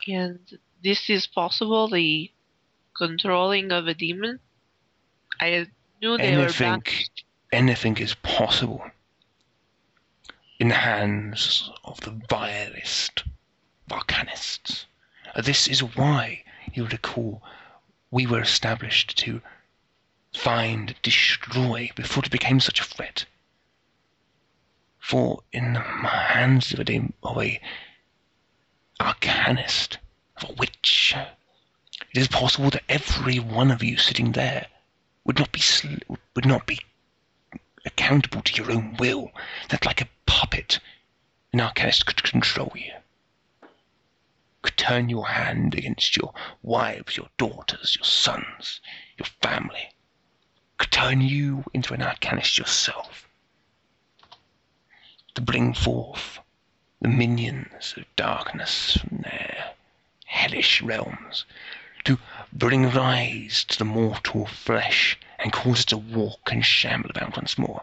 And 0.07 0.59
this 0.85 1.09
is 1.09 1.27
possible, 1.27 1.89
the 1.89 2.31
controlling 2.97 3.73
of 3.73 3.89
a 3.89 3.95
demon? 3.95 4.39
I 5.41 5.67
knew 6.01 6.19
they 6.19 6.37
were 6.37 6.45
anything, 6.45 6.73
back. 6.73 7.09
anything 7.51 7.97
is 7.97 8.15
possible 8.15 8.85
in 10.59 10.69
the 10.69 10.75
hands 10.75 11.71
of 11.85 12.01
the 12.03 12.13
vilest 12.29 13.25
volcanists. 13.89 14.85
This 15.43 15.67
is 15.67 15.81
why, 15.81 16.45
you 16.75 16.87
recall, 16.87 17.43
we 18.11 18.27
were 18.27 18.43
established 18.43 19.19
to 19.19 19.41
find, 20.35 20.95
destroy 21.03 21.91
before 21.97 22.25
it 22.25 22.31
became 22.31 22.61
such 22.61 22.81
a 22.81 22.85
threat. 22.85 23.25
For 25.01 25.43
in 25.53 25.73
the 25.73 25.81
hands 25.81 26.73
of 26.73 26.89
a, 26.89 27.13
of 27.23 27.39
a 27.39 27.61
arcanist, 29.01 29.99
of 30.37 30.51
a 30.51 30.53
witch, 30.55 31.15
it 31.17 32.19
is 32.19 32.29
possible 32.29 32.71
that 32.71 32.85
every 32.89 33.39
one 33.39 33.71
of 33.71 33.83
you 33.83 33.97
sitting 33.97 34.33
there 34.33 34.67
would 35.25 35.39
not 35.39 35.53
be 35.53 35.61
sl- 35.61 36.15
would 36.35 36.47
not 36.47 36.67
be 36.67 36.81
accountable 37.85 38.43
to 38.43 38.55
your 38.55 38.73
own 38.73 38.97
will. 38.97 39.33
That 39.69 39.87
like 39.87 40.01
a 40.01 40.09
puppet, 40.27 40.81
an 41.53 41.61
arcanist 41.61 42.07
could 42.07 42.23
control 42.23 42.73
you. 42.75 42.93
Could 44.63 44.77
turn 44.77 45.09
your 45.09 45.29
hand 45.29 45.75
against 45.75 46.17
your 46.17 46.33
wives, 46.63 47.17
your 47.17 47.29
daughters, 47.37 47.97
your 47.97 48.05
sons, 48.05 48.81
your 49.19 49.27
family. 49.43 49.91
Could 50.79 50.91
turn 50.91 51.21
you 51.21 51.65
into 51.75 51.95
an 51.95 52.01
arcanist 52.01 52.59
yourself. 52.59 53.29
To 55.35 55.41
bring 55.41 55.75
forth 55.75 56.39
the 57.01 57.09
minions 57.09 57.95
of 57.97 58.05
darkness 58.17 58.97
from 58.97 59.19
their 59.19 59.75
hellish 60.35 60.83
realms. 60.83 61.45
To 62.05 62.19
bring 62.53 62.91
rise 62.91 63.65
to 63.69 63.79
the 63.79 63.85
mortal 63.85 64.47
flesh 64.47 65.17
and 65.39 65.53
cause 65.53 65.81
it 65.81 65.89
to 65.89 65.97
walk 65.97 66.51
and 66.51 66.65
shamble 66.65 67.11
about 67.11 67.37
once 67.37 67.57
more. 67.57 67.83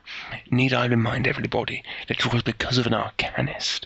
Need 0.52 0.74
I 0.74 0.86
remind 0.86 1.28
everybody 1.28 1.84
that 2.08 2.20
it 2.20 2.34
was 2.34 2.44
because 2.44 2.78
of 2.78 2.86
an 2.86 2.94
arcanist 2.94 3.86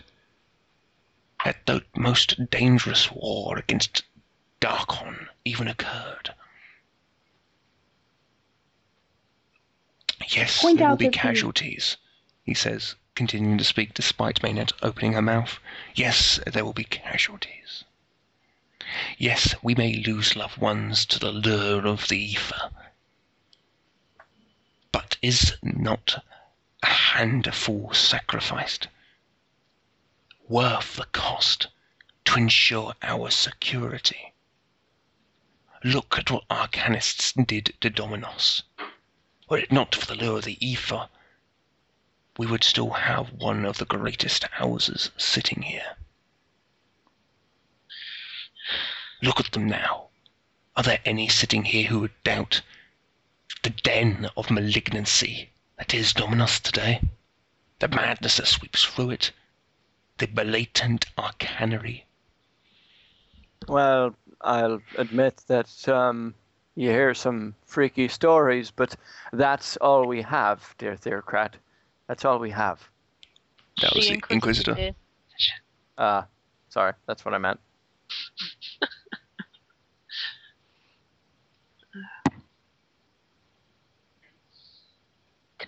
that 1.44 1.64
the 1.66 1.84
most 1.96 2.50
dangerous 2.50 3.10
war 3.10 3.56
against 3.56 4.02
Darkon 4.60 5.28
even 5.44 5.68
occurred? 5.68 6.34
Yes, 10.28 10.60
Point 10.60 10.78
there 10.78 10.88
will 10.88 10.96
be 10.96 11.08
casualties, 11.08 11.96
he 12.42 12.52
says, 12.52 12.96
continuing 13.14 13.58
to 13.58 13.64
speak 13.64 13.94
despite 13.94 14.42
Maynard 14.42 14.72
opening 14.82 15.12
her 15.12 15.22
mouth. 15.22 15.60
Yes, 15.94 16.40
there 16.46 16.64
will 16.64 16.72
be 16.72 16.84
casualties. 16.84 17.84
Yes, 19.18 19.54
we 19.62 19.74
may 19.74 19.94
lose 19.94 20.36
loved 20.36 20.58
ones 20.58 21.04
to 21.06 21.18
the 21.18 21.32
lure 21.32 21.86
of 21.86 22.08
the 22.08 22.18
ether. 22.18 22.70
But 24.92 25.16
is 25.22 25.56
not 25.62 26.24
a 26.82 26.86
handful 26.86 27.92
sacrificed 27.92 28.88
worth 30.48 30.94
the 30.94 31.06
cost 31.06 31.66
to 32.26 32.36
ensure 32.36 32.94
our 33.02 33.30
security? 33.30 34.32
Look 35.82 36.16
at 36.18 36.30
what 36.30 36.46
Arcanists 36.48 37.32
did 37.32 37.74
to 37.80 37.90
Dominos. 37.90 38.62
Were 39.48 39.58
it 39.58 39.72
not 39.72 39.94
for 39.94 40.06
the 40.06 40.14
lure 40.14 40.38
of 40.38 40.44
the 40.44 40.64
ether, 40.64 41.08
we 42.38 42.46
would 42.46 42.62
still 42.62 42.90
have 42.90 43.32
one 43.32 43.64
of 43.64 43.78
the 43.78 43.84
greatest 43.84 44.44
houses 44.44 45.10
sitting 45.16 45.62
here. 45.62 45.96
Look 49.22 49.40
at 49.40 49.52
them 49.52 49.66
now. 49.66 50.08
Are 50.76 50.82
there 50.82 51.00
any 51.04 51.28
sitting 51.28 51.64
here 51.64 51.88
who 51.88 52.00
would 52.00 52.22
doubt 52.22 52.60
the 53.62 53.70
den 53.70 54.28
of 54.36 54.50
malignancy 54.50 55.50
that 55.78 55.94
is 55.94 56.12
Dominus 56.12 56.60
today? 56.60 57.00
The 57.78 57.88
madness 57.88 58.36
that 58.36 58.46
sweeps 58.46 58.84
through 58.84 59.10
it? 59.10 59.32
The 60.18 60.26
blatant 60.26 61.06
arcanery? 61.16 62.04
Well, 63.68 64.14
I'll 64.42 64.80
admit 64.96 65.42
that 65.48 65.88
um, 65.88 66.34
you 66.74 66.90
hear 66.90 67.14
some 67.14 67.54
freaky 67.64 68.08
stories, 68.08 68.70
but 68.70 68.96
that's 69.32 69.76
all 69.78 70.06
we 70.06 70.22
have, 70.22 70.74
dear 70.78 70.96
Theocrat. 70.96 71.56
That's 72.06 72.24
all 72.24 72.38
we 72.38 72.50
have. 72.50 72.88
That 73.80 73.94
was 73.94 74.08
the 74.08 74.22
Inquisitor. 74.30 74.74
did. 74.74 74.94
Uh, 75.98 76.22
sorry, 76.68 76.92
that's 77.06 77.24
what 77.24 77.34
I 77.34 77.38
meant. 77.38 77.60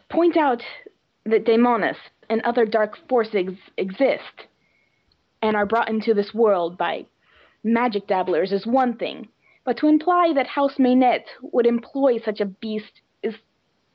Point 0.09 0.37
out 0.37 0.63
that 1.25 1.45
Daemonus 1.45 1.97
and 2.31 2.41
other 2.43 2.65
dark 2.65 2.97
forces 3.09 3.55
exist 3.77 4.47
and 5.43 5.57
are 5.57 5.67
brought 5.67 5.89
into 5.89 6.15
this 6.15 6.35
world 6.35 6.77
by 6.79 7.07
magic 7.65 8.07
dabblers 8.07 8.53
is 8.53 8.67
one 8.67 8.97
thing, 8.97 9.29
but 9.65 9.77
to 9.79 9.89
imply 9.89 10.33
that 10.35 10.47
House 10.47 10.79
Maynette 10.79 11.27
would 11.43 11.67
employ 11.67 12.19
such 12.19 12.41
a 12.41 12.47
beast 12.47 13.03
is 13.23 13.35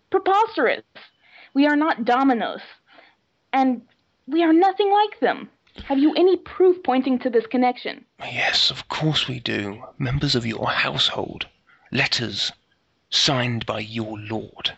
preposterous. 0.10 0.84
We 1.54 1.68
are 1.68 1.76
not 1.76 2.06
Dominos, 2.06 2.62
and 3.52 3.82
we 4.28 4.44
are 4.44 4.54
nothing 4.54 4.92
like 4.92 5.20
them. 5.20 5.50
Have 5.86 5.98
you 5.98 6.14
any 6.16 6.38
proof 6.38 6.84
pointing 6.84 7.20
to 7.20 7.30
this 7.30 7.48
connection? 7.48 8.06
Yes, 8.20 8.70
of 8.70 8.88
course 8.90 9.28
we 9.28 9.40
do. 9.40 9.84
Members 9.98 10.36
of 10.36 10.46
your 10.46 10.68
household. 10.70 11.48
Letters 11.92 12.52
signed 13.10 13.66
by 13.66 13.80
your 13.80 14.18
lord. 14.20 14.78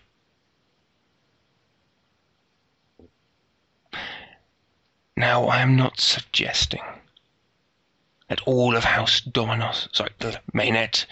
Now, 5.17 5.45
I 5.45 5.61
am 5.61 5.77
not 5.77 6.01
suggesting 6.01 6.83
that 8.27 8.41
all 8.41 8.75
of 8.75 8.83
House 8.83 9.21
Dominos, 9.21 9.87
sorry, 9.93 10.11
the 10.19 10.41
Mainet, 10.53 11.05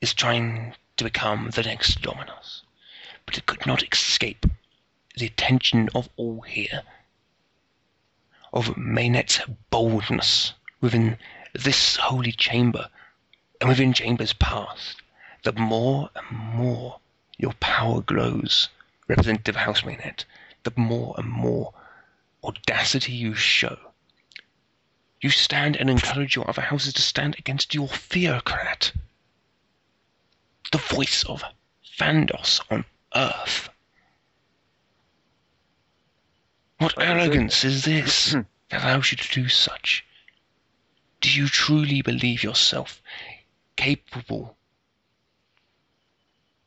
is 0.00 0.14
trying 0.14 0.76
to 0.96 1.04
become 1.04 1.50
the 1.50 1.64
next 1.64 2.00
Dominos. 2.00 2.62
But 3.26 3.36
it 3.36 3.46
could 3.46 3.66
not 3.66 3.82
escape 3.92 4.46
the 5.16 5.26
attention 5.26 5.88
of 5.96 6.08
all 6.16 6.42
here 6.42 6.82
of 8.52 8.76
Maynet's 8.76 9.40
boldness 9.70 10.52
within 10.80 11.18
this 11.52 11.96
holy 11.96 12.32
chamber 12.32 12.88
and 13.60 13.68
within 13.68 13.92
chambers 13.92 14.32
past, 14.32 15.02
the 15.42 15.52
more 15.52 16.08
and 16.14 16.38
more 16.38 17.00
your 17.36 17.54
power 17.54 18.00
grows, 18.00 18.68
Representative 19.08 19.56
House 19.56 19.82
Mainet, 19.82 20.24
the 20.62 20.72
more 20.76 21.14
and 21.18 21.28
more 21.28 21.74
audacity 22.44 23.12
you 23.12 23.34
show. 23.34 23.78
You 25.20 25.30
stand 25.30 25.76
and 25.76 25.90
encourage 25.90 26.36
your 26.36 26.48
other 26.48 26.62
houses 26.62 26.94
to 26.94 27.02
stand 27.02 27.36
against 27.38 27.74
your 27.74 27.88
theocrat. 27.88 28.92
The 30.70 30.78
voice 30.78 31.24
of 31.24 31.42
Fandos 31.98 32.60
on 32.70 32.84
Earth. 33.14 33.68
What 36.78 36.94
arrogance 37.02 37.64
is 37.64 37.86
eh? 37.88 38.02
this 38.02 38.32
that 38.68 38.84
allows 38.84 39.10
you 39.10 39.16
to 39.16 39.42
do 39.42 39.48
such? 39.48 40.04
Do 41.20 41.30
you 41.30 41.48
truly 41.48 42.02
believe 42.02 42.44
yourself 42.44 43.02
capable 43.74 44.56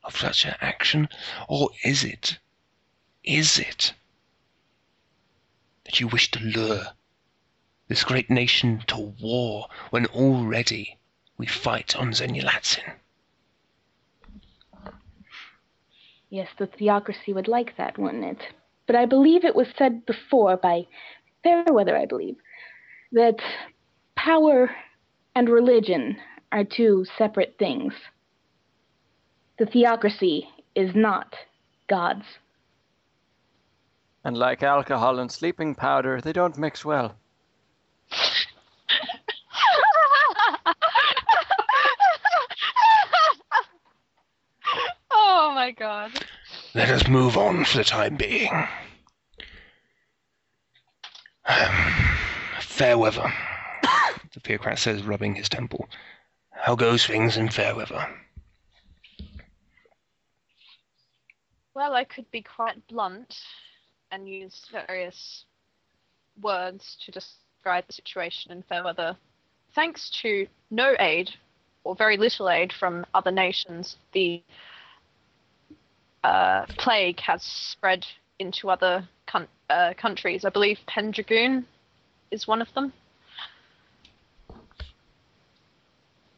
of 0.04 0.14
such 0.14 0.44
an 0.44 0.54
action? 0.60 1.08
Or 1.48 1.70
is 1.82 2.04
it, 2.04 2.38
is 3.24 3.58
it 3.58 3.94
that 5.84 6.00
you 6.00 6.08
wish 6.08 6.30
to 6.30 6.40
lure 6.40 6.86
this 7.88 8.04
great 8.04 8.30
nation 8.30 8.82
to 8.86 9.14
war 9.20 9.66
when 9.90 10.06
already 10.06 10.98
we 11.36 11.46
fight 11.46 11.96
on 11.96 12.12
Zenyalatin? 12.12 12.94
Yes, 16.30 16.48
the 16.58 16.66
theocracy 16.66 17.32
would 17.34 17.48
like 17.48 17.76
that, 17.76 17.98
wouldn't 17.98 18.24
it? 18.24 18.42
But 18.86 18.96
I 18.96 19.04
believe 19.04 19.44
it 19.44 19.54
was 19.54 19.68
said 19.76 20.06
before 20.06 20.56
by 20.56 20.86
Fairweather, 21.42 21.96
I 21.96 22.06
believe, 22.06 22.36
that 23.12 23.38
power 24.16 24.70
and 25.34 25.48
religion 25.48 26.16
are 26.50 26.64
two 26.64 27.04
separate 27.18 27.56
things. 27.58 27.92
The 29.58 29.66
theocracy 29.66 30.48
is 30.74 30.94
not 30.94 31.34
God's. 31.88 32.24
And 34.24 34.36
like 34.36 34.62
alcohol 34.62 35.18
and 35.18 35.32
sleeping 35.32 35.74
powder, 35.74 36.20
they 36.20 36.32
don't 36.32 36.56
mix 36.56 36.84
well. 36.84 37.16
oh 45.10 45.52
my 45.54 45.72
god. 45.72 46.12
Let 46.74 46.88
us 46.90 47.08
move 47.08 47.36
on 47.36 47.64
for 47.64 47.78
the 47.78 47.84
time 47.84 48.16
being. 48.16 48.52
Um, 51.44 52.16
Fairweather, 52.60 53.32
the 54.32 54.40
theocrat 54.40 54.78
says, 54.78 55.02
rubbing 55.02 55.34
his 55.34 55.48
temple. 55.48 55.88
How 56.50 56.76
goes 56.76 57.04
things 57.04 57.36
in 57.36 57.48
Fairweather? 57.48 58.06
Well, 61.74 61.94
I 61.94 62.04
could 62.04 62.30
be 62.30 62.42
quite 62.42 62.86
blunt 62.86 63.40
and 64.12 64.28
use 64.28 64.66
various 64.70 65.44
words 66.40 66.96
to 67.04 67.10
describe 67.10 67.84
the 67.86 67.92
situation 67.92 68.52
in 68.52 68.62
Fairweather. 68.62 69.16
Thanks 69.74 70.10
to 70.22 70.46
no 70.70 70.94
aid, 71.00 71.30
or 71.82 71.96
very 71.96 72.16
little 72.16 72.48
aid 72.48 72.72
from 72.78 73.04
other 73.14 73.32
nations, 73.32 73.96
the 74.12 74.42
uh, 76.22 76.66
plague 76.78 77.18
has 77.20 77.42
spread 77.42 78.06
into 78.38 78.70
other 78.70 79.08
coun- 79.26 79.48
uh, 79.70 79.94
countries. 79.96 80.44
I 80.44 80.50
believe 80.50 80.78
Pendragon 80.86 81.66
is 82.30 82.46
one 82.46 82.62
of 82.62 82.68
them. 82.74 82.92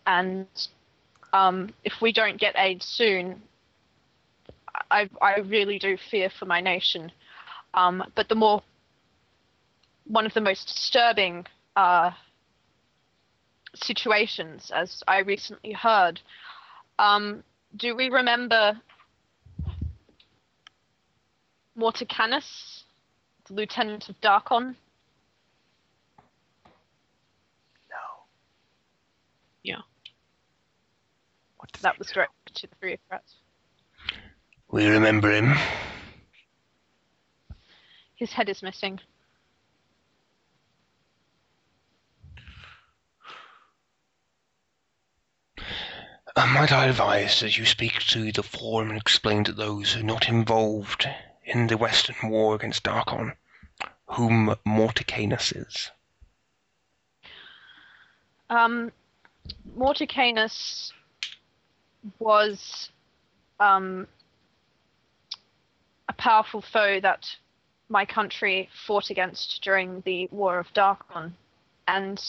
And 0.06 0.46
um, 1.32 1.74
if 1.82 1.94
we 2.00 2.12
don't 2.12 2.38
get 2.38 2.54
aid 2.56 2.82
soon, 2.82 3.42
I, 4.90 5.08
I 5.20 5.38
really 5.40 5.78
do 5.78 5.96
fear 6.10 6.30
for 6.38 6.44
my 6.44 6.60
nation. 6.60 7.10
Um, 7.74 8.04
but 8.14 8.28
the 8.28 8.34
more, 8.34 8.62
one 10.06 10.26
of 10.26 10.34
the 10.34 10.40
most 10.40 10.68
disturbing 10.68 11.44
uh, 11.76 12.12
situations, 13.74 14.70
as 14.74 15.02
I 15.06 15.18
recently 15.18 15.72
heard, 15.72 16.20
um, 16.98 17.42
do 17.76 17.96
we 17.96 18.08
remember 18.08 18.80
Morticanus, 21.76 22.84
the 23.48 23.54
lieutenant 23.54 24.08
of 24.08 24.20
Darkon? 24.20 24.76
What 31.64 31.72
did 31.72 31.82
That 31.82 31.98
was 31.98 32.08
do? 32.08 32.14
directed 32.14 32.54
to 32.56 32.66
the 32.66 32.74
three 32.78 32.92
of 32.92 33.00
us. 33.10 33.36
We 34.70 34.86
remember 34.86 35.30
him. 35.30 35.54
His 38.16 38.32
head 38.32 38.48
is 38.48 38.62
missing. 38.62 39.00
Uh, 46.36 46.46
might 46.46 46.72
I 46.72 46.86
advise 46.86 47.40
that 47.40 47.56
you 47.56 47.64
speak 47.64 48.00
to 48.08 48.32
the 48.32 48.42
forum 48.42 48.90
and 48.90 48.98
explain 48.98 49.44
to 49.44 49.52
those 49.52 49.92
who 49.92 50.00
are 50.00 50.04
not 50.04 50.28
involved 50.28 51.08
in 51.44 51.68
the 51.68 51.76
Western 51.76 52.28
war 52.28 52.56
against 52.56 52.82
Darkon 52.82 53.34
whom 54.06 54.54
Morticanus 54.66 55.52
is? 55.52 55.90
Um, 58.50 58.92
Morticanus 59.76 60.92
was 62.18 62.90
um, 63.60 64.06
a 66.08 66.12
powerful 66.12 66.62
foe 66.62 67.00
that 67.00 67.26
my 67.94 68.04
country 68.04 68.68
fought 68.88 69.08
against 69.08 69.60
during 69.62 70.02
the 70.04 70.26
War 70.32 70.58
of 70.58 70.66
Darkon, 70.74 71.32
and 71.86 72.20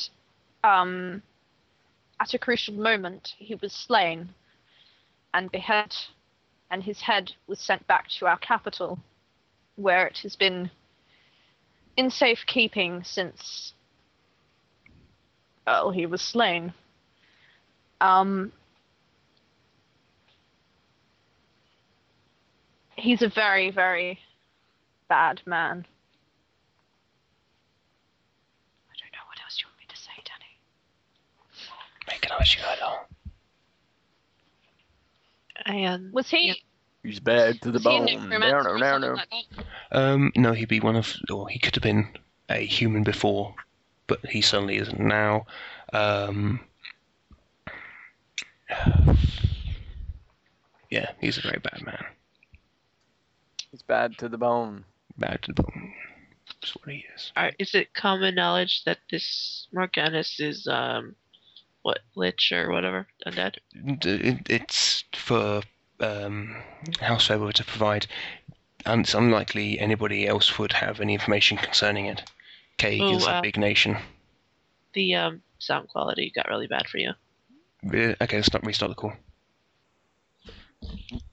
um, 0.63 1.23
at 2.19 2.35
a 2.35 2.37
crucial 2.37 2.75
moment, 2.75 3.33
he 3.39 3.55
was 3.55 3.73
slain 3.73 4.29
and 5.33 5.51
beheaded, 5.51 5.95
and 6.69 6.83
his 6.83 7.01
head 7.01 7.31
was 7.47 7.59
sent 7.59 7.85
back 7.87 8.07
to 8.09 8.27
our 8.27 8.37
capital, 8.37 8.99
where 9.75 10.05
it 10.05 10.19
has 10.19 10.35
been 10.35 10.69
in 11.97 12.11
safekeeping 12.11 13.03
since 13.03 13.73
well, 15.65 15.89
he 15.89 16.05
was 16.05 16.21
slain. 16.21 16.75
Um, 17.99 18.51
he's 22.95 23.23
a 23.23 23.29
very, 23.29 23.71
very 23.71 24.19
bad 25.07 25.41
man. 25.45 25.85
I 28.89 28.93
don't 28.99 29.11
know 29.11 29.25
what 29.27 29.39
else 29.43 29.59
you 29.61 29.67
want 29.67 29.79
me 29.79 29.85
to 29.89 29.97
say, 29.97 30.11
Danny. 30.25 30.59
Make 32.07 32.25
it 32.25 32.31
as 32.39 32.55
you 32.55 32.61
alone. 32.81 32.99
And 35.65 36.13
Was 36.13 36.29
he? 36.29 36.47
Yeah. 36.47 36.53
He's 37.03 37.19
bad 37.19 37.61
to 37.61 37.69
the 37.71 37.77
Was 37.77 37.83
bone. 37.83 38.05
necromancer 38.05 38.63
No, 38.63 38.69
or 38.71 38.77
no, 38.79 38.97
no, 38.97 39.15
something 39.17 39.43
no. 39.55 39.57
like? 39.57 39.65
Um, 39.91 40.31
no, 40.35 40.53
he'd 40.53 40.67
be 40.69 40.79
one 40.79 40.95
of, 40.95 41.15
or 41.31 41.47
he 41.49 41.59
could 41.59 41.75
have 41.75 41.83
been 41.83 42.07
a 42.49 42.65
human 42.65 43.03
before, 43.03 43.53
but 44.07 44.25
he 44.25 44.41
certainly 44.41 44.77
isn't 44.77 44.99
now. 44.99 45.45
Um, 45.93 46.61
yeah, 50.89 51.11
he's 51.21 51.37
a 51.37 51.41
very 51.41 51.59
bad 51.59 51.83
man. 51.85 52.03
He's 53.69 53.83
bad 53.83 54.17
to 54.19 54.27
the 54.29 54.37
bone. 54.39 54.83
Bad 55.17 55.41
to 55.43 55.53
the 55.53 55.63
bone. 55.63 55.93
That's 56.61 56.75
what 56.75 56.93
he 56.93 57.05
is. 57.15 57.31
are, 57.35 57.51
is 57.57 57.73
it 57.73 57.93
common 57.93 58.35
knowledge 58.35 58.83
that 58.85 58.99
this 59.09 59.67
Morganus 59.73 60.39
is 60.39 60.67
um, 60.67 61.15
what 61.81 61.99
lich 62.15 62.51
or 62.51 62.71
whatever 62.71 63.07
undead? 63.25 63.57
It- 63.73 64.49
It's 64.49 65.03
for 65.15 65.61
um, 65.99 66.55
House 66.99 67.27
Fairweather 67.27 67.53
to 67.53 67.63
provide, 67.63 68.07
and 68.85 69.01
it's 69.01 69.13
unlikely 69.13 69.79
anybody 69.79 70.27
else 70.27 70.59
would 70.59 70.73
have 70.73 70.99
any 70.99 71.13
information 71.13 71.57
concerning 71.57 72.05
it. 72.07 72.23
Kaig 72.77 73.01
Oh, 73.01 73.15
is 73.15 73.25
a 73.25 73.39
big 73.41 73.57
nation. 73.57 73.97
The 74.93 75.15
um, 75.15 75.41
sound 75.59 75.87
quality 75.87 76.31
got 76.35 76.49
really 76.49 76.67
bad 76.67 76.87
for 76.87 76.97
you. 76.97 77.13
Okay, 77.87 78.37
let's 78.37 78.51
not 78.53 78.65
restart 78.65 78.91
the 78.91 78.95
call. 78.95 79.13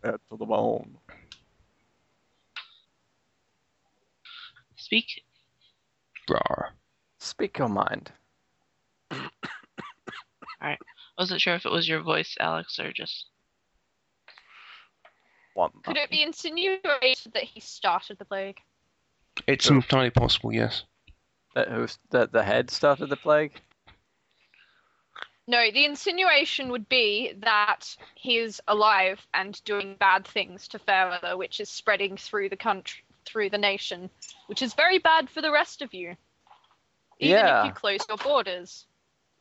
Bad 0.03 0.19
to 0.31 0.37
the 0.37 0.45
bone. 0.47 0.97
Speak. 4.93 5.25
Rawr. 6.29 6.73
Speak 7.19 7.57
your 7.57 7.71
mind. 7.71 8.13
All 9.11 9.21
right. 10.61 10.79
I 10.79 11.23
wasn't 11.23 11.41
sure 11.41 11.55
if 11.55 11.65
it 11.65 11.73
was 11.73 11.89
your 11.89 12.03
voice, 12.03 12.37
Alex, 12.39 12.79
or 12.79 12.93
just 12.93 13.29
One. 15.55 15.71
Could 15.83 15.97
it 15.97 16.11
be 16.11 16.23
insinuated 16.23 17.33
that 17.33 17.45
he 17.45 17.59
started 17.59 18.19
the 18.19 18.27
plague? 18.27 18.59
It's 19.47 19.65
Sure. 19.65 19.77
entirely 19.77 20.11
possible, 20.11 20.53
yes. 20.53 20.85
That 21.55 21.69
who's 21.69 21.99
that 22.11 22.33
the 22.33 22.43
head 22.43 22.71
started 22.71 23.09
the 23.09 23.17
plague? 23.17 23.59
No, 25.49 25.71
the 25.71 25.87
insinuation 25.87 26.71
would 26.71 26.91
be 26.91 27.33
that 27.39 27.97
he 28.15 28.37
is 28.37 28.61
alive 28.69 29.27
and 29.33 29.59
doing 29.65 29.97
bad 29.99 30.27
things 30.27 30.69
to 30.69 30.79
Fairweather, 30.79 31.39
which 31.39 31.61
is 31.61 31.71
spreading 31.71 32.19
through 32.19 32.51
the 32.51 32.57
country, 32.57 33.03
through 33.25 33.51
the 33.51 33.59
nation, 33.59 34.11
which 34.47 34.63
is 34.63 34.75
very 34.75 34.99
bad 34.99 35.29
for 35.31 35.41
the 35.41 35.51
rest 35.53 35.83
of 35.83 35.93
you. 35.95 36.17
Even 37.21 37.39
Yeah. 37.39 37.61
if 37.61 37.67
you 37.67 37.73
close 37.73 38.07
your 38.09 38.19
borders, 38.19 38.87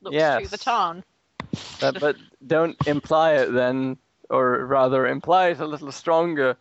looks 0.02 0.18
through 0.18 0.48
the 0.48 0.58
Yes. 0.58 0.64
town. 0.64 1.04
But, 1.80 2.00
but 2.00 2.16
don't 2.46 2.78
imply 2.86 3.34
it 3.34 3.52
then, 3.52 3.98
or 4.30 4.66
rather 4.66 5.08
imply 5.08 5.50
it 5.50 5.60
a 5.60 5.66
little 5.66 5.92
stronger, 5.92 6.58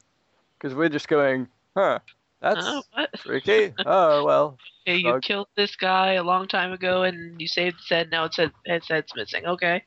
because 0.59 0.75
we're 0.75 0.89
just 0.89 1.09
going, 1.09 1.49
huh, 1.77 1.99
that's 2.41 2.83
Oh, 2.97 3.07
freaky. 3.19 3.73
Oh, 3.85 4.25
well. 4.25 4.59
Okay, 4.89 4.97
you 4.97 5.13
Dog. 5.13 5.23
killed 5.23 5.49
this 5.57 5.77
guy 5.77 6.15
a 6.15 6.23
long 6.23 6.49
time 6.49 6.73
ago, 6.73 7.03
and 7.03 7.41
you 7.41 7.47
saved 7.47 7.77
his 7.77 7.89
head. 7.89 8.11
Now 8.11 8.25
its 8.25 8.39
head, 8.39 8.53
its 8.65 8.89
head's 8.89 9.15
missing. 9.15 9.47
Okay. 9.47 9.85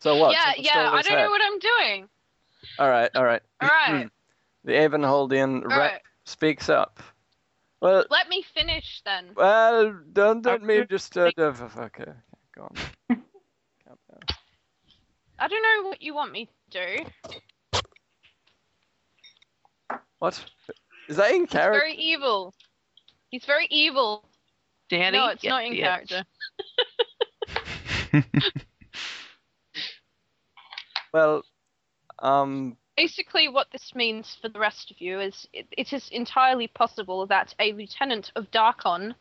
So 0.00 0.14
what? 0.16 0.32
yeah, 0.32 0.52
So 0.56 0.62
yeah, 0.62 0.90
I 0.92 1.02
don't 1.02 1.12
head. 1.12 1.24
know 1.24 1.30
what 1.30 1.40
I'm 1.42 1.58
doing. 1.58 2.08
All 2.78 2.88
right, 2.90 3.10
all 3.14 3.24
right. 3.24 3.42
All 3.62 3.68
right, 3.68 4.10
The 4.64 4.72
Avonholdian 4.72 5.62
all 5.62 5.68
rep 5.68 5.92
right. 5.92 6.00
Speaks 6.26 6.68
up. 6.68 7.00
Well, 7.80 8.04
Let 8.10 8.28
me 8.28 8.42
finish 8.42 9.02
then. 9.04 9.36
well, 9.36 9.94
don't 10.12 10.44
let 10.44 10.62
me 10.62 10.82
Okay. 10.82 10.88
just. 10.88 11.16
Uh, 11.16 11.30
okay, 11.36 11.42
okay, 11.78 12.12
go 12.54 12.62
on. 12.64 12.76
I 15.38 15.48
don't 15.48 15.62
know 15.62 15.88
what 15.88 16.02
you 16.02 16.14
want 16.14 16.32
me 16.32 16.46
to 16.46 16.52
do. 16.70 17.06
What? 20.18 20.44
Is 21.08 21.16
that 21.16 21.32
in 21.32 21.46
He's 21.48 21.52
character? 21.52 21.80
very 21.80 21.94
evil. 21.94 22.54
He's 23.30 23.44
very 23.44 23.66
evil. 23.70 24.24
Danny. 24.88 25.18
no, 25.18 25.28
it's 25.28 25.42
Yeah, 25.42 25.50
not 25.50 25.64
in 25.64 25.76
yeah. 25.76 25.86
character. 25.86 26.24
Well, 31.12 31.42
um, 32.20 32.76
Basically, 32.96 33.48
what 33.48 33.70
this 33.72 33.94
means 33.94 34.36
for 34.40 34.48
the 34.48 34.58
rest 34.58 34.90
of 34.90 35.00
you 35.00 35.20
is 35.20 35.46
it, 35.52 35.66
it 35.76 35.92
is 35.92 36.08
entirely 36.10 36.66
possible 36.66 37.26
that 37.26 37.54
a 37.60 37.72
lieutenant 37.72 38.32
of 38.36 38.50
Darkon 38.50 39.14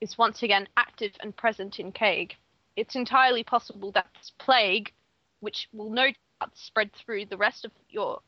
is 0.00 0.18
once 0.18 0.42
again 0.42 0.68
active 0.76 1.12
and 1.20 1.36
present 1.36 1.80
in 1.80 1.90
Kaig. 1.90 2.32
It's 2.76 2.94
entirely 2.96 3.42
possible 3.42 3.90
that 3.92 4.06
this 4.14 4.30
plague, 4.38 4.92
which 5.40 5.68
will 5.72 5.90
no 5.90 6.06
doubt 6.06 6.50
spread 6.54 6.90
through 6.92 7.26
the 7.26 7.36
rest 7.36 7.64
of 7.64 7.72
your 7.88 8.20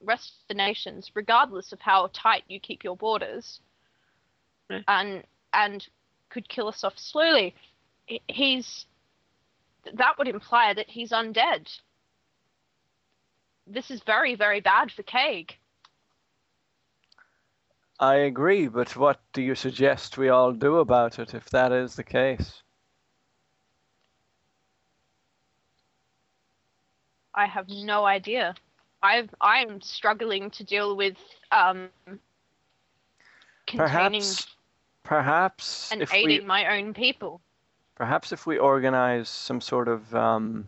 rest 0.00 0.30
of 0.30 0.48
the 0.48 0.54
nations, 0.54 1.10
regardless 1.14 1.72
of 1.72 1.80
how 1.80 2.08
tight 2.12 2.44
you 2.46 2.60
keep 2.60 2.84
your 2.84 2.96
borders, 2.96 3.60
Hmm. 4.70 4.78
and 4.86 5.24
and 5.52 5.88
could 6.28 6.48
kill 6.48 6.68
us 6.68 6.84
off 6.84 6.98
slowly. 6.98 7.54
He's 8.28 8.86
that 9.94 10.18
would 10.18 10.28
imply 10.28 10.74
that 10.74 10.90
he's 10.90 11.10
undead. 11.10 11.66
This 13.68 13.90
is 13.90 14.02
very, 14.02 14.34
very 14.34 14.60
bad 14.60 14.90
for 14.90 15.02
Kaig. 15.02 15.50
I 18.00 18.14
agree, 18.14 18.68
but 18.68 18.96
what 18.96 19.20
do 19.32 19.42
you 19.42 19.54
suggest 19.54 20.16
we 20.18 20.28
all 20.28 20.52
do 20.52 20.78
about 20.78 21.18
it 21.18 21.34
if 21.34 21.50
that 21.50 21.72
is 21.72 21.96
the 21.96 22.04
case? 22.04 22.62
I 27.34 27.46
have 27.46 27.68
no 27.68 28.04
idea. 28.04 28.54
I've 29.02 29.34
I'm 29.40 29.80
struggling 29.80 30.50
to 30.50 30.64
deal 30.64 30.96
with 30.96 31.16
um 31.52 31.88
containing 33.66 34.22
Perhaps, 34.22 34.46
perhaps 35.04 35.92
and 35.92 36.06
aiding 36.12 36.42
we, 36.42 36.46
my 36.46 36.76
own 36.78 36.94
people. 36.94 37.40
perhaps 37.94 38.32
if 38.32 38.46
we 38.46 38.58
organize 38.58 39.28
some 39.28 39.60
sort 39.60 39.88
of 39.88 40.14
um, 40.14 40.66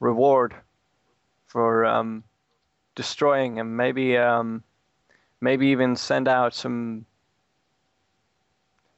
reward 0.00 0.54
for 1.52 1.84
um, 1.84 2.24
destroying 2.94 3.58
him, 3.58 3.76
maybe, 3.76 4.16
um, 4.16 4.64
maybe 5.42 5.66
even 5.66 5.94
send 5.94 6.26
out 6.26 6.54
some 6.54 7.04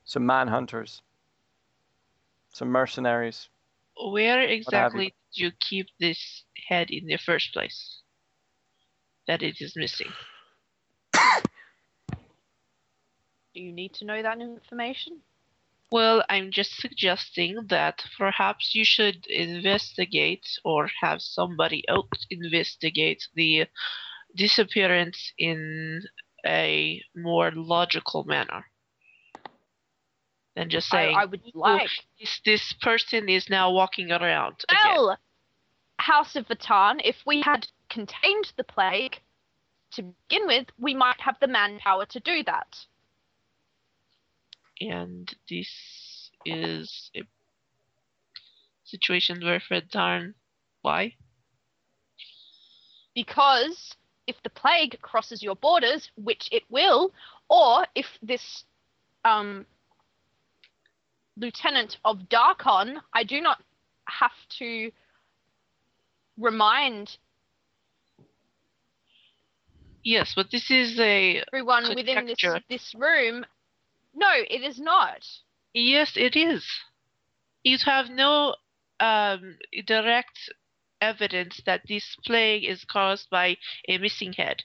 some 0.04 0.22
manhunters, 0.22 1.00
some 2.52 2.68
mercenaries. 2.68 3.48
Where 3.96 4.40
have 4.40 4.50
you. 4.50 4.54
exactly 4.54 5.04
did 5.06 5.42
you 5.42 5.50
keep 5.68 5.88
this 5.98 6.44
head 6.68 6.90
in 6.90 7.06
the 7.06 7.16
first 7.16 7.52
place? 7.52 8.02
That 9.26 9.42
it 9.42 9.56
is 9.60 9.74
missing. 9.74 10.12
Do 11.14 11.20
you 13.54 13.72
need 13.72 13.94
to 13.94 14.04
know 14.04 14.22
that 14.22 14.40
information? 14.40 15.20
Well, 15.94 16.24
I'm 16.28 16.50
just 16.50 16.76
suggesting 16.78 17.56
that 17.68 18.02
perhaps 18.18 18.74
you 18.74 18.84
should 18.84 19.28
investigate 19.28 20.44
or 20.64 20.88
have 21.00 21.22
somebody 21.22 21.84
else 21.88 22.26
investigate 22.30 23.22
the 23.36 23.66
disappearance 24.34 25.32
in 25.38 26.02
a 26.44 27.00
more 27.14 27.52
logical 27.54 28.24
manner 28.24 28.64
than 30.56 30.68
just 30.68 30.88
saying 30.88 31.16
I 31.16 31.26
would 31.26 31.42
like. 31.54 31.88
this, 32.18 32.40
this 32.44 32.74
person 32.82 33.28
is 33.28 33.48
now 33.48 33.70
walking 33.70 34.10
around 34.10 34.64
again. 34.68 34.96
Well, 34.96 35.18
House 36.00 36.34
of 36.34 36.48
Vatan, 36.48 37.02
if 37.04 37.18
we 37.24 37.40
had 37.42 37.68
contained 37.88 38.52
the 38.56 38.64
plague 38.64 39.20
to 39.92 40.02
begin 40.02 40.48
with, 40.48 40.66
we 40.76 40.92
might 40.92 41.20
have 41.20 41.36
the 41.40 41.46
manpower 41.46 42.04
to 42.06 42.18
do 42.18 42.42
that. 42.42 42.84
And 44.88 45.34
this 45.48 46.30
is 46.44 47.10
a 47.16 47.22
situation 48.84 49.40
where 49.42 49.60
Fred 49.60 49.90
Tarn 49.90 50.34
why? 50.82 51.14
because 53.14 53.94
if 54.26 54.36
the 54.42 54.50
plague 54.50 54.98
crosses 55.02 55.42
your 55.42 55.56
borders, 55.56 56.10
which 56.16 56.48
it 56.50 56.62
will, 56.70 57.12
or 57.48 57.86
if 57.94 58.06
this 58.22 58.64
um, 59.24 59.66
lieutenant 61.36 61.98
of 62.04 62.18
Darkon, 62.28 62.96
I 63.12 63.24
do 63.24 63.40
not 63.40 63.62
have 64.08 64.32
to 64.58 64.90
remind 66.38 67.16
Yes, 70.06 70.34
but 70.36 70.50
this 70.50 70.70
is 70.70 71.00
a 71.00 71.42
everyone 71.50 71.88
within 71.94 72.26
this 72.26 72.44
this 72.68 72.94
room. 72.94 73.46
No, 74.14 74.30
it 74.32 74.62
is 74.62 74.78
not. 74.78 75.26
yes, 75.72 76.12
it 76.16 76.36
is. 76.36 76.64
You 77.64 77.78
have 77.84 78.10
no 78.10 78.54
um, 79.00 79.58
direct 79.86 80.50
evidence 81.00 81.60
that 81.66 81.82
this 81.88 82.16
plague 82.24 82.64
is 82.64 82.84
caused 82.84 83.28
by 83.30 83.56
a 83.88 83.98
missing 83.98 84.32
head. 84.32 84.62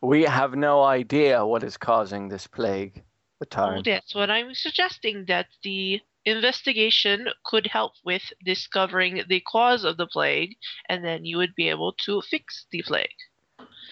We 0.00 0.22
have 0.22 0.54
no 0.54 0.82
idea 0.82 1.46
what 1.46 1.62
is 1.62 1.76
causing 1.76 2.28
this 2.28 2.46
plague. 2.46 3.02
The 3.40 3.46
Well, 3.56 3.82
that's 3.84 4.14
what 4.14 4.30
I'm 4.30 4.54
suggesting 4.54 5.26
that 5.26 5.46
the 5.62 6.00
investigation 6.24 7.28
could 7.44 7.66
help 7.66 7.92
with 8.04 8.22
discovering 8.44 9.22
the 9.28 9.40
cause 9.40 9.84
of 9.84 9.96
the 9.96 10.06
plague, 10.06 10.56
and 10.88 11.04
then 11.04 11.24
you 11.24 11.36
would 11.36 11.54
be 11.54 11.68
able 11.68 11.92
to 12.06 12.22
fix 12.22 12.66
the 12.70 12.82
plague. 12.82 13.18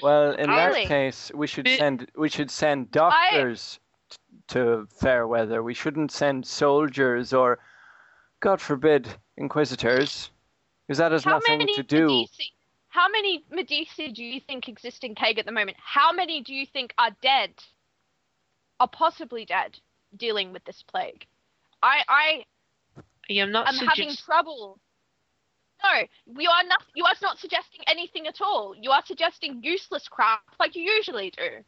Well, 0.03 0.33
in 0.33 0.49
that 0.49 0.87
case, 0.87 1.31
we 1.35 1.47
should 1.47 1.69
send 1.69 2.11
we 2.17 2.29
should 2.29 2.51
send 2.51 2.91
doctors 2.91 3.79
t- 4.49 4.83
Fairweather. 5.01 5.63
We 5.63 5.75
shouldn't 5.75 6.13
send 6.13 6.47
soldiers 6.47 7.33
or, 7.33 7.59
God 8.41 8.61
forbid, 8.61 9.09
inquisitors, 9.37 10.31
because 10.87 10.99
that 10.99 11.13
has 11.13 11.25
How 11.25 11.33
nothing 11.33 11.67
to 11.75 11.83
do. 11.83 12.07
Medici, 12.07 12.53
how 12.89 13.09
many 13.09 13.45
Medici 13.51 14.13
do 14.13 14.23
you 14.23 14.41
think 14.41 14.69
exist 14.69 15.03
in 15.05 15.15
Kaig 15.15 15.39
at 15.39 15.47
the 15.47 15.53
moment? 15.53 15.77
How 15.83 16.13
many 16.13 16.43
do 16.43 16.55
you 16.55 16.67
think 16.67 16.95
are 16.99 17.11
dead? 17.23 17.51
Are 18.81 18.89
possibly 18.89 19.45
dead 19.45 19.79
dealing 20.17 20.53
with 20.53 20.65
this 20.65 20.83
plague? 20.83 21.27
I 21.83 22.03
I 22.09 22.45
I 23.31 23.33
am 23.35 23.53
not 23.53 23.69
am 23.69 23.75
having 23.87 24.15
trouble. 24.15 24.79
No, 25.83 26.41
you 26.41 26.49
are 26.49 26.65
not. 26.65 26.83
You 26.95 27.05
are 27.05 27.15
not 27.21 27.39
suggesting 27.39 27.81
anything 27.87 28.27
at 28.27 28.41
all. 28.41 28.75
You 28.81 28.91
are 28.91 29.03
suggesting 29.05 29.63
useless 29.63 30.09
crap 30.09 30.43
like 30.59 30.75
you 30.77 30.83
usually 30.83 31.31
do. 31.37 31.65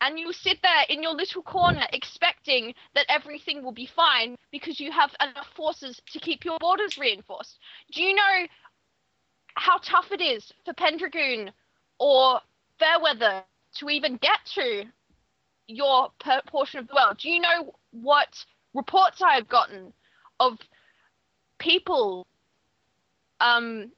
And 0.00 0.18
you 0.18 0.32
sit 0.32 0.58
there 0.62 0.84
in 0.88 1.02
your 1.02 1.14
little 1.14 1.42
corner 1.42 1.84
expecting 1.92 2.74
that 2.94 3.06
everything 3.08 3.62
will 3.62 3.72
be 3.72 3.88
fine 3.96 4.36
because 4.52 4.78
you 4.78 4.92
have 4.92 5.10
enough 5.20 5.48
forces 5.56 6.00
to 6.12 6.20
keep 6.20 6.44
your 6.44 6.56
borders 6.60 6.96
reinforced. 6.98 7.58
Do 7.92 8.02
you 8.02 8.14
know 8.14 8.46
how 9.54 9.78
tough 9.78 10.12
it 10.12 10.20
is 10.20 10.52
for 10.64 10.72
Pendragon 10.72 11.50
or 11.98 12.40
Fairweather 12.78 13.42
to 13.78 13.88
even 13.90 14.18
get 14.18 14.38
to 14.54 14.84
your 15.66 16.10
portion 16.46 16.78
of 16.78 16.88
the 16.88 16.94
world? 16.94 17.18
Do 17.18 17.28
you 17.28 17.40
know 17.40 17.74
what 17.90 18.28
reports 18.74 19.20
I 19.20 19.34
have 19.34 19.48
gotten 19.48 19.92
of 20.38 20.58
people? 21.58 22.26
Um, 23.40 23.90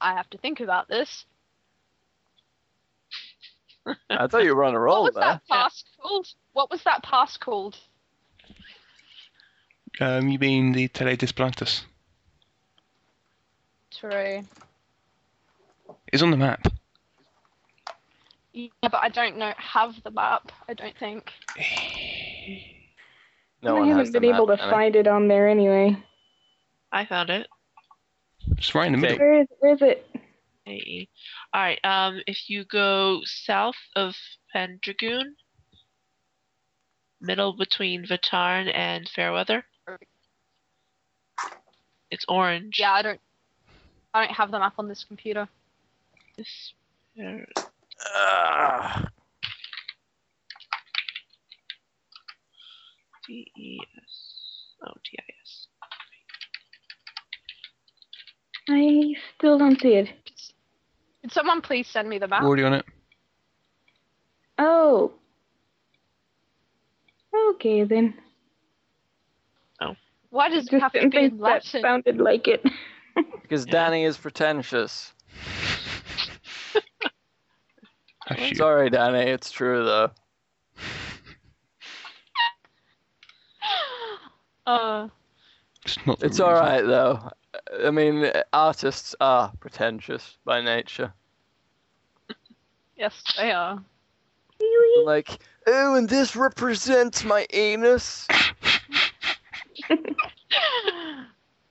I 0.00 0.14
have 0.14 0.30
to 0.30 0.38
think 0.38 0.60
about 0.60 0.88
this. 0.88 1.26
I 4.10 4.26
thought 4.26 4.44
you 4.44 4.54
were 4.54 4.64
on 4.64 4.74
a 4.74 4.78
roll. 4.78 5.04
What 5.04 5.14
was 5.14 5.22
there. 5.22 5.32
that 5.32 5.48
pass 5.48 5.84
called? 6.00 6.26
What 6.52 6.70
was 6.70 6.82
that 6.84 7.02
pass 7.02 7.36
called? 7.36 7.76
Um, 10.00 10.28
you 10.28 10.38
mean 10.38 10.72
the 10.72 10.88
Tele 10.88 11.16
Disparatus? 11.16 11.82
True. 13.90 14.42
It's 16.12 16.22
on 16.22 16.30
the 16.30 16.36
map. 16.36 16.66
Yeah, 18.52 18.68
but 18.82 18.96
I 18.96 19.08
don't 19.08 19.36
know 19.36 19.52
have 19.56 19.94
the 20.02 20.10
map. 20.10 20.52
I 20.68 20.74
don't 20.74 20.96
think. 20.98 21.30
No 23.62 23.76
I 23.76 23.80
one 23.80 23.88
has 23.88 23.96
haven't 23.98 24.12
the 24.12 24.20
been 24.20 24.34
able 24.34 24.46
map, 24.46 24.58
to 24.58 24.70
find 24.70 24.96
it 24.96 25.06
on 25.06 25.28
there 25.28 25.46
anyway. 25.46 25.94
I 26.92 27.04
found 27.04 27.28
it. 27.28 27.46
It's 28.56 28.74
right 28.74 28.86
in 28.86 28.92
the 28.92 28.98
middle. 28.98 29.18
Where 29.18 29.42
is 29.42 29.46
where 29.58 29.74
is 29.74 29.82
it? 29.82 30.09
AE. 30.66 31.08
All 31.52 31.62
right. 31.62 31.78
Um, 31.84 32.20
if 32.26 32.48
you 32.48 32.64
go 32.64 33.20
south 33.24 33.76
of 33.96 34.14
Pendragon, 34.52 35.36
middle 37.20 37.56
between 37.56 38.04
Vatan 38.06 38.70
and 38.74 39.08
Fairweather, 39.08 39.64
it's 42.10 42.24
orange. 42.28 42.78
Yeah, 42.78 42.92
I 42.92 43.02
don't. 43.02 43.20
I 44.12 44.26
don't 44.26 44.34
have 44.34 44.50
the 44.50 44.58
map 44.58 44.74
on 44.78 44.88
this 44.88 45.04
computer. 45.04 45.48
This- 46.36 46.74
Fair-. 47.16 47.46
D-E-S. 53.26 54.74
T-I-S. 55.04 55.66
I 58.68 59.14
still 59.36 59.58
don't 59.58 59.80
see 59.80 59.94
it. 59.94 60.19
Could 61.30 61.34
someone 61.34 61.60
please 61.60 61.86
send 61.86 62.08
me 62.08 62.18
the 62.18 62.26
map? 62.26 62.42
Already 62.42 62.64
on 62.64 62.72
it. 62.74 62.84
Oh. 64.58 65.12
Okay 67.50 67.84
then. 67.84 68.14
Oh. 69.80 69.94
Why 70.30 70.48
does 70.48 70.66
it 70.72 70.80
have 70.80 70.90
to 70.92 70.98
be 70.98 71.04
in 71.04 71.10
think 71.12 71.40
that 71.40 71.62
sounded 71.64 72.18
like 72.18 72.48
it. 72.48 72.64
Because 73.42 73.66
Yeah. 73.66 73.72
Danny 73.72 74.04
is 74.04 74.16
pretentious. 74.16 75.12
Shoot. 78.36 78.56
Sorry, 78.56 78.90
Danny. 78.90 79.28
It's 79.30 79.50
true 79.50 79.84
though. 79.84 80.10
Uh, 84.66 85.08
It's 85.84 86.06
not. 86.06 86.22
It's 86.22 86.38
all 86.40 86.50
reason. 86.52 86.64
right 86.64 86.82
though. 86.82 87.30
I 87.86 87.90
mean, 87.90 88.30
artists 88.52 89.14
are 89.20 89.52
pretentious 89.60 90.38
by 90.44 90.60
nature. 90.60 91.12
Yes, 93.00 93.22
they 93.36 93.50
are. 93.50 93.82
Like, 95.04 95.38
oh, 95.66 95.94
and 95.94 96.08
this 96.08 96.36
represents 96.36 97.24
my 97.24 97.46
anus. 97.52 98.26
oh 99.90 99.96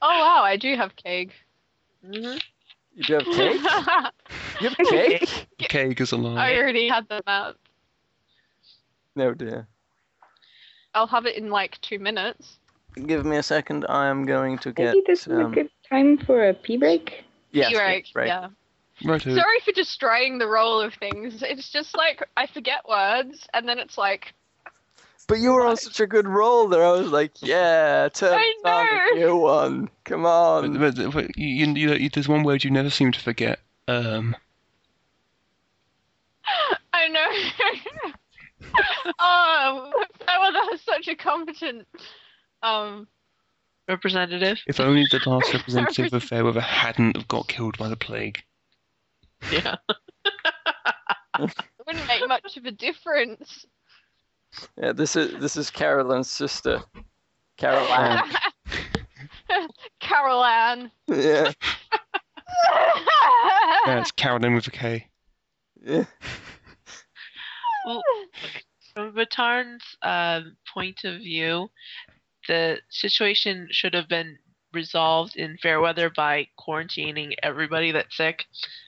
wow, 0.01 0.41
I 0.43 0.57
do 0.57 0.75
have 0.75 0.95
cake. 0.95 1.33
hmm 2.03 2.37
You 2.95 3.03
do 3.03 3.13
have 3.13 3.25
cake? 3.25 3.61
You 4.61 4.69
have 4.69 4.77
cake? 4.89 5.47
Cake 5.59 6.01
is 6.01 6.11
alive. 6.11 6.37
I 6.37 6.57
already 6.57 6.89
had 6.89 7.07
the 7.07 7.21
map. 7.25 7.55
No 9.15 9.33
dear. 9.33 9.67
I'll 10.93 11.07
have 11.07 11.25
it 11.25 11.37
in 11.37 11.49
like 11.49 11.79
two 11.81 11.99
minutes. 11.99 12.57
Give 13.05 13.25
me 13.25 13.37
a 13.37 13.43
second. 13.43 13.85
I 13.87 14.07
am 14.07 14.25
going 14.25 14.57
to 14.59 14.73
get. 14.73 14.95
Maybe 14.95 15.03
this 15.05 15.27
is 15.27 15.37
a 15.37 15.43
um, 15.43 15.51
good 15.53 15.69
time 15.87 16.17
for 16.17 16.49
a 16.49 16.53
pee 16.53 16.77
break. 16.77 17.23
yes, 17.51 17.73
Right, 17.75 18.05
right. 18.15 18.27
yeah. 18.27 18.49
Right. 19.03 19.21
Sorry 19.21 19.59
for 19.63 19.71
destroying 19.71 20.37
the 20.39 20.47
roll 20.47 20.79
of 20.81 20.93
things. 20.95 21.41
It's 21.41 21.69
just 21.69 21.95
like 21.95 22.21
I 22.35 22.47
forget 22.47 22.87
words, 22.87 23.47
and 23.53 23.67
then 23.67 23.79
it's 23.79 23.97
like, 23.97 24.33
But 25.27 25.39
you 25.39 25.51
were 25.53 25.65
on 25.65 25.77
such 25.77 25.99
a 25.99 26.07
good 26.07 26.27
roll 26.27 26.67
there. 26.67 26.83
I 26.83 26.91
was 26.91 27.11
like, 27.11 27.31
yeah, 27.41 28.09
turn 28.13 28.33
I 28.33 28.41
it 28.57 28.67
on 28.67 28.85
know. 28.85 29.01
if 29.13 29.19
you 29.19 29.35
won. 29.37 29.89
Come 30.03 30.25
on. 30.25 30.77
but, 30.79 30.95
but 31.13 31.37
you, 31.37 31.65
you, 31.73 31.93
you, 31.93 32.09
there's 32.09 32.27
one 32.27 32.43
word 32.43 32.63
you 32.63 32.71
never 32.71 32.89
seem 32.89 33.11
to 33.11 33.19
forget. 33.19 33.59
Um, 33.87 34.35
I 36.93 37.07
know. 37.07 38.11
oh, 39.19 39.91
that 40.25 40.67
was 40.71 40.81
such 40.81 41.07
a 41.07 41.15
competent. 41.15 41.87
Um, 42.63 43.07
Representative. 43.87 44.59
if 44.67 44.79
only 44.79 45.05
the 45.09 45.19
last 45.25 45.51
representative 45.53 46.13
of 46.13 46.23
Fairweather 46.23 46.61
hadn't 46.61 47.15
have 47.17 47.27
got 47.27 47.47
killed 47.47 47.77
by 47.77 47.87
the 47.89 47.95
plague. 47.95 48.43
Yeah. 49.51 49.75
it 51.39 51.53
wouldn't 51.87 52.07
make 52.07 52.27
much 52.27 52.57
of 52.57 52.65
a 52.65 52.71
difference. 52.71 53.65
Yeah, 54.77 54.91
this 54.91 55.15
is 55.15 55.39
this 55.39 55.55
is 55.55 55.69
Carolyn's 55.69 56.29
sister, 56.29 56.81
Carol 57.57 57.87
Ann. 57.87 58.29
Carol 59.99 60.43
Ann. 60.43 60.91
yeah, 61.07 61.51
Yeah, 63.87 64.01
it's 64.01 64.11
Carolyn 64.11 64.55
with 64.55 64.67
a 64.67 64.71
K. 64.71 65.07
yeah. 65.81 66.05
Well, 67.85 68.01
from 68.93 69.13
Vatan's 69.13 69.83
um, 70.01 70.57
point 70.73 71.03
of 71.05 71.19
view, 71.19 71.69
the 72.47 72.79
situation 72.89 73.67
should 73.71 73.93
have 73.93 74.09
been 74.09 74.37
resolved 74.73 75.35
in 75.35 75.57
Fairweather 75.57 76.09
by 76.15 76.47
quarantining 76.59 77.33
everybody 77.43 77.91
that's 77.91 78.15
sick, 78.15 78.45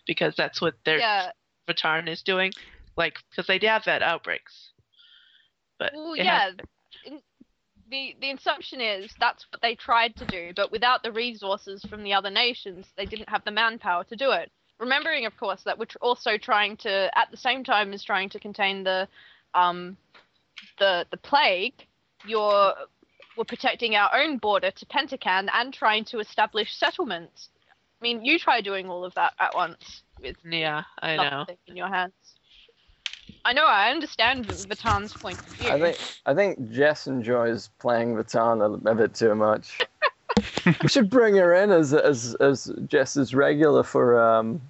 because 0.08 0.36
that's 0.36 0.62
what 0.62 0.76
their 0.86 1.00
yeah. 1.00 1.32
Vatan 1.68 2.08
is 2.08 2.22
doing. 2.22 2.52
Like, 2.98 3.16
because 3.30 3.48
they 3.48 3.60
have 3.68 3.86
had 3.86 4.04
outbreaks. 4.04 4.72
But 5.80 5.94
Well, 5.94 6.16
yeah. 6.16 6.52
has- 7.06 7.22
The 7.90 8.16
the 8.22 8.32
assumption 8.32 8.80
is 8.80 9.14
that's 9.20 9.46
what 9.52 9.62
they 9.62 9.76
tried 9.76 10.16
to 10.16 10.26
do, 10.26 10.54
but 10.56 10.72
without 10.72 11.04
the 11.04 11.12
resources 11.12 11.84
from 11.90 12.04
the 12.04 12.14
other 12.14 12.30
nations, 12.30 12.88
they 12.96 13.06
didn't 13.06 13.28
have 13.28 13.44
the 13.44 13.52
manpower 13.52 14.06
to 14.06 14.16
do 14.16 14.32
it. 14.32 14.50
Remembering, 14.80 15.26
of 15.26 15.36
course, 15.36 15.64
that 15.64 15.78
we're 15.78 15.88
also 16.00 16.38
trying 16.38 16.78
to, 16.78 17.12
at 17.18 17.30
the 17.32 17.38
same 17.38 17.64
time 17.66 17.92
as 17.94 18.02
trying 18.04 18.30
to 18.30 18.40
contain 18.40 18.84
the, 18.84 19.08
um, 19.54 19.98
the 20.80 21.06
the 21.12 21.18
plague, 21.18 21.86
you're 22.26 22.74
we're 23.38 23.44
protecting 23.46 23.96
our 23.96 24.10
own 24.16 24.38
border 24.38 24.72
to 24.72 24.86
Pentacan 24.86 25.50
and 25.54 25.74
trying 25.74 26.06
to 26.06 26.20
establish 26.20 26.76
settlements. 26.76 27.50
I 28.02 28.04
mean, 28.04 28.26
you 28.26 28.40
try 28.40 28.62
doing 28.62 28.90
all 28.90 29.04
of 29.06 29.14
that 29.16 29.34
at 29.40 29.54
once 29.56 30.02
with 30.20 30.36
yeah, 30.50 30.84
I 31.02 31.16
know. 31.16 31.30
nothing 31.30 31.58
in 31.68 31.78
your 31.78 31.88
hands. 31.88 32.14
I 33.46 33.54
know. 33.54 33.66
I 33.66 33.90
understand 33.92 34.46
Vatan's 34.48 35.14
point 35.14 35.40
of 35.40 35.46
view. 35.48 35.70
I 35.72 35.80
think 35.80 35.98
I 36.26 36.34
think 36.34 36.72
Jess 36.72 37.08
enjoys 37.08 37.70
playing 37.80 38.16
Vatan 38.16 38.62
a, 38.86 38.90
a 38.90 38.96
bit 38.96 39.16
too 39.16 39.34
much. 39.36 39.80
we 40.82 40.88
should 40.90 41.10
bring 41.10 41.36
her 41.38 41.54
in 41.56 41.72
as 41.72 41.94
as 41.94 42.36
as 42.36 42.72
Jess's 42.88 43.34
regular 43.34 43.84
for 43.84 44.22
um 44.22 44.62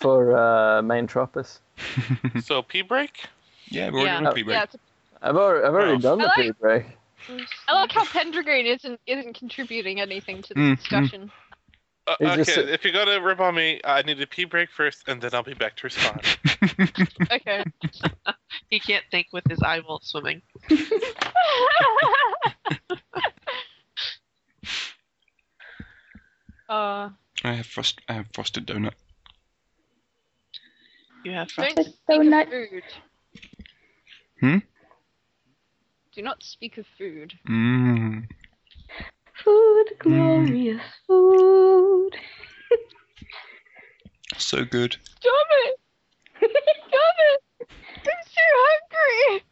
for 0.00 0.36
uh, 0.36 0.82
main 0.82 1.06
Tropis. 1.06 1.58
So 2.42 2.62
pee 2.62 2.82
break. 2.82 3.26
Yeah, 3.68 3.90
we're 3.90 4.04
Yeah. 4.06 4.12
already 4.14 4.26
on 4.26 4.32
pre-break. 4.32 4.54
yeah, 4.54 4.62
it's 4.64 4.76
I've 5.22 5.36
already, 5.36 5.66
I've 5.66 5.74
already 5.74 5.92
Oh. 5.92 5.98
done 5.98 6.18
the 6.18 6.30
I 6.30 6.34
pre 6.34 6.46
like- 6.48 6.58
break. 6.58 6.84
I 7.68 7.72
like 7.74 7.92
how 7.92 8.04
Pendragon 8.04 8.66
isn't 8.66 9.00
isn't 9.06 9.34
contributing 9.38 10.00
anything 10.00 10.42
to 10.42 10.54
the 10.54 10.60
Mm, 10.60 10.72
mm. 10.72 10.76
discussion. 10.76 11.30
Uh, 12.06 12.14
okay, 12.20 12.36
just 12.36 12.58
if 12.58 12.82
you're 12.84 12.92
gonna 12.92 13.20
rip 13.20 13.38
on 13.40 13.54
me, 13.54 13.80
I 13.84 14.02
need 14.02 14.20
a 14.20 14.26
pee 14.26 14.44
break 14.44 14.70
first, 14.70 15.06
and 15.06 15.20
then 15.22 15.30
I'll 15.34 15.44
be 15.44 15.54
back 15.54 15.76
to 15.76 15.84
respond. 15.84 16.20
Okay. 17.32 17.64
He 18.68 18.80
can't 18.80 19.04
think 19.10 19.28
with 19.32 19.44
his 19.48 19.62
eyeball 19.62 20.00
swimming. 20.02 20.42
uh, 26.68 27.10
I 27.44 27.52
have 27.52 27.66
frost. 27.66 28.00
I 28.08 28.14
have 28.14 28.26
frosted 28.32 28.66
donut. 28.66 28.94
You 31.24 31.32
have 31.32 31.52
don't 31.54 31.74
frost. 31.74 31.88
speak 31.88 31.96
Donut. 32.08 32.50
food. 32.50 32.82
Hmm? 34.40 34.58
Do 36.14 36.20
not 36.20 36.42
speak 36.42 36.76
of 36.76 36.84
food. 36.98 37.32
Mmm. 37.48 38.26
Food, 39.42 39.86
glorious 39.98 40.80
mm. 40.80 41.06
food. 41.06 42.10
So 44.38 44.64
good. 44.64 44.96
Stop 45.20 45.46
it! 45.50 45.80
Stop 46.40 47.14
it! 47.30 47.68
I'm 47.70 48.22
so 48.24 48.42
hungry. 48.54 49.44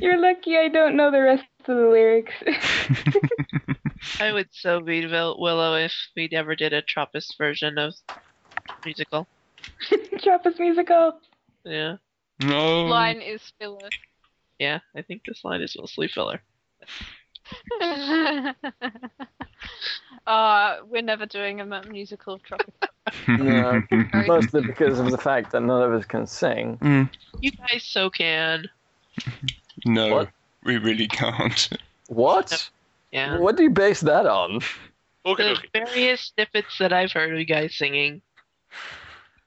You're 0.00 0.20
lucky 0.20 0.56
I 0.56 0.68
don't 0.68 0.96
know 0.96 1.10
the 1.10 1.22
rest 1.22 1.44
of 1.60 1.76
the 1.76 1.88
lyrics. 1.88 2.32
I 4.20 4.32
would 4.32 4.48
so 4.50 4.80
be 4.80 5.06
Willow 5.06 5.76
if 5.76 5.92
we 6.16 6.28
never 6.30 6.56
did 6.56 6.72
a 6.72 6.82
Tropis 6.82 7.36
version 7.38 7.78
of 7.78 7.94
musical. 8.84 9.26
Trappist 10.18 10.58
musical. 10.58 11.20
Yeah. 11.64 11.96
no. 12.42 12.86
Line 12.86 13.20
is 13.20 13.40
filler. 13.58 13.88
Yeah, 14.58 14.80
I 14.94 15.02
think 15.02 15.22
this 15.24 15.44
line 15.44 15.60
is 15.60 15.76
mostly 15.78 16.08
filler. 16.08 16.40
uh, 20.26 20.76
we're 20.88 21.02
never 21.02 21.26
doing 21.26 21.60
a 21.60 21.82
musical 21.88 22.34
of 22.34 22.42
Tropis. 22.42 22.88
No. 23.28 23.82
Mostly 24.26 24.62
because 24.62 24.98
of 24.98 25.10
the 25.10 25.18
fact 25.18 25.52
that 25.52 25.60
none 25.60 25.82
of 25.82 25.92
us 25.92 26.04
can 26.04 26.26
sing. 26.26 26.76
Mm, 26.78 27.08
You 27.40 27.52
guys 27.52 27.84
so 27.84 28.10
can. 28.10 28.68
no, 29.84 30.08
What? 30.12 30.30
we 30.64 30.78
really 30.78 31.06
can't. 31.06 31.68
What? 32.08 32.68
Yeah. 33.12 33.38
What 33.38 33.56
do 33.56 33.62
you 33.62 33.70
base 33.70 34.00
that 34.00 34.26
on? 34.26 34.60
Okay, 35.24 35.42
The 35.44 35.52
okay. 35.52 35.68
various 35.84 36.32
snippets 36.34 36.78
that 36.78 36.92
I've 36.92 37.12
heard 37.12 37.32
of 37.32 37.38
you 37.38 37.44
guys 37.44 37.74
singing 37.76 38.22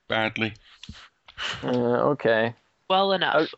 Badly. 0.07 0.53
Uh, 1.63 2.09
okay. 2.11 2.55
well 2.89 3.11
enough. 3.13 3.49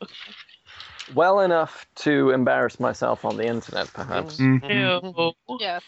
Well 1.13 1.41
enough 1.41 1.85
to 1.97 2.29
embarrass 2.31 2.79
myself 2.79 3.25
on 3.25 3.37
the 3.37 3.45
internet, 3.45 3.91
perhaps. 3.93 4.37
Mm. 4.37 5.03
Ew. 5.15 5.33
Yeah. 5.59 5.79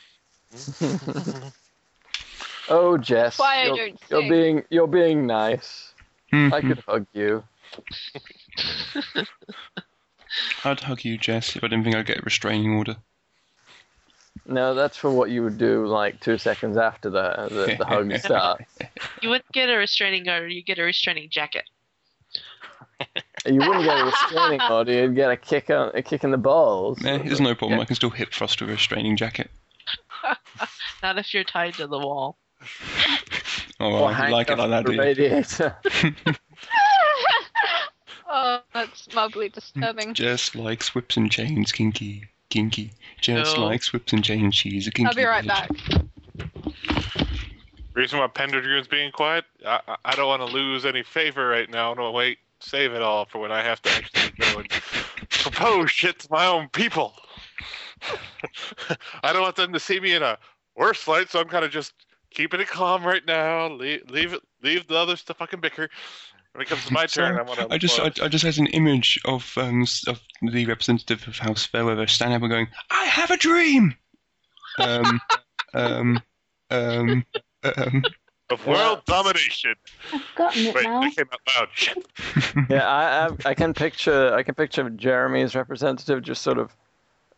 oh, 2.69 2.97
Jess, 2.97 3.37
That's 3.37 3.39
why 3.39 3.63
you're, 3.65 3.77
don't 3.77 3.99
you're 4.09 4.29
being 4.29 4.63
you're 4.69 4.87
being 4.87 5.25
nice. 5.25 5.93
I 6.31 6.35
Mhm. 6.61 6.67
could 6.67 6.83
hug 6.87 7.07
you. 7.13 7.43
I'd 10.65 10.79
hug 10.79 11.03
you, 11.05 11.17
Jess, 11.17 11.55
if 11.55 11.63
I 11.63 11.67
didn't 11.67 11.83
think 11.83 11.95
I'd 11.95 12.05
get 12.05 12.19
a 12.19 12.23
restraining 12.23 12.75
order. 12.75 12.97
No, 14.45 14.73
that's 14.73 14.97
for 14.97 15.09
what 15.11 15.29
you 15.29 15.43
would 15.43 15.57
do 15.57 15.85
like 15.85 16.19
two 16.19 16.37
seconds 16.37 16.77
after 16.77 17.09
the 17.09 17.47
the, 17.49 17.75
the 17.77 17.85
hug 17.85 18.13
starts. 18.17 18.63
You 19.21 19.29
wouldn't 19.29 19.51
get 19.53 19.69
a 19.69 19.77
restraining 19.77 20.27
order, 20.27 20.47
you 20.47 20.63
get 20.63 20.79
a 20.79 20.83
restraining 20.83 21.29
jacket. 21.29 21.63
You 23.45 23.55
wouldn't 23.59 23.83
get 23.83 23.99
a 23.99 24.05
restraining 24.05 24.61
order. 24.71 24.91
You'd 24.93 25.15
get 25.15 25.31
a 25.31 25.37
kick 25.37 25.69
on 25.69 25.91
a 25.93 26.01
kick 26.01 26.23
in 26.23 26.31
the 26.31 26.37
balls. 26.37 27.03
Eh, 27.03 27.17
there's 27.19 27.41
no 27.41 27.53
problem. 27.55 27.79
I 27.79 27.85
can 27.85 27.95
still 27.95 28.09
hip 28.09 28.31
thrust 28.33 28.61
with 28.61 28.69
a 28.69 28.73
restraining 28.73 29.17
jacket. 29.17 29.51
Not 31.03 31.17
if 31.17 31.33
you're 31.33 31.43
tied 31.43 31.73
to 31.75 31.87
the 31.87 31.99
wall. 31.99 32.37
Oh, 33.79 34.03
Or 34.03 34.11
I 34.11 34.29
like 34.29 34.49
it 34.49 34.53
off 34.59 34.69
like 34.69 34.69
that, 34.69 34.85
the 34.85 34.91
do 34.91 34.95
you? 34.95 35.01
radiator. 35.01 35.75
oh, 38.29 38.59
that's 38.73 39.13
mildly 39.13 39.49
disturbing. 39.49 40.13
Just 40.13 40.55
like 40.55 40.83
whips 40.89 41.17
and 41.17 41.29
chains, 41.29 41.71
kinky, 41.71 42.25
kinky. 42.49 42.91
Just 43.19 43.57
No. 43.57 43.65
like 43.65 43.83
whips 43.87 44.13
and 44.13 44.23
chains, 44.23 44.55
she's 44.55 44.87
a 44.87 44.91
kinky. 44.91 45.09
I'll 45.09 45.15
be 45.15 45.25
right 45.25 45.43
bitch. 45.43 45.99
back. 46.37 46.79
Reason 47.93 48.19
why 48.19 48.27
Pendragon's 48.27 48.87
being 48.87 49.11
quiet? 49.11 49.45
I, 49.65 49.79
I- 49.87 49.97
I 50.05 50.15
don't 50.15 50.27
want 50.27 50.47
to 50.47 50.53
lose 50.53 50.85
any 50.85 51.03
favor 51.03 51.47
right 51.47 51.69
now. 51.69 51.93
No, 51.93 52.11
wait, 52.11 52.37
save 52.63 52.93
it 52.93 53.01
all 53.01 53.25
for 53.25 53.39
when 53.39 53.51
I 53.51 53.61
have 53.61 53.81
to 53.83 53.91
actually 53.91 54.31
go 54.39 54.59
and 54.59 54.69
propose 55.29 55.91
shit 55.91 56.19
to 56.19 56.27
my 56.31 56.45
own 56.45 56.69
people. 56.69 57.13
I 59.23 59.33
don't 59.33 59.41
want 59.41 59.55
them 59.55 59.73
to 59.73 59.79
see 59.79 59.99
me 59.99 60.13
in 60.13 60.23
a 60.23 60.37
worse 60.75 61.07
light, 61.07 61.29
so 61.29 61.39
I'm 61.39 61.47
kind 61.47 61.65
of 61.65 61.71
just 61.71 61.93
keeping 62.31 62.59
it 62.59 62.67
calm 62.67 63.03
right 63.03 63.25
now. 63.25 63.69
Leave, 63.69 64.09
leave 64.09 64.33
it, 64.33 64.41
leave 64.61 64.87
the 64.87 64.97
others 64.97 65.23
to 65.23 65.33
fucking 65.33 65.61
bicker. 65.61 65.89
When 66.53 66.61
it 66.61 66.69
comes 66.69 66.85
to 66.85 66.93
my 66.93 67.07
turn, 67.07 67.39
I 67.39 67.41
want 67.41 67.59
to. 67.59 67.67
I 67.71 67.77
just, 67.79 67.99
I, 67.99 68.11
I 68.23 68.27
just 68.27 68.45
had 68.45 68.59
an 68.59 68.67
image 68.67 69.19
of 69.25 69.51
um 69.57 69.87
of 70.07 70.21
the 70.43 70.67
representative 70.67 71.27
of 71.27 71.39
House 71.39 71.65
Fairweather 71.65 72.05
standing 72.05 72.35
up 72.35 72.43
and 72.43 72.51
going, 72.51 72.67
"I 72.91 73.05
have 73.05 73.31
a 73.31 73.37
dream." 73.37 73.95
Um, 74.77 75.19
um, 75.73 76.21
um, 76.69 77.25
um. 77.75 78.03
Of 78.53 78.65
world 78.65 79.01
domination. 79.05 79.75
I've 80.13 80.21
gotten 80.35 80.65
it 80.65 80.75
Wait, 80.75 80.83
now. 80.83 81.01
that 81.01 81.15
came 81.15 81.25
out 81.31 81.39
loud. 81.57 81.69
Shit. 81.73 82.05
yeah, 82.69 82.87
I, 82.87 83.27
I 83.27 83.49
I 83.49 83.53
can 83.53 83.73
picture 83.73 84.33
I 84.33 84.43
can 84.43 84.55
picture 84.55 84.89
Jeremy's 84.89 85.55
representative 85.55 86.21
just 86.21 86.41
sort 86.41 86.57
of 86.57 86.75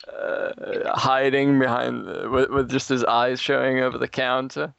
uh, 0.08 0.52
hiding 0.94 1.60
behind 1.60 2.08
the, 2.08 2.30
with, 2.30 2.50
with 2.50 2.70
just 2.70 2.90
his 2.90 3.04
eyes 3.04 3.40
showing 3.40 3.80
over 3.80 3.98
the 3.98 4.08
counter. 4.08 4.74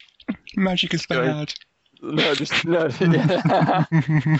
Magic 0.56 0.94
is 0.94 1.02
Sorry. 1.04 1.26
bad. 1.26 1.54
No, 2.02 2.34
just 2.34 2.64
no, 2.64 2.82
yeah, 3.00 3.84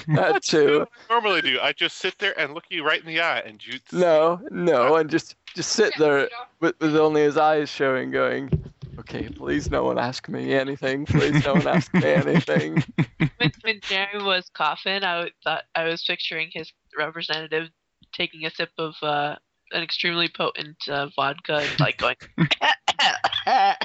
that 0.09 0.40
too. 0.43 0.86
I 1.09 1.12
normally 1.12 1.40
do. 1.40 1.59
I 1.60 1.73
just 1.73 1.97
sit 1.97 2.18
there 2.18 2.39
and 2.39 2.55
look 2.55 2.64
you 2.68 2.85
right 2.85 3.01
in 3.01 3.06
the 3.06 3.20
eye 3.20 3.40
and 3.40 3.64
you. 3.66 3.78
No, 3.93 4.40
no, 4.51 4.97
and 4.97 5.09
just 5.09 5.36
just 5.55 5.73
sit 5.73 5.94
there 5.98 6.28
with, 6.60 6.78
with 6.81 6.94
only 6.97 7.23
his 7.23 7.39
eyes 7.39 7.70
showing, 7.70 8.10
going, 8.10 8.51
"Okay, 8.98 9.28
please, 9.28 9.70
no 9.70 9.85
one 9.85 9.98
ask 9.98 10.28
me 10.28 10.55
anything. 10.55 11.06
Please, 11.06 11.44
no 11.44 11.55
one 11.55 11.66
ask 11.66 11.93
me 11.94 12.05
anything." 12.05 12.82
When, 13.39 13.52
when 13.62 13.81
Jeremy 13.82 14.24
was 14.24 14.51
coughing, 14.55 15.05
I 15.05 15.31
thought 15.44 15.64
I 15.74 15.85
was 15.85 16.02
picturing 16.05 16.51
his 16.52 16.73
representative 16.97 17.68
taking 18.14 18.47
a 18.47 18.51
sip 18.51 18.70
of 18.78 18.94
uh, 19.02 19.36
an 19.73 19.82
extremely 19.82 20.28
potent 20.28 20.77
uh, 20.89 21.09
vodka 21.14 21.56
and 21.56 21.81
like 21.81 21.98
going. 21.98 22.16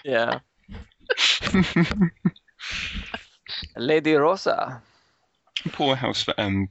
Yeah, 0.03 0.39
Lady 3.77 4.13
Rosa. 4.13 4.81
Poor 5.71 5.95
House 5.95 6.23
for 6.23 6.33
um 6.39 6.69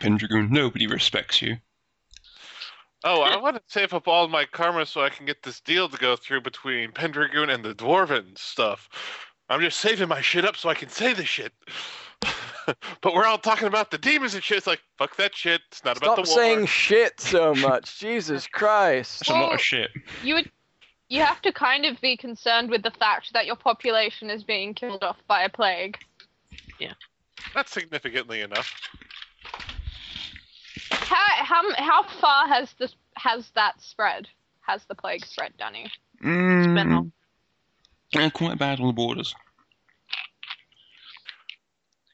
Pendragon. 0.00 0.52
Nobody 0.52 0.86
respects 0.86 1.42
you. 1.42 1.56
Oh, 3.04 3.22
I 3.22 3.36
want 3.36 3.56
to 3.56 3.62
save 3.66 3.94
up 3.94 4.08
all 4.08 4.26
my 4.26 4.44
karma 4.44 4.84
so 4.84 5.02
I 5.02 5.08
can 5.08 5.24
get 5.24 5.42
this 5.42 5.60
deal 5.60 5.88
to 5.88 5.96
go 5.98 6.16
through 6.16 6.40
between 6.40 6.90
Pendragon 6.90 7.48
and 7.48 7.64
the 7.64 7.74
Dwarven 7.74 8.36
stuff. 8.36 8.88
I'm 9.48 9.60
just 9.60 9.78
saving 9.80 10.08
my 10.08 10.20
shit 10.20 10.44
up 10.44 10.56
so 10.56 10.68
I 10.68 10.74
can 10.74 10.88
say 10.88 11.12
the 11.12 11.24
shit. 11.24 11.52
but 12.66 13.14
we're 13.14 13.24
all 13.24 13.38
talking 13.38 13.68
about 13.68 13.90
the 13.90 13.98
demons 13.98 14.34
and 14.34 14.42
shit. 14.42 14.58
It's 14.58 14.66
like, 14.66 14.80
fuck 14.98 15.16
that 15.16 15.34
shit. 15.34 15.60
It's 15.68 15.84
not 15.84 15.96
about 15.96 16.14
Stop 16.14 16.24
the 16.24 16.30
war. 16.30 16.38
saying 16.38 16.66
shit 16.66 17.20
so 17.20 17.54
much. 17.56 17.98
Jesus 18.00 18.46
Christ. 18.48 19.20
That's 19.20 19.30
a 19.30 19.34
lot 19.34 19.54
of 19.54 19.60
shit. 19.60 19.90
You 20.24 20.34
would, 20.34 20.50
you 21.08 21.22
have 21.22 21.40
to 21.42 21.52
kind 21.52 21.86
of 21.86 22.00
be 22.00 22.16
concerned 22.16 22.68
with 22.68 22.82
the 22.82 22.90
fact 22.90 23.32
that 23.32 23.46
your 23.46 23.56
population 23.56 24.28
is 24.28 24.42
being 24.42 24.74
killed 24.74 25.04
off 25.04 25.16
by 25.28 25.44
a 25.44 25.48
plague. 25.48 25.98
Yeah. 26.80 26.94
Not 27.54 27.68
significantly 27.68 28.40
enough. 28.40 28.74
How 30.90 31.44
how 31.44 31.74
how 31.76 32.02
far 32.20 32.48
has 32.48 32.74
this 32.78 32.94
has 33.16 33.50
that 33.54 33.80
spread? 33.80 34.28
Has 34.62 34.84
the 34.84 34.94
plague 34.94 35.24
spread, 35.24 35.52
Danny? 35.58 35.90
been 36.20 36.30
Mm, 36.74 37.12
uh, 38.16 38.30
quite 38.30 38.58
bad 38.58 38.80
on 38.80 38.86
the 38.88 38.92
borders. 38.92 39.34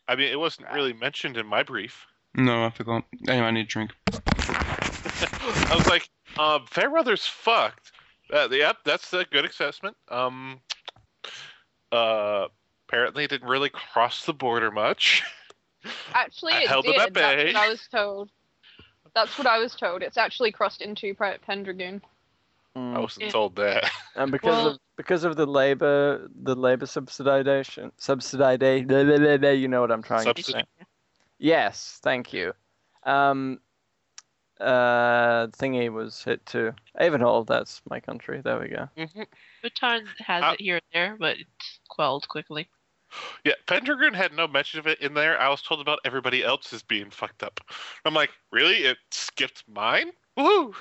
I 0.07 0.17
mean, 0.17 0.31
it 0.31 0.39
wasn't 0.39 0.71
really 0.73 0.93
mentioned 0.93 1.37
in 1.37 1.47
my 1.47 1.63
brief. 1.63 2.07
No, 2.35 2.65
I 2.65 2.71
forgot. 2.71 3.05
Anyway, 3.29 3.47
I 3.47 3.51
need 3.51 3.61
a 3.63 3.65
drink. 3.65 3.93
I 4.13 5.75
was 5.75 5.87
like, 5.87 6.09
um, 6.39 6.67
Fairweather's 6.67 7.27
fucked. 7.27 7.93
Uh, 8.33 8.49
yep, 8.51 8.79
that's 8.85 9.13
a 9.13 9.25
good 9.25 9.45
assessment. 9.45 9.97
Um, 10.11 10.61
uh, 11.93 12.49
apparently, 12.89 13.25
it 13.25 13.31
didn't 13.31 13.49
really 13.49 13.71
cross 13.71 14.25
the 14.25 14.35
border 14.35 14.71
much. 14.71 15.23
Actually, 16.13 16.53
it 16.55 16.69
held 16.69 16.85
them 16.85 16.93
did. 16.93 17.01
at 17.03 17.15
That's 17.15 17.35
bay. 17.37 17.53
what 17.53 17.57
I 17.57 17.69
was 17.69 17.89
told. 17.89 18.31
That's 19.15 19.37
what 19.39 19.47
I 19.47 19.59
was 19.59 19.75
told. 19.75 20.03
It's 20.03 20.17
actually 20.17 20.53
crossed 20.53 20.83
into 20.83 21.15
Pre- 21.15 21.39
Pendragon. 21.39 22.03
I 22.77 22.79
Mm. 22.79 23.01
wasn't 23.03 23.27
Yeah. 23.27 23.31
told 23.31 23.57
that. 23.57 23.85
And 24.17 24.33
because 24.33 24.57
Well- 24.57 24.67
of 24.69 24.79
because 24.97 25.25
of 25.25 25.37
the 25.37 25.47
labor 25.47 26.29
the 26.43 26.55
labor 26.55 26.87
subsidization 26.87 27.93
subsidization 27.99 29.59
you 29.61 29.69
know 29.69 29.81
what 29.81 29.91
I'm 29.93 30.03
trying 30.03 30.33
to 30.35 30.43
say. 30.43 30.63
Yes, 31.39 32.01
thank 32.03 32.33
you. 32.33 32.53
Um 33.05 33.61
uh 34.61 35.49
thingy 35.49 35.93
was 35.93 36.23
hit 36.23 36.45
too. 36.47 36.73
Avonhold, 36.99 37.47
that's 37.49 37.83
my 37.91 38.01
country. 38.01 38.41
There 38.41 38.59
we 38.59 38.69
go. 38.69 38.89
Mhm. 38.97 39.27
Vatan 39.65 40.07
has 40.19 40.43
Uh, 40.45 40.53
it 40.55 40.61
here 40.61 40.77
and 40.77 40.85
there, 40.93 41.17
but 41.19 41.39
it's 41.39 41.81
quelled 41.89 42.29
quickly. 42.29 42.69
Yeah, 43.45 43.55
Pendragon 43.67 44.15
had 44.15 44.33
no 44.33 44.47
mention 44.49 44.81
of 44.81 44.87
it 44.87 45.01
in 45.01 45.15
there. 45.15 45.39
I 45.41 45.49
was 45.49 45.63
told 45.63 45.81
about 45.81 46.01
everybody 46.05 46.43
else's 46.43 46.83
being 46.83 47.11
fucked 47.11 47.43
up. 47.43 47.61
I'm 48.05 48.15
like, 48.15 48.31
really? 48.53 48.85
It 48.85 48.99
skipped 49.11 49.65
mine? 49.69 50.13
Woohoo! 50.39 50.75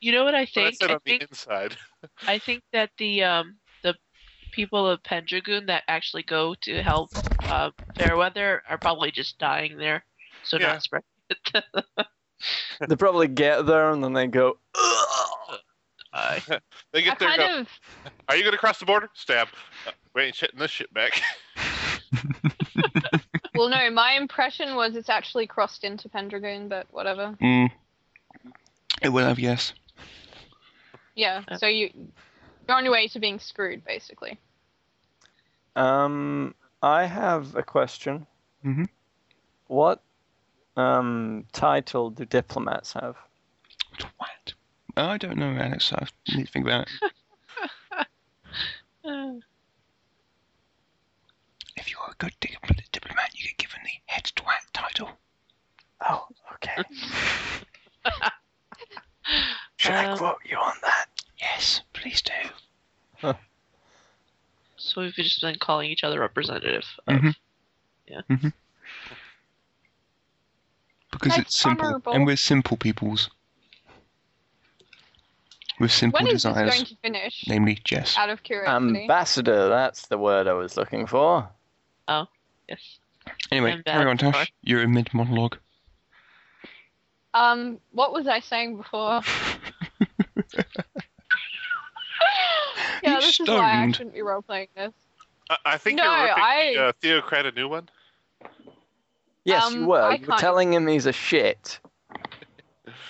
You 0.00 0.12
know 0.12 0.24
what 0.24 0.34
I 0.34 0.46
But 0.54 0.64
I 0.64 0.70
think? 0.70 0.74
said 0.74 0.90
I 0.90 0.94
on 0.94 1.00
the 1.04 1.10
think 1.10 1.22
inside. 1.30 1.76
I 2.26 2.38
think 2.38 2.62
that 2.72 2.90
the 2.98 3.22
um 3.24 3.58
the 3.82 3.94
people 4.52 4.86
of 4.88 5.02
Pendragon 5.02 5.66
that 5.66 5.84
actually 5.88 6.22
go 6.22 6.54
to 6.62 6.82
help 6.82 7.10
uh, 7.46 7.70
Fairweather 7.96 8.62
are 8.68 8.78
probably 8.78 9.10
just 9.10 9.38
dying 9.38 9.76
there, 9.78 10.04
so 10.42 10.58
Yeah. 10.58 10.72
not 10.74 10.82
spreading 10.82 11.06
it. 11.30 12.06
they 12.88 12.96
probably 12.96 13.28
get 13.28 13.62
there 13.66 13.90
and 13.90 14.02
then 14.04 14.12
they 14.12 14.26
go 14.26 14.58
Ugh! 14.74 15.58
Uh, 16.12 16.40
They 16.92 17.02
I 17.02 17.04
get 17.04 17.18
there 17.18 17.28
and 17.28 17.38
go, 17.38 17.60
of 17.60 18.12
Are 18.28 18.36
you 18.36 18.42
going 18.42 18.52
to 18.52 18.58
cross 18.58 18.78
the 18.78 18.86
border? 18.86 19.10
Stab. 19.14 19.48
Uh, 19.86 19.92
we 20.14 20.22
ain't 20.22 20.34
shitting 20.34 20.58
this 20.58 20.70
shit 20.70 20.92
back. 20.92 21.20
well, 23.54 23.68
no. 23.68 23.90
My 23.90 24.12
impression 24.12 24.74
was 24.74 24.96
it's 24.96 25.08
actually 25.08 25.46
crossed 25.46 25.84
into 25.84 26.08
Pendragon, 26.08 26.68
but 26.68 26.86
whatever. 26.90 27.36
Mm. 27.40 27.70
It 29.02 29.10
will 29.10 29.26
have 29.26 29.38
yes. 29.38 29.72
Yeah. 31.14 31.42
Yeah. 31.48 31.56
So 31.56 31.66
you 31.66 31.90
you're 32.66 32.76
on 32.76 32.84
your 32.84 32.92
way 32.92 33.08
to 33.08 33.18
being 33.18 33.38
screwed, 33.38 33.84
basically. 33.84 34.38
Um 35.76 36.54
I 36.82 37.04
have 37.06 37.54
a 37.56 37.62
question. 37.62 38.26
Mhm. 38.64 38.88
What 39.66 40.02
um 40.76 41.44
title 41.52 42.10
do 42.10 42.24
diplomats 42.24 42.92
have? 42.92 43.16
What? 44.16 44.54
I 44.96 45.16
don't 45.16 45.36
know, 45.36 45.50
Alex. 45.56 45.92
I 45.92 46.06
need 46.34 46.46
to 46.46 46.52
think 46.52 46.66
about 46.66 46.88
it. 46.88 48.06
uh, 49.04 49.34
If 51.76 51.90
you're 51.90 52.00
a 52.07 52.07
good 52.18 52.34
dip- 52.40 52.52
diplomat, 52.92 53.30
you 53.34 53.44
get 53.46 53.56
given 53.58 53.80
the 53.84 53.90
head 54.06 54.24
twat 54.36 54.72
title. 54.72 55.10
Oh, 56.08 56.26
okay. 56.54 56.82
Should 59.76 59.92
I 59.94 60.06
Um, 60.06 60.18
quote 60.18 60.38
you 60.44 60.56
on 60.56 60.74
that? 60.82 61.06
Yes, 61.40 61.82
please 61.92 62.22
do. 62.22 62.32
So 64.76 65.00
we've 65.02 65.12
just 65.14 65.40
been 65.40 65.58
calling 65.58 65.90
each 65.90 66.02
other 66.04 66.20
representative. 66.20 66.84
Of, 67.06 67.16
Mhm. 67.20 67.34
because 71.10 71.32
That's 71.36 71.38
it's 71.48 71.58
simple, 71.60 71.86
honourable. 71.86 72.12
and 72.12 72.24
we're 72.26 72.36
simple 72.36 72.76
peoples. 72.76 73.28
With 75.80 75.92
simple 75.92 76.18
When 76.18 76.26
is 76.28 76.42
this 76.42 76.52
desires, 76.52 76.70
going 76.74 76.86
to 76.86 76.96
finish? 76.96 77.44
namely 77.48 77.74
Jess. 77.84 78.16
Out 78.16 78.30
of 78.30 78.42
curiosity. 78.42 79.02
Ambassador, 79.02 79.68
that's 79.68 80.06
the 80.06 80.16
word 80.18 80.46
I 80.48 80.54
was 80.54 80.76
looking 80.76 81.06
for. 81.06 81.48
Oh, 82.08 82.26
yes. 82.68 82.98
Anyway, 83.52 83.72
I'm 83.72 83.82
carry 83.82 84.10
on, 84.10 84.16
Tash. 84.18 84.34
sorry. 84.34 84.46
You're 84.62 84.82
in 84.82 84.92
mid 84.92 85.12
monologue. 85.12 85.58
Um, 87.34 87.78
what 87.92 88.12
was 88.12 88.26
I 88.26 88.40
saying 88.40 88.78
before? 88.78 89.20
yeah, 93.02 93.14
You 93.14 93.20
this 93.20 93.40
is 93.40 93.48
why 93.48 93.54
I 93.56 93.80
stoned. 93.82 93.96
shouldn't 93.96 94.14
be 94.14 94.22
role 94.22 94.42
playing 94.42 94.68
this. 94.76 94.92
I, 95.50 95.56
I 95.64 95.76
think 95.78 95.98
No, 95.98 96.04
you're 96.04 96.22
ripping 96.24 96.42
I- 96.42 96.72
the, 96.74 96.84
uh, 96.86 96.92
Theocrat 97.00 97.46
a 97.46 97.52
new 97.52 97.68
one. 97.68 97.88
Yes, 99.44 99.64
Um, 99.64 99.74
you 99.74 99.86
were. 99.86 100.00
I 100.02 100.14
You 100.14 100.20
were 100.22 100.26
can't- 100.26 100.40
telling 100.40 100.72
him 100.72 100.86
he's 100.86 101.06
a 101.06 101.12
shit. 101.12 101.78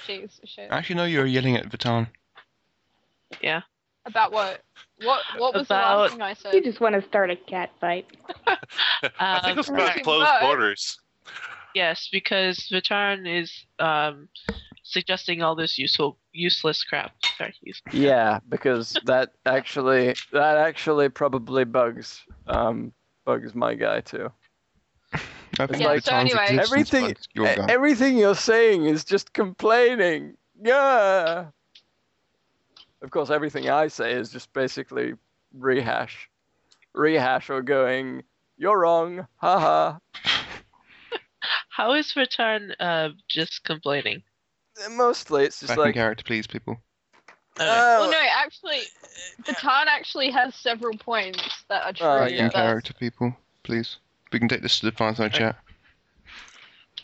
Jeez, 0.07 0.41
shit. 0.45 0.69
Actually, 0.71 0.97
no, 0.97 1.05
you're 1.05 1.27
yelling 1.27 1.57
at 1.57 1.69
Vatan. 1.69 2.09
Yeah. 3.43 3.63
About 4.07 4.33
what? 4.33 4.63
What? 5.03 5.23
What 5.37 5.55
was 5.55 5.69
the 5.69 5.75
About- 5.75 5.99
last 6.01 6.13
thing 6.13 6.23
I 6.23 6.35
said? 6.35 6.55
You 6.55 6.63
just 6.63 6.81
want 6.81 6.95
to 6.95 7.03
start 7.07 7.31
a 7.31 7.37
cat 7.37 7.71
fight. 7.81 8.07
I 8.49 9.41
think 9.41 9.53
Um, 9.53 9.59
it's 9.59 9.69
about 9.69 10.03
closed 10.03 10.25
But- 10.27 10.41
borders. 10.41 10.99
Yes, 11.75 12.09
because 12.11 12.69
Vatan 12.73 13.27
is 13.29 13.67
um, 13.79 14.29
suggesting 14.83 15.43
all 15.43 15.55
this 15.55 15.79
useful, 15.79 16.17
useless 16.33 16.83
crap. 16.83 17.13
Sorry, 17.37 17.55
use- 17.63 17.83
Yeah, 17.93 18.41
because 18.49 18.97
that 19.05 19.33
actually 19.47 20.15
that 20.33 20.57
actually 20.57 21.09
probably 21.11 21.65
bugs 21.65 22.25
um 22.47 22.93
bugs 23.25 23.55
my 23.55 23.75
guy 23.75 24.01
too. 24.01 24.33
I 25.13 25.67
think 25.67 25.83
Yeah, 25.83 25.99
so 25.99 26.15
anyway- 26.17 26.59
Everything- 26.59 27.15
your 27.35 27.47
Everything 27.71 28.17
you're 28.17 28.35
saying 28.35 28.87
is 28.87 29.05
just 29.05 29.33
complaining. 29.35 30.37
Yeah. 30.61 31.47
Of 33.03 33.11
course, 33.11 33.31
everything 33.31 33.69
I 33.71 33.89
say 33.89 34.13
is 34.13 34.31
just 34.33 34.53
basically 34.53 35.15
rehash, 35.53 36.29
rehash 36.95 37.51
or 37.51 37.63
going. 37.63 38.25
You're 38.59 38.79
wrong. 38.81 39.27
Haha. 39.37 39.99
How 41.71 41.95
is 41.95 42.13
Vatan 42.13 42.75
uh, 42.81 43.11
just 43.29 43.63
complaining? 43.65 44.23
Mostly, 44.91 45.45
it's 45.45 45.61
just 45.61 45.69
Back 45.71 45.79
in 45.79 45.85
like. 45.85 45.95
character, 45.95 46.25
please, 46.25 46.47
people. 46.47 46.77
Uh, 47.59 47.99
Well, 48.01 48.11
no, 48.11 48.19
actually, 48.37 48.81
Vatan 49.45 49.87
actually 49.87 50.31
has 50.31 50.55
several 50.57 50.97
points 50.99 51.65
that 51.69 51.85
are 51.85 51.93
true. 51.93 52.07
Oh, 52.07 52.19
Back 52.21 52.33
yeah. 52.33 52.45
in 52.47 52.51
character, 52.51 52.93
people, 52.95 53.37
please. 53.63 53.97
We 54.33 54.39
can 54.39 54.49
take 54.49 54.63
this 54.63 54.79
to 54.81 54.87
the 54.87 54.93
fireside 54.93 55.33
chat. 55.33 55.57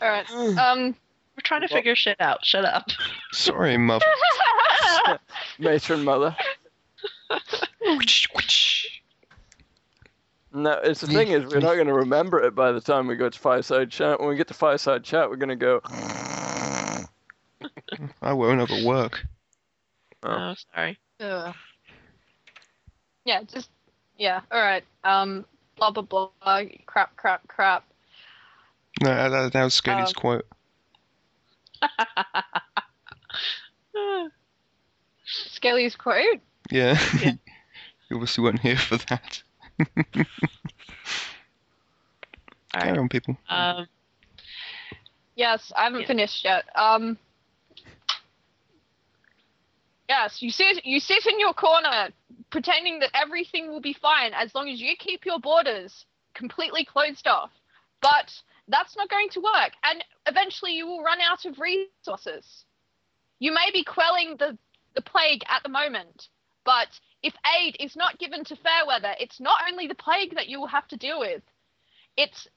All 0.01 0.09
right. 0.09 0.29
Um. 0.57 0.95
we're 1.35 1.41
trying 1.43 1.61
to 1.61 1.67
Well- 1.71 1.79
figure 1.79 1.95
shit 1.95 2.19
out. 2.21 2.45
Shut 2.45 2.65
up. 2.65 2.87
Sorry, 3.31 3.77
mother. 3.77 4.05
Matron 5.59 6.03
mother. 6.03 6.35
No, 10.55 10.79
it's 10.81 11.01
the 11.01 11.07
thing 11.07 11.31
is 11.31 11.53
we're 11.53 11.59
not 11.59 11.75
going 11.75 11.87
to 11.87 11.93
remember 11.93 12.41
it 12.41 12.55
by 12.55 12.71
the 12.71 12.79
time 12.79 13.07
we 13.07 13.17
go 13.17 13.29
to 13.29 13.37
fireside 13.37 13.91
chat. 13.91 14.21
When 14.21 14.29
we 14.29 14.37
get 14.37 14.47
to 14.47 14.53
fireside 14.53 15.03
chat, 15.03 15.29
we're 15.29 15.35
going 15.35 15.49
to 15.49 15.57
go. 15.57 15.81
I 18.21 18.31
won't. 18.31 18.61
I've 18.61 18.69
got 18.69 18.83
work. 18.83 19.25
Oh. 20.23 20.31
Oh, 20.31 20.55
sorry. 20.73 20.97
Ugh. 21.19 21.53
Yeah, 23.25 23.43
just 23.43 23.69
yeah. 24.17 24.39
All 24.49 24.61
right. 24.61 24.85
Um. 25.03 25.43
Blah 25.75 25.91
blah 25.91 26.03
blah. 26.03 26.29
Crap. 26.85 27.17
Crap. 27.17 27.45
Crap. 27.49 27.83
No, 29.03 29.09
that, 29.09 29.29
that, 29.29 29.51
that 29.51 29.63
was 29.65 29.73
Skelly's 29.73 30.07
Um, 30.07 30.13
quote. 30.13 30.45
Skelly's 35.25 35.97
quote. 35.97 36.39
Yeah. 36.71 36.97
Yeah. 37.21 37.33
you 38.09 38.15
obviously 38.15 38.41
weren't 38.41 38.61
here 38.61 38.77
for 38.77 38.95
that. 39.09 39.43
All 39.79 39.85
Carry 42.73 42.91
right. 42.91 42.97
on, 42.99 43.09
people. 43.09 43.37
Um, 43.49 43.87
Yes, 45.35 45.71
I 45.75 45.83
haven't 45.83 46.01
Yeah. 46.01 46.07
finished 46.07 46.43
yet. 46.45 46.65
Um. 46.75 47.17
Yes, 50.07 50.41
you 50.41 50.51
sit 50.51 50.85
you 50.85 50.99
sit 50.99 51.25
in 51.25 51.39
your 51.39 51.53
corner, 51.53 52.09
pretending 52.51 52.99
that 52.99 53.09
everything 53.13 53.67
will 53.67 53.81
be 53.81 53.93
fine 53.93 54.33
as 54.33 54.53
long 54.55 54.69
as 54.69 54.79
you 54.79 54.95
keep 54.97 55.25
your 55.25 55.39
borders 55.39 56.05
completely 56.35 56.85
closed 56.85 57.27
off. 57.27 57.51
But 58.01 58.31
that's 58.67 58.95
not 58.95 59.09
going 59.09 59.29
to 59.29 59.41
work, 59.41 59.73
and 59.83 60.03
eventually 60.27 60.73
you 60.73 60.87
will 60.87 61.03
run 61.03 61.19
out 61.21 61.45
of 61.45 61.59
resources. 61.59 62.65
You 63.39 63.51
may 63.51 63.71
be 63.73 63.83
quelling 63.83 64.37
the 64.37 64.57
the 64.93 65.01
plague 65.01 65.43
at 65.49 65.63
the 65.63 65.69
moment, 65.69 66.29
but 66.63 66.87
if 67.25 67.33
aid 67.59 67.75
is 67.79 67.95
not 67.95 68.19
given 68.19 68.43
to 68.45 68.55
Fairweather, 68.55 69.15
it's 69.19 69.39
not 69.39 69.57
only 69.67 69.87
the 69.87 69.95
plague 69.95 70.35
that 70.35 70.47
you 70.47 70.59
will 70.59 70.67
have 70.67 70.87
to 70.89 70.95
deal 70.95 71.19
with. 71.19 71.41
It's 72.15 72.47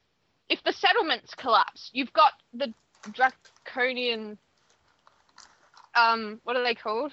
if 0.50 0.62
the 0.62 0.72
settlements 0.72 1.34
collapse, 1.34 1.88
you've 1.94 2.12
got 2.12 2.32
the 2.52 2.74
draconian. 3.12 4.36
Um, 5.94 6.40
what 6.44 6.54
are 6.54 6.62
they 6.62 6.74
called? 6.74 7.12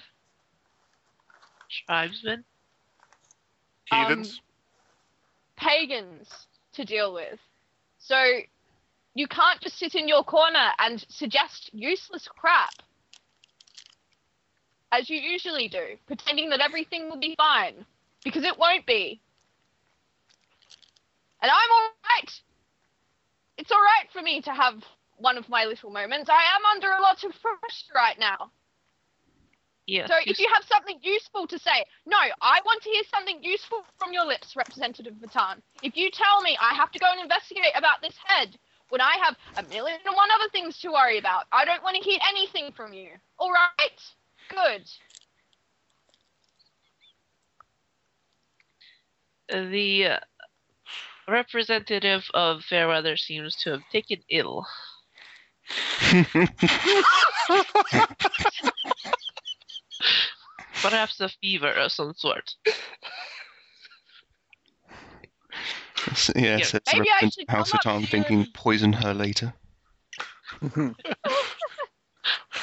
tribesmen. 1.86 2.44
Heathens. 3.90 4.40
Pagans 5.56 6.28
to 6.74 6.84
deal 6.84 7.14
with. 7.14 7.38
So 7.98 8.22
you 9.14 9.26
can't 9.26 9.60
just 9.62 9.78
sit 9.78 9.94
in 9.94 10.08
your 10.08 10.24
corner 10.24 10.72
and 10.78 11.04
suggest 11.08 11.70
useless 11.72 12.28
crap. 12.28 12.74
As 14.92 15.10
you 15.10 15.18
usually 15.18 15.68
do, 15.68 15.96
pretending 16.06 16.50
that 16.50 16.60
everything 16.60 17.08
will 17.08 17.18
be 17.18 17.34
fine. 17.36 17.84
Because 18.24 18.44
it 18.44 18.58
won't 18.58 18.86
be. 18.86 19.20
And 21.42 21.50
I'm 21.50 21.70
alright. 21.70 22.32
It's 23.58 23.70
alright 23.70 24.10
for 24.12 24.22
me 24.22 24.40
to 24.42 24.52
have 24.52 24.82
one 25.18 25.38
of 25.38 25.48
my 25.48 25.64
little 25.64 25.90
moments. 25.90 26.30
I 26.30 26.42
am 26.56 26.64
under 26.74 26.90
a 26.90 27.02
lot 27.02 27.22
of 27.24 27.32
pressure 27.40 27.94
right 27.94 28.18
now. 28.18 28.50
Yes. 29.86 30.08
So 30.08 30.16
if 30.26 30.40
you 30.40 30.48
have 30.52 30.64
something 30.66 30.98
useful 31.02 31.46
to 31.46 31.58
say, 31.58 31.84
no, 32.06 32.18
I 32.42 32.58
want 32.64 32.82
to 32.82 32.90
hear 32.90 33.04
something 33.14 33.38
useful 33.42 33.84
from 33.98 34.12
your 34.12 34.26
lips, 34.26 34.56
Representative 34.56 35.14
Vatan. 35.14 35.62
If 35.82 35.96
you 35.96 36.10
tell 36.10 36.42
me 36.42 36.58
I 36.60 36.74
have 36.74 36.90
to 36.92 36.98
go 36.98 37.06
and 37.10 37.20
investigate 37.20 37.72
about 37.76 38.02
this 38.02 38.14
head 38.26 38.58
when 38.88 39.00
I 39.00 39.16
have 39.22 39.36
a 39.56 39.68
million 39.68 39.98
and 40.04 40.16
one 40.16 40.28
other 40.34 40.50
things 40.50 40.78
to 40.80 40.90
worry 40.90 41.18
about, 41.18 41.44
I 41.52 41.64
don't 41.64 41.82
want 41.84 41.96
to 41.96 42.02
hear 42.02 42.18
anything 42.28 42.72
from 42.72 42.92
you. 42.92 43.10
All 43.38 43.52
right? 43.52 44.00
Good. 44.48 44.88
the 49.48 50.06
uh, 50.06 50.18
representative 51.28 52.28
of 52.34 52.62
Fairweather 52.64 53.16
seems 53.16 53.56
to 53.56 53.70
have 53.70 53.82
taken 53.90 54.18
ill. 54.30 54.66
Perhaps 60.82 61.20
a 61.20 61.28
fever 61.28 61.70
of 61.70 61.90
some 61.92 62.14
sort. 62.14 62.54
S- 66.08 66.30
yes, 66.36 66.74
it's 66.74 66.92
Maybe 66.92 67.08
I 67.10 67.24
representative 67.24 67.32
should 67.32 67.48
House 67.48 67.70
come 67.72 67.78
up 67.78 67.84
Vatan 67.84 67.98
here 68.00 68.08
thinking 68.08 68.46
poison 68.52 68.92
her 68.92 69.12
later. 69.14 69.54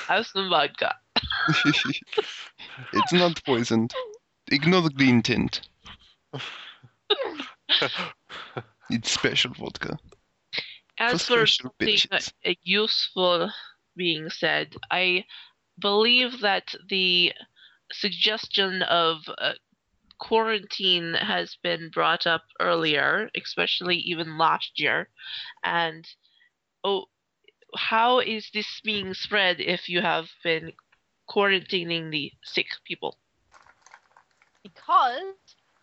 Have 0.08 0.26
some 0.28 0.50
vodka. 0.50 0.96
it's 2.94 3.14
not 3.14 3.44
poisoned. 3.46 3.94
Ignore 4.52 4.82
the 4.82 4.90
green 4.90 5.22
tint. 5.22 5.62
It's 8.90 9.12
special 9.12 9.54
vodka. 9.54 9.98
As 11.00 11.26
For 11.26 11.40
for 11.40 11.48
something 11.48 11.88
bitches. 11.88 12.34
uh, 12.46 12.54
useful 12.64 13.50
being 13.96 14.30
said, 14.30 14.76
I 14.92 15.26
believe 15.80 16.42
that 16.42 16.76
the 16.90 17.34
suggestion 17.92 18.84
of 18.84 19.18
uh, 19.38 19.54
quarantine 20.20 21.16
has 21.16 21.58
been 21.64 21.90
brought 21.94 22.28
up 22.28 22.44
earlier, 22.60 23.30
especially 23.36 23.98
even 23.98 24.38
last 24.38 24.80
year. 24.80 25.10
And 25.64 26.08
oh, 26.84 27.06
how 27.76 28.20
is 28.20 28.50
this 28.54 28.82
being 28.84 29.14
spread 29.14 29.60
if 29.60 29.90
you 29.90 30.02
have 30.02 30.30
been 30.44 30.74
quarantining 31.30 32.12
the 32.12 32.32
sick 32.44 32.68
people? 32.86 33.18
Because 34.64 35.36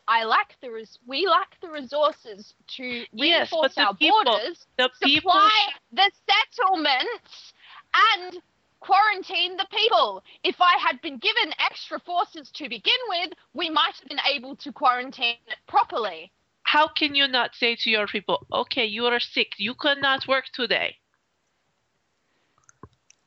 I 0.08 0.24
lack 0.24 0.56
the 0.60 0.70
res- 0.70 0.98
we 1.06 1.26
lack 1.26 1.60
the 1.60 1.68
resources 1.68 2.54
to 2.76 2.84
Yes, 3.12 3.52
reinforce 3.52 3.74
but 3.74 3.80
the 3.82 3.86
our 3.88 3.94
people- 3.94 4.24
borders, 4.24 4.66
The 4.76 4.90
supply 5.02 5.50
sh- 5.68 5.74
the 5.92 6.10
settlements, 6.28 7.52
and 7.94 8.42
quarantine 8.80 9.56
the 9.56 9.66
people. 9.70 10.22
If 10.42 10.60
I 10.60 10.76
had 10.78 11.00
been 11.02 11.18
given 11.18 11.52
extra 11.58 12.00
forces 12.00 12.50
to 12.52 12.68
begin 12.68 12.98
with, 13.08 13.34
we 13.52 13.68
might 13.68 13.94
have 13.96 14.08
been 14.08 14.20
able 14.26 14.56
to 14.56 14.72
quarantine 14.72 15.36
it 15.46 15.58
properly. 15.66 16.32
How 16.62 16.88
can 16.88 17.14
you 17.14 17.28
not 17.28 17.54
say 17.54 17.76
to 17.76 17.90
your 17.90 18.06
people, 18.06 18.46
okay, 18.52 18.86
you 18.86 19.04
are 19.06 19.20
sick, 19.20 19.52
you 19.58 19.74
cannot 19.74 20.26
work 20.26 20.46
today? 20.52 20.96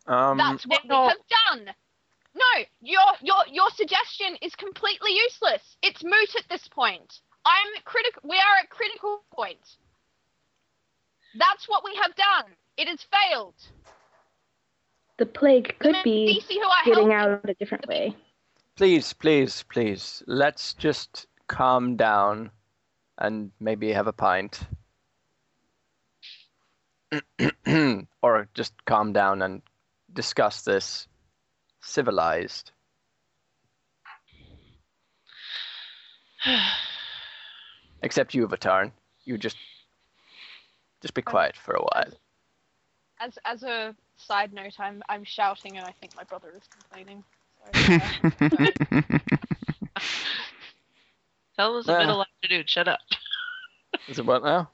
Um, 0.08 0.38
That's 0.38 0.66
what 0.66 0.84
we 0.84 0.96
have 0.96 1.18
done. 1.50 1.76
No, 2.36 2.64
your 2.82 3.00
your 3.22 3.44
your 3.52 3.70
suggestion 3.76 4.36
is 4.42 4.56
completely 4.56 5.12
useless. 5.14 5.78
It's 5.84 6.04
moot 6.04 6.36
at 6.38 6.48
this 6.50 6.68
point. 6.68 7.20
I'm 7.46 7.68
critical. 7.84 8.22
We 8.28 8.38
are 8.38 8.58
at 8.64 8.70
critical 8.70 9.24
point. 9.34 9.60
That's 11.38 11.68
what 11.68 11.84
we 11.84 11.96
have 12.02 12.16
done. 12.16 12.52
It 12.78 12.88
has 12.88 13.06
failed. 13.30 13.56
The 15.18 15.26
plague 15.28 15.76
could 15.80 15.96
The 15.96 16.02
be 16.04 16.40
DC 16.42 16.54
who 16.56 16.62
are 16.62 16.86
getting 16.86 17.12
helping- 17.12 17.34
out 17.34 17.50
a 17.50 17.54
different 17.56 17.88
way. 17.88 18.16
please, 18.76 19.14
please, 19.14 19.64
please. 19.72 20.24
Let's 20.26 20.74
just 20.74 21.28
calm 21.48 21.96
down 21.98 22.50
and 23.20 23.52
maybe 23.60 23.92
have 23.94 24.08
a 24.08 24.14
pint. 24.14 24.60
or 28.24 28.48
just 28.56 28.74
calm 28.86 29.14
down 29.14 29.42
and 29.44 29.62
discuss 30.12 30.64
this 30.64 31.08
civilized. 31.84 32.72
Except 38.02 38.34
you, 38.34 38.48
Vatan. 38.48 38.92
You 39.26 39.38
just 39.38 39.58
just 41.02 41.14
be 41.14 41.22
quiet 41.22 41.56
for 41.56 41.76
a 41.76 41.82
while. 41.82 42.12
As 43.20 43.38
as 43.46 43.62
a 43.64 43.96
side 44.18 44.54
note, 44.54 44.80
I'm 44.80 45.04
I'm 45.08 45.24
shouting 45.24 45.78
and 45.78 45.86
I 45.86 45.94
think 46.00 46.16
my 46.16 46.24
brother 46.24 46.52
is 46.56 46.64
complaining. 46.68 47.24
Sorry. 47.74 48.02
Tell 51.56 51.72
them 51.72 51.80
it's 51.80 51.88
the 51.88 52.00
middle 52.00 52.22
afternoon. 52.22 52.64
Shut 52.68 52.88
up. 52.88 53.00
Is 54.08 54.18
it 54.20 54.26
what 54.26 54.44
now? 54.44 54.72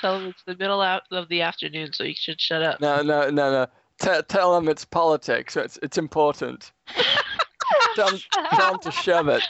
Tell 0.00 0.18
them 0.18 0.28
it's 0.28 0.42
the 0.44 0.54
middle 0.56 0.82
out 0.82 1.04
of 1.10 1.28
the 1.28 1.40
afternoon, 1.42 1.92
so 1.92 2.04
you 2.04 2.14
should 2.14 2.40
shut 2.40 2.62
up. 2.62 2.80
No, 2.80 3.02
no, 3.02 3.30
no, 3.30 3.50
no. 3.50 3.66
T- 4.00 4.22
tell 4.28 4.54
them 4.54 4.68
it's 4.68 4.84
politics. 4.84 5.56
It's 5.56 5.78
it's 5.82 5.98
important. 5.98 6.72
tell, 7.94 8.08
'em- 8.08 8.20
tell 8.52 8.74
'em 8.74 8.80
to 8.80 8.90
shove 8.90 9.28
it. 9.28 9.42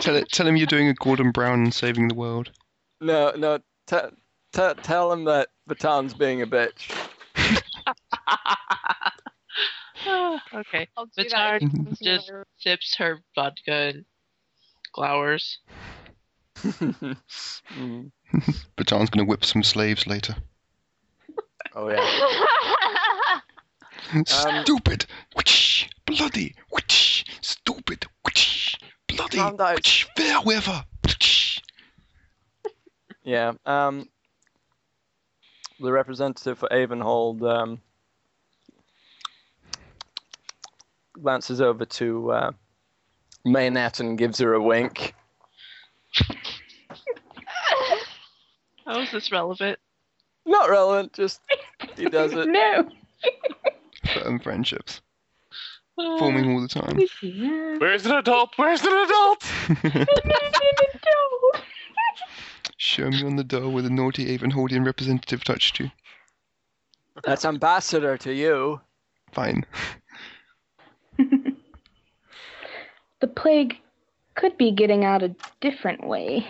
tell, 0.00 0.16
it, 0.16 0.28
tell 0.30 0.46
him 0.46 0.56
you're 0.56 0.66
doing 0.66 0.88
a 0.88 0.94
Gordon 0.94 1.30
Brown 1.30 1.62
and 1.62 1.74
saving 1.74 2.08
the 2.08 2.14
world. 2.14 2.50
No, 3.00 3.32
no. 3.36 3.58
T- 3.86 3.96
t- 4.52 4.74
tell 4.82 5.10
them 5.10 5.24
that 5.24 5.48
Vatan's 5.68 6.14
being 6.14 6.42
a 6.42 6.46
bitch. 6.46 6.90
okay. 10.54 10.88
I'll 10.96 11.06
do 11.06 11.10
But 11.16 11.30
that. 11.30 11.30
Tard 11.30 11.62
if 11.62 11.70
he 11.70 11.76
comes 11.84 11.98
just- 12.00 12.30
Sips 12.58 12.96
her 12.96 13.20
vodka 13.34 13.72
and 13.94 14.04
glowers. 14.96 15.58
Mm. 17.78 18.10
Vatan's 18.76 19.08
going 19.10 19.24
to 19.24 19.26
whip 19.28 19.44
some 19.44 19.62
slaves 19.62 20.06
later. 20.06 20.34
Oh 21.74 21.88
yeah. 21.88 22.44
Um, 24.12 24.24
Stupid! 24.26 25.06
Whoosh! 25.36 25.86
Bloody! 26.06 26.54
Whoosh! 26.70 27.24
Stupid! 27.40 28.06
Whoosh! 28.24 28.76
Bloody! 29.08 29.38
Calm 29.38 29.56
down. 29.56 29.76
Fairweather! 30.16 30.84
Yeah. 33.22 33.52
Um. 33.66 34.08
The 35.78 35.92
representative 35.92 36.58
for 36.58 36.70
Avonhold 36.70 37.42
um, 37.42 37.80
glances 41.14 41.60
over 41.60 41.86
to 41.86 42.32
uh, 42.32 42.50
Maynette 43.46 44.00
and 44.00 44.18
gives 44.18 44.38
her 44.40 44.52
a 44.54 44.62
wink. 44.62 45.14
How 48.84 49.00
is 49.00 49.10
this 49.10 49.32
relevant? 49.32 49.78
Not 50.44 50.68
relevant. 50.68 51.12
Just 51.14 51.40
he 51.96 52.06
does 52.06 52.32
it. 52.34 52.48
No. 52.50 52.88
Firm 54.30 54.38
friendships. 54.38 55.00
Forming 55.96 56.48
uh, 56.48 56.52
all 56.52 56.60
the 56.60 56.68
time. 56.68 57.00
Yeah. 57.20 57.78
Where's 57.78 58.06
an 58.06 58.12
adult? 58.12 58.50
Where's 58.54 58.80
an 58.84 58.92
adult? 58.92 59.44
Show 62.76 63.10
me 63.10 63.24
on 63.24 63.34
the 63.34 63.42
door 63.42 63.70
where 63.70 63.82
the 63.82 63.90
naughty 63.90 64.38
Avonholdian 64.38 64.86
representative 64.86 65.42
touched 65.42 65.80
you. 65.80 65.90
That's 67.24 67.44
ambassador 67.44 68.16
to 68.18 68.32
you. 68.32 68.80
Fine. 69.32 69.66
the 71.18 71.56
plague 73.34 73.78
could 74.36 74.56
be 74.56 74.70
getting 74.70 75.04
out 75.04 75.24
a 75.24 75.34
different 75.60 76.06
way. 76.06 76.46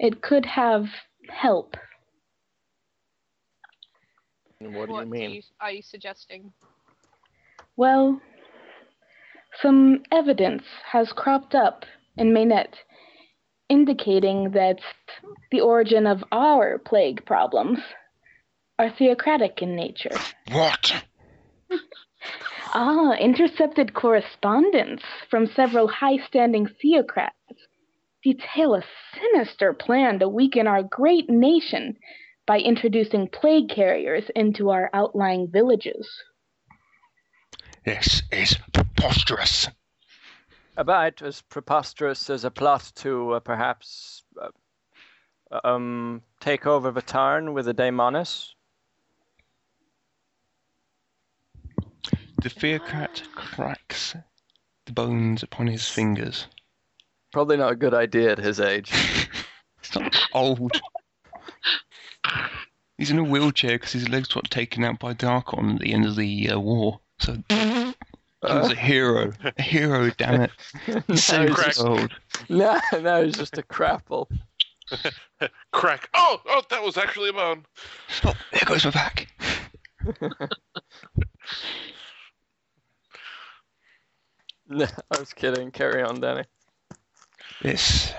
It 0.00 0.20
could 0.20 0.46
have 0.46 0.88
help. 1.28 1.76
What 4.72 4.86
do 4.86 4.92
you 4.92 4.98
what 4.98 5.08
mean? 5.08 5.30
you, 5.30 5.42
are 5.60 5.70
you 5.70 5.82
suggesting? 5.82 6.52
Well, 7.76 8.20
some 9.60 10.02
evidence 10.10 10.64
has 10.90 11.12
cropped 11.12 11.54
up 11.54 11.84
in 12.16 12.32
Maynette 12.32 12.76
indicating 13.68 14.52
that 14.52 14.78
the 15.50 15.60
origin 15.60 16.06
of 16.06 16.22
our 16.30 16.78
plague 16.78 17.24
problems 17.24 17.78
are 18.78 18.90
theocratic 18.90 19.62
in 19.62 19.76
nature. 19.76 20.16
What? 20.50 21.04
Ah, 22.76 23.12
intercepted 23.12 23.94
correspondence 23.94 25.02
from 25.30 25.46
several 25.46 25.86
high 25.86 26.16
standing 26.26 26.66
theocrats 26.66 27.30
detail 28.24 28.74
a 28.74 28.82
sinister 29.14 29.72
plan 29.72 30.18
to 30.18 30.28
weaken 30.28 30.66
our 30.66 30.82
great 30.82 31.30
nation 31.30 31.96
by 32.46 32.58
introducing 32.58 33.28
plague 33.28 33.68
carriers 33.68 34.24
into 34.34 34.70
our 34.70 34.90
outlying 34.92 35.48
villages. 35.48 36.08
This 37.84 38.22
is 38.32 38.56
preposterous. 38.72 39.68
About 40.76 41.22
as 41.22 41.42
preposterous 41.42 42.28
as 42.30 42.44
a 42.44 42.50
plot 42.50 42.90
to 42.96 43.32
uh, 43.32 43.40
perhaps 43.40 44.24
uh, 44.40 45.60
um, 45.62 46.22
take 46.40 46.66
over 46.66 46.90
Vatan 46.92 47.52
with 47.52 47.68
a 47.68 47.74
Daemonus. 47.74 48.54
The 52.42 52.50
theocrat 52.50 53.22
cracks 53.34 54.16
the 54.86 54.92
bones 54.92 55.42
upon 55.42 55.66
his 55.66 55.88
fingers. 55.88 56.46
Probably 57.32 57.56
not 57.56 57.72
a 57.72 57.76
good 57.76 57.94
idea 57.94 58.32
at 58.32 58.38
his 58.38 58.60
age. 58.60 58.90
He's 59.80 59.94
not 59.94 60.16
old. 60.32 60.72
He's 62.98 63.10
in 63.10 63.18
a 63.18 63.24
wheelchair 63.24 63.72
because 63.72 63.92
his 63.92 64.08
legs 64.08 64.28
got 64.28 64.50
taken 64.50 64.84
out 64.84 64.98
by 64.98 65.14
Darkon 65.14 65.74
at 65.74 65.80
the 65.80 65.92
end 65.92 66.06
of 66.06 66.16
the 66.16 66.50
uh, 66.50 66.58
war. 66.58 67.00
So 67.18 67.36
he 67.48 67.94
was 68.42 68.72
a 68.72 68.76
hero. 68.76 69.32
A 69.56 69.62
hero, 69.62 70.10
damn 70.16 70.42
it. 70.42 70.50
He 71.06 71.16
saved 71.16 71.54
Correct. 71.54 71.78
the 71.78 72.08
no, 72.48 72.80
no, 73.00 73.24
he's 73.24 73.36
just 73.36 73.58
a 73.58 73.62
crapple. 73.62 74.26
Crack. 75.72 76.08
Oh, 76.14 76.40
oh, 76.46 76.62
that 76.70 76.82
was 76.82 76.96
actually 76.96 77.30
a 77.30 77.32
bone. 77.32 77.64
Stop. 78.08 78.36
There 78.52 78.62
goes 78.66 78.84
my 78.84 78.90
back. 78.90 79.28
No, 84.68 84.86
I 85.10 85.18
was 85.18 85.32
kidding. 85.32 85.70
Carry 85.70 86.02
on, 86.02 86.20
Danny. 86.20 86.44
This 87.62 88.12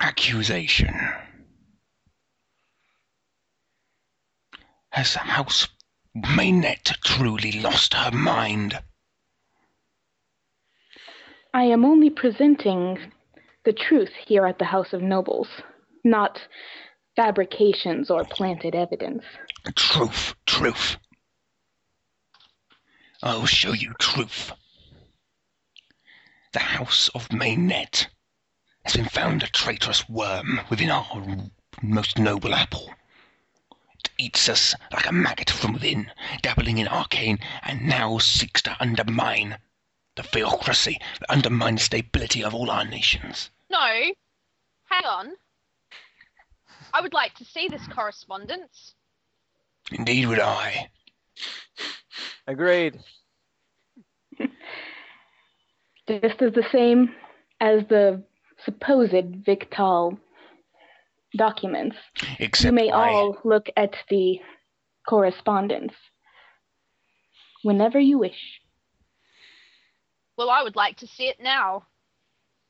accusation 0.00 0.94
has 4.92 5.14
House 5.14 5.68
Maynette 6.14 6.92
truly 7.02 7.52
lost 7.52 7.94
her 7.94 8.10
mind? 8.10 8.78
I 11.54 11.64
am 11.64 11.84
only 11.84 12.10
presenting 12.10 12.98
the 13.64 13.72
truth 13.72 14.12
here 14.26 14.46
at 14.46 14.58
the 14.58 14.66
House 14.66 14.92
of 14.92 15.00
Nobles, 15.00 15.48
not 16.04 16.38
fabrications 17.16 18.10
or 18.10 18.24
planted 18.24 18.74
evidence. 18.74 19.24
Truth, 19.74 20.34
truth. 20.44 20.98
I'll 23.22 23.46
show 23.46 23.72
you 23.72 23.94
truth. 23.98 24.52
The 26.52 26.58
House 26.58 27.08
of 27.14 27.32
Maynette 27.32 28.08
has 28.84 28.96
been 28.96 29.06
found 29.06 29.42
a 29.42 29.46
traitorous 29.46 30.06
worm 30.06 30.60
within 30.68 30.90
our 30.90 31.24
most 31.82 32.18
noble 32.18 32.54
apple. 32.54 32.90
It 34.04 34.10
eats 34.18 34.48
us 34.48 34.74
like 34.92 35.06
a 35.06 35.12
maggot 35.12 35.48
from 35.48 35.74
within, 35.74 36.10
dabbling 36.40 36.78
in 36.78 36.88
arcane, 36.88 37.38
and 37.62 37.86
now 37.86 38.18
seeks 38.18 38.60
to 38.62 38.76
undermine 38.80 39.58
the 40.16 40.24
theocracy 40.24 40.98
that 41.20 41.30
undermines 41.30 41.82
the 41.82 41.98
stability 41.98 42.42
of 42.42 42.52
all 42.52 42.68
our 42.70 42.84
nations. 42.84 43.50
No. 43.70 43.78
Hang 44.86 45.04
on. 45.04 45.36
I 46.92 47.00
would 47.00 47.14
like 47.14 47.34
to 47.36 47.44
see 47.44 47.68
this 47.68 47.86
correspondence. 47.86 48.94
Indeed 49.92 50.26
would 50.26 50.40
I. 50.40 50.90
Agreed. 52.46 52.98
Just 56.08 56.42
as 56.42 56.52
the 56.52 56.66
same 56.72 57.14
as 57.60 57.86
the 57.88 58.24
supposed 58.64 59.44
Victal 59.44 60.18
documents. 61.36 61.96
Except 62.38 62.66
you 62.66 62.72
may 62.72 62.90
I, 62.90 63.10
all 63.10 63.38
look 63.44 63.68
at 63.76 63.94
the 64.08 64.40
correspondence 65.08 65.92
whenever 67.62 67.98
you 67.98 68.18
wish. 68.18 68.60
Well, 70.36 70.50
I 70.50 70.62
would 70.62 70.76
like 70.76 70.96
to 70.98 71.06
see 71.06 71.28
it 71.28 71.40
now. 71.40 71.86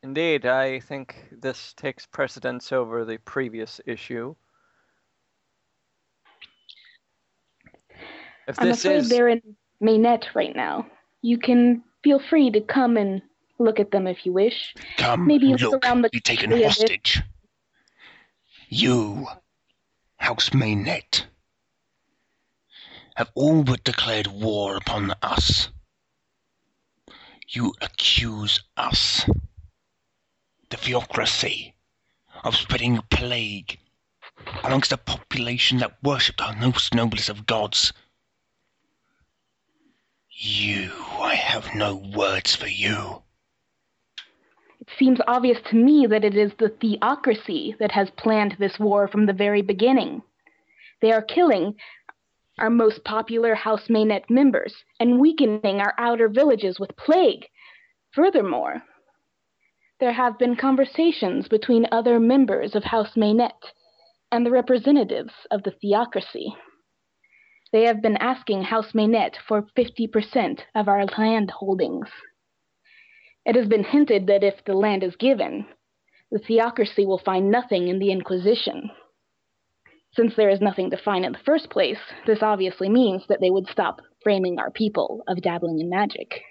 Indeed, 0.02 0.46
I 0.46 0.80
think 0.80 1.14
this 1.30 1.72
takes 1.74 2.06
precedence 2.06 2.72
over 2.72 3.04
the 3.04 3.18
previous 3.18 3.80
issue. 3.86 4.34
If 8.48 8.60
I'm 8.60 8.68
this 8.68 8.84
afraid 8.84 8.96
is 8.96 9.08
they're 9.08 9.28
in 9.28 9.56
Maynette 9.80 10.28
right 10.34 10.54
now. 10.54 10.86
You 11.22 11.38
can 11.38 11.84
feel 12.02 12.18
free 12.18 12.50
to 12.50 12.60
come 12.60 12.96
and 12.96 13.22
look 13.58 13.78
at 13.78 13.92
them 13.92 14.08
if 14.08 14.26
you 14.26 14.32
wish. 14.32 14.74
come 14.96 15.26
maybe 15.26 15.46
look, 15.46 15.60
look 15.60 15.84
around 15.84 16.02
the 16.02 16.08
be 16.10 16.20
taken 16.20 16.52
area 16.52 16.66
a 16.66 16.68
hostage. 16.68 17.22
You, 18.74 19.28
House 20.16 20.54
Maynette, 20.54 21.26
have 23.16 23.30
all 23.34 23.64
but 23.64 23.84
declared 23.84 24.28
war 24.28 24.76
upon 24.76 25.12
us. 25.20 25.68
You 27.48 27.74
accuse 27.82 28.62
us, 28.78 29.28
the 30.70 30.78
theocracy, 30.78 31.74
of 32.44 32.56
spreading 32.56 33.02
plague 33.10 33.78
amongst 34.64 34.90
a 34.90 34.96
population 34.96 35.76
that 35.80 36.02
worshipped 36.02 36.40
our 36.40 36.56
most 36.56 36.94
noblest 36.94 37.28
of 37.28 37.44
gods. 37.44 37.92
You, 40.30 40.94
I 41.20 41.34
have 41.34 41.74
no 41.74 41.94
words 41.94 42.56
for 42.56 42.68
you. 42.68 43.21
It 44.82 44.90
seems 44.98 45.20
obvious 45.28 45.60
to 45.70 45.76
me 45.76 46.08
that 46.08 46.24
it 46.24 46.34
is 46.34 46.54
the 46.54 46.68
theocracy 46.68 47.76
that 47.78 47.92
has 47.92 48.10
planned 48.10 48.56
this 48.58 48.80
war 48.80 49.06
from 49.06 49.26
the 49.26 49.32
very 49.32 49.62
beginning. 49.62 50.22
They 51.00 51.12
are 51.12 51.22
killing 51.22 51.76
our 52.58 52.68
most 52.68 53.04
popular 53.04 53.54
House 53.54 53.88
Maynette 53.88 54.28
members 54.28 54.74
and 54.98 55.20
weakening 55.20 55.80
our 55.80 55.94
outer 55.98 56.28
villages 56.28 56.80
with 56.80 56.96
plague. 56.96 57.46
Furthermore, 58.10 58.82
there 60.00 60.14
have 60.14 60.36
been 60.36 60.56
conversations 60.56 61.46
between 61.46 61.86
other 61.92 62.18
members 62.18 62.74
of 62.74 62.82
House 62.82 63.16
Maynette 63.16 63.72
and 64.32 64.44
the 64.44 64.50
representatives 64.50 65.32
of 65.52 65.62
the 65.62 65.70
theocracy. 65.80 66.56
They 67.70 67.84
have 67.84 68.02
been 68.02 68.16
asking 68.16 68.64
House 68.64 68.94
Maynette 68.94 69.38
for 69.46 69.62
50% 69.76 70.62
of 70.74 70.88
our 70.88 71.06
land 71.06 71.52
holdings. 71.52 72.08
It 73.44 73.56
has 73.56 73.66
been 73.66 73.84
hinted 73.84 74.26
that 74.28 74.44
if 74.44 74.64
the 74.64 74.74
land 74.74 75.02
is 75.02 75.16
given, 75.16 75.66
the 76.30 76.38
theocracy 76.38 77.06
will 77.06 77.18
find 77.18 77.50
nothing 77.50 77.88
in 77.88 77.98
the 77.98 78.10
Inquisition. 78.10 78.90
Since 80.14 80.36
there 80.36 80.50
is 80.50 80.60
nothing 80.60 80.90
to 80.90 80.96
find 80.96 81.24
in 81.24 81.32
the 81.32 81.38
first 81.38 81.70
place, 81.70 81.98
this 82.26 82.42
obviously 82.42 82.88
means 82.88 83.26
that 83.28 83.40
they 83.40 83.50
would 83.50 83.66
stop 83.68 84.00
framing 84.22 84.58
our 84.58 84.70
people 84.70 85.22
of 85.26 85.42
dabbling 85.42 85.80
in 85.80 85.88
magic. 85.88 86.42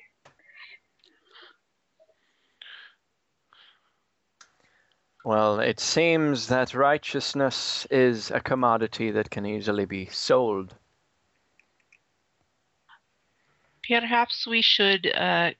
well, 5.23 5.59
it 5.59 5.80
seems 5.80 6.47
that 6.47 6.73
righteousness 6.73 7.85
is 7.91 8.31
a 8.31 8.39
commodity 8.39 9.11
that 9.11 9.30
can 9.30 9.45
easily 9.45 9.85
be 9.85 10.07
sold. 10.07 10.73
Perhaps 13.88 14.47
we 14.47 14.61
should 14.61 15.05
uh, 15.13 15.51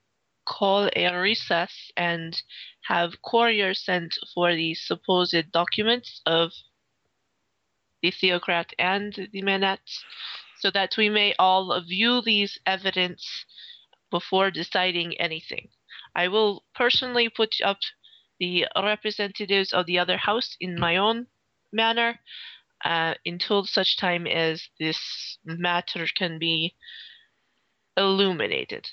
call 0.46 0.90
a 0.96 1.16
recess 1.16 1.92
and 1.96 2.42
have 2.86 3.22
couriers 3.22 3.84
sent 3.84 4.18
for 4.34 4.56
the 4.56 4.74
supposed 4.74 5.52
documents 5.52 6.22
of 6.26 6.52
the 8.02 8.12
theocrat 8.12 8.74
and 8.80 9.30
the 9.32 9.42
Manettes, 9.42 10.00
so 10.60 10.72
that 10.72 10.96
we 10.98 11.10
may 11.10 11.34
all 11.38 11.80
view 11.82 12.22
these 12.22 12.60
evidence 12.66 13.46
before 14.10 14.52
deciding 14.52 15.20
anything. 15.20 15.70
I 16.16 16.28
will 16.28 16.64
personally 16.76 17.30
put 17.30 17.56
up 17.64 17.80
the 18.40 18.66
representatives 18.76 19.72
of 19.72 19.86
the 19.86 20.00
other 20.00 20.18
house 20.18 20.58
in 20.60 20.80
my 20.80 20.98
own 20.98 21.28
manner 21.72 22.20
uh, 22.84 23.14
until 23.26 23.66
such 23.66 23.98
time 23.98 24.26
as 24.26 24.68
this 24.80 25.38
matter 25.46 26.08
can 26.18 26.40
be 26.40 26.76
illuminated. 27.96 28.90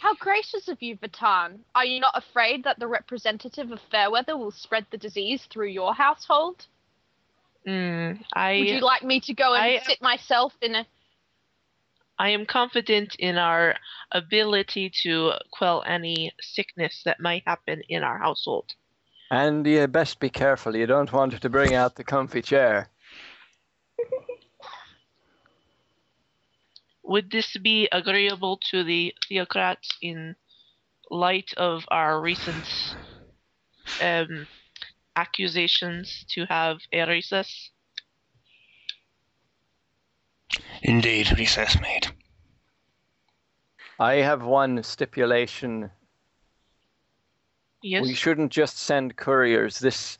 How 0.00 0.14
gracious 0.14 0.68
of 0.68 0.80
you, 0.80 0.96
Vatan. 0.96 1.58
Are 1.74 1.84
you 1.84 2.00
not 2.00 2.16
afraid 2.16 2.64
that 2.64 2.78
the 2.78 2.86
representative 2.86 3.70
of 3.70 3.80
Fairweather 3.90 4.34
will 4.34 4.50
spread 4.50 4.86
the 4.90 4.96
disease 4.96 5.44
through 5.50 5.68
your 5.68 5.94
household? 5.94 6.66
Mm, 7.66 8.18
I 8.32 8.58
Would 8.58 8.68
you 8.68 8.80
like 8.80 9.02
me 9.02 9.20
to 9.20 9.34
go 9.34 9.52
and 9.52 9.62
I- 9.62 9.82
sit 9.84 10.00
myself 10.00 10.54
in 10.62 10.74
a 10.74 10.86
I 12.18 12.30
am 12.30 12.44
confident 12.44 13.14
in 13.18 13.38
our 13.38 13.76
ability 14.12 14.90
to 15.02 15.32
quell 15.50 15.82
any 15.86 16.32
sickness 16.40 17.02
that 17.04 17.18
might 17.18 17.42
happen 17.46 17.82
in 17.88 18.02
our 18.02 18.18
household. 18.18 18.74
And 19.30 19.66
you 19.66 19.86
best 19.86 20.20
be 20.20 20.28
careful. 20.28 20.76
You 20.76 20.86
don't 20.86 21.10
want 21.12 21.40
to 21.40 21.48
bring 21.48 21.72
out 21.72 21.96
the 21.96 22.04
comfy 22.04 22.42
chair. 22.42 22.90
Would 27.10 27.32
this 27.32 27.56
be 27.56 27.88
agreeable 27.90 28.60
to 28.70 28.84
the 28.84 29.12
theocrats 29.28 29.88
in 30.00 30.36
light 31.10 31.52
of 31.56 31.84
our 31.88 32.20
recent 32.20 32.64
um, 34.00 34.46
accusations 35.16 36.24
to 36.28 36.44
have 36.44 36.78
a 36.92 37.04
recess? 37.08 37.70
Indeed, 40.82 41.36
recess 41.36 41.80
made. 41.80 42.06
I 43.98 44.14
have 44.22 44.44
one 44.44 44.80
stipulation. 44.84 45.90
Yes. 47.82 48.04
We 48.04 48.14
shouldn't 48.14 48.52
just 48.52 48.78
send 48.78 49.16
couriers. 49.16 49.80
This 49.80 50.16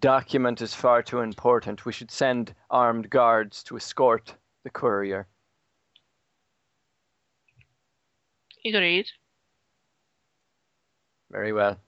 document 0.00 0.60
is 0.60 0.74
far 0.74 1.04
too 1.04 1.20
important. 1.20 1.86
We 1.86 1.92
should 1.92 2.10
send 2.10 2.52
armed 2.68 3.10
guards 3.10 3.62
to 3.62 3.76
escort 3.76 4.34
the 4.64 4.70
courier. 4.70 5.28
Agreed. 8.64 9.06
Very 11.30 11.52
well. 11.52 11.78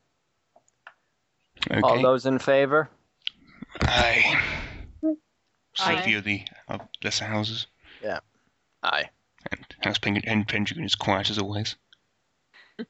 Okay. 1.71 1.81
All 1.81 2.01
those 2.03 2.27
in 2.27 2.39
favor? 2.39 2.89
Aye. 3.83 4.43
Aye. 5.05 5.15
Safety 5.75 6.15
of 6.15 6.25
the 6.25 6.43
of 6.69 6.81
lesser 7.03 7.25
houses. 7.25 7.67
Yeah. 8.03 8.21
Aye. 8.83 9.09
And 9.51 9.65
House 9.83 9.99
Pen- 9.99 10.23
and 10.25 10.47
Pendragon 10.49 10.85
is 10.85 10.95
quiet 10.95 11.31
as 11.31 11.39
always. 11.39 11.77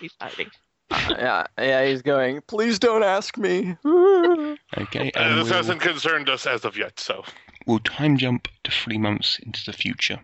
He's 0.00 0.12
hiding. 0.20 0.50
Uh, 0.90 1.14
yeah, 1.18 1.46
yeah, 1.58 1.86
he's 1.86 2.02
going, 2.02 2.42
please 2.46 2.78
don't 2.78 3.02
ask 3.02 3.38
me. 3.38 3.76
Okay, 4.76 5.10
Uh, 5.14 5.36
this 5.36 5.44
we'll, 5.44 5.54
hasn't 5.54 5.80
concerned 5.80 6.28
us 6.28 6.46
as 6.46 6.64
of 6.64 6.76
yet, 6.76 6.98
so. 6.98 7.24
we'll 7.66 7.78
time 7.80 8.16
jump 8.16 8.48
to 8.64 8.70
three 8.70 8.96
months 8.98 9.38
into 9.38 9.62
the 9.64 9.72
future. 9.72 10.18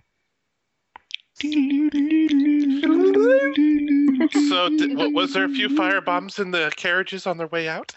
So, 1.41 1.49
d- 4.77 4.95
wa- 4.95 5.09
was 5.11 5.33
there 5.33 5.45
a 5.45 5.49
few 5.49 5.75
fire 5.77 6.01
bombs 6.01 6.39
in 6.39 6.51
the 6.51 6.73
carriages 6.77 7.27
on 7.27 7.39
their 7.39 7.47
way 7.47 7.69
out? 7.69 7.93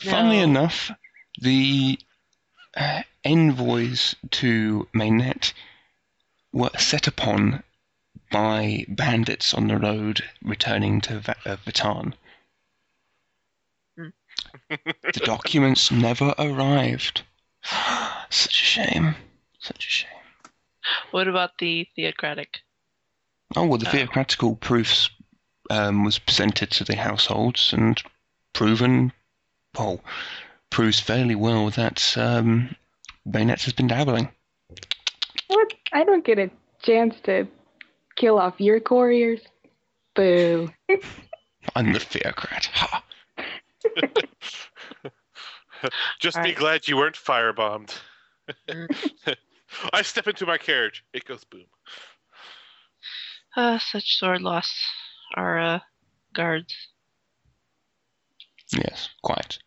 Funnily 0.00 0.38
enough, 0.38 0.90
the 1.40 1.98
uh, 2.76 3.02
envoys 3.24 4.16
to 4.32 4.88
Mainnet 4.92 5.52
were 6.52 6.70
set 6.76 7.06
upon 7.06 7.62
by 8.32 8.84
bandits 8.88 9.54
on 9.54 9.68
the 9.68 9.78
road 9.78 10.24
returning 10.42 11.00
to 11.02 11.20
Va- 11.20 11.36
uh, 11.44 11.56
Vatan. 11.64 12.14
Hmm. 13.96 14.08
the 14.68 15.22
documents 15.24 15.92
never 15.92 16.34
arrived. 16.36 17.22
Such 18.30 18.60
a 18.60 18.64
shame. 18.64 19.14
Such 19.60 19.86
a 19.86 19.90
shame. 19.90 20.15
What 21.10 21.28
about 21.28 21.58
the 21.58 21.88
theocratic? 21.96 22.60
Oh 23.54 23.66
well, 23.66 23.78
the 23.78 23.88
Uh, 23.88 23.92
theocratical 23.92 24.56
proofs 24.56 25.10
um, 25.70 26.04
was 26.04 26.18
presented 26.18 26.70
to 26.72 26.84
the 26.84 26.96
households 26.96 27.72
and 27.72 28.02
proven, 28.52 29.12
well, 29.78 30.00
proves 30.70 30.98
fairly 31.00 31.34
well 31.34 31.70
that 31.70 32.16
um, 32.18 32.74
Bayonets 33.28 33.64
has 33.64 33.72
been 33.72 33.86
dabbling. 33.86 34.28
What? 35.48 35.72
I 35.92 36.04
don't 36.04 36.24
get 36.24 36.38
a 36.38 36.50
chance 36.82 37.14
to 37.24 37.46
kill 38.16 38.38
off 38.38 38.54
your 38.60 38.80
couriers. 38.80 39.40
Boo. 40.14 40.70
I'm 41.76 41.92
the 41.92 42.00
theocrat. 42.00 42.68
Ha! 42.74 43.02
Just 46.20 46.36
be 46.36 46.40
Alright. 46.40 46.56
glad 46.56 46.88
you 46.88 46.96
weren't 46.96 47.14
firebombed. 47.16 47.94
I 49.92 50.02
step 50.02 50.26
into 50.26 50.46
my 50.46 50.58
carriage. 50.58 51.04
It 51.12 51.24
goes 51.24 51.44
boom. 51.44 51.66
Uh, 53.56 53.78
such 53.78 54.18
sword 54.18 54.42
loss. 54.42 54.72
Our 55.34 55.58
uh, 55.58 55.78
guards. 56.32 56.74
Yes, 58.72 59.08
quite. 59.22 59.58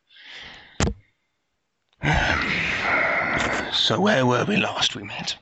so 3.73 3.99
where 3.99 4.25
were 4.25 4.45
we 4.45 4.57
last 4.57 4.95
we 4.95 5.03
met? 5.03 5.37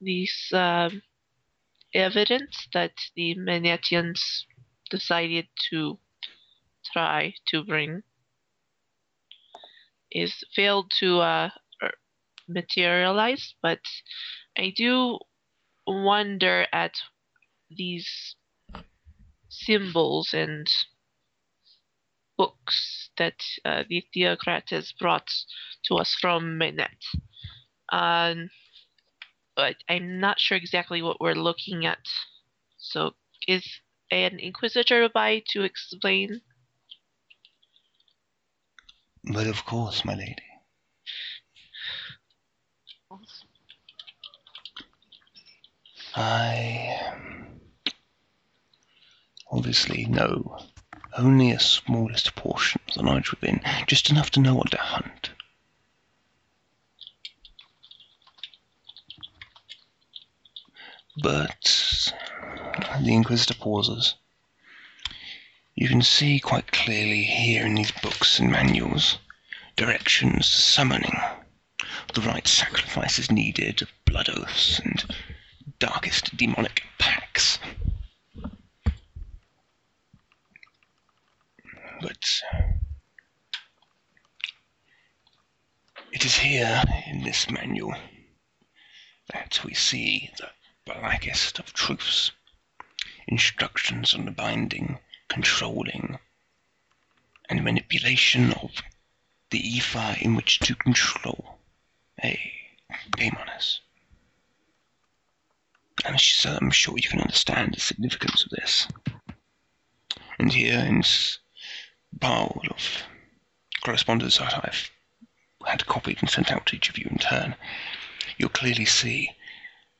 These 0.00 0.50
um, 0.52 1.02
evidence 1.94 2.68
that 2.72 2.92
the 3.14 3.34
Manetians 3.36 4.20
decided 4.90 5.46
to 5.70 5.98
try 6.92 7.34
to 7.48 7.64
bring 7.64 8.02
is 10.16 10.34
failed 10.54 10.90
to 11.00 11.20
uh, 11.20 11.50
er, 11.82 11.92
materialize, 12.48 13.54
but 13.62 13.80
I 14.56 14.72
do 14.74 15.18
wonder 15.86 16.66
at 16.72 16.94
these 17.70 18.36
symbols 19.48 20.32
and 20.32 20.66
books 22.36 23.10
that 23.18 23.42
uh, 23.64 23.84
the 23.88 24.04
theocrat 24.12 24.64
has 24.70 24.92
brought 24.92 25.30
to 25.84 25.96
us 25.96 26.16
from 26.20 26.58
Manet. 26.58 26.98
Um, 27.90 28.50
but 29.54 29.76
I'm 29.88 30.20
not 30.20 30.38
sure 30.38 30.56
exactly 30.56 31.02
what 31.02 31.20
we're 31.20 31.34
looking 31.34 31.86
at. 31.86 32.06
So, 32.78 33.12
is 33.48 33.64
an 34.10 34.38
inquisitor 34.38 35.08
by 35.08 35.42
to 35.48 35.62
explain? 35.62 36.42
But 39.26 39.48
of 39.48 39.64
course, 39.64 40.04
my 40.04 40.14
lady. 40.14 40.36
I 46.14 47.26
obviously 49.50 50.06
know 50.06 50.58
only 51.18 51.50
a 51.50 51.60
smallest 51.60 52.34
portion 52.36 52.80
of 52.88 52.94
the 52.94 53.02
knowledge 53.02 53.30
within, 53.32 53.60
just 53.86 54.10
enough 54.10 54.30
to 54.32 54.40
know 54.40 54.54
what 54.54 54.70
to 54.70 54.78
hunt. 54.78 55.30
But 61.22 62.12
the 63.00 63.12
Inquisitor 63.12 63.54
pauses. 63.54 64.14
You 65.78 65.88
can 65.88 66.00
see 66.00 66.40
quite 66.40 66.72
clearly 66.72 67.22
here 67.22 67.66
in 67.66 67.74
these 67.74 67.92
books 67.92 68.38
and 68.38 68.50
manuals 68.50 69.18
directions 69.76 70.48
to 70.48 70.56
summoning, 70.56 71.20
the 72.14 72.22
right 72.22 72.48
sacrifices 72.48 73.30
needed 73.30 73.86
blood 74.06 74.30
oaths 74.30 74.78
and 74.78 75.04
darkest 75.78 76.34
demonic 76.34 76.82
pacts. 76.98 77.58
But 82.00 82.42
uh, 82.54 82.62
it 86.10 86.24
is 86.24 86.36
here 86.36 86.82
in 87.06 87.22
this 87.22 87.50
manual 87.50 87.94
that 89.30 89.60
we 89.62 89.74
see 89.74 90.30
the 90.38 90.48
blackest 90.86 91.58
of 91.58 91.74
truths. 91.74 92.30
Instructions 93.28 94.14
on 94.14 94.24
the 94.24 94.30
binding, 94.30 95.00
controlling, 95.28 96.18
and 97.48 97.64
manipulation 97.64 98.52
of 98.52 98.82
the 99.50 99.58
ether 99.58 100.16
in 100.20 100.34
which 100.34 100.58
to 100.60 100.74
control 100.74 101.58
a 102.22 102.38
daemoness. 103.16 103.80
And 106.04 106.20
so 106.20 106.58
I'm 106.60 106.70
sure 106.70 106.96
you 106.96 107.08
can 107.08 107.20
understand 107.20 107.74
the 107.74 107.80
significance 107.80 108.44
of 108.44 108.50
this. 108.50 108.88
And 110.38 110.52
here 110.52 110.78
in 110.80 110.98
this 110.98 111.38
pile 112.20 112.60
of 112.70 113.02
correspondence 113.82 114.38
that 114.38 114.54
I've 114.64 114.90
had 115.66 115.86
copied 115.86 116.18
and 116.20 116.30
sent 116.30 116.52
out 116.52 116.66
to 116.66 116.76
each 116.76 116.88
of 116.90 116.98
you 116.98 117.06
in 117.10 117.18
turn, 117.18 117.56
you'll 118.36 118.50
clearly 118.50 118.84
see 118.84 119.30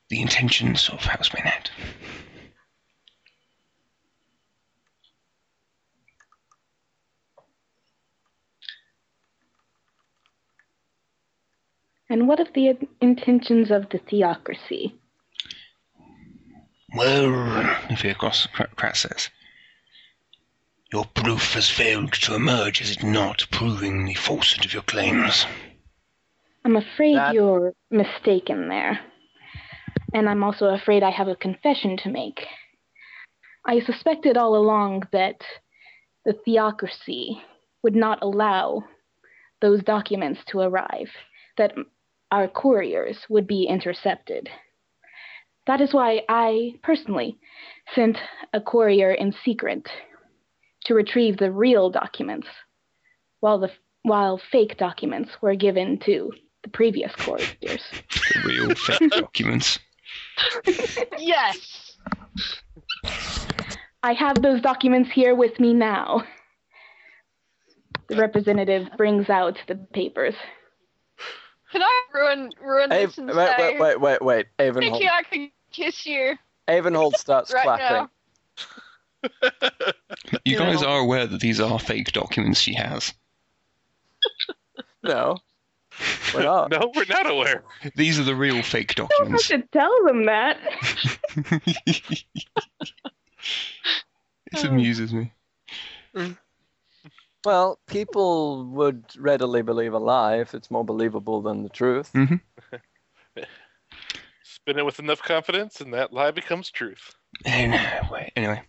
the 0.09 0.21
intentions 0.21 0.89
of 0.89 1.01
House. 1.01 1.31
And 12.09 12.29
what 12.29 12.41
of 12.41 12.53
the 12.55 12.79
intentions 13.01 13.71
of 13.71 13.89
the 13.91 13.99
theocracy? 13.99 14.95
Well, 16.95 17.31
the 17.89 17.97
theocrat 17.97 18.97
says, 18.97 19.31
your 20.93 21.05
proof 21.05 21.55
has 21.55 21.69
failed 21.69 22.13
to 22.13 22.37
emerge, 22.37 22.79
has 22.79 22.93
it 22.93 23.03
not, 23.03 23.47
proving 23.51 24.05
the 24.05 24.15
falsehood 24.15 24.65
of 24.65 24.73
your 24.73 24.85
claims? 24.85 25.45
I'm 26.65 26.77
afraid 26.77 27.17
That- 27.17 27.35
you're 27.35 27.75
mistaken 27.91 28.69
there. 28.69 29.01
And 30.15 30.29
I'm 30.29 30.45
also 30.45 30.69
afraid 30.69 31.03
I 31.03 31.11
have 31.11 31.29
a 31.29 31.37
confession 31.37 31.97
to 31.99 32.09
make. 32.09 32.47
I 33.65 33.81
suspected 33.81 34.37
all 34.37 34.55
along 34.55 35.09
that 35.11 35.45
the 36.25 36.35
theocracy 36.45 37.43
would 37.83 37.97
not 37.97 38.23
allow 38.23 38.85
those 39.61 39.83
documents 39.83 40.41
to 40.47 40.61
arrive, 40.61 41.11
that 41.57 41.75
our 42.37 42.49
couriers 42.49 43.17
would 43.31 43.47
be 43.47 43.65
intercepted. 43.65 44.51
That 45.67 45.81
is 45.81 45.95
why 45.95 46.21
I 46.29 46.75
personally 46.83 47.39
sent 47.95 48.19
a 48.53 48.61
courier 48.61 49.13
in 49.13 49.35
secret 49.43 49.89
to 50.85 50.93
retrieve 50.93 51.39
the 51.39 51.51
real 51.51 51.89
documents, 51.89 52.47
while 53.41 53.59
the 53.59 53.71
while 54.03 54.39
fake 54.53 54.77
documents 54.77 55.31
were 55.41 55.55
given 55.55 55.99
to 56.01 56.31
the 56.63 56.69
previous 56.69 57.11
couriers. 57.17 57.83
The 58.11 58.43
real 58.45 58.75
fake 58.75 59.11
documents. 59.11 59.79
yes. 61.17 61.97
I 64.03 64.13
have 64.13 64.43
those 64.43 64.61
documents 64.61 65.11
here 65.11 65.35
with 65.35 65.59
me 65.59 65.73
now. 65.73 66.23
The 68.11 68.17
representative 68.17 68.89
brings 68.99 69.31
out 69.31 69.57
the 69.69 69.77
papers. 69.95 70.35
Can 71.77 71.83
I 71.83 72.03
ruin 72.15 72.51
ruin 72.59 72.91
Av- 72.91 72.99
this 73.01 73.19
and 73.19 73.27
wait, 73.27 73.51
say, 73.59 73.79
wait, 73.79 74.01
wait, 74.01 74.01
wait, 74.01 74.23
wait. 74.23 74.47
Avonhold, 74.59 74.93
Thinking 74.93 75.11
I 75.13 75.23
can 75.25 75.51
kiss 75.71 76.07
you 76.07 76.39
Avonhold 76.67 77.13
starts 77.19 77.53
right 77.53 77.65
clapping. 77.65 78.09
You 80.47 80.57
guys 80.57 80.83
are 80.83 81.01
aware 81.01 81.27
that 81.27 81.41
these 81.41 81.61
are 81.61 81.79
fake 81.79 82.13
documents 82.13 82.61
she 82.61 82.73
has. 82.73 83.13
No, 85.03 85.37
we're 86.33 86.43
not. 86.45 86.71
No, 86.71 86.91
we're 86.95 87.05
not 87.05 87.29
aware. 87.29 87.63
These 87.95 88.19
are 88.19 88.25
the 88.25 88.35
real 88.35 88.63
fake 88.63 88.95
documents. 88.95 89.51
I 89.51 89.57
don't 89.57 89.61
have 89.61 89.71
to 89.71 89.79
tell 89.79 90.05
them 90.07 90.25
that. 90.25 90.59
it 94.53 94.65
amuses 94.65 95.13
me. 95.13 95.31
Mm. 96.15 96.39
Well, 97.47 97.79
people 97.87 98.65
would 98.73 99.05
readily 99.17 99.63
believe 99.63 99.95
a 99.95 100.01
lie 100.01 100.39
if 100.39 100.53
it's 100.53 100.69
more 100.69 100.85
believable 100.85 101.43
than 101.43 101.63
the 101.63 101.69
truth. 101.69 102.11
hmm 102.11 102.35
Spin 104.43 104.81
it 104.81 104.85
with 104.85 104.99
enough 104.99 105.23
confidence, 105.23 105.81
and 105.81 105.95
that 105.95 106.13
lie 106.13 106.33
becomes 106.33 106.73
truth. 106.73 107.15
Anyway, 107.45 108.33
anyway. 108.35 108.63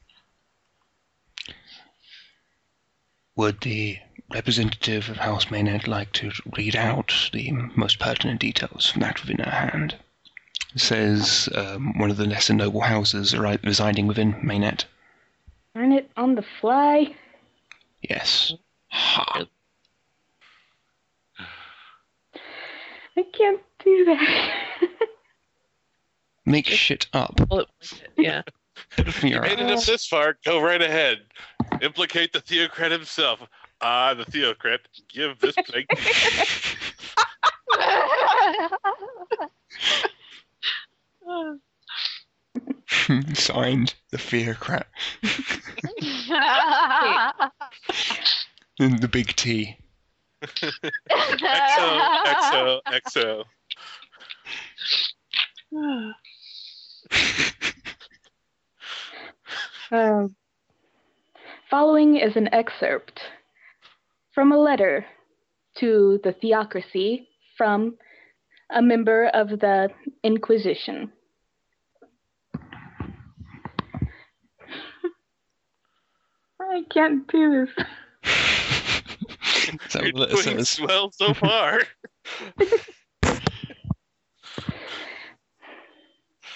Would 3.35 3.61
the 3.61 3.97
representative 4.31 5.09
of 5.09 5.17
House 5.17 5.49
Maynard 5.49 5.87
like 5.87 6.11
to 6.13 6.31
read 6.55 6.75
out 6.75 7.31
the 7.33 7.51
most 7.75 7.97
pertinent 7.97 8.39
details 8.39 8.85
from 8.91 9.01
that 9.01 9.19
within 9.21 9.39
her 9.39 9.49
hand? 9.49 9.95
It 10.75 10.81
says 10.81 11.49
um, 11.55 11.97
one 11.97 12.11
of 12.11 12.17
the 12.17 12.27
lesser 12.27 12.53
noble 12.53 12.81
houses 12.81 13.35
residing 13.35 14.05
within 14.05 14.35
Maynard. 14.43 14.85
Learn 15.73 15.93
it 15.93 16.11
on 16.15 16.35
the 16.35 16.45
fly. 16.61 17.15
Yes. 18.07 18.53
Ha. 18.97 19.45
I 23.15 23.23
can't 23.31 23.61
do 23.83 24.05
that. 24.05 24.51
Make 26.45 26.65
shit 26.65 27.05
up. 27.13 27.35
Bullet 27.47 27.67
point 27.79 28.01
it, 28.01 28.09
Yeah. 28.17 28.41
You're 29.21 29.35
You 29.35 29.41
made 29.41 29.59
it 29.59 29.71
up 29.71 29.83
this 29.83 30.07
far. 30.07 30.37
Go 30.43 30.59
right 30.61 30.81
ahead. 30.81 31.19
Implicate 31.81 32.33
the 32.33 32.41
theocrat 32.41 32.91
himself. 32.91 33.47
Ah, 33.81 34.15
the 34.15 34.25
theocrat. 34.25 34.79
Give 35.09 35.37
this 35.39 35.55
plague. 35.55 35.85
Signed, 43.35 43.93
the 44.11 44.17
theocrat. 44.17 44.87
And 48.79 49.01
the 49.01 49.07
big 49.07 49.35
T. 49.35 49.75
XO, 50.43 50.79
XO, 52.25 52.81
XO. 52.85 53.43
Um, 59.89 60.35
following 61.69 62.17
is 62.17 62.35
an 62.35 62.53
excerpt 62.53 63.21
from 64.35 64.51
a 64.51 64.57
letter 64.57 65.05
to 65.77 66.19
the 66.25 66.33
theocracy 66.33 67.29
from 67.57 67.95
a 68.69 68.81
member 68.81 69.27
of 69.27 69.47
the 69.47 69.89
Inquisition. 70.23 71.13
I 76.59 76.83
can't 76.91 77.25
do 77.31 77.65
this. 77.65 77.85
Is 79.85 79.93
that 79.93 80.03
You're 80.03 80.13
what 80.13 80.31
it 80.31 80.43
doing 80.43 80.63
says? 80.65 80.79
well 80.79 81.11
so 81.11 81.33
far. 81.33 81.81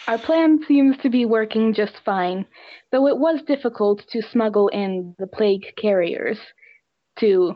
Our 0.07 0.18
plan 0.19 0.60
seems 0.68 0.98
to 1.03 1.10
be 1.10 1.26
working 1.26 1.73
just 1.73 1.93
fine, 2.03 2.45
though 2.91 3.07
it 3.07 3.18
was 3.18 3.41
difficult 3.48 4.03
to 4.11 4.22
smuggle 4.31 4.68
in 4.69 5.15
the 5.19 5.27
plague 5.27 5.65
carriers 5.77 6.38
to. 7.19 7.56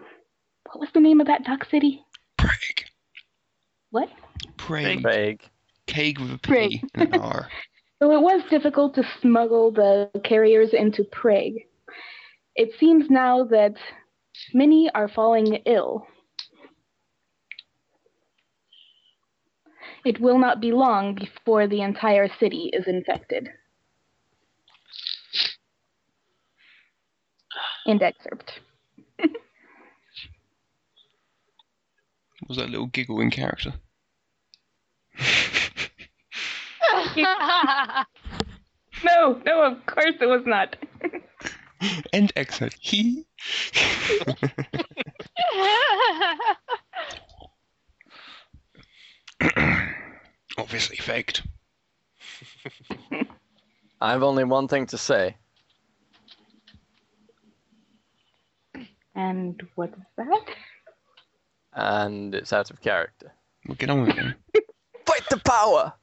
What 0.72 0.80
was 0.82 0.90
the 0.94 1.00
name 1.00 1.22
of 1.22 1.28
that 1.28 1.44
duck 1.46 1.66
city? 1.70 2.04
Prague. 2.38 2.52
What? 3.92 4.10
Prague. 4.58 5.04
Vague. 5.04 5.42
Cake 5.88 6.20
with 6.20 6.32
a 6.32 6.38
P 6.40 6.48
Prague. 6.48 6.72
and 6.96 7.16
an 7.16 7.22
R. 7.22 7.50
So 8.02 8.12
it 8.12 8.22
was 8.22 8.44
difficult 8.50 8.94
to 8.96 9.04
smuggle 9.22 9.72
the 9.72 10.12
carriers 10.26 10.72
into 10.74 11.06
Prague. 11.06 11.54
It 12.56 12.72
seems 12.78 13.10
now 13.10 13.46
that 13.46 13.76
many 14.54 14.90
are 14.94 15.08
falling 15.08 15.56
ill. 15.66 16.08
It 20.06 20.20
will 20.20 20.38
not 20.38 20.62
be 20.62 20.72
long 20.72 21.16
before 21.16 21.68
the 21.68 21.82
entire 21.82 22.28
city 22.40 22.70
is 22.74 22.88
infected. 22.88 23.50
End 27.88 28.02
excerpt. 28.02 28.60
was 32.48 32.58
that 32.58 32.70
little 32.70 32.88
giggle 32.88 33.20
in 33.20 33.32
character? 33.32 33.74
No, 39.04 39.42
no, 39.46 39.64
of 39.64 39.86
course 39.86 40.16
it 40.20 40.26
was 40.26 40.44
not. 40.46 40.76
End 42.14 42.32
exit. 42.36 42.76
He. 42.80 43.26
Obviously 50.58 50.98
faked. 50.98 51.44
I 54.02 54.12
have 54.12 54.24
only 54.24 54.44
one 54.44 54.68
thing 54.68 54.86
to 54.88 54.98
say. 54.98 55.36
And 59.16 59.62
what 59.76 59.90
is 59.90 60.04
that? 60.18 60.56
and 61.76 62.34
it's 62.34 62.54
out 62.54 62.72
of 62.72 62.82
character. 62.82 63.32
We'll 63.68 63.76
get 63.76 63.90
on 63.90 64.02
with 64.02 64.18
it. 64.18 64.36
Fight 65.06 65.24
the 65.30 65.38
power! 65.38 65.94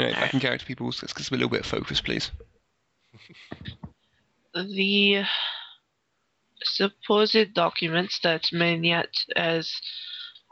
Anyway, 0.00 0.18
back 0.18 0.32
in 0.32 0.40
character, 0.40 0.64
people. 0.64 0.86
Let's 0.86 1.12
get 1.12 1.30
a 1.30 1.34
little 1.34 1.50
bit 1.50 1.60
of 1.60 1.66
focus, 1.66 2.00
please. 2.00 2.30
the 4.54 5.24
supposed 6.62 7.54
documents 7.54 8.18
that 8.22 8.44
Maniat 8.52 9.12
has 9.36 9.70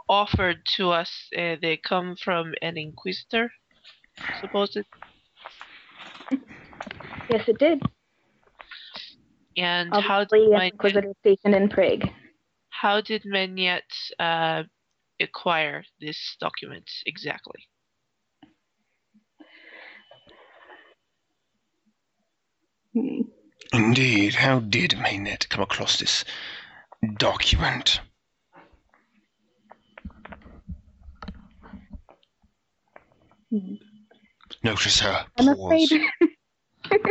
offered 0.09 0.59
to 0.77 0.91
us, 0.91 1.11
uh, 1.37 1.57
they 1.63 1.79
come 1.79 2.17
from 2.17 2.53
an 2.61 2.77
inquisitor, 2.77 3.51
supposed. 4.41 4.79
Yes, 7.31 7.49
it 7.49 7.59
did. 7.59 7.81
And 9.57 9.93
how 9.95 10.25
did 10.25 10.43
an 10.43 10.51
Maniat, 10.51 10.73
Inquisitor 10.73 11.13
stationed 11.21 11.55
in 11.55 11.69
Prague. 11.71 12.05
how 12.69 13.01
did 13.01 13.25
Maniat 13.25 13.81
uh, 14.19 14.65
acquire 15.21 15.85
this 16.01 16.37
document 16.39 16.89
exactly? 17.07 17.67
Indeed, 23.73 24.35
how 24.35 24.61
did 24.61 24.93
Maynet 24.93 25.49
come 25.49 25.63
across 25.63 25.99
this 25.99 26.25
document? 27.17 28.01
Hmm. 33.51 33.75
Notice 34.63 35.01
her 35.01 35.27
I'm 35.39 35.55
pause. 35.55 35.93
afraid. 35.93 36.01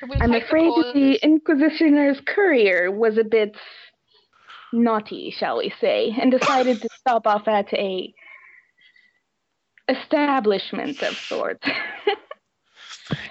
Can 0.00 0.08
we 0.08 0.16
I'm 0.16 0.34
afraid 0.34 0.72
the 0.72 0.92
the 0.94 1.14
Inquisitioner's 1.22 2.20
courier 2.26 2.90
was 2.90 3.16
a 3.18 3.24
bit 3.24 3.56
naughty, 4.72 5.34
shall 5.36 5.58
we 5.58 5.72
say, 5.80 6.14
and 6.20 6.30
decided 6.30 6.82
to 6.82 6.88
stop 7.00 7.26
off 7.26 7.48
at 7.48 7.72
a 7.72 8.12
establishment 9.88 11.02
of 11.02 11.16
sorts. 11.16 11.66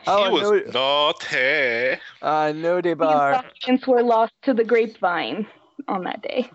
Oh, 0.08 0.24
I 0.24 0.28
he 0.28 0.34
was 0.34 0.41
know- 0.44 0.72
naughty. 0.72 2.00
I 2.22 2.52
know 2.52 2.76
the 2.82 2.90
These 2.90 2.95
bar. 2.98 3.32
documents 3.32 3.88
were 3.88 4.04
lost 4.04 4.34
to 4.44 4.54
the 4.54 4.64
grapevine 4.64 5.48
on 5.88 6.04
that 6.04 6.22
day. 6.22 6.50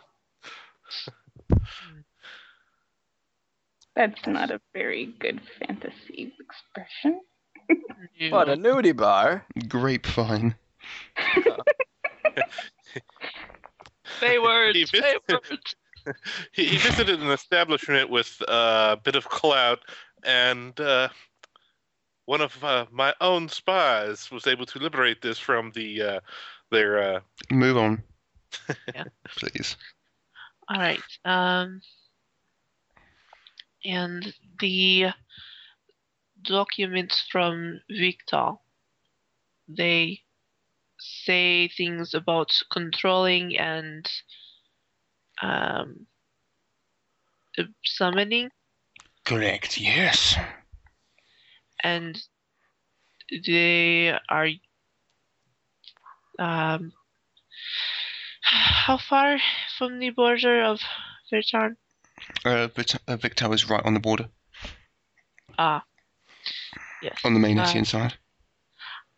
That's 3.96 4.26
not 4.26 4.50
a 4.50 4.60
very 4.72 5.06
good 5.18 5.40
fantasy 5.58 6.32
expression. 6.40 7.20
You- 8.16 8.30
What, 8.30 8.48
a 8.48 8.56
nudie 8.56 8.96
bar? 8.96 9.44
Grapevine. 9.68 10.54
Say 14.20 14.38
words. 14.38 14.76
He 14.78 14.86
say 14.86 15.00
visited- 15.00 15.20
words. 15.28 15.74
He, 16.52 16.64
he 16.64 16.76
visited 16.78 17.20
an 17.20 17.30
establishment 17.30 18.08
with 18.08 18.40
uh, 18.48 18.96
a 18.98 19.00
bit 19.02 19.14
of 19.14 19.28
clout, 19.28 19.80
and 20.24 20.78
uh, 20.80 21.08
one 22.28 22.42
of 22.42 22.62
uh, 22.62 22.84
my 22.92 23.14
own 23.22 23.48
spies 23.48 24.30
was 24.30 24.46
able 24.46 24.66
to 24.66 24.78
liberate 24.78 25.22
this 25.22 25.38
from 25.38 25.72
the 25.74 26.02
uh, 26.02 26.20
their. 26.70 27.16
Uh, 27.16 27.20
Move 27.50 27.78
on. 27.78 28.02
Yeah. 28.94 29.04
Please. 29.36 29.76
All 30.68 30.78
right. 30.78 31.00
Um, 31.24 31.80
and 33.84 34.34
the 34.60 35.06
documents 36.42 37.26
from 37.30 37.80
Victor, 37.90 38.52
they 39.66 40.20
say 40.98 41.68
things 41.68 42.12
about 42.12 42.52
controlling 42.70 43.56
and 43.58 44.06
um, 45.42 46.06
uh, 47.56 47.64
summoning, 47.84 48.50
Correct, 49.24 49.78
yes. 49.78 50.36
And 51.82 52.20
they 53.46 54.16
are. 54.28 54.48
Um, 56.38 56.92
how 58.42 58.96
far 58.98 59.38
from 59.76 59.98
the 59.98 60.10
border 60.10 60.62
of 60.62 60.80
Vatan? 61.32 61.76
Uh, 62.44 62.68
uh, 63.08 63.16
Victor 63.16 63.52
is 63.52 63.68
right 63.68 63.84
on 63.84 63.94
the 63.94 64.00
border, 64.00 64.28
Ah, 65.58 65.84
yes. 67.02 67.20
on 67.24 67.34
the 67.34 67.40
main 67.40 67.58
Uh, 67.58 67.84
side. 67.84 68.14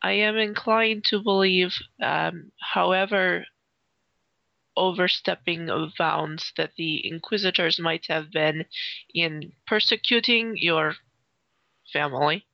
I 0.03 0.13
am 0.13 0.37
inclined 0.39 1.05
to 1.05 1.23
believe, 1.23 1.75
um, 2.03 2.53
however 2.59 3.47
overstepping 4.77 5.69
of 5.69 5.91
bounds 5.99 6.53
that 6.57 6.75
the 6.77 7.07
Inquisitors 7.07 7.79
might 7.79 8.07
have 8.09 8.31
been 8.31 8.65
in 9.15 9.53
persecuting 9.67 10.57
your 10.57 10.95
family. 11.93 12.47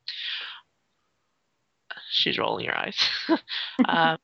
She's 2.10 2.38
rolling 2.38 2.66
her 2.66 2.76
eyes. 2.76 2.98
um, 3.88 4.18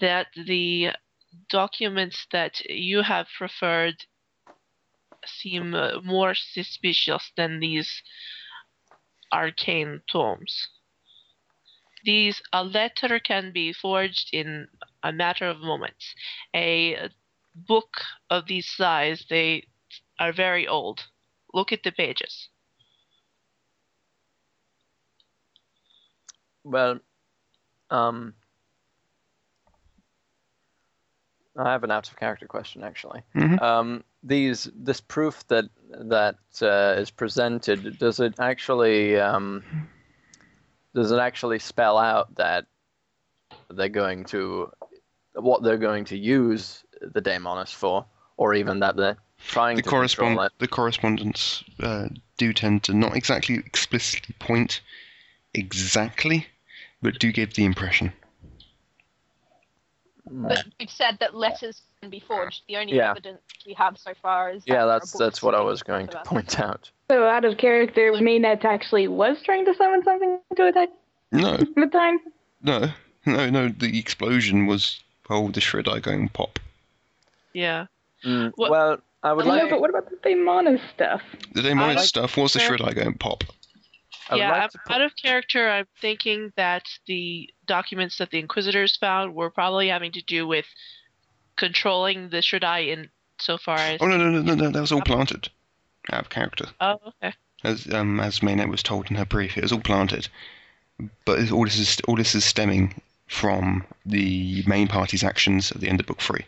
that 0.00 0.28
the 0.34 0.90
documents 1.48 2.26
that 2.32 2.60
you 2.68 3.02
have 3.02 3.26
preferred 3.36 4.04
seem 5.26 5.74
more 6.04 6.34
suspicious 6.34 7.32
than 7.36 7.60
these 7.60 8.02
arcane 9.32 10.02
tomes. 10.10 10.68
These 12.04 12.40
a 12.52 12.64
letter 12.64 13.18
can 13.18 13.52
be 13.52 13.72
forged 13.72 14.30
in 14.32 14.68
a 15.02 15.12
matter 15.12 15.48
of 15.48 15.58
moments. 15.58 16.14
A 16.54 17.10
book 17.54 18.02
of 18.30 18.46
this 18.46 18.68
size 18.68 19.26
they 19.28 19.66
are 20.18 20.32
very 20.32 20.66
old. 20.66 21.06
Look 21.52 21.72
at 21.72 21.82
the 21.82 21.92
pages 21.92 22.48
Well, 26.64 27.00
um, 27.90 28.34
I 31.56 31.72
have 31.72 31.84
an 31.84 31.90
out 31.90 32.08
of 32.08 32.16
character 32.16 32.46
question 32.46 32.84
actually. 32.84 33.22
Mhm. 33.34 33.60
Um, 33.60 34.04
these 34.22 34.70
this 34.74 35.00
proof 35.00 35.46
that 35.48 35.66
that 35.90 36.36
uh, 36.62 37.00
is 37.00 37.10
presented 37.10 37.98
does 37.98 38.20
it 38.20 38.34
actually 38.38 39.18
um, 39.18 39.64
does 40.94 41.10
it 41.10 41.18
actually 41.18 41.58
spell 41.58 41.98
out 41.98 42.34
that 42.36 42.66
they're 43.70 43.88
going 43.88 44.24
to 44.24 44.70
what 45.34 45.62
they're 45.62 45.78
going 45.78 46.04
to 46.06 46.16
use 46.16 46.84
the 47.00 47.22
Daemonus 47.22 47.72
for, 47.72 48.04
or 48.36 48.54
even 48.54 48.80
that 48.80 48.96
they're 48.96 49.18
trying 49.46 49.76
The 49.76 49.82
to 49.82 49.88
correspond 49.88 50.50
the 50.58 50.68
correspondence 50.68 51.64
uh, 51.80 52.08
do 52.36 52.52
tend 52.52 52.84
to 52.84 52.94
not 52.94 53.16
exactly 53.16 53.56
explicitly 53.56 54.34
point 54.38 54.80
exactly, 55.54 56.46
but 57.02 57.18
do 57.18 57.32
give 57.32 57.54
the 57.54 57.64
impression. 57.64 58.12
But 60.30 60.64
you've 60.78 60.90
said 60.90 61.16
that 61.20 61.34
letters 61.34 61.80
can 62.02 62.10
be 62.10 62.20
forged. 62.20 62.62
The 62.68 62.76
only 62.76 62.94
Yeah. 62.96 63.10
evidence 63.12 63.40
we 63.66 63.72
have 63.74 63.96
so 63.98 64.12
far 64.20 64.50
is 64.50 64.62
that 64.66 64.72
Yeah, 64.74 64.84
that's 64.84 65.12
that's 65.12 65.42
what 65.42 65.54
I 65.54 65.60
was 65.60 65.82
going 65.82 66.06
to 66.08 66.18
point 66.24 66.60
out. 66.60 66.90
So 67.10 67.26
out 67.26 67.44
of 67.46 67.56
character, 67.56 68.12
Maynette 68.20 68.64
actually 68.64 69.08
was 69.08 69.42
trying 69.42 69.64
to 69.64 69.74
summon 69.74 70.02
something 70.04 70.38
to 70.56 70.66
attack 70.66 70.90
No, 71.32 71.56
the 71.76 71.86
time. 71.90 72.18
no, 72.62 72.90
no, 73.24 73.48
no. 73.48 73.68
The 73.68 73.98
explosion 73.98 74.66
was 74.66 75.00
oh 75.30 75.48
the 75.50 75.62
shred 75.62 75.88
eye 75.88 76.00
going 76.00 76.28
pop. 76.28 76.58
Yeah. 77.54 77.86
Mm, 78.24 78.52
Well, 78.58 78.98
I 79.22 79.32
would 79.32 79.46
I 79.46 79.48
know, 79.48 79.62
like. 79.62 79.70
but 79.70 79.80
what 79.80 79.88
about 79.90 80.10
the 80.10 80.16
Daemonus 80.16 80.80
stuff? 80.94 81.22
The 81.54 81.62
Daemonus 81.62 81.96
like- 81.96 82.04
stuff 82.06 82.36
was 82.36 82.52
the 82.52 82.60
Yeah. 82.60 82.66
shred 82.66 82.82
eye 82.82 82.92
going 82.92 83.14
pop. 83.14 83.44
I 84.30 84.36
yeah, 84.36 84.50
like 84.50 84.60
I'm- 84.60 84.70
put- 84.86 84.94
out 84.94 85.02
of 85.02 85.16
character, 85.16 85.68
I'm 85.68 85.86
thinking 86.00 86.52
that 86.56 86.84
the 87.06 87.50
documents 87.66 88.18
that 88.18 88.30
the 88.30 88.38
Inquisitors 88.38 88.96
found 88.96 89.34
were 89.34 89.50
probably 89.50 89.88
having 89.88 90.12
to 90.12 90.22
do 90.22 90.46
with 90.46 90.66
controlling 91.56 92.30
the 92.30 92.38
Shredai 92.38 92.88
in 92.88 93.10
so 93.38 93.58
far 93.58 93.76
as. 93.76 93.98
Oh 94.00 94.06
no, 94.06 94.16
no, 94.16 94.30
no, 94.30 94.40
no, 94.42 94.54
no. 94.54 94.70
That 94.70 94.80
was 94.80 94.92
all 94.92 95.02
planted. 95.02 95.48
Out 96.10 96.20
of 96.20 96.30
character. 96.30 96.66
Oh, 96.80 96.98
okay. 97.22 97.34
as 97.64 97.92
um, 97.92 98.18
as 98.20 98.42
Maynette 98.42 98.68
was 98.68 98.82
told 98.82 99.10
in 99.10 99.16
her 99.16 99.26
brief, 99.26 99.58
it 99.58 99.62
was 99.62 99.72
all 99.72 99.80
planted. 99.80 100.28
But 101.24 101.50
all 101.52 101.64
this 101.64 101.78
is 101.78 101.98
all 102.08 102.16
this 102.16 102.34
is 102.34 102.44
stemming 102.44 103.00
from 103.26 103.84
the 104.06 104.62
main 104.66 104.88
party's 104.88 105.22
actions 105.22 105.70
at 105.70 105.80
the 105.80 105.88
end 105.88 106.00
of 106.00 106.06
book 106.06 106.20
three. 106.20 106.46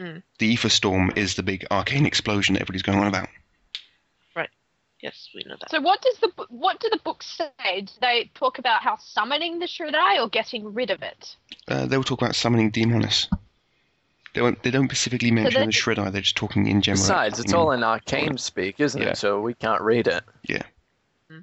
Mm. 0.00 0.22
The 0.38 0.46
ether 0.46 0.68
storm 0.68 1.12
is 1.16 1.34
the 1.34 1.42
big 1.42 1.66
arcane 1.70 2.06
explosion 2.06 2.54
that 2.54 2.60
everybody's 2.60 2.82
going 2.82 2.98
on 2.98 3.08
about. 3.08 3.28
Yes, 5.06 5.28
we 5.36 5.44
know 5.46 5.54
that. 5.60 5.70
So 5.70 5.80
what 5.80 6.02
does 6.02 6.16
the 6.18 6.32
bo- 6.36 6.46
what 6.48 6.80
do 6.80 6.88
the 6.90 6.98
books 7.04 7.26
say? 7.38 7.82
Do 7.82 7.92
they 8.00 8.28
talk 8.34 8.58
about 8.58 8.82
how 8.82 8.96
summoning 8.96 9.60
the 9.60 9.66
Shredai 9.66 10.20
or 10.20 10.28
getting 10.28 10.74
rid 10.74 10.90
of 10.90 11.00
it? 11.00 11.36
Uh, 11.68 11.86
they 11.86 11.96
will 11.96 12.02
talk 12.02 12.20
about 12.20 12.34
summoning 12.34 12.72
Demonis. 12.72 13.28
They 14.34 14.42
won't. 14.42 14.60
They 14.64 14.72
don't 14.72 14.86
specifically 14.88 15.30
mention 15.30 15.60
they- 15.60 15.66
the 15.66 15.70
Shred 15.72 16.00
Eye. 16.00 16.10
They're 16.10 16.22
just 16.22 16.34
talking 16.34 16.66
in 16.66 16.82
general. 16.82 17.04
Besides, 17.04 17.38
it's 17.38 17.52
all 17.52 17.70
in 17.70 17.84
arcane 17.84 18.36
speak, 18.36 18.80
isn't 18.80 19.00
Yeah. 19.00 19.10
it? 19.10 19.16
So 19.18 19.40
we 19.40 19.54
can't 19.54 19.80
read 19.80 20.08
it. 20.08 20.24
Yeah. 20.42 20.62
Hmm. 21.30 21.40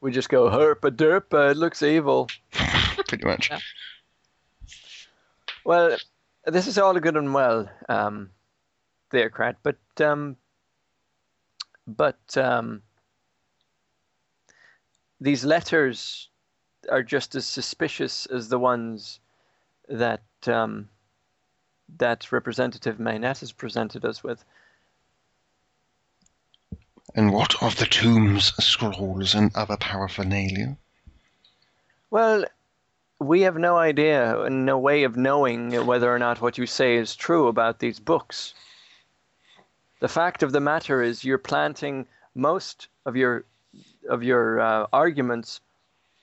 We 0.00 0.10
just 0.10 0.30
go 0.30 0.48
herpa 0.48 0.90
derpa. 0.90 1.50
It 1.50 1.58
looks 1.58 1.82
evil. 1.82 2.30
pretty 3.08 3.26
much. 3.26 3.50
Yeah. 3.50 3.58
Well, 5.62 5.98
this 6.46 6.66
is 6.66 6.78
all 6.78 6.98
good 6.98 7.16
and 7.18 7.34
well, 7.34 7.68
um, 7.90 8.30
Theocrat, 9.10 9.56
but 9.62 9.76
um, 10.00 10.36
but 11.86 12.18
um, 12.38 12.80
these 15.24 15.42
letters 15.44 16.28
are 16.90 17.02
just 17.02 17.34
as 17.34 17.46
suspicious 17.46 18.26
as 18.26 18.50
the 18.50 18.58
ones 18.58 19.20
that 19.88 20.22
um, 20.46 20.90
that 21.96 22.30
Representative 22.30 23.00
Maynette 23.00 23.40
has 23.40 23.50
presented 23.50 24.04
us 24.04 24.22
with. 24.22 24.44
And 27.14 27.32
what 27.32 27.62
of 27.62 27.76
the 27.76 27.86
tombs, 27.86 28.52
scrolls, 28.62 29.34
and 29.34 29.50
other 29.54 29.78
paraphernalia? 29.78 30.76
Well, 32.10 32.44
we 33.18 33.42
have 33.42 33.56
no 33.56 33.78
idea 33.78 34.38
and 34.42 34.66
no 34.66 34.78
way 34.78 35.04
of 35.04 35.16
knowing 35.16 35.86
whether 35.86 36.14
or 36.14 36.18
not 36.18 36.42
what 36.42 36.58
you 36.58 36.66
say 36.66 36.96
is 36.96 37.16
true 37.16 37.48
about 37.48 37.78
these 37.78 37.98
books. 37.98 38.52
The 40.00 40.08
fact 40.08 40.42
of 40.42 40.52
the 40.52 40.60
matter 40.60 41.00
is, 41.00 41.24
you're 41.24 41.38
planting 41.38 42.06
most 42.34 42.88
of 43.06 43.16
your 43.16 43.44
of 44.08 44.22
your 44.22 44.60
uh, 44.60 44.86
arguments 44.92 45.60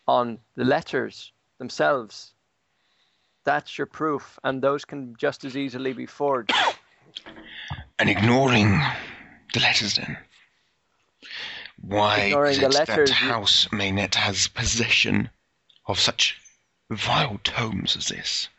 on 0.08 0.40
the 0.56 0.66
letters 0.66 1.32
themselves. 1.58 2.34
That's 3.44 3.78
your 3.78 3.88
proof, 3.88 4.40
and 4.44 4.62
those 4.62 4.86
can 4.86 5.16
just 5.18 5.44
as 5.46 5.58
easily 5.58 5.94
be 5.94 6.06
forged. 6.06 6.54
And 7.98 8.10
ignoring 8.10 8.80
the 9.54 9.60
letters, 9.60 9.96
then. 9.96 10.18
Why 11.82 12.18
Ignoring 12.20 12.52
is 12.52 12.60
the 12.60 12.66
it 12.68 12.74
letters, 12.74 13.10
that 13.10 13.16
House 13.16 13.68
Maynette 13.72 14.16
has 14.16 14.48
possession 14.48 15.30
of 15.88 16.00
such 16.00 16.40
vile 16.92 17.40
tomes 17.44 17.98
as 17.98 18.08
this? 18.08 18.50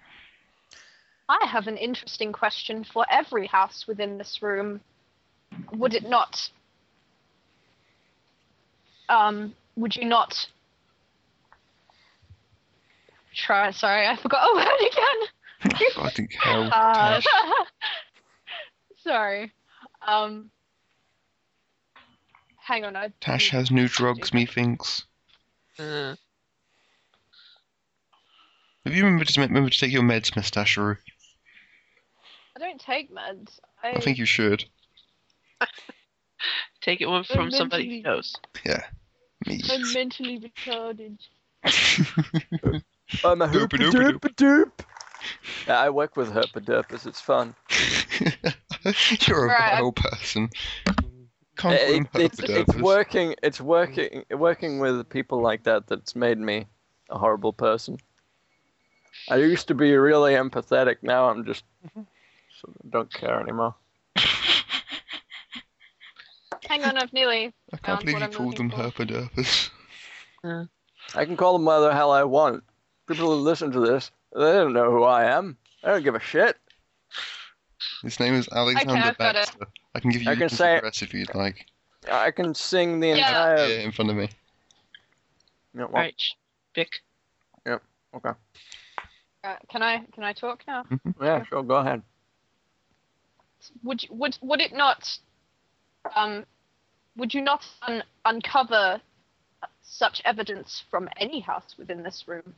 I 1.29 1.47
have 1.47 1.69
an 1.69 1.77
interesting 1.77 2.33
question 2.33 2.85
for 2.85 3.07
every 3.11 3.47
house 3.47 3.87
within 3.87 4.19
this 4.19 4.43
room. 4.43 4.81
Would 5.73 5.95
it 5.95 6.09
not? 6.09 6.51
Um, 9.09 9.55
would 9.77 9.97
you 9.97 10.05
not? 10.05 10.49
Try. 13.35 13.71
Sorry, 13.71 14.07
I 14.07 14.17
forgot 14.17 14.49
a 14.53 14.55
word 14.55 14.81
again. 14.81 15.89
I 16.05 16.11
think 16.11 16.35
hell. 16.35 16.69
Uh, 16.73 17.21
Tash. 17.21 17.27
sorry. 19.03 19.53
Um, 20.07 20.51
hang 22.59 22.85
on. 22.85 22.97
I 22.97 23.13
Tash 23.21 23.51
has 23.51 23.71
new 23.71 23.89
drugs, 23.89 24.35
methinks. 24.35 25.05
Uh, 25.79 26.15
Have 28.85 28.95
you 28.95 29.05
remembered 29.05 29.29
to, 29.29 29.41
remember 29.41 29.71
to 29.71 29.79
take 29.79 29.93
your 29.93 30.03
meds, 30.03 30.35
Mustache? 30.37 30.79
I 30.79 30.97
don't 32.59 32.81
take 32.81 33.11
meds. 33.15 33.61
I, 33.83 33.91
I 33.91 34.01
think 34.01 34.19
you 34.19 34.27
should. 34.27 34.65
Take 36.81 37.01
it 37.01 37.07
one 37.07 37.25
from 37.25 37.51
somebody 37.51 37.85
who 37.85 38.03
mentally- 38.03 38.03
knows. 38.03 38.35
Me. 39.47 39.61
I'm 39.71 39.93
mentally 39.93 40.39
retarded. 40.39 41.19
I'm 43.25 43.43
a 43.43 43.49
Derpa 43.49 43.69
herpa 43.69 43.79
derpa 43.79 44.19
derpa 44.19 44.35
derp. 44.37 44.73
Yeah, 45.67 45.81
I 45.81 45.91
work 45.91 46.17
with 46.17 46.31
herpa 46.33 46.61
derpas. 46.65 47.07
It's 47.07 47.21
fun. 47.21 47.55
You're 49.29 49.47
a 49.47 49.49
Right, 49.49 49.79
vile 49.79 49.93
person. 49.93 50.49
Can't 50.87 51.57
call 51.57 51.73
It- 51.73 51.93
them 51.93 52.09
it's, 52.15 52.39
it's 52.39 52.51
herpedopers. 52.51 52.83
working. 52.83 53.35
It's 53.43 53.61
working. 53.61 54.25
Working 54.31 54.79
with 54.81 55.09
people 55.09 55.41
like 55.43 55.65
that 55.65 55.87
that's 55.89 56.15
made 56.17 56.39
me 56.39 56.67
a 57.11 57.19
horrible 57.19 57.53
person. 57.53 57.99
I 59.29 59.37
used 59.37 59.69
to 59.69 59.75
be 59.75 59.95
really 59.97 60.33
empathetic. 60.35 60.97
Now 61.03 61.29
I'm 61.29 61.45
just 61.45 61.65
mm-hmm. 61.87 62.03
sort 62.61 62.77
of 62.83 62.91
don't 62.91 63.13
care 63.13 63.41
anymore. 63.41 63.75
Hang 66.73 66.85
on, 66.85 66.97
I've 66.97 67.13
nearly. 67.13 67.53
I 67.71 67.77
can't 67.77 68.01
believe 68.01 68.17
you 68.19 68.25
I'm 68.25 68.33
called 68.33 68.57
them 68.57 68.69
looking 68.71 68.81
herpedopers. 68.81 69.69
I 71.15 71.25
can 71.27 71.37
call 71.37 71.53
them 71.53 71.67
whatever 71.67 71.89
the 71.89 71.95
hell 71.95 72.11
I 72.13 72.25
want. 72.25 72.65
People 73.07 73.27
who 73.27 73.35
listen 73.43 73.71
to 73.73 73.81
this, 73.81 74.11
they 74.35 74.41
don't 74.53 74.73
know 74.73 74.91
who 74.91 75.03
I 75.05 75.25
am. 75.25 75.59
I 75.85 75.89
don't 75.91 76.03
give 76.03 76.15
a 76.15 76.21
shit. 76.21 76.57
His 78.03 78.19
name 78.19 78.33
is 78.33 78.49
Alexander 78.51 78.95
I've 78.95 79.19
got 79.19 79.37
it. 79.37 79.47
Baxter. 79.49 79.67
I 79.95 80.01
can 80.01 80.11
give 80.13 80.23
you 80.23 80.31
I 80.31 80.35
can 80.35 80.49
say- 80.49 80.79
address 80.79 81.03
if 81.03 81.13
you'd 81.13 81.35
like. 81.35 81.67
I 82.11 82.31
can 82.31 82.55
sing 82.55 83.01
the 83.01 83.09
Yeah. 83.09 83.17
entire. 83.29 83.67
Yeah, 83.67 83.81
in 83.81 83.93
front 83.93 84.11
of 84.11 84.17
me. 84.17 84.31
Yeah, 85.75 85.81
well, 85.83 85.87
All 85.89 85.93
right, 85.93 86.15
sh- 86.19 86.33
Vic. 86.75 86.89
okay. 87.67 88.31
Uh, 89.45 89.57
can 89.69 89.83
I? 89.83 89.99
Can 90.15 90.25
I 90.25 90.33
talk 90.33 90.65
now? 90.67 90.85
Yeah, 91.21 91.45
sure. 91.45 91.63
Go 91.63 91.77
ahead. 91.77 92.03
Would 93.83 94.03
you, 94.05 94.09
would 94.13 94.39
would 94.41 94.61
it 94.63 94.73
not? 94.75 95.19
Um, 96.17 96.45
would 97.17 97.35
you 97.35 97.41
not 97.43 97.65
un- 97.87 98.03
uncover 98.25 99.01
such 99.83 100.23
evidence 100.25 100.83
from 100.91 101.09
any 101.17 101.41
house 101.41 101.75
within 101.79 102.03
this 102.03 102.25
room? 102.27 102.55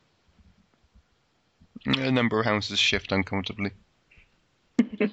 A 1.87 2.11
number 2.11 2.41
of 2.41 2.47
houses 2.47 2.79
shift 2.79 3.13
uncomfortably. 3.13 3.73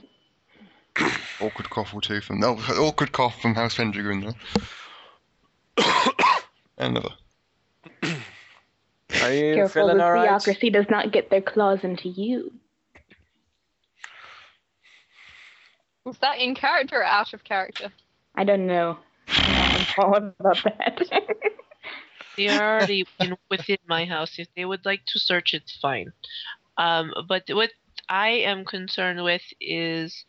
awkward 1.42 1.70
cough 1.70 1.94
or 1.94 2.02
two 2.02 2.22
from 2.22 2.40
no 2.40 2.52
awkward 2.80 3.12
cough 3.12 3.42
from 3.42 3.56
House 3.56 3.76
Pendragon 3.76 4.34
there. 5.78 5.86
Another. 6.78 7.10
Are 9.22 9.34
you 9.34 9.56
Careful 9.56 9.82
feeling 9.84 9.98
the 9.98 10.04
all 10.04 10.14
right? 10.14 10.30
theocracy 10.30 10.70
does 10.72 10.86
not 10.90 11.12
get 11.12 11.30
their 11.30 11.42
claws 11.42 11.80
into 11.84 12.08
you. 12.10 12.54
Was 16.06 16.18
that 16.20 16.40
in 16.40 16.56
character 16.56 17.00
or 17.00 17.04
out 17.04 17.34
of 17.34 17.44
character? 17.44 17.92
I 18.36 18.44
don't 18.44 18.66
know. 18.66 18.98
Informed 19.98 20.34
about 20.40 20.64
that. 20.64 21.02
They 22.38 22.48
are 22.48 22.78
already 22.78 23.06
in, 23.20 23.38
within 23.50 23.78
my 23.88 24.06
house. 24.06 24.40
If 24.40 24.48
they 24.56 24.66
would 24.66 24.86
like 24.86 25.06
to 25.08 25.20
search, 25.20 25.54
it's 25.54 25.78
fine. 25.78 26.14
Um, 26.78 27.14
but 27.28 27.44
what 27.50 27.72
I 28.08 28.30
am 28.30 28.66
concerned 28.66 29.24
with 29.24 29.42
is 29.60 30.26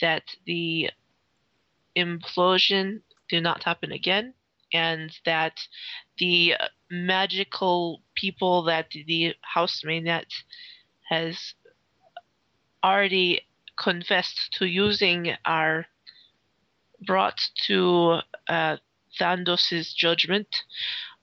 that 0.00 0.24
the 0.44 0.90
implosion 1.96 3.02
do 3.28 3.40
not 3.40 3.62
happen 3.62 3.92
again, 3.92 4.34
and 4.72 5.16
that 5.24 5.60
the 6.18 6.54
magical 6.90 8.02
people 8.14 8.62
that 8.64 8.90
the 8.90 9.34
House 9.40 9.82
Mainnet 9.86 10.32
has 11.08 11.54
already 12.84 13.42
confessed 13.76 14.52
to 14.58 14.66
using 14.66 15.32
are 15.44 15.86
brought 17.06 17.40
to 17.66 18.18
uh, 18.48 18.76
Thandos's 19.20 19.92
judgment 19.92 20.48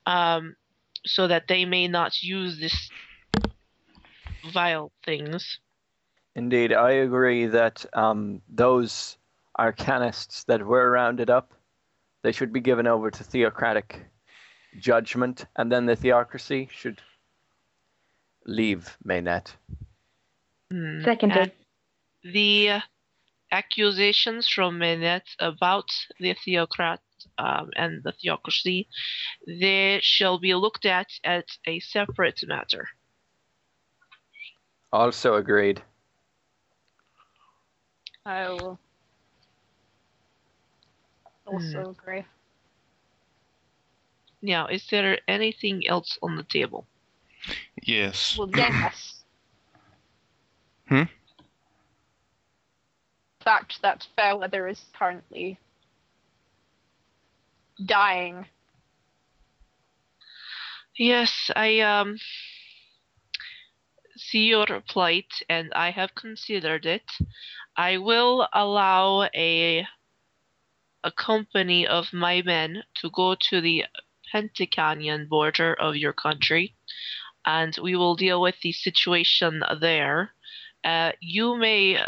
um, 0.06 0.56
so 1.04 1.26
that 1.28 1.48
they 1.48 1.64
may 1.64 1.88
not 1.88 2.22
use 2.22 2.58
this 2.58 2.90
vile 4.52 4.92
things. 5.04 5.58
Indeed, 6.34 6.72
I 6.72 6.92
agree 6.92 7.46
that 7.46 7.86
um, 7.92 8.42
those 8.48 9.16
arcanists 9.58 10.44
that 10.46 10.64
were 10.64 10.90
rounded 10.90 11.30
up, 11.30 11.52
they 12.22 12.32
should 12.32 12.52
be 12.52 12.60
given 12.60 12.86
over 12.86 13.10
to 13.10 13.24
theocratic 13.24 14.04
judgment, 14.78 15.46
and 15.56 15.70
then 15.70 15.86
the 15.86 15.94
theocracy 15.94 16.68
should 16.72 17.00
leave 18.46 18.96
Maynet. 19.06 19.54
Hmm. 20.70 21.02
Seconded. 21.04 21.52
And 22.24 22.34
the 22.34 22.80
accusations 23.52 24.48
from 24.48 24.78
Mainnet 24.78 25.22
about 25.38 25.88
the 26.18 26.34
theocrat 26.44 27.00
um, 27.38 27.70
and 27.76 28.02
the 28.02 28.12
theocracy, 28.12 28.88
they 29.46 30.00
shall 30.02 30.38
be 30.38 30.54
looked 30.54 30.86
at 30.86 31.08
as 31.24 31.44
a 31.66 31.80
separate 31.80 32.40
matter. 32.46 32.88
Also 34.92 35.34
agreed. 35.34 35.82
I 38.26 38.48
will 38.48 38.78
also 41.46 41.90
agree. 41.90 42.24
Now, 44.40 44.66
is 44.66 44.86
there 44.90 45.18
anything 45.26 45.86
else 45.88 46.18
on 46.22 46.36
the 46.36 46.42
table? 46.42 46.86
Yes. 47.82 48.36
Well, 48.38 48.50
yes. 48.54 49.24
Hmm? 50.88 51.02
Fact 53.42 53.82
that 53.82 54.06
Fairweather 54.16 54.68
is 54.68 54.84
currently 54.96 55.58
dying. 57.84 58.46
Yes, 60.96 61.50
I 61.56 61.80
um 61.80 62.18
see 64.16 64.46
your 64.46 64.66
plight 64.88 65.42
and 65.48 65.72
I 65.74 65.90
have 65.90 66.14
considered 66.14 66.86
it. 66.86 67.10
I 67.76 67.98
will 67.98 68.48
allow 68.52 69.28
a 69.34 69.86
a 71.02 71.12
company 71.12 71.86
of 71.86 72.12
my 72.12 72.42
men 72.42 72.82
to 72.94 73.10
go 73.10 73.36
to 73.50 73.60
the 73.60 73.84
Pentacanian 74.32 75.28
border 75.28 75.74
of 75.74 75.96
your 75.96 76.12
country 76.12 76.74
and 77.46 77.76
we 77.82 77.94
will 77.94 78.16
deal 78.16 78.40
with 78.40 78.56
the 78.62 78.72
situation 78.72 79.62
there. 79.80 80.32
Uh, 80.82 81.12
you 81.20 81.56
may 81.56 81.98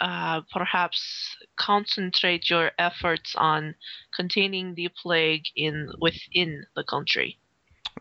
uh, 0.00 0.40
perhaps 0.52 1.36
concentrate 1.56 2.50
your 2.50 2.70
efforts 2.78 3.34
on 3.36 3.74
containing 4.14 4.74
the 4.74 4.88
plague 5.02 5.44
in 5.56 5.90
within 6.00 6.66
the 6.76 6.84
country. 6.84 7.38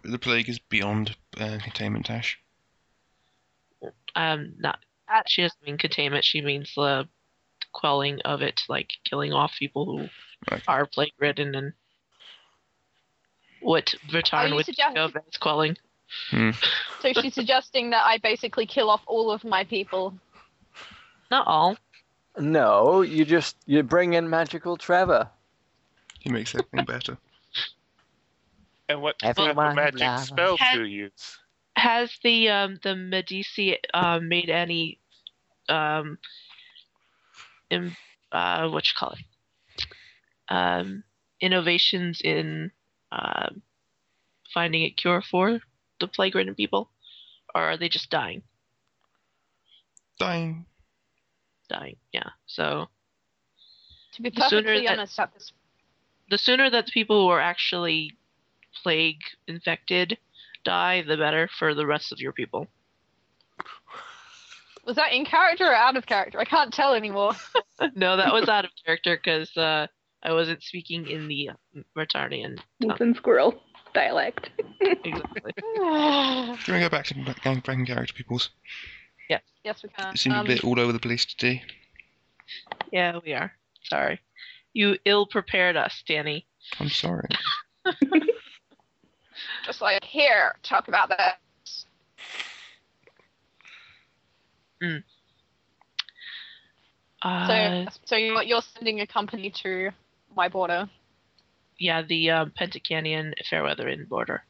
The 0.03 0.19
plague 0.19 0.49
is 0.49 0.59
beyond 0.59 1.15
uh, 1.39 1.57
containment, 1.63 2.09
Ash. 2.09 2.37
Um, 4.15 4.53
not 4.57 4.79
Uh, 5.07 5.21
she 5.27 5.41
doesn't 5.43 5.63
mean 5.63 5.77
containment. 5.77 6.23
She 6.25 6.41
means 6.41 6.71
the 6.75 7.07
quelling 7.73 8.19
of 8.21 8.41
it, 8.41 8.61
like 8.67 8.89
killing 9.03 9.33
off 9.33 9.53
people 9.57 9.85
who 9.85 10.09
Right. 10.51 10.61
are 10.67 10.85
plague 10.85 11.13
ridden 11.17 11.55
and 11.55 11.73
what 13.61 13.93
Are 13.95 13.97
Vatan 14.09 14.49
you 14.49 14.55
would 14.55 14.65
suggest- 14.65 14.93
think 14.95 14.97
of 14.97 15.15
as 15.15 15.37
quelling. 15.37 15.77
So 17.01 17.13
she's 17.13 17.33
suggesting 17.33 17.89
that 17.91 18.05
I 18.05 18.17
basically 18.19 18.65
kill 18.67 18.89
off 18.89 19.01
all 19.07 19.31
of 19.31 19.43
my 19.43 19.63
people. 19.63 20.13
Not 21.31 21.47
all. 21.47 21.77
No, 22.37 23.01
you 23.01 23.25
just 23.25 23.55
you 23.65 23.81
bring 23.83 24.13
in 24.13 24.29
magical 24.29 24.77
Trevor. 24.77 25.29
He 26.19 26.29
makes 26.29 26.53
everything 26.53 26.85
better. 26.85 27.17
And 28.89 29.01
what 29.01 29.17
type 29.19 29.37
of 29.39 29.47
Everyone 29.47 29.75
magic 29.75 30.01
loves- 30.01 30.27
spell 30.27 30.57
Has- 30.57 30.77
to 30.77 30.83
use? 30.85 31.37
Has 31.77 32.17
the 32.23 32.49
um 32.49 32.79
the 32.83 32.95
Medici 32.95 33.77
um 33.93 34.29
made 34.29 34.49
any 34.49 34.99
um 35.67 36.17
in 37.69 37.95
uh 38.31 38.69
what 38.69 38.87
you 38.87 38.93
call 38.97 39.11
it 39.11 39.85
um 40.49 41.03
innovations 41.41 42.21
in 42.21 42.71
um 43.11 43.61
finding 44.53 44.83
a 44.83 44.89
cure 44.89 45.21
for 45.21 45.59
the 45.99 46.07
plague 46.07 46.35
ridden 46.35 46.55
people, 46.55 46.89
or 47.53 47.61
are 47.61 47.77
they 47.77 47.89
just 47.89 48.09
dying? 48.09 48.41
Dying. 50.19 50.65
Dying, 51.69 51.95
yeah. 52.11 52.29
So 52.45 52.87
To 54.13 54.21
be 54.21 54.29
The 54.29 54.47
sooner 54.49 54.61
perfectly 54.63 54.87
that- 54.87 54.99
honest, 54.99 55.19
at 55.19 55.33
this 55.33 55.51
the 56.29 56.37
sooner 56.39 56.69
that 56.71 56.87
the 56.87 56.91
people 56.91 57.21
who 57.21 57.27
are 57.29 57.39
actually 57.39 58.17
plague 58.81 59.21
infected 59.47 60.17
die, 60.63 61.03
the 61.03 61.17
better 61.17 61.47
for 61.59 61.75
the 61.75 61.85
rest 61.85 62.11
of 62.11 62.19
your 62.19 62.31
people. 62.31 62.67
was 64.85 64.95
that 64.95 65.13
in 65.13 65.23
character 65.25 65.65
or 65.65 65.73
out 65.75 65.97
of 65.97 66.05
character? 66.07 66.39
I 66.39 66.45
can't 66.45 66.73
tell 66.73 66.93
anymore. 66.95 67.33
no, 67.95 68.17
that 68.17 68.33
was 68.33 68.49
out 68.49 68.65
of 68.65 68.71
character 68.85 69.17
because 69.17 69.55
uh, 69.57 69.85
I 70.23 70.33
wasn't 70.33 70.63
speaking 70.63 71.07
in 71.07 71.27
the 71.27 71.51
Retardian. 71.95 72.57
Wolf 72.81 72.99
and 73.01 73.15
squirrel 73.15 73.61
dialect. 73.93 74.49
Exactly. 74.81 75.51
Do 75.57 75.63
you 75.73 75.81
want 75.81 76.59
to 76.65 76.79
go 76.79 76.89
back 76.89 77.05
to 77.05 77.15
back- 77.23 77.41
gang 77.43 77.61
bang 77.65 77.85
character 77.85 78.13
peoples? 78.13 78.49
Yes, 79.65 79.83
we 79.83 79.89
can. 79.89 80.13
It 80.13 80.19
seemed 80.19 80.35
Um, 80.35 80.45
a 80.45 80.47
bit 80.47 80.63
all 80.63 80.79
over 80.79 80.93
the 80.93 80.99
place 80.99 81.25
today. 81.25 81.63
yeah, 82.91 83.19
we 83.25 83.33
are. 83.33 83.51
Sorry. 83.83 84.19
You 84.73 84.97
ill 85.05 85.25
prepared 85.25 85.75
us, 85.75 86.03
Danny. 86.07 86.45
I'm 86.79 86.89
sorry. 86.89 87.27
just 89.65 89.81
like 89.81 90.03
here, 90.03 90.55
talk 90.63 90.87
about 90.87 91.09
that. 91.09 91.39
Uh, 97.21 97.85
So, 97.85 97.91
so 98.05 98.15
you're, 98.15 98.43
you're 98.43 98.61
sending 98.61 99.01
a 99.01 99.07
company 99.07 99.49
to 99.63 99.89
my 100.35 100.47
border, 100.49 100.89
yeah, 101.79 102.01
the 102.03 102.29
um, 102.31 102.51
Pentacanian 102.51 103.33
Fairweather 103.49 103.87
Inn 103.89 104.05
border. 104.05 104.43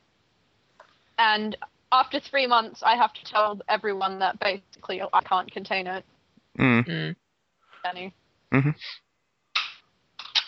and 1.18 1.56
after 1.92 2.20
three 2.20 2.48
months, 2.48 2.82
I 2.84 2.96
have 2.96 3.14
to 3.14 3.24
tell 3.24 3.60
everyone 3.70 4.20
that 4.20 4.40
basically 4.40 5.02
I 5.02 5.22
can't 5.22 5.52
contain 5.52 5.88
it. 5.88 6.04
Mm. 6.60 6.88
Mm. 6.88 7.16
Danny. 7.84 8.14
Mhm. 8.52 8.76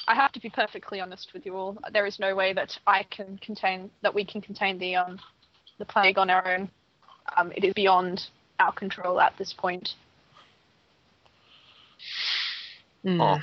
I 0.07 0.15
have 0.15 0.31
to 0.31 0.39
be 0.39 0.49
perfectly 0.49 1.01
honest 1.01 1.33
with 1.33 1.45
you 1.45 1.55
all. 1.55 1.77
There 1.91 2.05
is 2.05 2.17
no 2.17 2.33
way 2.33 2.53
that 2.53 2.77
I 2.87 3.03
can 3.03 3.37
contain 3.39 3.91
that 4.01 4.13
we 4.13 4.23
can 4.23 4.41
contain 4.41 4.79
the 4.79 4.95
um 4.95 5.19
the 5.79 5.85
plague 5.85 6.17
on 6.17 6.29
our 6.29 6.47
own. 6.47 6.71
Um, 7.35 7.51
it 7.51 7.63
is 7.63 7.73
beyond 7.73 8.29
our 8.59 8.71
control 8.71 9.19
at 9.19 9.37
this 9.37 9.53
point. 9.53 9.95
Mm. 13.05 13.21
Oh. 13.21 13.41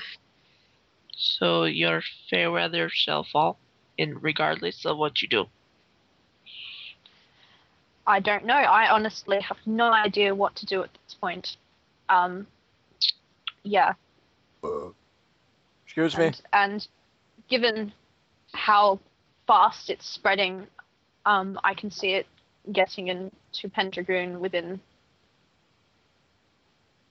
So 1.17 1.65
your 1.65 2.03
fair 2.31 2.51
weather 2.51 2.89
shall 2.91 3.25
fall, 3.25 3.59
in 3.99 4.19
regardless 4.19 4.85
of 4.85 4.97
what 4.97 5.23
you 5.23 5.29
do. 5.29 5.47
I 8.07 8.21
don't 8.21 8.45
know. 8.45 8.55
I 8.55 8.91
honestly 8.91 9.41
have 9.41 9.57
no 9.67 9.93
idea 9.93 10.35
what 10.35 10.55
to 10.57 10.67
do 10.67 10.83
at 10.83 10.91
this 10.93 11.15
point. 11.15 11.57
Um, 12.09 12.47
yeah, 13.63 13.95
Excuse 15.85 16.17
me. 16.19 16.27
and, 16.27 16.43
and 16.53 16.89
given 17.49 17.93
how 18.53 19.01
fast 19.47 19.89
it's 19.89 20.07
spreading, 20.07 20.67
um, 21.25 21.59
I 21.65 21.75
can 21.75 21.91
see 21.91 22.11
it 22.15 22.27
getting 22.73 23.09
into 23.09 23.69
Pendragon 23.73 24.41
within 24.41 24.81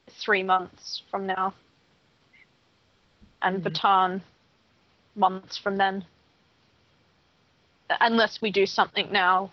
three 0.09 0.43
months 0.43 1.01
from 1.09 1.25
now, 1.25 1.53
and. 3.41 3.63
Vatan 3.63 4.21
months 5.15 5.57
from 5.57 5.77
then. 5.77 6.05
Unless 7.99 8.41
we 8.41 8.51
do 8.51 8.65
something 8.65 9.11
now, 9.11 9.51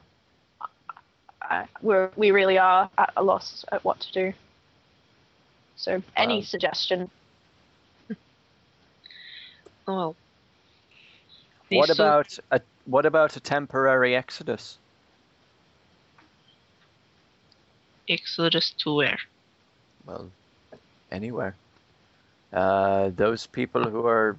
we're 1.82 2.10
we 2.16 2.30
really 2.30 2.58
are 2.58 2.88
at 2.98 3.12
a 3.16 3.22
loss 3.22 3.64
at 3.72 3.84
what 3.84 4.00
to 4.00 4.12
do. 4.12 4.32
So, 5.76 6.02
any 6.16 6.36
Wow. 6.38 6.42
suggestion? 6.44 7.10
Oh, 9.88 9.94
well. 9.96 10.16
What 11.70 11.88
These- 11.88 11.96
so- 11.96 12.04
about 12.04 12.38
a 12.50 12.60
what 12.84 13.06
about 13.06 13.36
a 13.36 13.40
temporary 13.40 14.14
exodus? 14.16 14.78
Exodus 18.08 18.70
to 18.82 18.94
where? 18.94 19.18
Well, 20.04 20.30
anywhere. 21.12 21.54
Uh, 22.52 23.10
those 23.14 23.46
people 23.46 23.88
who 23.88 24.06
are 24.06 24.36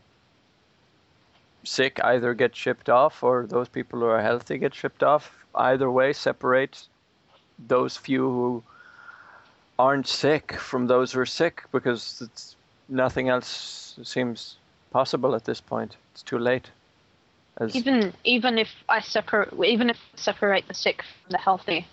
sick 1.64 2.00
either 2.04 2.34
get 2.34 2.56
shipped 2.56 2.90
off 2.90 3.24
or 3.24 3.46
those 3.48 3.70
people 3.70 4.00
who 4.00 4.06
are 4.08 4.22
healthy 4.22 4.58
get 4.58 4.76
shipped 4.76 5.04
off. 5.04 5.32
Either 5.56 5.90
way, 5.90 6.12
separate 6.12 6.88
those 7.68 7.98
few 7.98 8.22
who 8.22 8.64
aren't 9.80 10.08
sick 10.08 10.54
from 10.54 10.88
those 10.88 11.12
who 11.12 11.20
are 11.20 11.26
sick 11.26 11.64
because 11.72 12.22
it's, 12.26 12.56
nothing 12.90 13.30
else 13.30 13.98
seems 14.04 14.58
possible 14.92 15.34
at 15.36 15.46
this 15.46 15.62
point. 15.62 15.96
It's 16.14 16.24
too 16.24 16.38
late. 16.38 16.70
As, 17.58 17.76
Even 17.76 18.14
even 18.24 18.58
if 18.58 18.70
I 18.88 19.02
separate 19.02 19.54
even 19.66 19.90
if 19.90 19.98
I 19.98 20.18
separate 20.18 20.68
the 20.68 20.74
sick 20.74 21.04
from 21.04 21.32
the 21.32 21.38
healthy, 21.38 21.88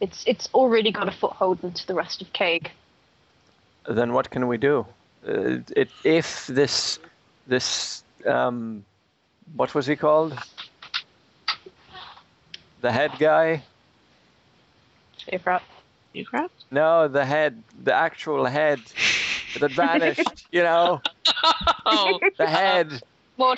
it's 0.00 0.24
it's 0.26 0.48
already 0.54 0.90
got 0.90 1.08
a 1.08 1.12
foothold 1.12 1.62
into 1.62 1.86
the 1.86 1.94
rest 1.94 2.22
of 2.22 2.32
Kaig. 2.32 2.68
then 3.88 4.12
what 4.12 4.30
can 4.30 4.48
we 4.48 4.56
do? 4.56 4.86
Uh, 5.26 5.58
it, 5.76 5.90
if 6.04 6.46
this 6.46 6.98
this 7.46 8.02
um, 8.26 8.84
what 9.54 9.74
was 9.74 9.86
he 9.86 9.96
called? 9.96 10.36
The 12.80 12.92
head 12.92 13.18
guy? 13.18 13.64
You 16.12 16.24
crap? 16.24 16.50
No, 16.70 17.08
the 17.08 17.24
head, 17.24 17.64
the 17.74 17.94
actual 17.94 18.46
head 18.46 18.92
that 19.54 19.72
vanished. 19.72 20.46
you 20.52 20.62
know, 20.62 21.02
Oh, 21.86 22.20
the 22.38 22.46
head 22.46 23.02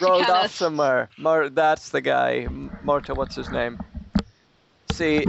rolled 0.00 0.30
off 0.30 0.50
somewhere. 0.50 1.10
That's 1.18 1.90
the 1.90 2.00
guy. 2.00 2.46
Morta. 2.82 3.14
What's 3.14 3.34
his 3.34 3.50
name? 3.50 3.80
See, 4.86 5.28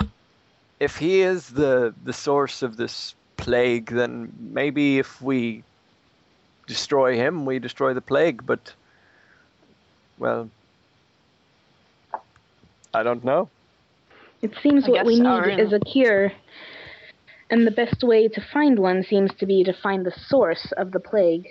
if 0.80 0.98
he 0.98 1.22
is 1.22 1.48
the 1.50 1.94
the 2.02 2.14
source 2.14 2.62
of 2.64 2.78
this 2.78 3.16
plague, 3.38 3.88
then 3.92 4.32
maybe 4.38 5.00
if 5.00 5.22
we 5.22 5.64
destroy 6.68 7.16
him, 7.16 7.46
we 7.46 7.60
destroy 7.60 7.94
the 7.94 8.02
plague. 8.02 8.46
But 8.46 8.76
well, 10.18 10.52
I 12.94 13.04
don't 13.04 13.24
know. 13.24 13.52
It 14.42 14.54
seems 14.64 14.86
I 14.86 14.92
what 14.92 15.06
we 15.06 15.20
need 15.20 15.28
our- 15.28 15.50
is 15.50 15.74
a 15.74 15.80
cure. 15.80 16.32
And 17.50 17.66
the 17.66 17.72
best 17.72 18.04
way 18.04 18.28
to 18.28 18.42
find 18.42 18.78
one 18.78 19.04
seems 19.04 19.34
to 19.36 19.46
be 19.46 19.64
to 19.64 19.74
find 19.74 20.06
the 20.06 20.12
source 20.12 20.72
of 20.74 20.92
the 20.92 21.00
plague, 21.00 21.48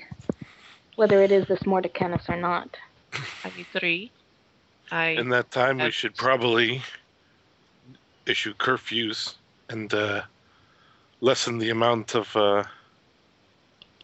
whether 0.94 1.22
it 1.22 1.32
is 1.32 1.46
this 1.48 1.60
Morticanus 1.66 2.28
or 2.28 2.36
not. 2.36 2.76
I 3.44 3.52
agree. 3.74 4.12
I 4.90 5.08
In 5.08 5.28
that 5.30 5.50
time, 5.50 5.78
we 5.78 5.90
should 5.90 6.14
probably 6.16 6.82
issue 8.26 8.54
curfews 8.54 9.34
and 9.68 9.92
uh, 9.92 10.22
lessen 11.20 11.58
the 11.58 11.70
amount 11.70 12.14
of 12.14 12.34
uh, 12.36 12.62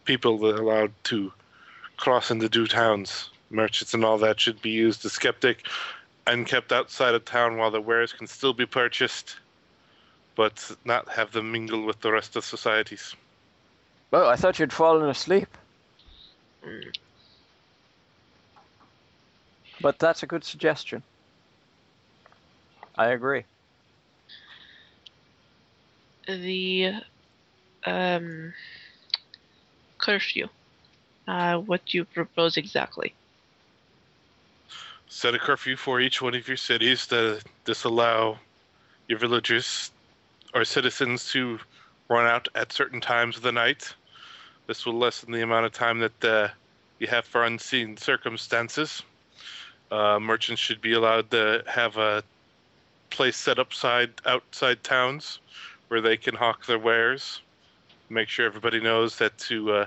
people 0.03 0.37
that 0.39 0.55
are 0.59 0.61
allowed 0.61 0.91
to 1.05 1.31
cross 1.97 2.29
into 2.29 2.49
two 2.49 2.67
towns. 2.67 3.29
Merchants 3.49 3.93
and 3.93 4.03
all 4.03 4.17
that 4.17 4.39
should 4.39 4.61
be 4.61 4.71
used 4.71 5.05
as 5.05 5.13
skeptic 5.13 5.67
and 6.27 6.47
kept 6.47 6.71
outside 6.71 7.13
of 7.13 7.25
town 7.25 7.57
while 7.57 7.71
the 7.71 7.81
wares 7.81 8.13
can 8.13 8.27
still 8.27 8.53
be 8.53 8.65
purchased, 8.65 9.37
but 10.35 10.75
not 10.85 11.07
have 11.09 11.31
them 11.31 11.51
mingle 11.51 11.85
with 11.85 11.99
the 12.01 12.11
rest 12.11 12.35
of 12.35 12.43
societies. 12.43 13.15
Oh, 14.11 14.27
I 14.27 14.35
thought 14.35 14.59
you'd 14.59 14.73
fallen 14.73 15.09
asleep. 15.09 15.57
Mm. 16.65 16.95
But 19.81 19.99
that's 19.99 20.23
a 20.23 20.27
good 20.27 20.43
suggestion. 20.43 21.03
I 22.97 23.07
agree. 23.09 23.43
the 26.27 26.93
um 27.85 28.53
curfew. 29.97 30.47
Uh, 31.27 31.57
what 31.57 31.85
do 31.85 31.97
you 31.97 32.05
propose 32.05 32.57
exactly? 32.57 33.13
Set 35.15 35.33
a 35.33 35.39
curfew 35.39 35.77
for 35.77 36.01
each 36.01 36.21
one 36.21 36.35
of 36.35 36.45
your 36.45 36.57
cities 36.57 37.07
to 37.07 37.39
disallow 37.63 38.37
your 39.07 39.17
villagers 39.17 39.91
or 40.53 40.65
citizens 40.65 41.31
to 41.31 41.57
run 42.09 42.25
out 42.25 42.49
at 42.53 42.73
certain 42.73 42.99
times 42.99 43.37
of 43.37 43.41
the 43.41 43.51
night. 43.53 43.95
This 44.67 44.85
will 44.85 44.95
lessen 44.95 45.31
the 45.31 45.41
amount 45.41 45.67
of 45.67 45.71
time 45.71 45.99
that 45.99 46.25
uh, 46.25 46.49
you 46.99 47.07
have 47.07 47.23
for 47.23 47.45
unseen 47.45 47.95
circumstances. 47.95 49.03
Uh, 49.89 50.19
merchants 50.19 50.61
should 50.61 50.81
be 50.81 50.91
allowed 50.91 51.31
to 51.31 51.63
have 51.65 51.95
a 51.95 52.21
place 53.09 53.37
set 53.37 53.57
up 53.57 53.73
side, 53.73 54.11
outside 54.25 54.83
towns 54.83 55.39
where 55.87 56.01
they 56.01 56.17
can 56.17 56.35
hawk 56.35 56.65
their 56.65 56.77
wares. 56.77 57.39
Make 58.09 58.27
sure 58.27 58.45
everybody 58.45 58.81
knows 58.81 59.17
that 59.19 59.37
to 59.47 59.71
uh, 59.71 59.85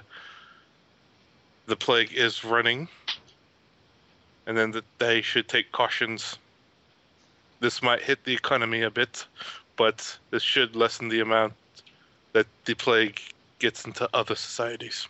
the 1.67 1.77
plague 1.77 2.15
is 2.15 2.47
running 2.47 2.89
and 4.49 4.57
then 4.57 4.73
that 4.73 4.85
they 4.99 5.21
should 5.21 5.47
take 5.47 5.71
cautions. 5.71 6.39
This 7.61 7.83
might 7.83 8.01
hit 8.01 8.25
the 8.25 8.33
economy 8.33 8.83
a 8.83 8.91
bit, 8.91 9.27
but 9.77 10.19
this 10.31 10.43
should 10.43 10.75
lessen 10.75 11.09
the 11.09 11.21
amount 11.21 11.53
that 12.33 12.47
the 12.65 12.75
plague 12.75 13.21
gets 13.59 13.85
into 13.85 14.09
other 14.15 14.35
societies. 14.35 15.07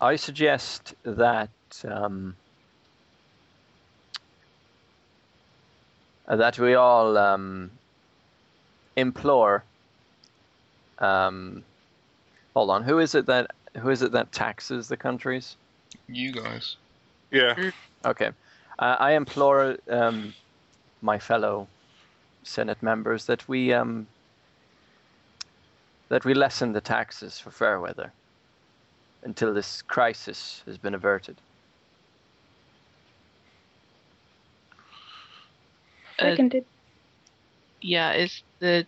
I 0.00 0.16
suggest 0.16 0.94
that 1.04 1.50
um, 1.86 2.34
that 6.26 6.58
we 6.58 6.74
all 6.74 7.16
um, 7.16 7.70
implore. 8.96 9.62
Um, 10.98 11.62
hold 12.54 12.70
on, 12.70 12.82
who 12.82 12.98
is 12.98 13.14
it 13.14 13.26
that 13.26 13.52
who 13.76 13.90
is 13.90 14.02
it 14.02 14.10
that 14.12 14.32
taxes 14.32 14.88
the 14.88 14.96
countries? 14.96 15.56
You 16.08 16.32
guys. 16.32 16.76
Yeah, 17.30 17.70
Okay, 18.04 18.30
uh, 18.78 18.96
I 18.98 19.12
implore 19.12 19.76
um, 19.90 20.32
my 21.02 21.18
fellow 21.18 21.68
Senate 22.42 22.82
members 22.82 23.26
that 23.26 23.46
we 23.48 23.72
um, 23.72 24.06
that 26.08 26.24
we 26.24 26.34
lessen 26.34 26.72
the 26.72 26.80
taxes 26.80 27.38
for 27.38 27.50
Fairweather 27.50 28.12
until 29.24 29.52
this 29.52 29.82
crisis 29.82 30.62
has 30.66 30.78
been 30.78 30.94
averted. 30.94 31.36
Uh, 36.18 36.30
Seconded. 36.30 36.64
Yeah, 37.82 38.12
is 38.12 38.42
the 38.60 38.86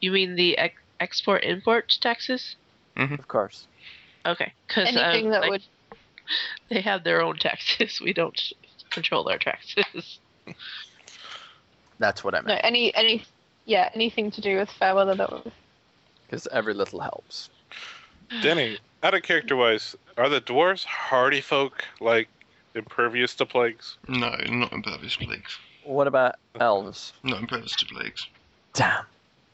you 0.00 0.12
mean 0.12 0.34
the 0.34 0.56
ex- 0.56 0.74
export 0.98 1.44
import 1.44 1.92
taxes? 2.00 2.56
Of 2.96 3.28
course. 3.28 3.66
Okay, 4.26 4.52
because 4.66 4.88
Anything 4.88 5.30
that 5.30 5.48
would 5.48 5.62
they 6.68 6.80
have 6.80 7.04
their 7.04 7.22
own 7.22 7.36
taxes. 7.36 8.00
We 8.04 8.12
don't 8.12 8.52
control 8.90 9.24
their 9.24 9.38
taxes. 9.38 10.18
That's 11.98 12.24
what 12.24 12.34
I 12.34 12.40
no 12.40 12.46
meant. 12.46 12.60
any 12.64 12.94
any 12.94 13.24
yeah 13.66 13.90
anything 13.94 14.30
to 14.32 14.40
do 14.40 14.56
with 14.56 14.70
Fairweather 14.70 15.14
that 15.14 15.30
would 15.30 15.52
Because 16.26 16.48
every 16.50 16.74
little 16.74 17.00
helps. 17.00 17.50
Denny, 18.42 18.78
out 19.02 19.14
of 19.14 19.22
character 19.22 19.56
wise, 19.56 19.96
are 20.16 20.28
the 20.28 20.40
dwarves 20.40 20.84
hardy 20.84 21.40
folk, 21.40 21.84
like 22.00 22.28
impervious 22.74 23.34
to 23.36 23.46
plagues? 23.46 23.98
No, 24.08 24.34
not 24.48 24.72
impervious 24.72 25.16
to 25.16 25.26
plagues. 25.26 25.58
What 25.84 26.06
about 26.06 26.36
elves? 26.58 27.12
Not 27.22 27.40
impervious 27.40 27.74
to 27.76 27.86
plagues. 27.86 28.26
Damn. 28.74 29.04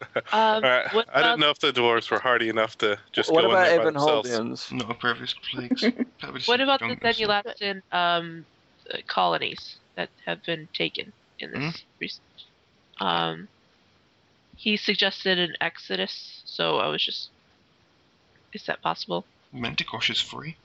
Um, 0.03 0.23
Alright, 0.33 0.93
what 0.93 1.09
I 1.09 1.21
about 1.21 1.23
didn't 1.23 1.41
know 1.41 1.51
if 1.51 1.59
the 1.59 1.73
dwarves 1.73 2.11
were 2.11 2.19
hardy 2.19 2.49
enough 2.49 2.77
to 2.79 2.99
just 3.13 3.33
what 3.33 3.43
go 3.43 3.51
about 3.51 3.69
in 3.69 3.77
there 3.77 3.79
by 3.79 3.85
themselves. 3.85 4.31
Avonholdians? 4.31 4.73
Not 4.73 4.91
impervious 4.91 5.33
to 5.35 5.41
plagues. 5.41 5.85
What 6.47 6.61
about 6.61 6.81
the 6.81 6.97
drunkenness. 6.97 7.19
Zenulastin 7.19 7.83
um, 7.93 8.45
uh, 8.93 8.99
colonies 9.07 9.77
that 9.95 10.11
have 10.27 10.43
been 10.45 10.69
taken 10.75 11.13
in 11.39 11.53
this 11.53 11.85
recent? 11.99 12.23
Um, 13.01 13.49
he 14.57 14.77
suggested 14.77 15.39
an 15.39 15.55
exodus, 15.61 16.43
so 16.45 16.79
I 16.79 16.89
was 16.89 17.05
just, 17.05 17.31
is 18.53 18.65
that 18.67 18.83
possible? 18.83 19.25
Menticosh 19.55 20.11
is 20.11 20.21
free. 20.21 20.57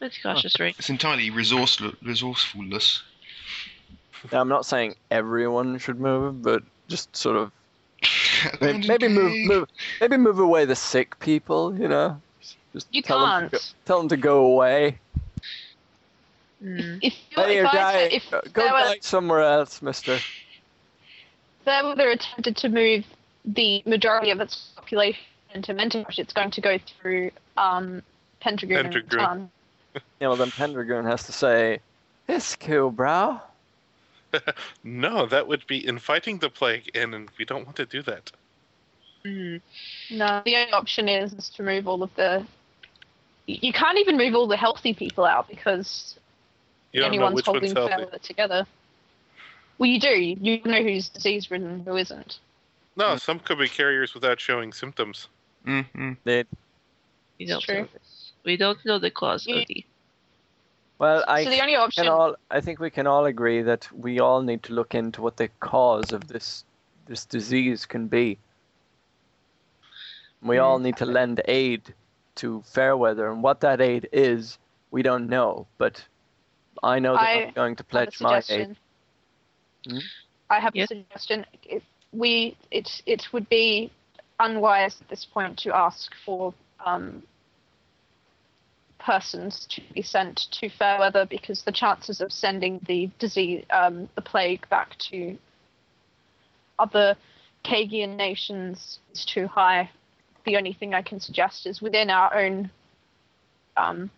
That's 0.00 0.20
cautious, 0.22 0.60
right? 0.60 0.74
It's 0.78 0.90
entirely 0.90 1.30
resourceful, 1.30 1.92
resourcefulness. 2.02 3.02
Now, 4.30 4.40
I'm 4.40 4.48
not 4.48 4.66
saying 4.66 4.96
everyone 5.10 5.78
should 5.78 6.00
move, 6.00 6.42
but 6.42 6.62
just 6.88 7.16
sort 7.16 7.36
of 7.36 7.50
maybe, 8.60 8.86
maybe 8.88 9.08
move, 9.08 9.32
move, 9.46 9.68
maybe 10.00 10.16
move 10.16 10.38
away 10.38 10.64
the 10.64 10.76
sick 10.76 11.18
people. 11.18 11.76
You 11.78 11.88
know, 11.88 12.20
just 12.72 12.86
you 12.92 13.02
tell 13.02 13.20
them, 13.20 13.28
can't. 13.28 13.52
to 13.52 13.56
go, 13.58 13.62
tell 13.84 13.98
them 13.98 14.08
to 14.08 14.16
go 14.16 14.44
away. 14.46 14.98
Mm. 16.62 16.98
If 17.02 17.14
you 17.30 17.42
Hey, 17.42 17.50
if 17.50 17.54
you're 17.56 17.66
I 17.68 17.72
dying. 17.72 18.10
if 18.12 18.30
Go- 18.30 18.40
go 18.52 18.62
Fairweather, 18.62 18.94
die 18.94 18.98
somewhere 19.02 19.42
else, 19.42 19.82
Mister. 19.82 20.18
Fairweather 21.64 22.10
attempted 22.10 22.56
to 22.58 22.68
move 22.68 23.04
the 23.44 23.82
majority 23.86 24.30
of 24.30 24.40
its 24.40 24.70
population 24.76 25.20
into 25.54 25.74
Mentosh, 25.74 26.18
it's 26.18 26.32
going 26.32 26.50
to 26.52 26.60
go 26.60 26.78
through 27.00 27.30
um 27.56 28.02
Pendragon. 28.40 28.86
and 28.86 28.92
Pendragon. 28.94 29.50
Yeah, 30.20 30.28
well 30.28 30.36
then 30.36 30.50
Pendragon 30.50 31.06
has 31.06 31.24
to 31.24 31.32
say, 31.32 31.80
"This 32.26 32.54
cool, 32.56 32.90
bro." 32.90 33.40
No, 34.84 35.26
that 35.26 35.48
would 35.48 35.66
be 35.66 35.86
inviting 35.86 36.38
the 36.38 36.50
plague 36.50 36.90
in, 36.94 37.14
and 37.14 37.28
we 37.38 37.44
don't 37.44 37.64
want 37.64 37.76
to 37.76 37.86
do 37.86 38.02
that. 38.02 38.30
Mm. 39.24 39.60
No, 40.10 40.42
the 40.44 40.56
only 40.56 40.72
option 40.72 41.08
is, 41.08 41.32
is 41.32 41.48
to 41.50 41.62
move 41.62 41.88
all 41.88 42.02
of 42.02 42.14
the 42.16 42.46
you 43.46 43.72
can't 43.72 43.98
even 43.98 44.16
move 44.16 44.34
all 44.34 44.46
the 44.48 44.56
healthy 44.56 44.92
people 44.92 45.24
out 45.24 45.48
because 45.48 46.16
You 46.92 47.04
anyone's 47.04 47.40
holding 47.42 47.72
one's 47.74 47.90
healthy. 47.90 48.18
Together. 48.20 48.66
Well, 49.78 49.88
you 49.88 50.00
do. 50.00 50.08
You 50.18 50.60
know 50.64 50.82
who's 50.82 51.08
disease 51.08 51.50
ridden 51.50 51.68
and 51.68 51.86
who 51.86 51.96
isn't. 51.96 52.40
No, 52.96 53.16
some 53.16 53.38
could 53.38 53.58
be 53.58 53.68
carriers 53.68 54.14
without 54.14 54.40
showing 54.40 54.72
symptoms. 54.72 55.28
Mm-hmm. 55.66 56.12
They, 56.24 56.44
We 57.38 57.46
don't 57.46 57.62
true. 57.62 57.82
know. 57.82 57.88
We 58.44 58.56
don't 58.56 58.84
know 58.84 58.98
the 58.98 59.10
cause 59.10 59.46
You- 59.46 59.56
of 59.58 59.66
the. 59.66 59.84
Well, 60.98 61.24
I 61.28 61.44
so 61.44 61.50
the 61.50 61.60
only 61.60 61.76
option. 61.76 62.04
can 62.04 62.12
all 62.12 62.36
I 62.50 62.60
think 62.60 62.78
we 62.80 62.90
can 62.90 63.06
all 63.06 63.26
agree 63.26 63.62
that 63.62 63.90
we 63.92 64.20
all 64.20 64.42
need 64.42 64.62
to 64.64 64.72
look 64.72 64.94
into 64.94 65.22
what 65.22 65.36
the 65.36 65.48
cause 65.60 66.12
of 66.12 66.28
this 66.28 66.64
this 67.06 67.24
disease 67.24 67.86
can 67.86 68.08
be. 68.08 68.38
We 70.42 70.58
all 70.58 70.78
need 70.78 70.96
to 70.98 71.06
lend 71.06 71.40
aid 71.46 71.94
to 72.36 72.62
Fairweather, 72.62 73.30
and 73.30 73.42
what 73.42 73.60
that 73.60 73.80
aid 73.80 74.08
is, 74.12 74.58
we 74.90 75.02
don't 75.02 75.28
know. 75.28 75.66
But 75.78 76.04
I 76.82 76.98
know 76.98 77.14
that 77.14 77.22
I, 77.22 77.32
I 77.32 77.42
am 77.46 77.52
going 77.52 77.76
to 77.76 77.84
pledge 77.84 78.20
my 78.20 78.42
aid. 78.48 78.76
Hmm? 79.88 79.98
I 80.50 80.60
have 80.60 80.76
Yeah. 80.76 80.84
a 80.84 80.86
suggestion. 80.88 81.46
It, 81.64 81.82
we 82.12 82.56
it 82.70 83.02
it 83.06 83.32
would 83.32 83.48
be 83.48 83.90
unwise 84.38 85.00
at 85.00 85.08
this 85.08 85.24
point 85.24 85.58
to 85.60 85.74
ask 85.74 86.12
for 86.24 86.54
um, 86.84 87.22
persons 89.06 89.66
to 89.70 89.80
be 89.94 90.02
sent 90.02 90.48
to 90.50 90.68
Fairweather 90.68 91.26
because 91.26 91.62
the 91.62 91.70
chances 91.70 92.20
of 92.20 92.32
sending 92.32 92.80
the 92.88 93.08
disease, 93.20 93.64
um, 93.70 94.08
the 94.16 94.20
plague, 94.20 94.68
back 94.68 94.98
to 95.10 95.38
other 96.80 97.16
Kagian 97.64 98.16
nations 98.16 98.98
is 99.12 99.24
too 99.24 99.46
high. 99.46 99.88
The 100.44 100.56
only 100.56 100.72
thing 100.72 100.92
I 100.92 101.02
can 101.02 101.20
suggest 101.20 101.66
is 101.66 101.80
within 101.80 102.10
our 102.10 102.36
own 102.36 102.68
um, 103.76 104.10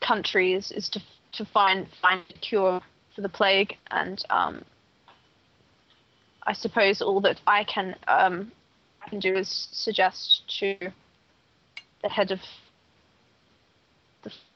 countries 0.00 0.70
is 0.70 0.88
to 0.90 1.00
to 1.32 1.44
find 1.44 1.86
find 2.00 2.22
a 2.30 2.38
cure 2.38 2.80
for 3.14 3.20
the 3.22 3.28
plague 3.28 3.76
and 3.90 4.22
um, 4.30 4.64
I 6.44 6.52
suppose 6.52 7.02
all 7.02 7.20
that 7.22 7.40
I 7.46 7.64
can 7.64 7.96
um, 8.06 8.52
I 9.04 9.08
can 9.08 9.20
do 9.20 9.34
is 9.34 9.68
suggest 9.72 10.42
to 10.60 10.76
the 12.02 12.08
head 12.08 12.30
of 12.30 12.40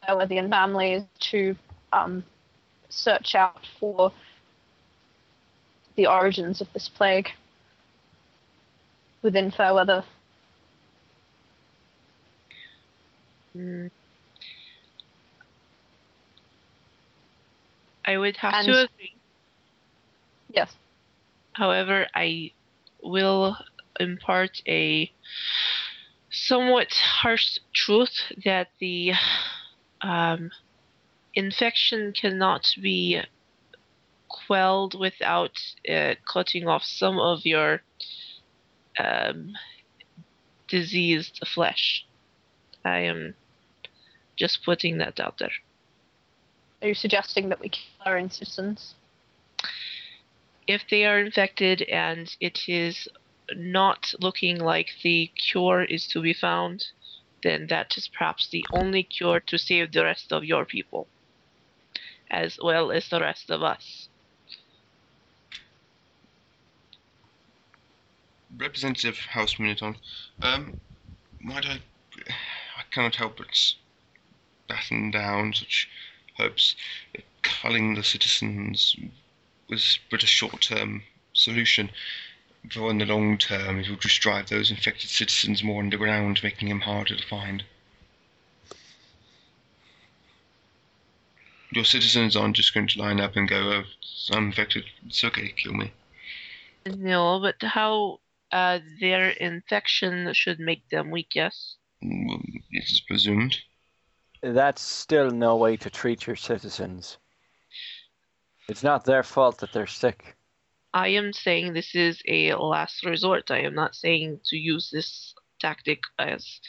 Fairweathian 0.06 0.48
family 0.50 1.06
to 1.30 1.56
um, 1.92 2.24
search 2.88 3.34
out 3.34 3.60
for 3.78 4.12
the 5.96 6.06
origins 6.06 6.60
of 6.60 6.72
this 6.72 6.88
plague 6.88 7.28
within 9.22 9.50
Fairweather. 9.50 10.04
Mm. 13.56 13.90
I 18.06 18.16
would 18.16 18.36
have 18.38 18.54
And- 18.54 18.66
to 18.66 18.72
agree. 18.84 19.14
Yes. 20.50 20.74
However, 21.52 22.06
I 22.14 22.52
will 23.02 23.56
impart 24.00 24.62
a 24.66 25.10
somewhat 26.30 26.92
harsh 26.92 27.58
truth 27.74 28.32
that 28.44 28.68
the 28.78 29.12
um, 30.02 30.50
infection 31.34 32.12
cannot 32.12 32.66
be 32.80 33.20
quelled 34.28 34.98
without 34.98 35.58
uh, 35.90 36.14
cutting 36.30 36.68
off 36.68 36.82
some 36.84 37.18
of 37.18 37.44
your 37.44 37.82
um, 38.98 39.52
diseased 40.68 41.40
flesh. 41.54 42.06
I 42.84 42.98
am 43.00 43.34
just 44.36 44.64
putting 44.64 44.98
that 44.98 45.18
out 45.20 45.38
there. 45.38 45.52
Are 46.82 46.88
you 46.88 46.94
suggesting 46.94 47.48
that 47.48 47.60
we 47.60 47.70
kill 47.70 47.82
our 48.04 48.18
own 48.18 48.30
citizens? 48.30 48.94
if 50.68 50.82
they 50.90 51.06
are 51.06 51.18
infected 51.18 51.82
and 51.82 52.36
it 52.40 52.68
is 52.68 53.08
not 53.56 54.12
looking 54.20 54.58
like 54.58 54.88
the 55.02 55.30
cure 55.50 55.82
is 55.82 56.06
to 56.08 56.20
be 56.20 56.34
found, 56.34 56.86
then 57.42 57.66
that 57.68 57.96
is 57.96 58.08
perhaps 58.08 58.48
the 58.48 58.64
only 58.72 59.02
cure 59.02 59.40
to 59.40 59.58
save 59.58 59.92
the 59.92 60.04
rest 60.04 60.32
of 60.32 60.44
your 60.44 60.64
people, 60.64 61.06
as 62.30 62.58
well 62.62 62.90
as 62.90 63.08
the 63.08 63.20
rest 63.20 63.50
of 63.50 63.62
us. 63.62 64.08
Representative 68.56 69.18
House 69.18 69.54
Minoton, 69.54 69.96
um, 70.42 70.80
might 71.40 71.66
I, 71.66 71.80
I 72.28 72.82
cannot 72.90 73.16
help 73.16 73.36
but 73.36 73.74
batten 74.68 75.10
down 75.10 75.52
such 75.52 75.88
hopes. 76.36 76.74
Culling 77.42 77.94
the 77.94 78.02
citizens 78.02 78.96
was 79.68 79.98
but 80.10 80.22
a 80.22 80.26
short-term 80.26 81.02
solution. 81.32 81.90
For 82.70 82.90
in 82.90 82.98
the 82.98 83.06
long 83.06 83.38
term, 83.38 83.80
it 83.80 83.88
will 83.88 83.96
just 83.96 84.20
drive 84.20 84.48
those 84.48 84.70
infected 84.70 85.08
citizens 85.08 85.62
more 85.62 85.82
underground, 85.82 86.40
making 86.42 86.68
them 86.68 86.80
harder 86.80 87.16
to 87.16 87.26
find. 87.26 87.64
Your 91.70 91.84
citizens 91.84 92.34
aren't 92.34 92.56
just 92.56 92.74
going 92.74 92.88
to 92.88 92.98
line 92.98 93.20
up 93.20 93.36
and 93.36 93.48
go, 93.48 93.56
oh, 93.56 93.84
I'm 94.32 94.46
infected, 94.46 94.84
it's 95.06 95.22
okay, 95.24 95.52
kill 95.56 95.74
me. 95.74 95.92
No, 96.86 97.40
but 97.40 97.62
how 97.62 98.20
uh, 98.52 98.78
their 99.00 99.30
infection 99.30 100.32
should 100.32 100.58
make 100.58 100.88
them 100.88 101.10
weak, 101.10 101.34
yes? 101.34 101.76
Well, 102.02 102.40
it 102.70 102.84
is 102.84 103.00
presumed. 103.00 103.58
That's 104.42 104.80
still 104.80 105.30
no 105.30 105.56
way 105.56 105.76
to 105.76 105.90
treat 105.90 106.26
your 106.26 106.36
citizens. 106.36 107.18
It's 108.68 108.82
not 108.82 109.04
their 109.04 109.22
fault 109.22 109.58
that 109.58 109.72
they're 109.72 109.86
sick. 109.86 110.37
I 110.98 111.08
am 111.08 111.32
saying 111.32 111.74
this 111.74 111.94
is 111.94 112.20
a 112.26 112.54
last 112.54 113.04
resort. 113.04 113.52
I 113.52 113.60
am 113.60 113.74
not 113.74 113.94
saying 113.94 114.40
to 114.46 114.56
use 114.56 114.90
this 114.90 115.32
tactic 115.60 116.00
as 116.18 116.60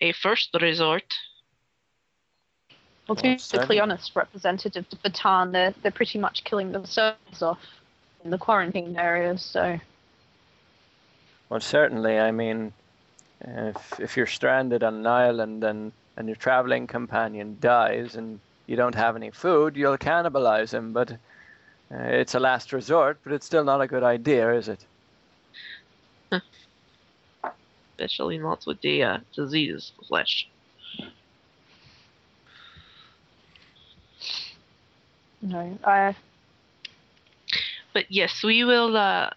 a 0.00 0.12
first 0.12 0.50
resort. 0.60 1.12
Well, 3.08 3.16
to 3.16 3.22
Well, 3.24 3.34
be 3.34 3.38
certainly. 3.38 3.80
honest, 3.80 4.14
Representative 4.14 4.88
de 4.88 4.96
Vatan, 4.96 5.50
they're, 5.50 5.74
they're 5.82 5.90
pretty 5.90 6.20
much 6.20 6.44
killing 6.44 6.70
themselves 6.70 7.42
off 7.42 7.58
in 8.24 8.30
the 8.30 8.38
quarantine 8.38 8.96
areas, 8.96 9.42
so 9.42 9.80
Well, 11.48 11.60
certainly. 11.60 12.20
I 12.20 12.30
mean, 12.30 12.72
if 13.40 13.98
if 13.98 14.16
you're 14.16 14.28
stranded 14.38 14.84
on 14.84 14.94
an 14.94 15.06
island 15.08 15.64
and 15.64 15.92
and 16.16 16.28
your 16.28 16.36
traveling 16.36 16.86
companion 16.86 17.58
dies 17.60 18.14
and 18.14 18.38
you 18.68 18.76
don't 18.76 18.94
have 18.94 19.16
any 19.16 19.30
food, 19.30 19.76
you'll 19.76 19.98
cannibalize 19.98 20.72
him. 20.72 20.92
But 20.92 21.18
it's 21.92 22.34
a 22.34 22.40
last 22.40 22.72
resort. 22.72 23.18
But 23.24 23.32
it's 23.32 23.46
still 23.46 23.64
not 23.64 23.80
a 23.80 23.86
good 23.86 24.02
idea, 24.02 24.52
is 24.54 24.68
it? 24.68 24.84
especially 28.02 28.38
not 28.38 28.64
with 28.66 28.80
the 28.80 29.02
uh, 29.02 29.18
disease 29.34 29.92
flesh. 30.08 30.48
no, 35.40 35.78
I 35.84 36.14
But 37.92 38.06
yes, 38.08 38.42
we 38.42 38.64
will 38.64 38.96
uh, 38.96 39.30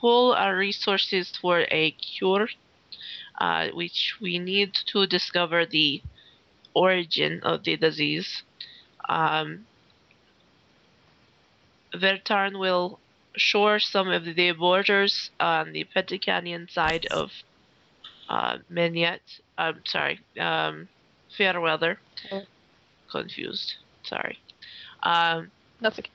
pull 0.00 0.32
our 0.32 0.56
resources 0.56 1.32
for 1.40 1.66
a 1.70 1.90
cure, 1.92 2.48
uh, 3.40 3.68
which 3.68 4.16
we 4.20 4.38
need 4.38 4.74
to 4.92 5.06
discover 5.06 5.66
the 5.66 6.02
origin 6.74 7.40
of 7.42 7.64
the 7.64 7.76
disease. 7.76 8.42
Um, 9.08 9.66
Vatan 11.96 12.58
will 12.58 12.98
shore 13.36 13.78
some 13.78 14.08
of 14.08 14.24
the 14.24 14.52
borders 14.52 15.30
on 15.38 15.72
the 15.72 15.84
Pentacanian 15.84 16.70
side 16.70 17.06
of 17.10 17.30
uh, 18.28 18.58
Menyet. 18.70 19.20
I'm 19.58 19.82
sorry, 19.84 20.20
um, 20.38 20.88
Fairweather. 21.36 21.98
Oh. 22.32 22.42
Confused. 23.10 23.74
Sorry. 24.02 24.38
Um, 25.02 25.50
that's 25.80 25.98
okay. 25.98 26.10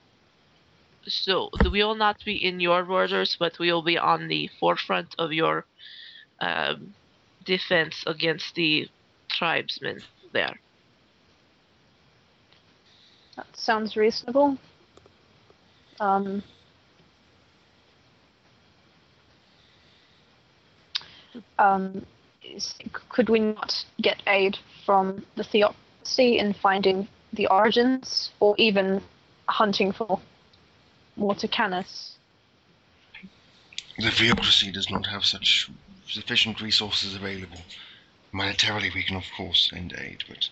so 1.08 1.50
we 1.64 1.70
will 1.70 1.96
not 1.96 2.24
be 2.26 2.34
in 2.34 2.60
your 2.60 2.84
borders, 2.84 3.38
but 3.40 3.58
we 3.60 3.72
will 3.72 3.82
be 3.82 3.98
on 3.98 4.28
the 4.28 4.50
forefront 4.60 5.16
of 5.18 5.32
your 5.32 5.66
um, 6.40 6.94
defense 7.46 8.04
against 8.06 8.56
the 8.56 8.88
tribesmen 9.30 10.02
there. 10.34 10.60
That 13.36 13.48
sounds 13.56 13.96
reasonable. 13.96 14.58
Um, 16.02 16.42
um, 21.60 22.06
could 23.10 23.30
we 23.30 23.40
not 23.40 23.86
get 24.02 24.22
aid 24.26 24.58
from 24.84 25.24
the 25.36 25.44
Theocracy 25.44 26.40
in 26.40 26.54
finding 26.54 27.08
the 27.34 27.46
origins, 27.48 28.32
or 28.40 28.56
even 28.58 29.02
hunting 29.48 29.92
for 29.92 30.20
water 31.16 31.48
canis? 31.48 32.18
The 34.00 34.10
theocracy 34.10 34.72
does 34.72 34.90
not 34.90 35.06
have 35.06 35.24
such 35.24 35.70
sufficient 36.08 36.62
resources 36.62 37.16
available. 37.16 37.62
Monetarily, 38.34 38.94
we 38.94 39.04
can 39.04 39.18
of 39.18 39.26
course 39.38 39.70
send 39.70 39.94
aid, 39.98 40.24
but 40.28 40.50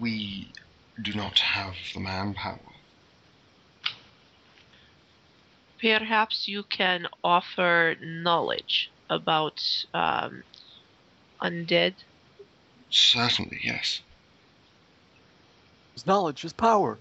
we 0.00 0.50
do 1.00 1.12
not 1.14 1.38
have 1.38 1.76
the 1.94 2.00
manpower. 2.00 2.71
Perhaps 5.82 6.46
you 6.46 6.62
can 6.62 7.08
offer 7.24 7.96
knowledge 8.00 8.88
about 9.10 9.60
um, 9.92 10.44
undead. 11.42 11.94
Certainly, 12.88 13.58
yes. 13.64 14.00
Knowledge 16.06 16.44
is 16.44 16.52
power. 16.52 16.98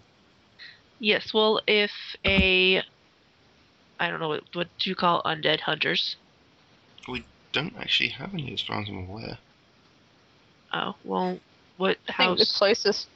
Yes, 0.99 1.31
well, 1.31 1.61
if 1.67 1.91
a. 2.25 2.81
I 3.99 4.09
don't 4.09 4.19
know, 4.19 4.29
what, 4.29 4.43
what 4.53 4.67
do 4.79 4.89
you 4.89 4.95
call 4.95 5.21
undead 5.23 5.59
hunters? 5.59 6.15
We 7.07 7.23
don't 7.51 7.75
actually 7.77 8.09
have 8.09 8.33
any, 8.33 8.51
as 8.51 8.61
far 8.61 8.81
as 8.81 8.89
I'm 8.89 9.07
aware. 9.09 9.37
Oh, 10.73 10.95
well, 11.03 11.39
what 11.77 11.97
I 12.09 12.13
think 12.13 12.39
the 12.39 12.51
closest. 12.57 13.07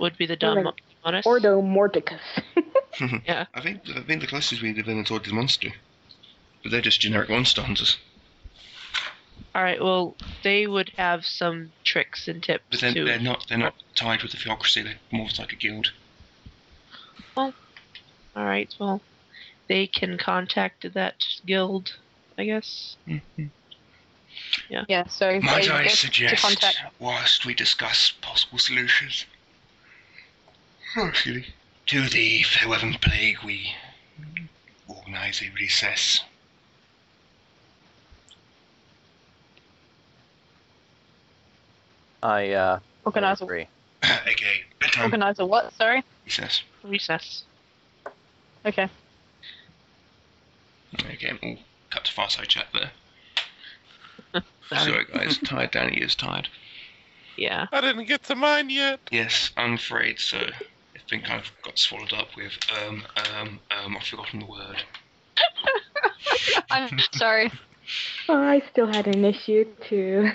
would 0.00 0.16
be 0.16 0.26
the 0.26 0.36
dumb 0.36 0.64
Like 0.64 0.74
honest? 1.04 1.26
Ordo 1.26 1.62
Morticus. 1.62 2.20
Yeah. 3.26 3.46
I 3.54 3.60
think 3.60 3.82
I 3.94 4.00
think 4.02 4.20
the 4.20 4.26
closest 4.26 4.62
we 4.62 4.74
live 4.74 4.88
in 4.88 4.98
is 4.98 5.10
Ordered 5.10 5.32
Monster. 5.32 5.70
But 6.62 6.72
they're 6.72 6.80
just 6.80 7.00
generic 7.00 7.30
monster 7.30 7.62
hunters. 7.62 7.96
Alright, 9.54 9.82
well, 9.82 10.16
they 10.44 10.66
would 10.66 10.90
have 10.96 11.24
some 11.26 11.72
tricks 11.82 12.28
and 12.28 12.42
tips 12.42 12.62
too. 12.62 12.66
But 12.70 12.80
then 12.80 12.94
too. 12.94 13.04
they're 13.04 13.18
not 13.18 13.46
they're 13.48 13.58
not 13.58 13.74
tied 13.94 14.22
with 14.22 14.32
the 14.32 14.36
theocracy, 14.38 14.82
they're 14.82 14.98
more 15.10 15.28
like 15.38 15.52
a 15.52 15.56
guild. 15.56 15.92
Well, 17.36 17.54
Alright, 18.36 18.74
well, 18.78 19.00
they 19.68 19.86
can 19.86 20.18
contact 20.18 20.92
that 20.94 21.24
guild, 21.46 21.96
I 22.38 22.44
guess. 22.44 22.96
Mm-hmm. 23.08 23.46
Yeah, 24.68 25.06
so 25.06 25.40
Might 25.40 25.64
they 25.64 25.70
I 25.70 25.82
get 25.84 25.90
to 25.90 25.96
suggest, 25.96 26.42
contact. 26.42 26.78
whilst 26.98 27.44
we 27.44 27.54
discuss 27.54 28.12
possible 28.20 28.58
solutions, 28.58 29.26
oh, 30.96 31.08
excuse 31.08 31.36
me, 31.36 31.46
to 31.90 32.08
the 32.08 32.40
Fairweather 32.44 32.92
Plague, 33.00 33.38
we 33.44 33.72
organise 34.86 35.42
a 35.42 35.50
recess. 35.56 36.22
I 42.22 42.52
uh, 42.52 42.78
I 42.78 42.80
Organize 43.04 43.40
a, 43.40 43.44
okay, 44.04 44.62
bedtime 44.78 45.06
organize 45.06 45.40
a 45.40 45.46
what? 45.46 45.72
Sorry. 45.72 46.04
recess. 46.24 46.62
Recess. 46.84 47.42
Okay. 48.64 48.88
Again, 51.12 51.40
we'll 51.42 51.58
cut 51.90 52.04
to 52.04 52.12
Farside 52.12 52.46
chat 52.46 52.66
there. 52.72 52.92
Sorry. 54.68 54.92
Sorry, 54.92 55.04
guys, 55.12 55.38
tired. 55.38 55.72
Danny 55.72 55.96
is 55.96 56.14
tired. 56.14 56.48
Yeah. 57.36 57.66
I 57.72 57.80
didn't 57.80 58.04
get 58.04 58.22
to 58.24 58.36
mine 58.36 58.70
yet. 58.70 59.00
Yes, 59.10 59.50
I'm 59.56 59.74
afraid 59.74 60.20
so. 60.20 60.38
I 61.10 61.12
think 61.12 61.28
I've 61.28 61.50
got 61.62 61.76
swallowed 61.76 62.12
up 62.12 62.28
with 62.36 62.52
um 62.86 63.02
um 63.34 63.58
um. 63.72 63.96
I've 63.96 64.06
forgotten 64.06 64.38
the 64.38 64.46
word. 64.46 64.84
I'm 66.70 67.00
sorry. 67.14 67.50
oh, 68.28 68.40
I 68.40 68.62
still 68.70 68.86
had 68.86 69.08
an 69.08 69.24
issue 69.24 69.64
too. 69.88 70.30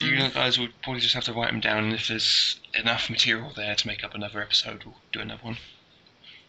You 0.00 0.28
guys 0.30 0.58
would 0.58 0.72
probably 0.82 1.00
just 1.00 1.14
have 1.14 1.22
to 1.24 1.32
write 1.32 1.52
them 1.52 1.60
down, 1.60 1.84
and 1.84 1.92
if 1.92 2.08
there's 2.08 2.58
enough 2.74 3.08
material 3.08 3.52
there 3.54 3.76
to 3.76 3.86
make 3.86 4.02
up 4.02 4.16
another 4.16 4.42
episode, 4.42 4.82
we'll 4.84 4.96
do 5.12 5.20
another 5.20 5.42
one. 5.42 5.58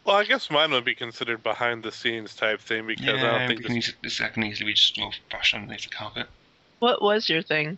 Well, 0.04 0.16
I 0.16 0.24
guess 0.24 0.50
mine 0.50 0.72
would 0.72 0.86
be 0.86 0.96
considered 0.96 1.44
behind 1.44 1.84
the 1.84 1.92
scenes 1.92 2.34
type 2.34 2.62
thing 2.62 2.88
because 2.88 3.22
I 3.24 3.38
don't 3.38 3.48
think 3.48 3.60
we 3.60 3.66
can 3.66 3.76
this, 3.76 3.90
eas- 3.90 3.96
this 4.02 4.18
that 4.18 4.34
can 4.34 4.46
easily 4.46 4.72
be 4.72 4.74
just 4.74 4.98
well, 4.98 5.14
brushed 5.30 5.54
underneath 5.54 5.84
the 5.84 5.90
carpet. 5.90 6.26
What 6.80 7.04
was 7.04 7.30
your 7.30 7.44
thing? 7.44 7.78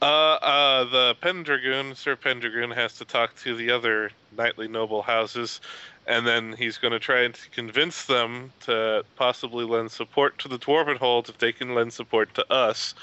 Uh 0.00 0.04
uh 0.04 0.84
the 0.84 1.16
Pendragon, 1.20 1.94
Sir 1.96 2.14
Pendragon, 2.14 2.70
has 2.70 2.94
to 2.94 3.04
talk 3.04 3.34
to 3.42 3.56
the 3.56 3.70
other 3.70 4.10
knightly 4.36 4.68
noble 4.68 5.02
houses, 5.02 5.60
and 6.06 6.24
then 6.24 6.52
he's 6.52 6.78
going 6.78 6.92
to 6.92 7.00
try 7.00 7.22
and 7.22 7.36
convince 7.52 8.04
them 8.04 8.52
to 8.60 9.04
possibly 9.16 9.64
lend 9.64 9.90
support 9.90 10.38
to 10.38 10.48
the 10.48 10.58
Dwarven 10.58 10.96
Hold 10.98 11.28
if 11.28 11.38
they 11.38 11.52
can 11.52 11.74
lend 11.74 11.92
support 11.92 12.32
to 12.34 12.52
us, 12.52 12.94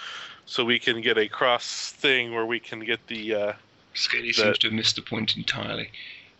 so 0.45 0.63
we 0.63 0.79
can 0.79 1.01
get 1.01 1.17
a 1.17 1.27
cross 1.27 1.91
thing 1.91 2.33
where 2.33 2.45
we 2.45 2.59
can 2.61 2.79
get 2.79 3.05
the 3.07 3.35
uh, 3.35 3.53
Skelly 3.93 4.29
That- 4.31 4.35
seems 4.35 4.57
to 4.59 4.67
have 4.67 4.73
missed 4.73 4.95
the 4.95 5.01
point 5.01 5.35
entirely. 5.35 5.91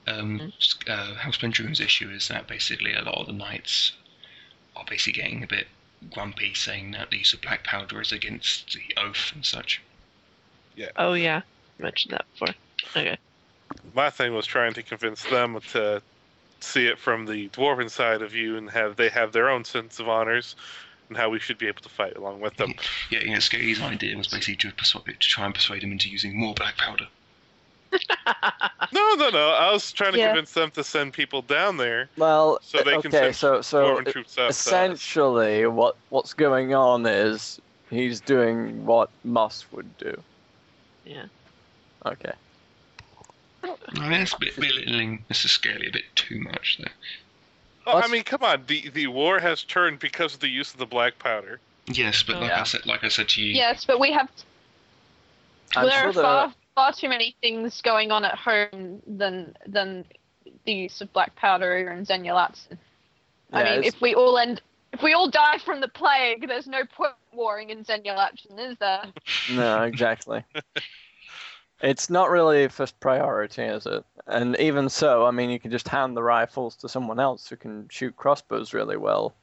Um, 0.08 0.40
Mhm. 0.40 0.90
uh, 0.90 1.16
House 1.16 1.38
Pendragon's 1.38 1.80
issue 1.82 2.10
is 2.12 2.28
that 2.30 2.48
basically 2.48 2.94
a 2.94 3.02
lot 3.02 3.16
of 3.16 3.28
the 3.28 3.34
knights 3.34 3.92
are 4.76 4.86
basically 4.86 5.22
getting 5.22 5.44
a 5.44 5.48
bit 5.48 5.68
grumpy, 6.12 6.54
saying 6.54 6.92
that 6.92 7.10
the 7.10 7.18
use 7.18 7.34
of 7.34 7.42
black 7.42 7.64
powder 7.64 8.00
is 8.00 8.12
against 8.12 8.74
the 8.74 8.84
oath 8.96 9.32
and 9.34 9.46
such. 9.46 9.82
Oh, 10.98 11.14
yeah. 11.14 11.42
You 11.78 11.84
mentioned 11.84 12.14
that 12.14 12.26
before. 12.34 12.56
Okay. 12.96 13.18
my 13.94 14.10
thing 14.10 14.34
was 14.34 14.46
trying 14.46 14.74
to 14.74 14.84
convince 14.84 15.24
them 15.24 15.60
to 15.72 16.02
see 16.62 16.88
it 16.88 16.98
from 16.98 17.26
the 17.26 17.50
dwarven 17.50 17.90
side 17.90 18.22
of 18.22 18.34
you 18.34 18.58
and 18.58 18.70
have 18.70 18.96
they 18.96 19.10
have 19.10 19.32
their 19.34 19.50
own 19.50 19.64
sense 19.66 20.00
of 20.00 20.08
honors 20.08 20.56
and 21.10 21.18
how 21.18 21.30
we 21.30 21.40
should 21.40 21.58
be 21.58 21.68
able 21.68 21.82
to 21.82 21.90
fight 21.90 22.16
along 22.18 22.40
with 22.40 22.56
them. 22.58 22.74
Yeah, 23.12 23.20
you 23.20 23.34
know, 23.34 23.40
Skelly's 23.40 23.82
idea 23.82 24.18
was 24.18 24.28
basically 24.28 24.56
to, 24.58 24.72
persuade, 24.76 25.06
to 25.06 25.14
try 25.20 25.46
and 25.46 25.54
persuade 25.54 25.84
him 25.84 25.92
into 25.92 26.10
using 26.10 26.38
more 26.38 26.54
black 26.54 26.78
powder. 26.78 27.08
No, 28.92 29.14
no, 29.16 29.30
no. 29.30 29.50
I 29.50 29.72
was 29.72 29.92
trying 29.92 30.14
to 30.14 30.20
Yeah. 30.20 30.28
convince 30.28 30.54
them 30.54 30.72
to 30.72 30.84
send 30.84 31.14
people 31.14 31.42
down 31.42 31.78
there 31.78 32.08
Well, 32.18 32.60
so 32.62 32.78
they 32.78 32.92
can 33.02 33.08
okay, 33.08 33.12
send 33.12 33.36
so 33.36 33.62
so 33.62 33.96
dwarven 33.96 34.12
troops 34.12 34.34
up. 34.34 34.36
to 34.36 34.48
us. 34.48 34.60
essentially, 34.60 35.66
what 35.68 35.98
what's 36.10 36.34
going 36.34 36.74
on 36.74 37.06
is 37.06 37.60
he's 37.90 38.22
doing 38.22 38.86
what 38.86 39.10
Moss 39.24 39.66
would 39.74 39.98
do. 39.98 40.16
Yeah. 41.06 41.26
Okay. 42.06 42.32
I 43.64 44.10
mean, 44.10 44.22
it's 44.22 44.34
a 44.34 44.40
bit 44.40 44.56
belittling 44.56 45.24
Mr. 45.30 45.48
Skelly 45.48 45.88
a 45.88 45.92
bit 45.92 46.04
too 46.16 46.40
much 46.40 46.78
there. 46.80 46.92
Oh, 47.88 48.00
I 48.00 48.08
mean, 48.08 48.24
come 48.24 48.44
on. 48.44 48.64
The 48.68 48.90
the 48.90 49.08
war 49.08 49.40
has 49.40 49.64
turned 49.64 50.00
because 50.00 50.34
of 50.34 50.40
the 50.40 50.48
use 50.50 50.72
of 50.74 50.80
the 50.80 50.86
black 50.86 51.18
powder. 51.20 51.60
Yes, 51.88 52.24
but 52.24 52.38
oh, 52.38 52.40
like 52.40 52.50
Yeah. 52.50 52.62
I 52.62 52.64
said, 52.64 52.86
like 52.86 53.04
I 53.04 53.10
said 53.10 53.30
to 53.30 53.42
you, 53.42 53.54
Yes, 53.54 53.86
but 53.86 54.00
we 54.00 54.12
have. 54.12 54.30
I'm 55.76 55.86
there 55.88 56.00
sure 56.00 56.10
are 56.10 56.14
far 56.14 56.46
are- 56.48 56.54
far 56.76 56.94
too 56.94 57.10
many 57.10 57.36
things 57.42 57.82
going 57.82 58.12
on 58.12 58.26
at 58.26 58.36
home 58.36 59.02
than 59.08 59.56
than 59.68 60.06
the 60.66 60.74
use 60.74 61.02
of 61.02 61.12
black 61.14 61.36
powder 61.36 61.76
and 61.90 62.06
Zenulatson. 62.08 62.78
I 63.54 63.60
Yeah, 63.62 63.64
mean, 63.70 63.80
it's- 63.80 63.94
if 63.96 64.02
we 64.02 64.16
all 64.16 64.38
end, 64.38 64.62
if 64.96 65.04
we 65.04 65.14
all 65.14 65.30
die 65.30 65.58
from 65.58 65.82
the 65.82 65.88
plague, 65.90 66.48
there's 66.48 66.68
no 66.68 66.84
point 66.86 67.14
warring 67.34 67.70
in 67.70 67.84
Zenulatson, 67.84 68.58
is 68.58 68.78
there? 68.80 69.04
No, 69.52 69.84
exactly. 69.84 70.44
it's 71.82 72.10
not 72.10 72.30
really 72.30 72.68
first 72.70 72.98
priority, 73.02 73.64
is 73.64 73.86
it? 73.86 74.06
And 74.28 74.56
even 74.58 74.88
so, 74.90 75.26
I 75.26 75.32
mean, 75.32 75.50
you 75.50 75.60
can 75.60 75.70
just 75.72 75.88
hand 75.90 76.16
the 76.16 76.24
rifles 76.24 76.76
to 76.78 76.90
someone 76.90 77.20
else 77.20 77.50
who 77.50 77.58
can 77.58 77.88
shoot 77.92 78.16
crossbows 78.16 78.74
really 78.74 78.98
well, 78.98 79.36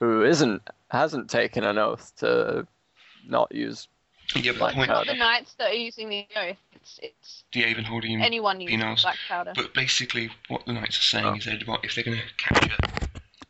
who 0.00 0.24
isn't 0.24 0.62
hasn't 0.90 1.28
taken 1.28 1.64
an 1.64 1.76
oath 1.78 2.12
to 2.18 2.66
not 3.28 3.54
use. 3.54 3.88
yeah, 4.34 4.52
but 4.52 4.58
Black 4.58 4.72
the 4.72 4.76
point, 4.76 4.90
powder. 4.90 5.12
The 5.12 5.18
knights 5.18 5.54
that 5.54 5.70
are 5.70 5.74
using 5.74 6.08
the 6.08 6.26
oath. 6.34 6.56
It's 6.74 6.98
it's 7.02 7.44
the 7.52 7.62
Avonholdian 7.62 8.22
anyone 8.22 8.60
using 8.60 8.80
penals. 8.80 9.02
black 9.02 9.18
powder. 9.28 9.52
But 9.54 9.74
basically, 9.74 10.30
what 10.48 10.64
the 10.66 10.72
knights 10.72 10.98
are 10.98 11.02
saying 11.02 11.26
Oh. 11.26 11.34
is 11.34 11.44
they'd, 11.44 11.66
ra- 11.68 11.78
if 11.82 11.94
they're 11.94 12.04
going 12.04 12.18
to 12.18 12.24
capture 12.38 13.03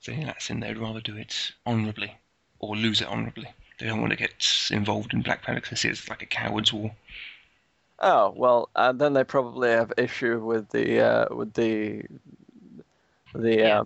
the 0.05 0.12
Latsin, 0.12 0.60
they'd 0.60 0.78
rather 0.78 1.00
do 1.00 1.16
it 1.16 1.52
honourably 1.66 2.16
or 2.58 2.76
lose 2.76 3.00
it 3.00 3.08
honourably. 3.08 3.49
They 3.78 3.86
don't 3.86 4.00
want 4.00 4.10
to 4.12 4.16
get 4.16 4.47
involved 4.70 5.12
in 5.12 5.23
Black 5.23 5.42
Panic 5.42 5.65
because 5.65 5.84
it's 5.84 6.08
like 6.08 6.23
a 6.23 6.26
coward's 6.26 6.73
war. 6.73 6.94
Oh 8.00 8.33
well, 8.36 8.68
uh, 8.76 8.92
then 8.92 9.12
they 9.12 9.24
probably 9.24 9.70
have 9.70 9.92
issue 9.97 10.44
with 10.44 10.68
the 10.70 11.00
uh, 11.00 11.34
with 11.34 11.55
the 11.55 12.02
the 13.34 13.57
Yeah. 13.58 13.81
uh, 13.81 13.84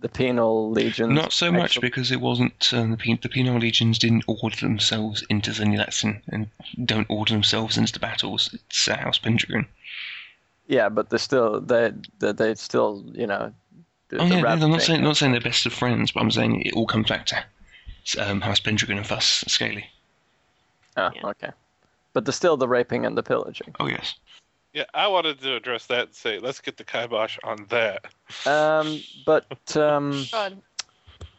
the 0.00 0.08
penal 0.08 0.70
legions. 0.70 1.12
Not 1.12 1.32
so 1.32 1.50
much 1.50 1.80
because 1.80 2.12
it 2.12 2.20
wasn't 2.20 2.72
um, 2.74 2.90
the, 2.90 2.96
Pen- 2.98 3.18
the 3.22 3.28
Penal 3.28 3.58
Legions 3.58 3.98
didn't 3.98 4.24
order 4.26 4.56
themselves 4.56 5.24
into 5.30 5.50
Zenulatsin 5.50 6.20
and 6.28 6.50
don't 6.84 7.06
order 7.08 7.32
themselves 7.32 7.78
into 7.78 7.98
battles. 7.98 8.52
It's 8.52 8.86
uh, 8.86 8.98
House 8.98 9.18
Pendragon. 9.18 9.66
Yeah, 10.66 10.90
but 10.90 11.08
they're 11.08 11.18
still 11.18 11.60
they 11.60 11.92
they 12.18 12.32
they 12.32 12.54
still 12.54 13.04
you 13.14 13.26
know. 13.26 13.52
The- 14.08 14.18
Oh 14.18 14.28
the 14.28 14.34
yeah, 14.34 14.36
I'm 14.36 14.42
not 14.42 14.60
ravaging- 14.60 14.80
saying 14.80 15.02
not 15.02 15.16
saying 15.16 15.32
they're 15.32 15.40
best 15.40 15.66
of 15.66 15.72
friends, 15.72 16.12
but 16.12 16.20
I'm 16.20 16.30
saying 16.30 16.62
it 16.62 16.74
all 16.74 16.86
comes 16.86 17.08
back 17.08 17.26
to 17.26 17.44
um, 18.18 18.40
House 18.42 18.60
Pendragon 18.60 18.98
and 18.98 19.06
thus 19.06 19.44
Skelly. 19.48 19.86
Oh, 20.96 21.10
Yeah. 21.14 21.26
okay. 21.28 21.50
But 22.12 22.24
there's 22.24 22.36
still 22.36 22.56
the 22.56 22.68
raping 22.68 23.04
and 23.06 23.16
the 23.18 23.22
pillaging. 23.22 23.74
Oh 23.80 23.86
yes. 23.86 24.14
Yeah, 24.72 24.84
I 24.92 25.06
wanted 25.08 25.40
to 25.40 25.54
address 25.54 25.86
that 25.86 26.06
and 26.06 26.14
say, 26.14 26.38
let's 26.38 26.60
get 26.60 26.76
the 26.76 26.84
kibosh 26.84 27.38
on 27.44 27.66
that. 27.70 28.06
Um, 28.46 29.00
but 29.24 29.46
um, 29.76 30.24
God, 30.30 30.60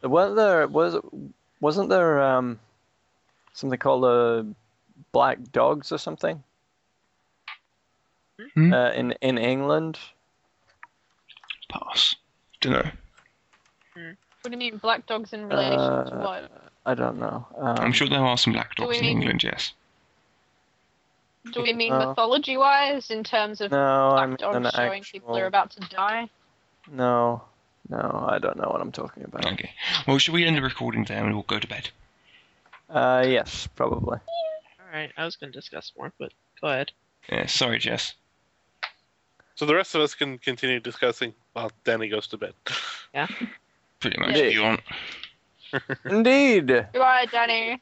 wasn't 0.04 0.36
there 0.38 0.68
was 0.68 0.96
wasn't 1.62 1.90
there 1.90 2.22
um 2.22 2.60
something 3.54 3.80
called 3.80 4.04
uh, 4.06 4.44
black 5.12 5.38
dogs 5.52 5.92
or 5.92 5.98
something 5.98 6.44
Hmm? 8.54 8.74
uh, 8.74 8.90
in 8.92 9.12
in 9.22 9.38
England? 9.38 9.98
Pass. 11.70 12.16
Don't 12.66 12.86
know. 12.86 12.92
what 14.42 14.44
do 14.44 14.52
you 14.52 14.58
mean 14.58 14.78
black 14.78 15.06
dogs 15.08 15.34
in 15.34 15.48
relation 15.48 15.78
to 15.78 16.16
Uh, 16.16 16.24
what? 16.24 16.52
I 16.86 16.94
don't 16.94 17.18
know. 17.20 17.48
Um, 17.58 17.78
I'm 17.80 17.92
sure 17.92 18.08
there 18.08 18.20
are 18.24 18.38
some 18.38 18.54
black 18.54 18.76
dogs 18.76 18.90
we 18.90 18.98
in 18.98 19.02
mean- 19.02 19.18
England. 19.22 19.44
Yes. 19.44 19.74
Do 21.52 21.62
we 21.62 21.74
mean 21.74 21.92
No. 21.94 22.10
mythology 22.10 22.58
wise 22.58 23.12
in 23.12 23.24
terms 23.24 23.62
of 23.62 23.72
No, 23.72 24.10
I 24.12 24.26
black 24.26 24.28
mean 24.30 24.38
dogs 24.38 24.56
an 24.58 24.72
showing 24.76 25.04
people 25.04 25.30
actual- 25.30 25.44
are 25.44 25.46
about 25.48 25.70
to 25.72 25.80
die? 25.82 26.30
No, 26.88 27.44
no, 27.90 28.26
I 28.30 28.40
don't 28.40 28.58
know 28.58 28.70
what 28.70 28.82
I'm 28.82 28.92
talking 28.92 29.24
about. 29.24 29.46
Okay. 29.54 29.72
Well, 30.08 30.18
should 30.18 30.34
we 30.34 30.46
end 30.46 30.58
the 30.58 30.62
recording 30.62 31.04
there 31.06 31.24
and 31.24 31.34
we'll 31.34 31.44
go 31.44 31.60
to 31.60 31.68
bed? 31.68 31.90
Uh, 32.90 33.24
yes, 33.28 33.68
probably. 33.76 34.20
All 34.80 34.92
right, 34.94 35.12
I 35.18 35.26
was 35.26 35.36
going 35.36 35.52
to 35.52 35.60
discuss 35.60 35.92
more, 35.98 36.12
but 36.20 36.32
go 36.62 36.68
ahead. 36.68 36.92
Yeah. 37.30 37.46
Sorry, 37.48 37.80
Jess. 37.80 38.14
So 39.56 39.66
the 39.66 39.74
rest 39.76 39.96
of 39.96 40.02
us 40.02 40.14
can 40.14 40.38
continue 40.38 40.80
discussing 40.80 41.34
while 41.54 41.72
Danny 41.86 42.10
goes 42.10 42.28
to 42.28 42.38
bed. 42.38 42.54
Yeah. 43.14 43.28
Pretty 44.00 44.20
much. 44.20 44.32
Yeah. 44.36 44.44
If 44.44 44.54
you 44.54 44.62
want. 44.64 44.82
Indeed. 46.06 46.68
Goodbye, 46.68 47.26
Danny. 47.32 47.82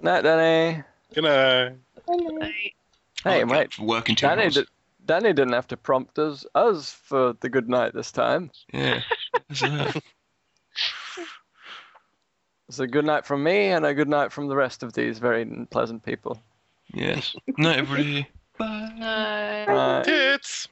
Night, 0.00 0.22
Danny. 0.22 0.82
Good 1.14 1.24
night. 1.24 1.74
Bye. 2.06 2.52
Hey, 3.24 3.40
I'll 3.42 3.46
wait. 3.46 3.76
go 3.76 3.84
Working 3.84 4.14
too 4.16 4.26
Danny, 4.26 4.42
hard. 4.52 4.66
Danny 5.04 5.32
didn't 5.32 5.52
have 5.52 5.66
to 5.68 5.76
prompt 5.76 6.18
us 6.18 6.44
us 6.54 6.92
for 6.92 7.34
the 7.40 7.48
good 7.48 7.68
night 7.68 7.92
this 7.94 8.12
time. 8.12 8.50
Yeah. 8.72 9.00
That's. 9.48 9.96
It's 12.68 12.78
a 12.80 12.86
good 12.86 13.04
night 13.04 13.24
from 13.24 13.44
me 13.44 13.66
and 13.66 13.86
a 13.86 13.94
good 13.94 14.08
night 14.08 14.32
from 14.32 14.48
the 14.48 14.56
rest 14.56 14.82
of 14.82 14.92
these 14.92 15.18
very 15.20 15.44
pleasant 15.70 16.04
people. 16.04 16.40
yes. 16.92 17.36
Night, 17.58 17.78
everybody. 17.78 18.26
Bye. 18.58 18.92
No. 18.98 19.74
Right. 19.74 20.04
Tits. 20.04 20.68